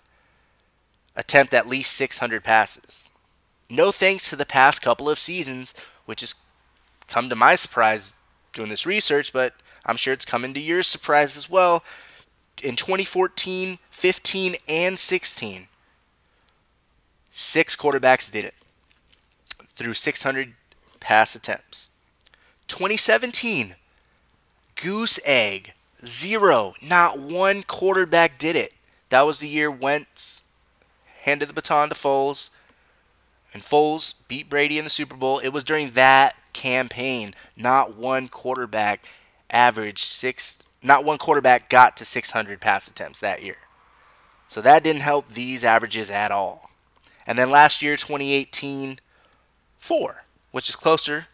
attempt 1.15 1.53
at 1.53 1.67
least 1.67 1.91
600 1.93 2.43
passes. 2.43 3.09
No 3.69 3.91
thanks 3.91 4.29
to 4.29 4.35
the 4.35 4.45
past 4.45 4.81
couple 4.81 5.09
of 5.09 5.19
seasons, 5.19 5.73
which 6.05 6.21
has 6.21 6.35
come 7.07 7.29
to 7.29 7.35
my 7.35 7.55
surprise 7.55 8.13
doing 8.53 8.69
this 8.69 8.85
research, 8.85 9.33
but 9.33 9.53
I'm 9.85 9.97
sure 9.97 10.13
it's 10.13 10.25
coming 10.25 10.53
to 10.53 10.59
your 10.59 10.83
surprise 10.83 11.37
as 11.37 11.49
well. 11.49 11.83
In 12.61 12.75
2014, 12.75 13.79
15, 13.89 14.55
and 14.67 14.99
16, 14.99 15.67
Six 17.31 17.75
quarterbacks 17.75 18.29
did 18.29 18.45
it 18.45 18.53
through 19.63 19.93
600 19.93 20.53
pass 20.99 21.35
attempts. 21.35 21.89
2017, 22.67 23.75
goose 24.81 25.19
egg, 25.25 25.73
zero. 26.05 26.73
Not 26.81 27.19
one 27.19 27.63
quarterback 27.63 28.37
did 28.37 28.55
it. 28.55 28.73
That 29.09 29.25
was 29.25 29.39
the 29.39 29.47
year 29.47 29.71
Wentz 29.71 30.43
handed 31.23 31.49
the 31.49 31.53
baton 31.53 31.89
to 31.89 31.95
Foles, 31.95 32.49
and 33.53 33.61
Foles 33.61 34.13
beat 34.27 34.49
Brady 34.49 34.77
in 34.77 34.83
the 34.83 34.89
Super 34.89 35.15
Bowl. 35.15 35.39
It 35.39 35.49
was 35.49 35.63
during 35.63 35.91
that 35.91 36.35
campaign. 36.53 37.33
Not 37.55 37.95
one 37.95 38.27
quarterback 38.27 39.05
averaged 39.49 39.99
six. 39.99 40.63
Not 40.81 41.03
one 41.03 41.17
quarterback 41.17 41.69
got 41.69 41.95
to 41.97 42.05
600 42.05 42.59
pass 42.59 42.87
attempts 42.87 43.19
that 43.19 43.43
year. 43.43 43.57
So 44.47 44.61
that 44.61 44.83
didn't 44.83 45.01
help 45.01 45.29
these 45.29 45.63
averages 45.63 46.09
at 46.09 46.31
all. 46.31 46.70
And 47.27 47.37
then 47.37 47.49
last 47.49 47.81
year, 47.81 47.95
2018, 47.95 48.99
four, 49.77 50.23
which 50.51 50.69
is 50.69 50.75
closer 50.75 51.27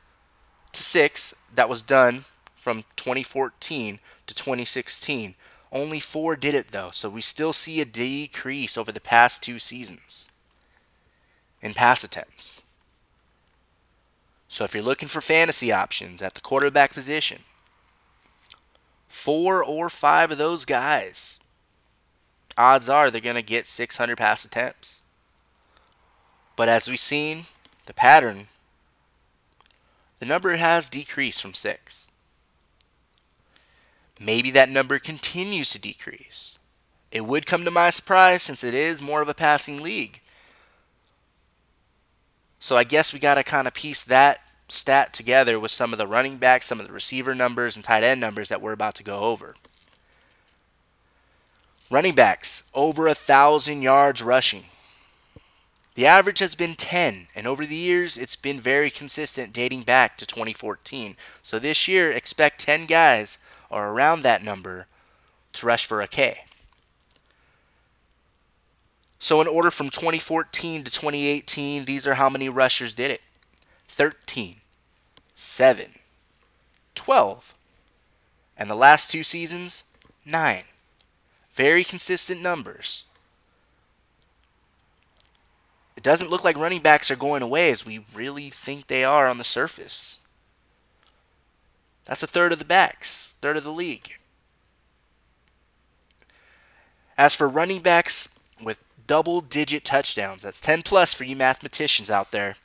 to 0.71 0.83
six 0.83 1.33
that 1.53 1.69
was 1.69 1.81
done 1.81 2.25
from 2.55 2.83
2014 2.95 3.99
to 4.25 4.35
2016. 4.35 5.35
Only 5.71 5.99
four 5.99 6.35
did 6.35 6.53
it 6.53 6.69
though, 6.69 6.91
so 6.91 7.09
we 7.09 7.21
still 7.21 7.53
see 7.53 7.81
a 7.81 7.85
decrease 7.85 8.77
over 8.77 8.91
the 8.91 9.01
past 9.01 9.43
two 9.43 9.59
seasons 9.59 10.29
in 11.61 11.73
pass 11.73 12.03
attempts. 12.03 12.63
So 14.47 14.63
if 14.63 14.73
you're 14.73 14.83
looking 14.83 15.09
for 15.09 15.21
fantasy 15.21 15.71
options 15.71 16.21
at 16.21 16.35
the 16.35 16.41
quarterback 16.41 16.93
position, 16.93 17.39
four 19.07 19.63
or 19.63 19.89
five 19.89 20.31
of 20.31 20.37
those 20.37 20.63
guys, 20.63 21.39
odds 22.57 22.87
are 22.87 23.11
they're 23.11 23.19
going 23.19 23.35
to 23.35 23.41
get 23.41 23.65
600 23.65 24.17
pass 24.17 24.45
attempts. 24.45 25.03
But 26.57 26.67
as 26.67 26.89
we've 26.89 26.99
seen, 26.99 27.43
the 27.85 27.93
pattern, 27.93 28.47
the 30.19 30.25
number 30.25 30.55
has 30.57 30.89
decreased 30.89 31.41
from 31.41 31.53
6. 31.53 32.11
Maybe 34.19 34.49
that 34.51 34.67
number 34.67 34.97
continues 34.97 35.69
to 35.69 35.79
decrease. 35.79 36.57
It 37.11 37.25
would 37.25 37.45
come 37.45 37.63
to 37.63 37.71
my 37.71 37.91
surprise 37.91 38.41
since 38.41 38.63
it 38.63 38.73
is 38.73 39.01
more 39.01 39.21
of 39.21 39.29
a 39.29 39.35
passing 39.35 39.81
league. 39.81 40.19
So 42.59 42.75
I 42.75 42.83
guess 42.83 43.13
we 43.13 43.19
got 43.19 43.35
to 43.35 43.43
kind 43.43 43.67
of 43.67 43.75
piece 43.75 44.03
that 44.03 44.41
stat 44.67 45.13
together 45.13 45.59
with 45.59 45.71
some 45.71 45.93
of 45.93 45.99
the 45.99 46.07
running 46.07 46.37
backs, 46.37 46.65
some 46.65 46.79
of 46.79 46.87
the 46.87 46.93
receiver 46.93 47.35
numbers, 47.35 47.75
and 47.75 47.85
tight 47.85 48.03
end 48.03 48.19
numbers 48.19 48.49
that 48.49 48.61
we're 48.61 48.73
about 48.73 48.95
to 48.95 49.03
go 49.03 49.19
over. 49.19 49.55
Running 51.91 52.15
backs, 52.15 52.63
over 52.73 53.07
a 53.07 53.13
thousand 53.13 53.83
yards 53.83 54.23
rushing. 54.23 54.63
The 55.97 56.05
average 56.05 56.37
has 56.39 56.53
been 56.53 56.75
10, 56.75 57.29
and 57.33 57.47
over 57.47 57.65
the 57.65 57.75
years, 57.75 58.19
it's 58.19 58.35
been 58.35 58.59
very 58.59 58.91
consistent 58.91 59.51
dating 59.51 59.81
back 59.81 60.15
to 60.17 60.27
2014. 60.27 61.15
So 61.41 61.57
this 61.57 61.87
year, 61.87 62.11
expect 62.11 62.61
10 62.61 62.85
guys 62.85 63.39
or 63.71 63.87
around 63.87 64.21
that 64.21 64.43
number 64.43 64.85
to 65.53 65.65
rush 65.65 65.87
for 65.87 65.99
a 65.99 66.07
K. 66.07 66.41
So, 69.17 69.41
in 69.41 69.47
order 69.47 69.71
from 69.71 69.89
2014 69.89 70.83
to 70.83 70.91
2018, 70.91 71.85
these 71.85 72.05
are 72.05 72.13
how 72.13 72.29
many 72.29 72.47
rushers 72.47 72.93
did 72.93 73.09
it 73.09 73.21
13, 73.87 74.57
7, 75.33 75.85
12, 76.93 77.55
and 78.55 78.69
the 78.69 78.75
last 78.75 79.09
two 79.09 79.23
seasons, 79.23 79.83
9. 80.27 80.61
Very 81.53 81.83
consistent 81.83 82.43
numbers 82.43 83.05
it 85.96 85.96
doesn't 86.07 86.29
look 86.29 86.43
like 86.43 86.57
running 86.57 86.79
backs 86.79 87.11
are 87.11 87.17
going 87.17 87.41
away 87.41 87.69
as 87.69 87.85
we 87.85 88.05
really 88.13 88.49
think 88.49 88.87
they 88.87 89.03
are 89.03 89.27
on 89.27 89.37
the 89.37 89.43
surface. 89.43 90.19
That's 92.05 92.23
a 92.23 92.27
third 92.27 92.53
of 92.53 92.59
the 92.59 92.65
backs, 92.65 93.35
third 93.41 93.57
of 93.57 93.65
the 93.65 93.71
league. 93.71 94.17
As 97.17 97.35
for 97.35 97.49
running 97.49 97.81
backs 97.81 98.39
with 98.63 98.79
double 99.05 99.41
digit 99.41 99.83
touchdowns, 99.83 100.43
that's 100.43 100.61
10 100.61 100.83
plus 100.83 101.13
for 101.13 101.25
you 101.25 101.35
mathematicians 101.35 102.09
out 102.09 102.31
there. 102.31 102.55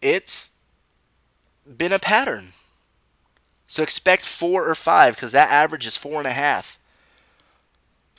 It's 0.00 0.56
been 1.66 1.92
a 1.92 1.98
pattern. 1.98 2.52
So 3.66 3.82
expect 3.82 4.22
four 4.22 4.68
or 4.68 4.74
five 4.74 5.16
because 5.16 5.32
that 5.32 5.50
average 5.50 5.86
is 5.86 5.96
four 5.96 6.18
and 6.18 6.26
a 6.26 6.32
half 6.32 6.78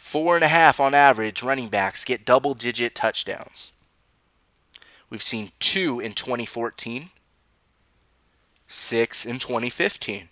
Four 0.04 0.36
and 0.36 0.44
a 0.44 0.50
half 0.50 0.82
on 0.82 0.94
average 0.94 1.42
running 1.42 1.70
backs 1.70 2.04
get 2.04 2.26
double 2.26 2.56
digit 2.56 2.94
touchdowns. 2.94 3.72
We've 5.10 5.24
seen 5.24 5.52
two 5.60 6.02
in 6.02 6.12
2014, 6.12 7.10
six 8.68 9.26
in 9.26 9.40
2015. 9.40 10.28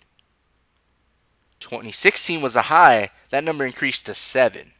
2016 1.58 2.42
was 2.42 2.54
a 2.54 2.62
high. 2.62 3.10
That 3.30 3.44
number 3.44 3.64
increased 3.64 4.04
to 4.06 4.14
seven. 4.14 4.72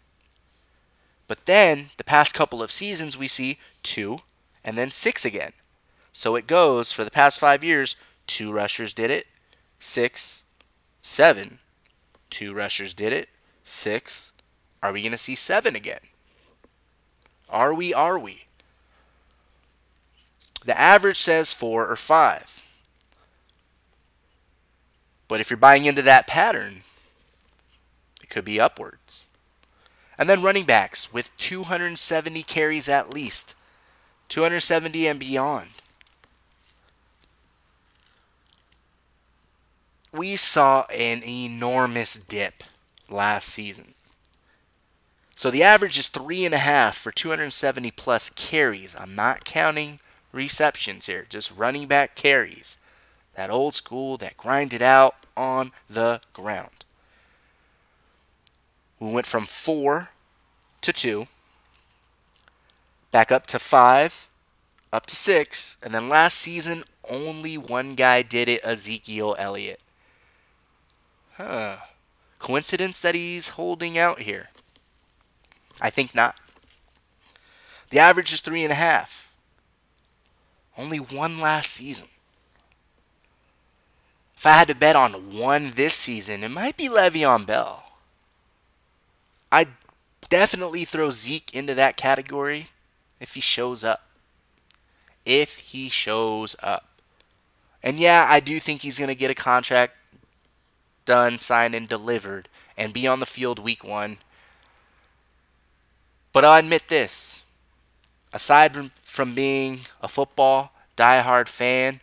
But 1.27 1.47
then 1.47 1.86
the 1.97 2.05
past 2.05 2.35
couple 2.35 2.62
of 2.62 2.70
seasons, 2.70 3.16
we 3.16 3.28
see 3.28 3.59
two 3.82 4.19
and 4.62 4.77
then 4.77 4.90
six 4.90 5.24
again. 5.24 5.52
So 6.12 6.36
it 6.36 6.47
goes 6.47 6.93
for 6.93 7.02
the 7.02 7.10
past 7.10 7.40
five 7.40 7.64
years 7.64 7.97
two 8.27 8.52
rushers 8.52 8.93
did 8.93 9.10
it, 9.10 9.27
six, 9.78 10.44
seven, 11.01 11.60
two 12.28 12.52
rushers 12.52 12.93
did 12.93 13.14
it, 13.14 13.31
six. 13.64 14.32
Are 14.83 14.93
we 14.93 15.03
going 15.03 15.13
to 15.13 15.19
see 15.19 15.35
seven 15.35 15.77
again? 15.77 16.01
Are 17.49 17.73
we? 17.73 17.95
Are 17.95 18.19
we? 18.19 18.47
The 20.65 20.79
average 20.79 21.19
says 21.19 21.53
four 21.53 21.87
or 21.87 21.97
five. 21.97 22.77
But 25.29 25.41
if 25.41 25.51
you're 25.51 25.57
buying 25.57 25.85
into 25.85 26.03
that 26.03 26.27
pattern, 26.27 26.83
it 28.23 28.29
could 28.29 28.45
be 28.45 28.61
upwards. 28.61 29.27
And 30.19 30.29
then 30.29 30.43
running 30.43 30.65
backs 30.65 31.13
with 31.13 31.35
270 31.37 32.43
carries 32.43 32.89
at 32.89 33.13
least, 33.13 33.55
270 34.29 35.07
and 35.07 35.19
beyond. 35.19 35.71
We 40.13 40.37
saw 40.37 40.85
an 40.91 41.23
enormous 41.25 42.15
dip 42.15 42.63
last 43.09 43.49
season. 43.49 43.95
So 45.43 45.51
the 45.51 45.64
average 45.64 45.98
is 45.98 46.09
three 46.09 46.44
and 46.44 46.55
a 46.55 46.59
half 46.59 46.97
for 46.97 47.10
270 47.10 47.90
plus 47.90 48.31
carries. 48.31 48.94
I'm 48.94 49.16
not 49.16 49.44
counting 49.44 49.98
receptions 50.31 51.06
here, 51.06 51.27
just 51.28 51.51
running 51.51 51.89
back 51.89 52.14
carries. 52.14 52.78
That 53.35 53.51
old 53.51 53.74
school 53.74 54.16
that 54.19 54.36
grinded 54.36 54.82
out 54.82 55.16
on 55.36 55.73
the 55.90 56.20
ground. 56.32 56.85
We 59.01 59.10
went 59.10 59.27
from 59.27 59.43
four 59.43 60.10
to 60.81 60.93
two, 60.93 61.27
back 63.10 63.32
up 63.32 63.48
to 63.48 63.59
five, 63.59 64.28
up 64.93 65.06
to 65.06 65.16
six, 65.16 65.77
and 65.82 65.93
then 65.93 66.09
last 66.09 66.39
season 66.39 66.85
only 67.10 67.59
one 67.59 67.97
guy 67.97 68.23
did 68.23 68.48
it 68.48 68.64
Ezekiel 68.64 69.35
Elliott. 69.40 69.81
Huh. 71.32 71.78
Coincidence 72.39 73.01
that 73.01 73.16
he's 73.16 73.48
holding 73.48 73.98
out 73.98 74.20
here? 74.20 74.51
I 75.83 75.91
think 75.91 76.15
not. 76.15 76.37
The 77.91 77.99
average 77.99 78.33
is 78.33 78.41
three 78.41 78.63
and 78.63 78.73
a 78.73 78.77
half. 78.77 79.35
Only 80.79 80.99
one 80.99 81.39
last 81.39 81.73
season. 81.73 82.09
If 84.37 84.47
I 84.47 84.53
had 84.53 84.69
to 84.69 84.75
bet 84.75 84.97
on 84.97 85.37
one 85.37 85.73
this 85.75 85.95
season, 85.95 86.43
it 86.43 86.51
might 86.51 86.77
be 86.77 86.89
Le'Veon 86.89 87.45
Bell. 87.45 87.85
I'd 89.51 89.69
definitely 90.31 90.85
throw 90.85 91.11
Zeke 91.11 91.55
into 91.55 91.75
that 91.75 91.97
category 91.97 92.69
if 93.21 93.35
he 93.35 93.41
shows 93.41 93.85
up. 93.85 94.09
If 95.27 95.59
he 95.59 95.89
shows 95.89 96.57
up. 96.63 96.89
And 97.83 97.99
yeah, 97.99 98.27
I 98.29 98.41
do 98.41 98.59
think 98.59 98.83
he's 98.83 98.99
going 98.99 99.09
to 99.09 99.15
get 99.15 99.31
a 99.31 99.35
contract 99.35 99.95
done, 101.05 101.39
signed, 101.39 101.75
and 101.75 101.89
delivered 101.89 102.49
and 102.79 102.93
be 102.93 103.07
on 103.07 103.21
the 103.21 103.27
field 103.27 103.59
week 103.59 103.85
one. 103.85 104.17
But 106.33 106.45
I'll 106.45 106.59
admit 106.59 106.89
this 106.89 107.43
aside 108.33 108.91
from 109.03 109.35
being 109.35 109.81
a 110.01 110.09
football 110.09 110.73
diehard 110.97 111.49
fan, 111.49 112.01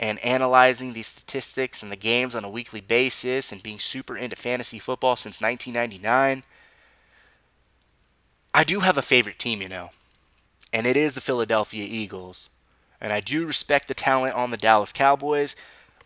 and 0.00 0.18
analyzing 0.20 0.92
these 0.92 1.08
statistics 1.08 1.82
and 1.82 1.90
the 1.90 1.96
games 1.96 2.36
on 2.36 2.44
a 2.44 2.50
weekly 2.50 2.80
basis 2.80 3.50
and 3.50 3.62
being 3.62 3.78
super 3.78 4.16
into 4.16 4.36
fantasy 4.36 4.78
football 4.78 5.16
since 5.16 5.42
1999, 5.42 6.44
I 8.54 8.64
do 8.64 8.80
have 8.80 8.96
a 8.96 9.02
favorite 9.02 9.38
team, 9.38 9.60
you 9.60 9.68
know, 9.68 9.90
and 10.72 10.86
it 10.86 10.96
is 10.96 11.14
the 11.14 11.20
Philadelphia 11.20 11.84
Eagles. 11.88 12.50
And 13.00 13.12
I 13.12 13.20
do 13.20 13.46
respect 13.46 13.86
the 13.86 13.94
talent 13.94 14.34
on 14.34 14.50
the 14.50 14.56
Dallas 14.56 14.92
Cowboys, 14.92 15.54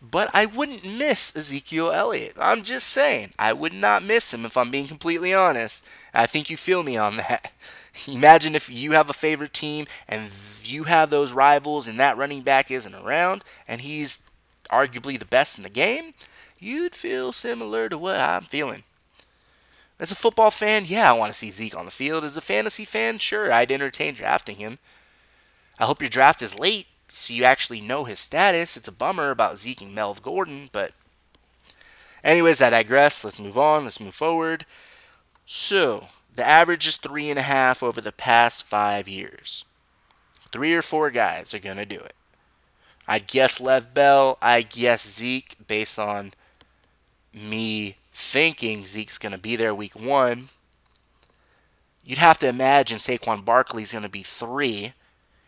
but 0.03 0.29
I 0.33 0.45
wouldn't 0.45 0.85
miss 0.85 1.33
Ezekiel 1.35 1.91
Elliott. 1.91 2.35
I'm 2.37 2.61
just 2.61 2.87
saying, 2.87 3.29
I 3.39 3.53
would 3.53 3.71
not 3.71 4.03
miss 4.03 4.33
him 4.33 4.45
if 4.45 4.57
I'm 4.57 4.69
being 4.69 4.87
completely 4.87 5.33
honest. 5.33 5.85
I 6.13 6.25
think 6.25 6.49
you 6.49 6.57
feel 6.57 6.83
me 6.83 6.97
on 6.97 7.17
that. 7.17 7.53
Imagine 8.07 8.53
if 8.53 8.69
you 8.69 8.91
have 8.91 9.09
a 9.09 9.13
favorite 9.13 9.53
team 9.53 9.85
and 10.09 10.29
you 10.63 10.83
have 10.83 11.09
those 11.09 11.31
rivals 11.31 11.87
and 11.87 11.97
that 11.99 12.17
running 12.17 12.41
back 12.41 12.69
isn't 12.69 12.93
around 12.93 13.43
and 13.65 13.81
he's 13.81 14.23
arguably 14.69 15.17
the 15.17 15.25
best 15.25 15.57
in 15.57 15.63
the 15.63 15.69
game, 15.69 16.13
you'd 16.59 16.95
feel 16.95 17.31
similar 17.31 17.87
to 17.87 17.97
what 17.97 18.19
I'm 18.19 18.41
feeling. 18.41 18.83
As 19.99 20.11
a 20.11 20.15
football 20.15 20.51
fan, 20.51 20.83
yeah, 20.85 21.09
I 21.09 21.17
want 21.17 21.31
to 21.31 21.37
see 21.37 21.51
Zeke 21.51 21.77
on 21.77 21.85
the 21.85 21.91
field. 21.91 22.25
As 22.25 22.35
a 22.35 22.41
fantasy 22.41 22.83
fan, 22.83 23.19
sure, 23.19 23.53
I'd 23.53 23.71
entertain 23.71 24.15
drafting 24.15 24.57
him. 24.57 24.79
I 25.79 25.85
hope 25.85 26.01
your 26.01 26.09
draft 26.09 26.41
is 26.41 26.59
late 26.59 26.87
so 27.15 27.33
you 27.33 27.43
actually 27.43 27.81
know 27.81 28.03
his 28.03 28.19
status. 28.19 28.77
It's 28.77 28.87
a 28.87 28.91
bummer 28.91 29.31
about 29.31 29.57
Zeke 29.57 29.81
and 29.81 29.95
Melv 29.95 30.21
Gordon, 30.21 30.69
but 30.71 30.91
anyways, 32.23 32.61
I 32.61 32.69
digress. 32.69 33.23
Let's 33.23 33.39
move 33.39 33.57
on. 33.57 33.83
Let's 33.83 33.99
move 33.99 34.15
forward. 34.15 34.65
So, 35.45 36.07
the 36.35 36.47
average 36.47 36.87
is 36.87 36.97
three 36.97 37.29
and 37.29 37.39
a 37.39 37.43
half 37.43 37.83
over 37.83 38.01
the 38.01 38.11
past 38.11 38.63
five 38.63 39.07
years. 39.07 39.65
Three 40.51 40.73
or 40.73 40.81
four 40.81 41.11
guys 41.11 41.53
are 41.53 41.59
to 41.59 41.85
do 41.85 41.99
it. 41.99 42.15
I'd 43.07 43.27
guess 43.27 43.59
Lev 43.59 43.93
Bell. 43.93 44.37
I 44.41 44.61
guess 44.61 45.07
Zeke 45.07 45.57
based 45.67 45.99
on 45.99 46.33
me 47.33 47.97
thinking 48.11 48.83
Zeke's 48.83 49.17
going 49.17 49.33
to 49.33 49.41
be 49.41 49.55
there 49.55 49.73
week 49.73 49.99
one. 49.99 50.49
You'd 52.05 52.19
have 52.19 52.37
to 52.39 52.47
imagine 52.47 52.97
Saquon 52.97 53.43
Barkley's 53.43 53.91
going 53.91 54.03
to 54.03 54.09
be 54.09 54.23
three, 54.23 54.93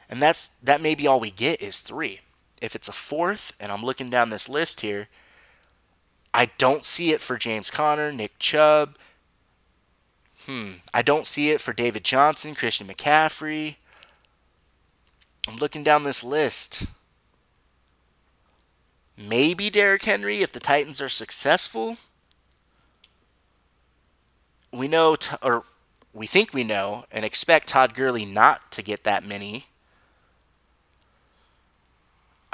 and 0.10 0.22
that's 0.22 0.49
that 0.64 0.82
may 0.82 0.95
be 0.95 1.07
all 1.07 1.19
we 1.19 1.32
get 1.32 1.61
is 1.61 1.82
three. 1.82 2.22
If 2.61 2.76
it's 2.76 2.88
a 2.88 2.94
fourth, 2.94 3.56
and 3.60 3.72
I'm 3.72 3.84
looking 3.84 4.10
down 4.10 4.30
this 4.30 4.48
list 4.48 4.82
here, 4.82 5.07
I 6.34 6.48
don't 6.57 6.86
see 6.86 7.11
it 7.11 7.22
for 7.22 7.38
James 7.38 7.69
Conner, 7.69 8.11
Nick 8.11 8.40
Chubb, 8.40 8.98
Hmm. 10.45 10.73
I 10.94 11.02
don't 11.02 11.26
see 11.26 11.49
it 11.49 11.60
for 11.60 11.73
David 11.73 12.03
Johnson, 12.03 12.53
Christian 12.53 12.88
McCaffrey. 12.88 13.77
I'm 15.48 15.57
looking 15.57 15.84
down 15.84 16.03
this 16.03 16.23
list. 16.23 16.86
Maybe 19.18 19.69
Derrick 19.69 20.03
Henry 20.03 20.41
if 20.41 20.52
the 20.52 20.60
Titans 20.60 21.02
are 21.02 21.10
successful. 21.10 21.98
We 24.72 24.88
know, 24.88 25.15
t- 25.15 25.36
or 25.41 25.64
we 26.14 26.27
think 26.27 26.53
we 26.53 26.64
know, 26.64 27.06
and 27.11 27.26
expect 27.26 27.69
Todd 27.69 27.95
Gurley 27.95 28.26
not 28.26 28.72
to 28.73 28.84
get 28.84 29.03
that 29.03 29.26
many. 29.26 29.65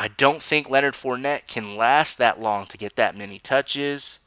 I 0.01 0.07
don't 0.07 0.41
think 0.41 0.67
Leonard 0.67 0.95
Fournette 0.95 1.45
can 1.45 1.77
last 1.77 2.17
that 2.17 2.41
long 2.41 2.65
to 2.65 2.77
get 2.77 2.95
that 2.95 3.15
many 3.15 3.37
touches. 3.37 4.17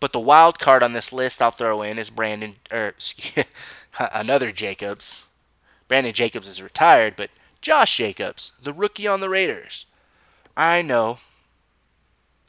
But 0.00 0.12
the 0.12 0.18
wild 0.18 0.58
card 0.58 0.82
on 0.82 0.92
this 0.92 1.12
list 1.12 1.40
I'll 1.40 1.52
throw 1.52 1.82
in 1.82 2.00
is 2.00 2.10
Brandon, 2.10 2.56
er, 2.72 2.96
or 3.36 4.08
another 4.12 4.50
Jacobs. 4.50 5.24
Brandon 5.86 6.12
Jacobs 6.12 6.48
is 6.48 6.60
retired, 6.60 7.14
but 7.14 7.30
Josh 7.60 7.96
Jacobs, 7.96 8.50
the 8.60 8.72
rookie 8.72 9.06
on 9.06 9.20
the 9.20 9.28
Raiders. 9.28 9.86
I 10.56 10.82
know. 10.82 11.18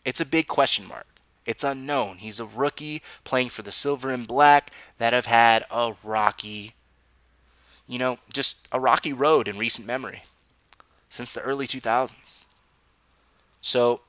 It's 0.03 0.19
a 0.19 0.25
big 0.25 0.47
question 0.47 0.87
mark. 0.87 1.05
It's 1.45 1.63
unknown. 1.63 2.17
He's 2.17 2.39
a 2.39 2.47
rookie 2.47 3.03
playing 3.23 3.49
for 3.49 3.61
the 3.61 3.71
Silver 3.71 4.09
and 4.09 4.27
Black 4.27 4.71
that 4.97 5.13
have 5.13 5.27
had 5.27 5.67
a 5.69 5.93
rocky, 6.03 6.73
you 7.87 7.99
know, 7.99 8.17
just 8.33 8.67
a 8.71 8.79
rocky 8.79 9.13
road 9.13 9.47
in 9.47 9.59
recent 9.59 9.85
memory 9.85 10.23
since 11.15 11.33
the 11.33 11.41
early 11.41 11.65
2000s. 11.65 12.45
So 13.61 14.01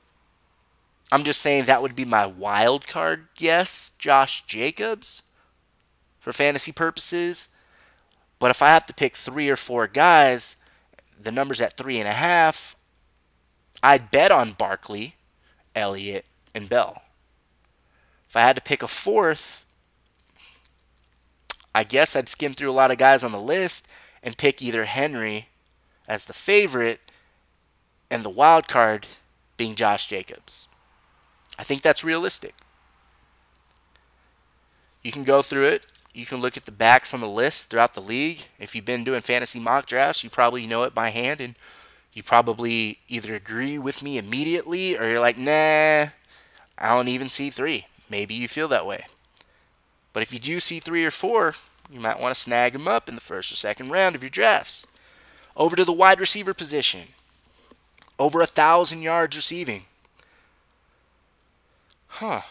I'm 1.11 1.23
just 1.23 1.41
saying 1.41 1.65
that 1.65 1.81
would 1.81 1.95
be 1.95 2.05
my 2.05 2.25
wild 2.25 2.85
card 2.85 3.29
guess, 3.35 3.91
Josh 3.97 4.45
Jacobs, 4.45 5.23
for 6.19 6.33
fantasy 6.33 6.71
purposes. 6.71 7.49
But 8.39 8.51
if 8.51 8.61
I 8.61 8.67
have 8.67 8.85
to 8.87 8.93
pick 8.93 9.15
three 9.15 9.49
or 9.49 9.55
four 9.55 9.87
guys, 9.87 10.57
the 11.19 11.31
number's 11.31 11.61
at 11.61 11.77
three 11.77 11.97
and 11.97 12.07
a 12.07 12.13
half. 12.13 12.75
I'd 13.81 14.11
bet 14.11 14.31
on 14.31 14.51
Barkley, 14.51 15.15
Elliott, 15.75 16.25
and 16.53 16.67
Bell. 16.67 17.01
If 18.27 18.35
I 18.35 18.41
had 18.41 18.57
to 18.57 18.61
pick 18.61 18.83
a 18.83 18.87
fourth, 18.87 19.65
I 21.73 21.83
guess 21.83 22.15
I'd 22.15 22.27
skim 22.27 22.53
through 22.53 22.71
a 22.71 22.73
lot 22.73 22.91
of 22.91 22.97
guys 22.97 23.23
on 23.23 23.31
the 23.31 23.39
list 23.39 23.87
and 24.21 24.37
pick 24.37 24.61
either 24.61 24.85
Henry 24.85 25.47
as 26.07 26.25
the 26.25 26.33
favorite 26.33 26.99
and 28.09 28.23
the 28.23 28.29
wild 28.29 28.67
card 28.67 29.05
being 29.57 29.75
Josh 29.75 30.07
Jacobs. 30.07 30.67
I 31.59 31.63
think 31.63 31.81
that's 31.81 32.03
realistic. 32.03 32.55
You 35.03 35.11
can 35.11 35.23
go 35.23 35.41
through 35.41 35.67
it. 35.67 35.85
You 36.13 36.25
can 36.25 36.39
look 36.39 36.57
at 36.57 36.65
the 36.65 36.71
backs 36.71 37.13
on 37.13 37.21
the 37.21 37.27
list 37.27 37.69
throughout 37.69 37.93
the 37.93 38.01
league. 38.01 38.47
If 38.59 38.75
you've 38.75 38.85
been 38.85 39.03
doing 39.03 39.21
fantasy 39.21 39.59
mock 39.59 39.85
drafts, 39.85 40.23
you 40.23 40.29
probably 40.29 40.65
know 40.65 40.83
it 40.83 40.95
by 40.95 41.09
hand 41.09 41.41
and 41.41 41.55
you 42.13 42.23
probably 42.23 42.99
either 43.07 43.35
agree 43.35 43.77
with 43.77 44.01
me 44.01 44.17
immediately 44.17 44.97
or 44.97 45.07
you're 45.07 45.19
like, 45.19 45.37
nah, 45.37 46.07
I 46.77 46.89
don't 46.89 47.07
even 47.07 47.29
see 47.29 47.49
three. 47.49 47.85
Maybe 48.09 48.33
you 48.33 48.47
feel 48.47 48.67
that 48.69 48.85
way. 48.85 49.05
But 50.13 50.23
if 50.23 50.33
you 50.33 50.39
do 50.39 50.59
see 50.59 50.79
three 50.79 51.05
or 51.05 51.11
four, 51.11 51.53
you 51.91 51.99
might 51.99 52.19
want 52.19 52.33
to 52.33 52.41
snag 52.41 52.73
them 52.73 52.87
up 52.87 53.07
in 53.07 53.15
the 53.15 53.21
first 53.21 53.51
or 53.51 53.55
second 53.55 53.89
round 53.89 54.15
of 54.15 54.23
your 54.23 54.31
drafts. 54.31 54.87
Over 55.57 55.75
to 55.75 55.83
the 55.83 55.91
wide 55.91 56.19
receiver 56.19 56.53
position. 56.53 57.01
Over 58.19 58.41
a 58.41 58.45
thousand 58.45 59.01
yards 59.01 59.35
receiving. 59.35 59.85
Huh. 62.07 62.41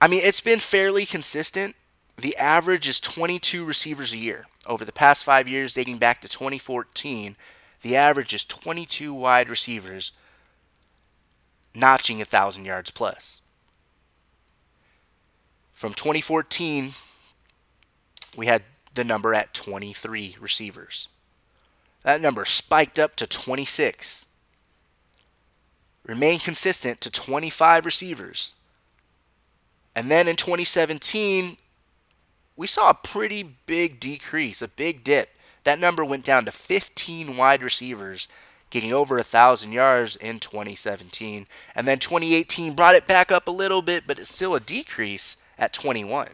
I 0.00 0.08
mean, 0.08 0.20
it's 0.22 0.40
been 0.40 0.58
fairly 0.58 1.06
consistent. 1.06 1.76
The 2.16 2.36
average 2.36 2.88
is 2.88 3.00
22 3.00 3.64
receivers 3.64 4.12
a 4.12 4.18
year. 4.18 4.46
Over 4.66 4.84
the 4.84 4.92
past 4.92 5.24
five 5.24 5.48
years, 5.48 5.74
dating 5.74 5.98
back 5.98 6.20
to 6.22 6.28
2014, 6.28 7.36
the 7.82 7.96
average 7.96 8.34
is 8.34 8.44
22 8.44 9.14
wide 9.14 9.48
receivers 9.48 10.12
notching 11.74 12.16
a 12.16 12.20
1,000 12.20 12.64
yards 12.64 12.90
plus. 12.90 13.42
From 15.72 15.92
2014, 15.92 16.90
we 18.36 18.46
had 18.46 18.62
the 18.94 19.04
number 19.04 19.34
at 19.34 19.54
23 19.54 20.36
receivers. 20.40 21.08
That 22.06 22.20
number 22.20 22.44
spiked 22.44 23.00
up 23.00 23.16
to 23.16 23.26
26. 23.26 24.26
Remained 26.04 26.40
consistent 26.40 27.00
to 27.00 27.10
25 27.10 27.84
receivers. 27.84 28.54
And 29.92 30.08
then 30.08 30.28
in 30.28 30.36
2017, 30.36 31.56
we 32.54 32.68
saw 32.68 32.90
a 32.90 32.94
pretty 32.94 33.42
big 33.42 33.98
decrease, 33.98 34.62
a 34.62 34.68
big 34.68 35.02
dip. 35.02 35.30
That 35.64 35.80
number 35.80 36.04
went 36.04 36.24
down 36.24 36.44
to 36.44 36.52
15 36.52 37.36
wide 37.36 37.64
receivers, 37.64 38.28
getting 38.70 38.92
over 38.92 39.16
a 39.16 39.26
1,000 39.26 39.72
yards 39.72 40.14
in 40.14 40.38
2017. 40.38 41.48
And 41.74 41.88
then 41.88 41.98
2018 41.98 42.74
brought 42.74 42.94
it 42.94 43.08
back 43.08 43.32
up 43.32 43.48
a 43.48 43.50
little 43.50 43.82
bit, 43.82 44.04
but 44.06 44.20
it's 44.20 44.32
still 44.32 44.54
a 44.54 44.60
decrease 44.60 45.38
at 45.58 45.72
21. 45.72 46.28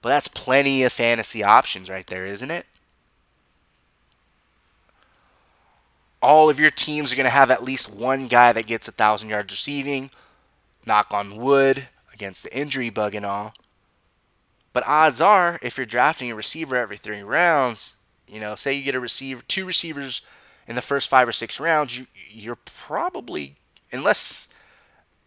But 0.00 0.08
that's 0.08 0.28
plenty 0.28 0.84
of 0.84 0.92
fantasy 0.92 1.44
options 1.44 1.90
right 1.90 2.06
there, 2.06 2.24
isn't 2.24 2.50
it? 2.50 2.64
All 6.26 6.50
of 6.50 6.58
your 6.58 6.72
teams 6.72 7.12
are 7.12 7.16
going 7.16 7.22
to 7.22 7.30
have 7.30 7.52
at 7.52 7.62
least 7.62 7.88
one 7.88 8.26
guy 8.26 8.52
that 8.52 8.66
gets 8.66 8.88
a 8.88 8.90
1,000 8.90 9.28
yards 9.28 9.52
receiving. 9.52 10.10
Knock 10.84 11.14
on 11.14 11.36
wood 11.36 11.86
against 12.12 12.42
the 12.42 12.52
injury 12.52 12.90
bug 12.90 13.14
and 13.14 13.24
all. 13.24 13.54
But 14.72 14.82
odds 14.88 15.20
are, 15.20 15.60
if 15.62 15.76
you're 15.76 15.86
drafting 15.86 16.32
a 16.32 16.34
receiver 16.34 16.74
every 16.74 16.96
three 16.96 17.22
rounds, 17.22 17.94
you 18.26 18.40
know, 18.40 18.56
say 18.56 18.72
you 18.72 18.82
get 18.82 18.96
a 18.96 19.00
receiver, 19.00 19.40
two 19.46 19.64
receivers 19.64 20.20
in 20.66 20.74
the 20.74 20.82
first 20.82 21.08
five 21.08 21.28
or 21.28 21.32
six 21.32 21.60
rounds, 21.60 21.96
you, 21.96 22.08
you're 22.28 22.56
probably, 22.56 23.54
unless 23.92 24.48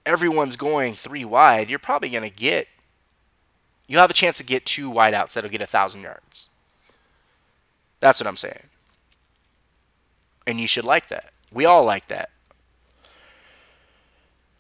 everyone's 0.06 0.58
going 0.58 0.92
three 0.92 1.24
wide, 1.24 1.70
you're 1.70 1.80
probably 1.80 2.10
going 2.10 2.30
to 2.30 2.36
get, 2.36 2.68
you'll 3.88 4.02
have 4.02 4.12
a 4.12 4.14
chance 4.14 4.38
to 4.40 4.44
get 4.44 4.66
two 4.66 4.92
wideouts 4.92 5.32
that'll 5.32 5.50
get 5.50 5.62
a 5.62 5.66
thousand 5.66 6.02
yards. 6.02 6.50
That's 8.02 8.20
what 8.20 8.28
I'm 8.28 8.36
saying. 8.36 8.69
And 10.50 10.60
you 10.60 10.66
should 10.66 10.84
like 10.84 11.10
that. 11.10 11.32
We 11.54 11.66
all 11.66 11.84
like 11.84 12.08
that. 12.08 12.32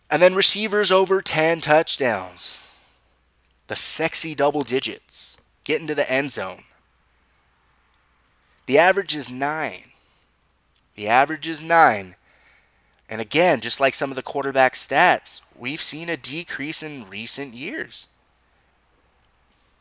And 0.07 0.21
then 0.21 0.35
receivers 0.35 0.91
over 0.91 1.19
10 1.19 1.61
touchdowns. 1.61 2.75
The 3.65 3.75
sexy 3.75 4.35
double 4.35 4.61
digits. 4.61 5.39
Get 5.63 5.81
into 5.81 5.95
the 5.95 6.09
end 6.09 6.31
zone. 6.31 6.65
The 8.67 8.77
average 8.77 9.15
is 9.15 9.31
9. 9.31 9.79
The 10.93 11.07
average 11.07 11.47
is 11.47 11.63
9. 11.63 12.15
And 13.09 13.19
again, 13.19 13.59
just 13.59 13.79
like 13.79 13.95
some 13.95 14.11
of 14.11 14.15
the 14.15 14.21
quarterback 14.21 14.75
stats, 14.75 15.41
we've 15.55 15.81
seen 15.81 16.07
a 16.07 16.17
decrease 16.17 16.83
in 16.83 17.09
recent 17.09 17.55
years. 17.55 18.07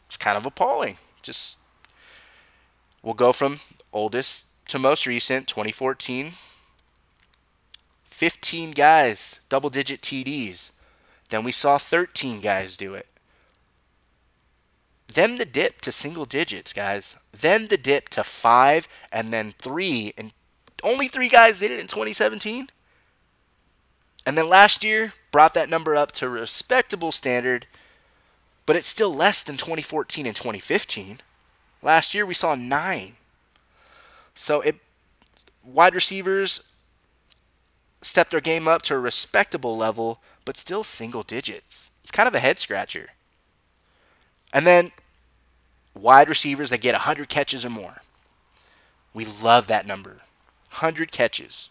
It's 0.06 0.16
kind 0.16 0.39
of 0.39 0.47
appalling. 0.47 0.97
Just 1.20 1.59
we'll 3.02 3.12
go 3.12 3.30
from 3.30 3.60
oldest 3.93 4.48
to 4.69 4.78
most 4.78 5.07
recent, 5.07 5.49
2014. 5.49 6.32
15 8.05 8.70
guys, 8.73 9.40
double 9.49 9.70
digit 9.70 10.01
TDs. 10.01 10.73
Then 11.28 11.45
we 11.45 11.53
saw 11.53 11.78
13 11.78 12.40
guys 12.40 12.77
do 12.77 12.95
it. 12.95 13.07
Then 15.12 15.39
the 15.39 15.45
dip 15.45 15.81
to 15.82 15.93
single 15.93 16.24
digits, 16.24 16.73
guys. 16.73 17.16
Then 17.32 17.69
the 17.69 17.77
dip 17.77 18.09
to 18.11 18.24
five 18.24 18.89
and 19.11 19.32
then 19.32 19.53
three. 19.59 20.12
And 20.19 20.32
only 20.82 21.09
three 21.09 21.28
guys 21.28 21.61
did 21.61 21.70
it 21.70 21.81
in 21.81 21.86
2017. 21.86 22.69
And 24.27 24.36
then 24.36 24.49
last 24.49 24.85
year 24.85 25.15
brought 25.31 25.55
that 25.55 25.70
number 25.70 25.95
up 25.97 26.12
to 26.12 26.28
respectable 26.28 27.12
standard, 27.12 27.66
but 28.66 28.77
it's 28.77 28.86
still 28.86 29.15
less 29.15 29.43
than 29.43 29.57
2014 29.57 30.27
and 30.27 30.36
2015. 30.36 31.20
Last 31.82 32.15
year 32.15 32.27
we 32.27 32.35
saw 32.35 32.55
nine. 32.55 33.18
So 34.39 34.60
it 34.60 34.77
wide 35.65 35.97
receivers 35.97 36.62
stepped 38.01 38.31
their 38.31 38.40
game 38.40 38.69
up 38.69 38.82
to 38.82 38.94
a 38.94 38.98
respectable 38.98 39.77
level, 39.77 40.23
but 40.44 40.56
still 40.56 40.85
single 40.85 41.24
digits. 41.24 41.90
It's 42.02 42.12
kind 42.12 42.28
of 42.28 42.36
a 42.36 42.39
head 42.39 42.60
scratcher. 42.60 43.09
And 44.52 44.65
then 44.65 44.93
wide 45.93 46.28
receivers 46.28 46.70
that 46.70 46.81
get 46.81 46.94
100 46.94 47.28
catches 47.28 47.66
or 47.66 47.70
more. 47.70 48.02
We 49.12 49.24
love 49.24 49.66
that 49.66 49.89
number 49.89 50.19
100 50.70 51.10
catches. 51.10 51.70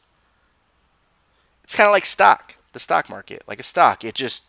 It's 1.64 1.74
kind 1.74 1.88
of 1.88 1.94
like 1.94 2.06
stock, 2.06 2.58
the 2.74 2.80
stock 2.80 3.10
market, 3.10 3.44
like 3.48 3.62
a 3.62 3.64
stock. 3.64 4.04
It 4.04 4.14
just 4.14 4.44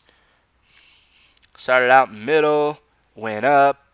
started 1.57 1.91
out 1.91 2.09
in 2.09 2.19
the 2.19 2.27
middle, 2.27 2.81
went 3.15 3.45
up, 3.45 3.87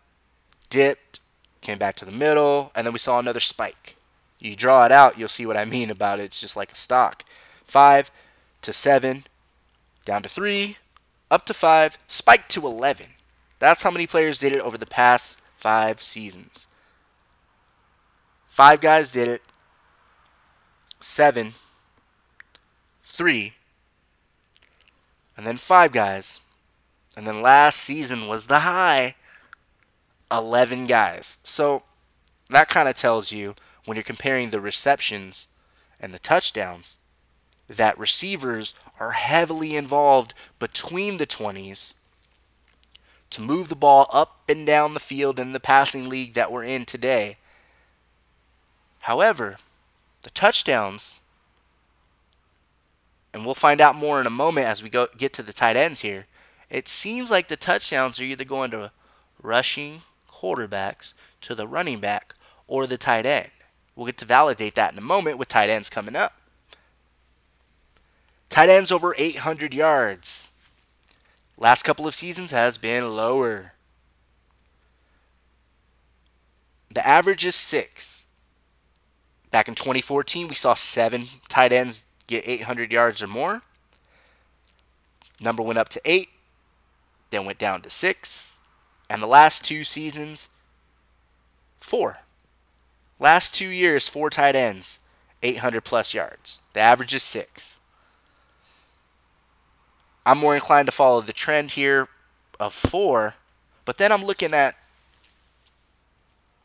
dipped, 0.71 1.19
came 1.61 1.77
back 1.77 1.95
to 1.97 2.05
the 2.05 2.11
middle, 2.11 2.71
and 2.73 2.87
then 2.87 2.91
we 2.91 2.99
saw 2.99 3.19
another 3.19 3.39
spike. 3.39 3.95
You 4.39 4.55
draw 4.55 4.85
it 4.85 4.91
out, 4.91 5.17
you'll 5.17 5.27
see 5.27 5.45
what 5.45 5.57
I 5.57 5.65
mean 5.65 5.89
about 5.89 6.19
it. 6.19 6.23
It's 6.23 6.41
just 6.41 6.55
like 6.55 6.71
a 6.71 6.75
stock. 6.75 7.23
5 7.63 8.11
to 8.61 8.73
7, 8.73 9.23
down 10.03 10.23
to 10.23 10.29
3, 10.29 10.77
up 11.31 11.45
to 11.45 11.53
5, 11.53 11.97
spiked 12.07 12.49
to 12.51 12.65
11. 12.65 13.07
That's 13.59 13.83
how 13.83 13.91
many 13.91 14.07
players 14.07 14.39
did 14.39 14.51
it 14.51 14.61
over 14.61 14.77
the 14.77 14.85
past 14.85 15.41
five 15.55 16.01
seasons. 16.01 16.67
Five 18.47 18.81
guys 18.81 19.11
did 19.11 19.27
it. 19.27 19.41
Seven. 20.99 21.53
Three. 23.03 23.53
And 25.35 25.45
then 25.45 25.57
five 25.57 25.91
guys. 25.91 26.39
And 27.17 27.25
then 27.25 27.41
last 27.41 27.79
season 27.79 28.27
was 28.27 28.47
the 28.47 28.59
high. 28.59 29.15
11 30.31 30.85
guys. 30.85 31.39
So 31.43 31.83
that 32.49 32.67
kind 32.67 32.87
of 32.87 32.95
tells 32.95 33.31
you 33.31 33.55
when 33.85 33.95
you're 33.95 34.03
comparing 34.03 34.49
the 34.49 34.59
receptions 34.59 35.47
and 35.99 36.13
the 36.13 36.19
touchdowns 36.19 36.97
that 37.67 37.97
receivers 37.97 38.73
are 38.99 39.11
heavily 39.11 39.75
involved 39.75 40.33
between 40.59 41.17
the 41.17 41.27
20s 41.27 41.93
to 43.31 43.41
move 43.41 43.69
the 43.69 43.75
ball 43.75 44.07
up 44.11 44.41
and 44.47 44.65
down 44.65 44.93
the 44.93 44.99
field 44.99 45.39
in 45.39 45.51
the 45.51 45.59
passing 45.59 46.07
league 46.07 46.33
that 46.33 46.51
we're 46.51 46.63
in 46.63 46.85
today. 46.85 47.37
However, 49.01 49.57
the 50.21 50.29
touchdowns, 50.29 51.21
and 53.33 53.45
we'll 53.45 53.53
find 53.53 53.81
out 53.81 53.95
more 53.95 54.21
in 54.21 54.27
a 54.27 54.31
moment 54.31 54.67
as 54.67 54.81
we 54.81 54.89
go 54.89 55.07
get 55.17 55.33
to 55.33 55.43
the 55.43 55.53
tight 55.53 55.75
ends 55.75 56.01
here. 56.01 56.27
It 56.69 56.87
seems 56.87 57.29
like 57.29 57.47
the 57.47 57.57
touchdowns 57.57 58.19
are 58.19 58.23
either 58.23 58.45
going 58.45 58.71
to 58.71 58.91
rushing 59.41 60.01
quarterbacks 60.31 61.13
to 61.41 61.53
the 61.55 61.67
running 61.67 61.99
back 61.99 62.33
or 62.67 62.87
the 62.87 62.97
tight 62.97 63.25
end. 63.25 63.49
We'll 63.95 64.05
get 64.05 64.17
to 64.17 64.25
validate 64.25 64.75
that 64.75 64.91
in 64.91 64.97
a 64.97 65.01
moment 65.01 65.37
with 65.37 65.47
tight 65.47 65.69
ends 65.69 65.89
coming 65.89 66.15
up. 66.15 66.33
Tight 68.49 68.69
ends 68.69 68.91
over 68.91 69.15
800 69.17 69.73
yards. 69.73 70.51
Last 71.57 71.83
couple 71.83 72.05
of 72.05 72.15
seasons 72.15 72.51
has 72.51 72.77
been 72.77 73.15
lower. 73.15 73.73
The 76.91 77.05
average 77.05 77.45
is 77.45 77.55
six. 77.55 78.27
Back 79.51 79.67
in 79.67 79.75
2014, 79.75 80.47
we 80.47 80.55
saw 80.55 80.73
seven 80.73 81.23
tight 81.47 81.71
ends 81.71 82.07
get 82.27 82.47
800 82.47 82.91
yards 82.91 83.21
or 83.21 83.27
more. 83.27 83.61
Number 85.39 85.61
went 85.61 85.79
up 85.79 85.89
to 85.89 86.01
eight, 86.05 86.29
then 87.29 87.45
went 87.45 87.59
down 87.59 87.81
to 87.81 87.89
six. 87.89 88.59
And 89.09 89.21
the 89.21 89.27
last 89.27 89.63
two 89.63 89.83
seasons, 89.83 90.49
four. 91.79 92.19
Last 93.19 93.55
two 93.55 93.69
years, 93.69 94.07
four 94.07 94.29
tight 94.29 94.55
ends, 94.55 94.99
800 95.41 95.81
plus 95.81 96.13
yards. 96.13 96.59
The 96.73 96.81
average 96.81 97.13
is 97.13 97.23
six. 97.23 97.79
I'm 100.25 100.37
more 100.39 100.55
inclined 100.55 100.87
to 100.87 100.91
follow 100.91 101.21
the 101.21 101.33
trend 101.33 101.71
here 101.71 102.07
of 102.59 102.73
four 102.73 103.35
But 103.85 103.97
then 103.97 104.11
I'm 104.11 104.23
looking 104.23 104.53
at 104.53 104.75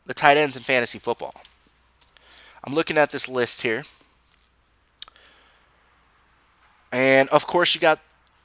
the 0.07 0.13
tight 0.15 0.35
ends 0.35 0.55
in 0.55 0.63
fantasy 0.63 0.97
football. 0.97 1.35
I'm 2.63 2.73
looking 2.73 2.97
at 2.97 3.11
this 3.11 3.29
list 3.29 3.61
here. 3.61 3.83
And 6.91 7.29
of 7.29 7.45
course, 7.45 7.75
you 7.75 7.81
got 7.81 7.99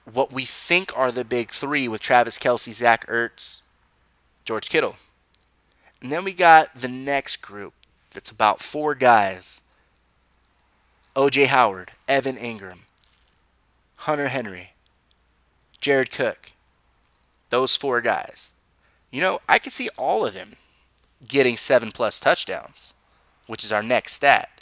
what 0.04 0.30
we 0.30 0.44
think 0.44 0.96
are 0.96 1.10
the 1.10 1.24
big 1.24 1.50
three 1.50 1.88
with 1.88 2.00
Travis 2.02 2.38
Kelce, 2.38 2.72
Zach 2.72 3.06
Ertz, 3.06 3.62
George 4.44 4.68
Kittle. 4.68 4.96
And 6.02 6.12
then 6.12 6.22
we 6.22 6.32
got 6.32 6.74
the 6.74 6.88
next 6.88 7.38
group 7.38 7.72
that's 8.16 8.30
about 8.30 8.60
four 8.60 8.94
guys 8.94 9.60
OJ 11.14 11.46
Howard, 11.46 11.92
Evan 12.08 12.36
Engram, 12.36 12.80
Hunter 13.96 14.28
Henry, 14.28 14.70
Jared 15.80 16.10
Cook. 16.10 16.52
Those 17.50 17.76
four 17.76 18.00
guys. 18.00 18.54
You 19.10 19.20
know, 19.20 19.40
I 19.48 19.58
could 19.58 19.72
see 19.72 19.88
all 19.96 20.26
of 20.26 20.34
them 20.34 20.56
getting 21.28 21.56
seven 21.56 21.90
plus 21.90 22.18
touchdowns, 22.18 22.92
which 23.46 23.64
is 23.64 23.70
our 23.70 23.82
next 23.82 24.14
stat. 24.14 24.60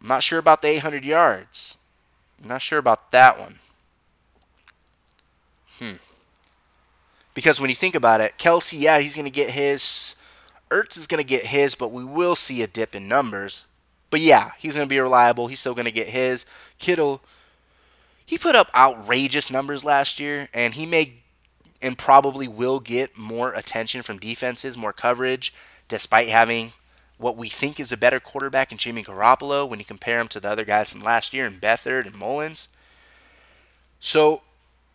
I'm 0.00 0.08
not 0.08 0.22
sure 0.22 0.38
about 0.38 0.62
the 0.62 0.68
800 0.68 1.04
yards. 1.04 1.78
I'm 2.40 2.48
not 2.48 2.62
sure 2.62 2.78
about 2.78 3.10
that 3.10 3.38
one. 3.38 3.58
Hmm. 5.78 5.96
Because 7.34 7.60
when 7.60 7.70
you 7.70 7.76
think 7.76 7.94
about 7.94 8.20
it, 8.20 8.38
Kelce, 8.38 8.78
yeah, 8.78 8.98
he's 8.98 9.16
going 9.16 9.24
to 9.24 9.30
get 9.30 9.50
his. 9.50 10.14
Ertz 10.72 10.96
is 10.96 11.06
going 11.06 11.22
to 11.22 11.28
get 11.28 11.46
his, 11.46 11.74
but 11.74 11.92
we 11.92 12.04
will 12.04 12.34
see 12.34 12.62
a 12.62 12.66
dip 12.66 12.94
in 12.94 13.06
numbers. 13.06 13.66
But 14.10 14.20
yeah, 14.20 14.52
he's 14.58 14.74
going 14.74 14.86
to 14.86 14.92
be 14.92 14.98
reliable. 14.98 15.46
He's 15.46 15.60
still 15.60 15.74
going 15.74 15.84
to 15.84 15.92
get 15.92 16.08
his. 16.08 16.46
Kittle, 16.78 17.20
he 18.24 18.38
put 18.38 18.56
up 18.56 18.70
outrageous 18.74 19.50
numbers 19.50 19.84
last 19.84 20.18
year, 20.18 20.48
and 20.54 20.74
he 20.74 20.86
may 20.86 21.14
and 21.82 21.98
probably 21.98 22.48
will 22.48 22.80
get 22.80 23.18
more 23.18 23.52
attention 23.52 24.02
from 24.02 24.18
defenses, 24.18 24.76
more 24.76 24.92
coverage, 24.92 25.52
despite 25.88 26.28
having 26.28 26.72
what 27.18 27.36
we 27.36 27.48
think 27.48 27.78
is 27.78 27.92
a 27.92 27.96
better 27.96 28.20
quarterback 28.20 28.72
in 28.72 28.78
Jimmy 28.78 29.02
Garoppolo 29.02 29.68
when 29.68 29.78
you 29.78 29.84
compare 29.84 30.20
him 30.20 30.28
to 30.28 30.40
the 30.40 30.48
other 30.48 30.64
guys 30.64 30.90
from 30.90 31.02
last 31.02 31.34
year 31.34 31.46
in 31.46 31.58
Beathard 31.58 32.06
and 32.06 32.16
Mullens. 32.16 32.68
So 34.00 34.42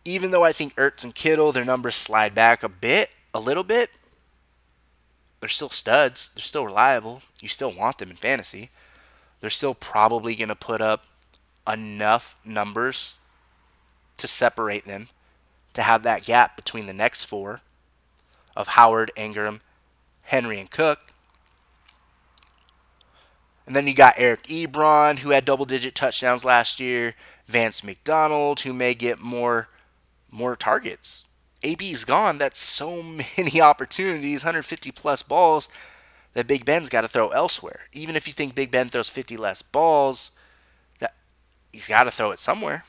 even 0.04 0.30
though 0.30 0.44
I 0.44 0.52
think 0.52 0.74
Ertz 0.76 1.04
and 1.04 1.14
Kittle, 1.14 1.52
their 1.52 1.64
numbers 1.64 1.94
slide 1.94 2.34
back 2.34 2.62
a 2.62 2.68
bit, 2.68 3.10
a 3.32 3.40
little 3.40 3.64
bit, 3.64 3.90
they're 5.40 5.48
still 5.48 5.70
studs. 5.70 6.30
They're 6.34 6.42
still 6.42 6.66
reliable. 6.66 7.22
You 7.40 7.48
still 7.48 7.72
want 7.72 7.98
them 7.98 8.10
in 8.10 8.16
fantasy. 8.16 8.70
They're 9.40 9.50
still 9.50 9.74
probably 9.74 10.34
going 10.34 10.48
to 10.48 10.56
put 10.56 10.80
up 10.80 11.04
enough 11.70 12.38
numbers 12.44 13.18
to 14.16 14.26
separate 14.26 14.84
them 14.84 15.08
to 15.74 15.82
have 15.82 16.02
that 16.02 16.24
gap 16.24 16.56
between 16.56 16.86
the 16.86 16.92
next 16.92 17.26
four 17.26 17.60
of 18.56 18.68
Howard, 18.68 19.12
Engram, 19.16 19.60
Henry, 20.22 20.58
and 20.58 20.70
Cook. 20.70 21.12
And 23.64 23.76
then 23.76 23.86
you 23.86 23.94
got 23.94 24.14
Eric 24.16 24.44
Ebron, 24.44 25.18
who 25.18 25.30
had 25.30 25.44
double 25.44 25.66
digit 25.66 25.94
touchdowns 25.94 26.44
last 26.44 26.80
year, 26.80 27.14
Vance 27.46 27.84
McDonald, 27.84 28.60
who 28.60 28.72
may 28.72 28.94
get 28.94 29.20
more 29.20 29.68
more 30.30 30.56
targets. 30.56 31.24
AB's 31.62 32.04
gone. 32.04 32.38
That's 32.38 32.60
so 32.60 33.02
many 33.02 33.60
opportunities, 33.60 34.44
150 34.44 34.92
plus 34.92 35.22
balls 35.22 35.68
that 36.34 36.46
Big 36.46 36.64
Ben's 36.64 36.88
got 36.88 37.00
to 37.02 37.08
throw 37.08 37.28
elsewhere. 37.30 37.80
Even 37.92 38.16
if 38.16 38.26
you 38.26 38.32
think 38.32 38.54
Big 38.54 38.70
Ben 38.70 38.88
throws 38.88 39.08
50 39.08 39.36
less 39.36 39.62
balls, 39.62 40.30
that 41.00 41.14
he's 41.72 41.88
got 41.88 42.04
to 42.04 42.10
throw 42.10 42.30
it 42.30 42.38
somewhere. 42.38 42.84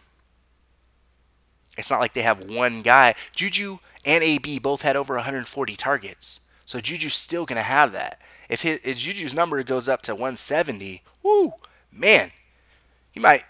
It's 1.78 1.90
not 1.90 2.00
like 2.00 2.14
they 2.14 2.22
have 2.22 2.50
one 2.50 2.82
guy. 2.82 3.16
Juju 3.34 3.78
and 4.06 4.24
AB 4.24 4.60
both 4.60 4.82
had 4.82 4.96
over 4.96 5.16
140 5.16 5.76
targets. 5.76 6.42
So 6.66 6.80
Juju's 6.80 7.16
still 7.16 7.46
going 7.46 7.58
to 7.58 7.64
have 7.64 7.92
that. 7.94 8.22
If, 8.50 8.62
his, 8.62 8.80
if 8.84 8.98
Juju's 8.98 9.34
number 9.34 9.64
goes 9.64 9.90
up 9.90 10.02
to 10.04 10.14
170, 10.14 11.02
whoo, 11.24 11.54
man, 11.92 12.32
he 13.12 13.20
might 13.20 13.44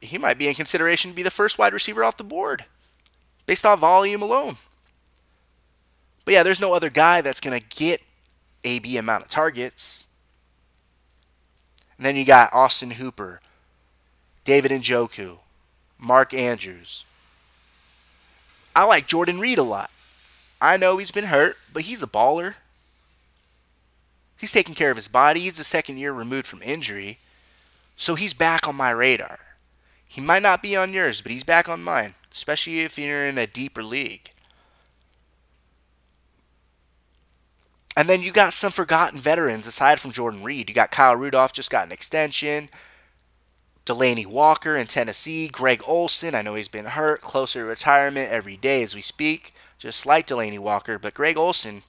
he 0.00 0.18
might 0.18 0.36
be 0.36 0.48
in 0.48 0.54
consideration 0.54 1.12
to 1.12 1.14
be 1.14 1.22
the 1.22 1.30
first 1.30 1.58
wide 1.58 1.72
receiver 1.72 2.02
off 2.02 2.16
the 2.16 2.24
board 2.24 2.64
based 3.46 3.66
on 3.66 3.78
volume 3.78 4.22
alone. 4.22 4.56
But 6.24 6.34
yeah, 6.34 6.42
there's 6.42 6.60
no 6.60 6.74
other 6.74 6.90
guy 6.90 7.20
that's 7.20 7.40
going 7.40 7.58
to 7.58 7.66
get 7.76 8.00
AB 8.64 8.96
amount 8.96 9.24
of 9.24 9.30
targets. 9.30 10.06
And 11.96 12.06
then 12.06 12.16
you 12.16 12.24
got 12.24 12.52
Austin 12.52 12.92
Hooper, 12.92 13.40
David 14.44 14.70
Njoku, 14.70 15.38
Mark 15.98 16.32
Andrews. 16.34 17.04
I 18.74 18.84
like 18.84 19.06
Jordan 19.06 19.38
Reed 19.38 19.58
a 19.58 19.62
lot. 19.62 19.90
I 20.60 20.76
know 20.76 20.98
he's 20.98 21.10
been 21.10 21.24
hurt, 21.24 21.56
but 21.72 21.82
he's 21.82 22.02
a 22.02 22.06
baller. 22.06 22.54
He's 24.38 24.52
taking 24.52 24.74
care 24.74 24.90
of 24.90 24.96
his 24.96 25.08
body. 25.08 25.40
He's 25.40 25.58
the 25.58 25.64
second 25.64 25.98
year 25.98 26.12
removed 26.12 26.46
from 26.46 26.62
injury. 26.62 27.18
So 27.96 28.14
he's 28.14 28.32
back 28.32 28.66
on 28.66 28.74
my 28.74 28.90
radar. 28.90 29.38
He 30.06 30.20
might 30.20 30.42
not 30.42 30.62
be 30.62 30.76
on 30.76 30.92
yours, 30.92 31.20
but 31.20 31.32
he's 31.32 31.44
back 31.44 31.68
on 31.68 31.82
mine, 31.82 32.14
especially 32.32 32.80
if 32.80 32.98
you're 32.98 33.26
in 33.26 33.38
a 33.38 33.46
deeper 33.46 33.82
league. 33.82 34.30
And 37.96 38.08
then 38.08 38.22
you 38.22 38.32
got 38.32 38.54
some 38.54 38.70
forgotten 38.70 39.18
veterans 39.18 39.66
aside 39.66 40.00
from 40.00 40.12
Jordan 40.12 40.42
Reed. 40.42 40.68
You 40.68 40.74
got 40.74 40.90
Kyle 40.90 41.14
Rudolph, 41.14 41.52
just 41.52 41.70
got 41.70 41.86
an 41.86 41.92
extension. 41.92 42.70
Delanie 43.84 44.26
Walker 44.26 44.76
in 44.76 44.86
Tennessee. 44.86 45.48
Greg 45.48 45.82
Olsen, 45.86 46.34
I 46.34 46.42
know 46.42 46.54
he's 46.54 46.68
been 46.68 46.86
hurt, 46.86 47.20
closer 47.20 47.60
to 47.60 47.66
retirement 47.66 48.30
every 48.30 48.56
day 48.56 48.82
as 48.82 48.94
we 48.94 49.02
speak, 49.02 49.52
just 49.76 50.06
like 50.06 50.26
Delanie 50.26 50.58
Walker. 50.58 50.98
But 50.98 51.14
Greg 51.14 51.36
Olsen, 51.36 51.82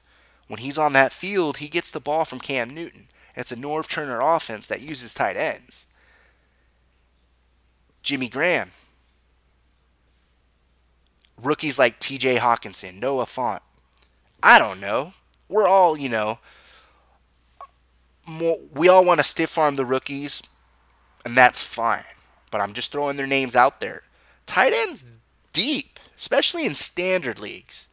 when 0.48 0.60
he's 0.60 0.78
on 0.78 0.94
that 0.94 1.14
field, 1.14 1.58
he 1.58 1.70
gets 1.70 1.92
the 1.92 2.00
ball 2.00 2.26
from 2.26 2.40
Cam 2.40 2.70
Newton. 2.72 3.08
It's 3.36 3.52
a 3.52 3.56
Norv 3.56 3.88
Turner 3.88 4.22
offense 4.22 4.68
that 4.68 4.82
uses 4.82 5.14
tight 5.14 5.38
ends. 5.38 5.88
Jimmy 8.02 8.28
Graham. 8.28 8.72
Rookies 11.44 11.78
like 11.78 12.00
TJ 12.00 12.40
Hockenson, 12.40 13.00
Noah 13.00 13.26
Fant. 13.26 13.60
I 14.42 14.60
don't 14.60 14.80
know. 14.80 15.14
We're 15.50 15.68
all, 15.68 15.98
you 15.98 16.10
know, 16.10 16.40
more, 18.26 18.60
we 18.74 18.88
all 18.88 19.04
want 19.04 19.20
to 19.20 19.24
stiff 19.24 19.58
arm 19.58 19.76
the 19.76 19.86
rookies, 19.86 20.42
and 21.26 21.38
that's 21.38 21.62
fine. 21.62 22.04
But 22.52 22.62
I'm 22.62 22.74
just 22.74 22.92
throwing 22.92 23.18
their 23.18 23.28
names 23.28 23.56
out 23.56 23.82
there. 23.82 24.04
Tight 24.46 24.74
ends 24.74 25.12
deep, 25.52 26.00
especially 26.16 26.66
in 26.66 26.76
standard 26.76 27.40
leagues. 27.40 27.88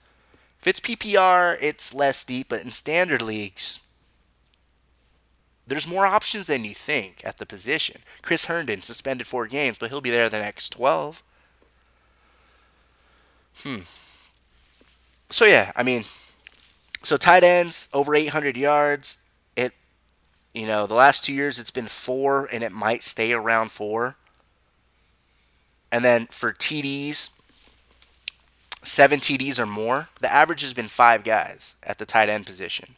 If 0.60 0.66
it's 0.66 0.80
PPR, 0.80 1.56
it's 1.60 1.94
less 1.94 2.24
deep, 2.24 2.48
but 2.50 2.62
in 2.62 2.70
standard 2.70 3.22
leagues, 3.22 3.80
there's 5.66 5.88
more 5.88 6.04
options 6.04 6.48
than 6.48 6.64
you 6.64 6.74
think 6.74 7.22
at 7.24 7.38
the 7.38 7.46
position. 7.46 8.02
Chris 8.22 8.46
Herndon 8.46 8.82
suspended 8.82 9.26
four 9.26 9.46
games, 9.46 9.78
but 9.78 9.88
he'll 9.90 10.00
be 10.00 10.10
there 10.10 10.28
the 10.28 10.38
next 10.38 10.70
12. 10.70 11.22
Hmm. 13.62 13.80
So 15.30 15.44
yeah, 15.44 15.72
I 15.76 15.82
mean, 15.82 16.02
so 17.02 17.16
tight 17.16 17.44
ends 17.44 17.88
over 17.92 18.14
800 18.14 18.56
yards. 18.56 19.18
It, 19.56 19.72
you 20.54 20.66
know, 20.66 20.86
the 20.86 20.94
last 20.94 21.24
two 21.24 21.32
years 21.32 21.58
it's 21.58 21.70
been 21.70 21.86
four, 21.86 22.48
and 22.52 22.62
it 22.62 22.72
might 22.72 23.02
stay 23.02 23.32
around 23.32 23.70
four. 23.70 24.16
And 25.92 26.04
then 26.04 26.26
for 26.26 26.52
TDs, 26.52 27.30
seven 28.82 29.18
TDs 29.18 29.58
or 29.58 29.66
more, 29.66 30.08
the 30.20 30.32
average 30.32 30.62
has 30.62 30.72
been 30.72 30.86
five 30.86 31.24
guys 31.24 31.76
at 31.82 31.98
the 31.98 32.06
tight 32.06 32.28
end 32.28 32.46
position 32.46 32.94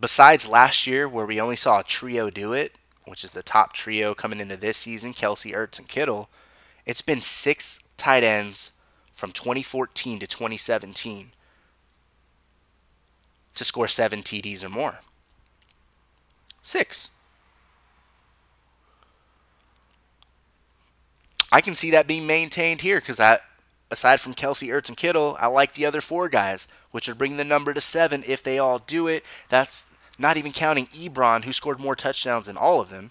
besides 0.00 0.48
last 0.48 0.86
year 0.86 1.08
where 1.08 1.26
we 1.26 1.40
only 1.40 1.56
saw 1.56 1.80
a 1.80 1.84
trio 1.84 2.30
do 2.30 2.52
it, 2.52 2.76
which 3.06 3.22
is 3.22 3.32
the 3.32 3.42
top 3.42 3.72
trio 3.72 4.14
coming 4.14 4.40
into 4.40 4.56
this 4.56 4.78
season, 4.78 5.12
Kelce, 5.12 5.54
Ertz, 5.54 5.78
and 5.78 5.88
Kittle, 5.88 6.30
it's 6.86 7.02
been 7.02 7.20
six 7.20 7.80
tight 8.00 8.24
ends 8.24 8.72
from 9.12 9.30
2014 9.30 10.18
to 10.20 10.26
2017 10.26 11.30
to 13.54 13.64
score 13.64 13.86
seven 13.86 14.20
TDs 14.20 14.64
or 14.64 14.70
more. 14.70 15.00
Six. 16.62 17.10
I 21.52 21.60
can 21.60 21.74
see 21.74 21.90
that 21.90 22.06
being 22.06 22.26
maintained 22.26 22.80
here 22.80 23.00
because 23.00 23.20
I, 23.20 23.40
aside 23.90 24.20
from 24.20 24.34
Kelce, 24.34 24.68
Ertz, 24.68 24.88
and 24.88 24.96
Kittle, 24.96 25.36
I 25.38 25.48
like 25.48 25.74
the 25.74 25.84
other 25.84 26.00
four 26.00 26.30
guys, 26.30 26.68
which 26.90 27.06
would 27.06 27.18
bring 27.18 27.36
the 27.36 27.44
number 27.44 27.74
to 27.74 27.80
seven 27.80 28.24
if 28.26 28.42
they 28.42 28.58
all 28.58 28.78
do 28.78 29.08
it. 29.08 29.26
That's 29.50 29.92
not 30.18 30.38
even 30.38 30.52
counting 30.52 30.86
Ebron, 30.86 31.44
who 31.44 31.52
scored 31.52 31.80
more 31.80 31.96
touchdowns 31.96 32.46
than 32.46 32.56
all 32.56 32.80
of 32.80 32.88
them. 32.88 33.10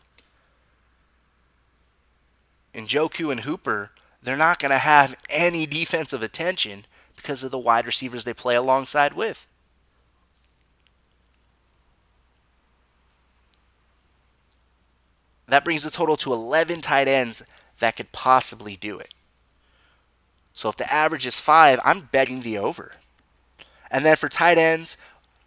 And 2.73 2.87
Njoku 2.87 3.31
and 3.31 3.41
Hooper, 3.41 3.91
they're 4.21 4.37
not 4.37 4.59
going 4.59 4.71
to 4.71 4.77
have 4.77 5.15
any 5.29 5.65
defensive 5.65 6.21
attention 6.21 6.85
because 7.15 7.43
of 7.43 7.51
the 7.51 7.59
wide 7.59 7.85
receivers 7.85 8.23
they 8.23 8.33
play 8.33 8.55
alongside 8.55 9.13
with. 9.13 9.47
That 15.47 15.65
brings 15.65 15.83
the 15.83 15.89
total 15.89 16.15
to 16.17 16.33
11 16.33 16.81
tight 16.81 17.07
ends 17.07 17.43
that 17.79 17.95
could 17.95 18.11
possibly 18.11 18.75
do 18.75 18.99
it. 18.99 19.13
So 20.53 20.69
if 20.69 20.75
the 20.75 20.91
average 20.91 21.25
is 21.25 21.39
five, 21.39 21.79
I'm 21.83 22.01
betting 22.11 22.41
the 22.41 22.57
over. 22.57 22.93
And 23.89 24.05
then 24.05 24.15
for 24.15 24.29
tight 24.29 24.57
ends, 24.57 24.97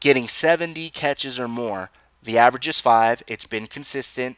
getting 0.01 0.27
70 0.27 0.91
catches 0.91 1.39
or 1.39 1.47
more, 1.47 1.91
the 2.23 2.39
average 2.39 2.67
is 2.67 2.81
five. 2.81 3.23
It's 3.27 3.47
been 3.47 3.67
consistent 3.67 4.37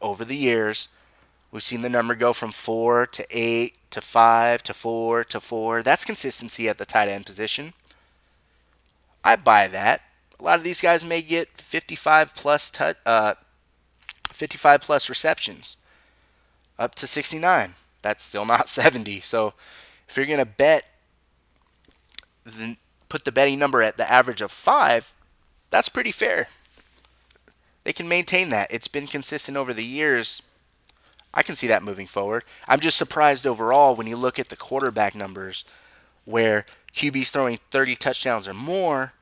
over 0.00 0.24
the 0.24 0.36
years. 0.36 0.88
We've 1.52 1.62
seen 1.62 1.82
the 1.82 1.90
number 1.90 2.14
go 2.14 2.32
from 2.32 2.50
four 2.50 3.04
to 3.06 3.26
eight 3.30 3.76
to 3.90 4.00
five 4.00 4.62
to 4.64 4.72
four 4.72 5.22
to 5.24 5.38
four. 5.38 5.82
That's 5.82 6.04
consistency 6.04 6.66
at 6.68 6.78
the 6.78 6.86
tight 6.86 7.08
end 7.08 7.26
position. 7.26 7.74
I 9.22 9.36
buy 9.36 9.68
that. 9.68 10.00
A 10.40 10.42
lot 10.42 10.58
of 10.58 10.64
these 10.64 10.80
guys 10.80 11.04
may 11.04 11.20
get 11.20 11.48
55 11.48 12.34
plus 12.34 12.70
tu- 12.70 12.94
uh, 13.04 13.34
55 14.24 14.80
plus 14.80 15.08
receptions, 15.08 15.76
up 16.78 16.94
to 16.96 17.06
69. 17.06 17.74
That's 18.00 18.24
still 18.24 18.46
not 18.46 18.68
70. 18.70 19.20
So 19.20 19.52
if 20.08 20.16
you're 20.16 20.26
gonna 20.26 20.46
bet, 20.46 20.86
then 22.44 22.78
put 23.10 23.24
the 23.26 23.30
betting 23.30 23.58
number 23.58 23.82
at 23.82 23.98
the 23.98 24.10
average 24.10 24.40
of 24.40 24.50
five. 24.50 25.14
That's 25.70 25.90
pretty 25.90 26.12
fair. 26.12 26.48
They 27.84 27.92
can 27.92 28.08
maintain 28.08 28.48
that. 28.48 28.72
It's 28.72 28.88
been 28.88 29.06
consistent 29.06 29.56
over 29.56 29.74
the 29.74 29.84
years. 29.84 30.42
I 31.34 31.42
can 31.42 31.54
see 31.54 31.66
that 31.68 31.82
moving 31.82 32.06
forward. 32.06 32.44
I'm 32.68 32.80
just 32.80 32.98
surprised 32.98 33.46
overall 33.46 33.94
when 33.94 34.06
you 34.06 34.16
look 34.16 34.38
at 34.38 34.48
the 34.48 34.56
quarterback 34.56 35.14
numbers 35.14 35.64
where 36.24 36.66
QB's 36.92 37.30
throwing 37.30 37.58
30 37.70 37.96
touchdowns 37.96 38.46
or 38.46 38.54
more, 38.54 39.12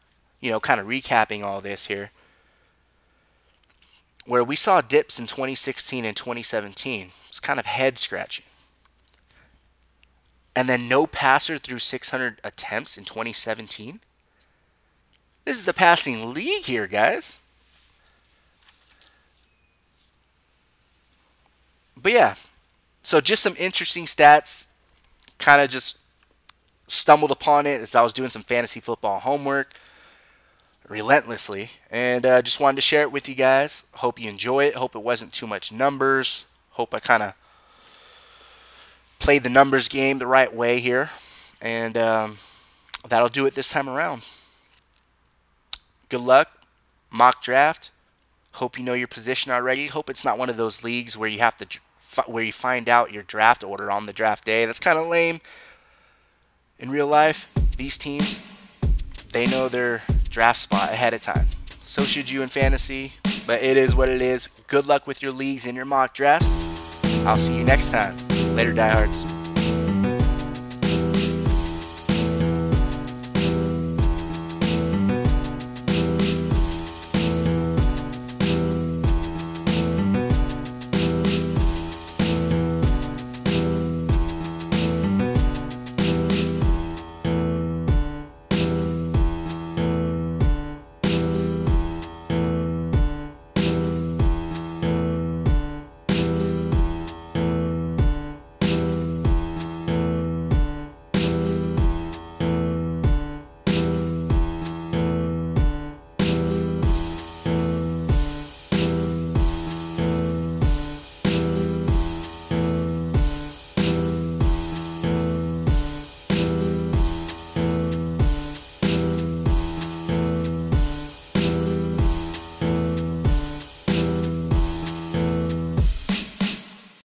you 0.41 0.51
know, 0.51 0.61
kind 0.61 0.81
of 0.81 0.87
recapping 0.87 1.45
all 1.45 1.61
this 1.61 1.87
here, 1.87 2.11
where 4.27 4.45
we 4.45 4.57
saw 4.57 4.81
dips 4.81 5.19
in 5.19 5.27
2016 5.27 6.05
and 6.05 6.17
2017. 6.17 7.11
It's 7.29 7.41
kind 7.41 7.59
of 7.59 7.67
head 7.67 7.99
scratching. 7.99 8.45
And 10.55 10.69
then 10.69 10.89
no 10.89 11.07
passer 11.07 11.59
through 11.59 11.79
600 11.79 12.41
attempts 12.45 12.99
in 12.99 13.05
2017. 13.05 14.01
This 15.45 15.57
is 15.57 15.65
the 15.65 15.75
passing 15.75 16.35
league 16.35 16.65
here, 16.65 16.87
guys. 16.87 17.40
But 22.03 22.13
yeah, 22.13 22.35
so 23.03 23.21
just 23.21 23.43
some 23.43 23.55
interesting 23.59 24.05
stats. 24.05 24.67
Kind 25.39 25.63
of 25.63 25.71
just 25.71 25.99
stumbled 26.87 27.31
upon 27.31 27.67
it 27.67 27.81
as 27.81 27.95
I 27.95 28.03
was 28.03 28.13
doing 28.13 28.29
some 28.29 28.43
fantasy 28.43 28.81
football 28.81 29.21
homework 29.21 29.75
relentlessly, 30.89 31.71
and 31.91 32.27
uh, 32.27 32.43
just 32.43 32.61
wanted 32.61 32.77
to 32.77 32.83
share 32.83 33.03
it 33.03 33.13
with 33.13 33.29
you 33.29 33.35
guys. 33.35 33.87
Hope 33.95 34.21
you 34.21 34.29
enjoy 34.29 34.65
it. 34.65 34.75
Hope 34.75 34.95
it 34.95 35.03
wasn't 35.03 35.33
too 35.33 35.47
much 35.47 35.73
numbers. 35.73 36.45
Hope 36.73 36.93
I 36.95 36.99
kind 36.99 37.23
of 37.23 37.35
played 39.19 39.43
the 39.43 39.49
numbers 39.49 39.89
game 39.89 40.19
the 40.19 40.27
right 40.27 40.53
way 40.53 40.81
here, 40.81 41.11
and 41.63 41.97
um, 41.97 42.37
that'll 43.09 43.29
do 43.29 43.47
it 43.47 43.55
this 43.55 43.71
time 43.71 43.89
around. 43.89 44.27
Good 46.09 46.21
luck, 46.21 46.51
mock 47.11 47.43
draft. 47.43 47.91
Hope 48.55 48.77
you 48.79 48.85
know 48.85 48.95
your 48.95 49.09
position 49.09 49.53
already. 49.53 49.87
Hope 49.87 50.11
it's 50.11 50.25
not 50.25 50.39
one 50.39 50.51
of 50.51 50.57
those 50.57 50.83
leagues 50.83 51.17
where 51.17 51.29
you 51.29 51.39
have 51.39 51.57
to 51.57 51.79
where 52.27 52.45
you 52.45 52.53
find 52.53 52.89
out 52.89 53.13
your 53.13 53.23
draft 53.23 53.63
order 53.63 53.91
on 53.91 54.07
the 54.07 54.13
draft 54.13 54.45
day. 54.45 54.65
That's 54.67 54.81
kind 54.81 54.99
of 54.99 55.07
lame. 55.07 55.41
In 56.79 56.91
real 56.91 57.07
life, 57.07 57.49
these 57.77 57.99
teams, 57.99 58.43
they 59.33 59.47
know 59.47 59.69
their 59.69 60.03
draft 60.29 60.59
spot 60.59 60.91
ahead 60.91 61.15
of 61.15 61.21
time. 61.21 61.47
So 61.67 62.03
should 62.03 62.31
you 62.31 62.43
in 62.43 62.49
fantasy, 62.49 63.13
but 63.47 63.63
it 63.63 63.77
is 63.77 63.95
what 63.95 64.09
it 64.09 64.23
is. 64.23 64.47
Good 64.67 64.87
luck 64.87 65.07
with 65.07 65.23
your 65.23 65.33
leagues 65.33 65.67
and 65.67 65.77
your 65.77 65.85
mock 65.85 66.15
drafts. 66.15 66.55
I'll 67.27 67.39
see 67.39 67.57
you 67.57 67.65
next 67.65 67.91
time. 67.91 68.17
Later, 68.55 68.73
diehards. 68.73 69.40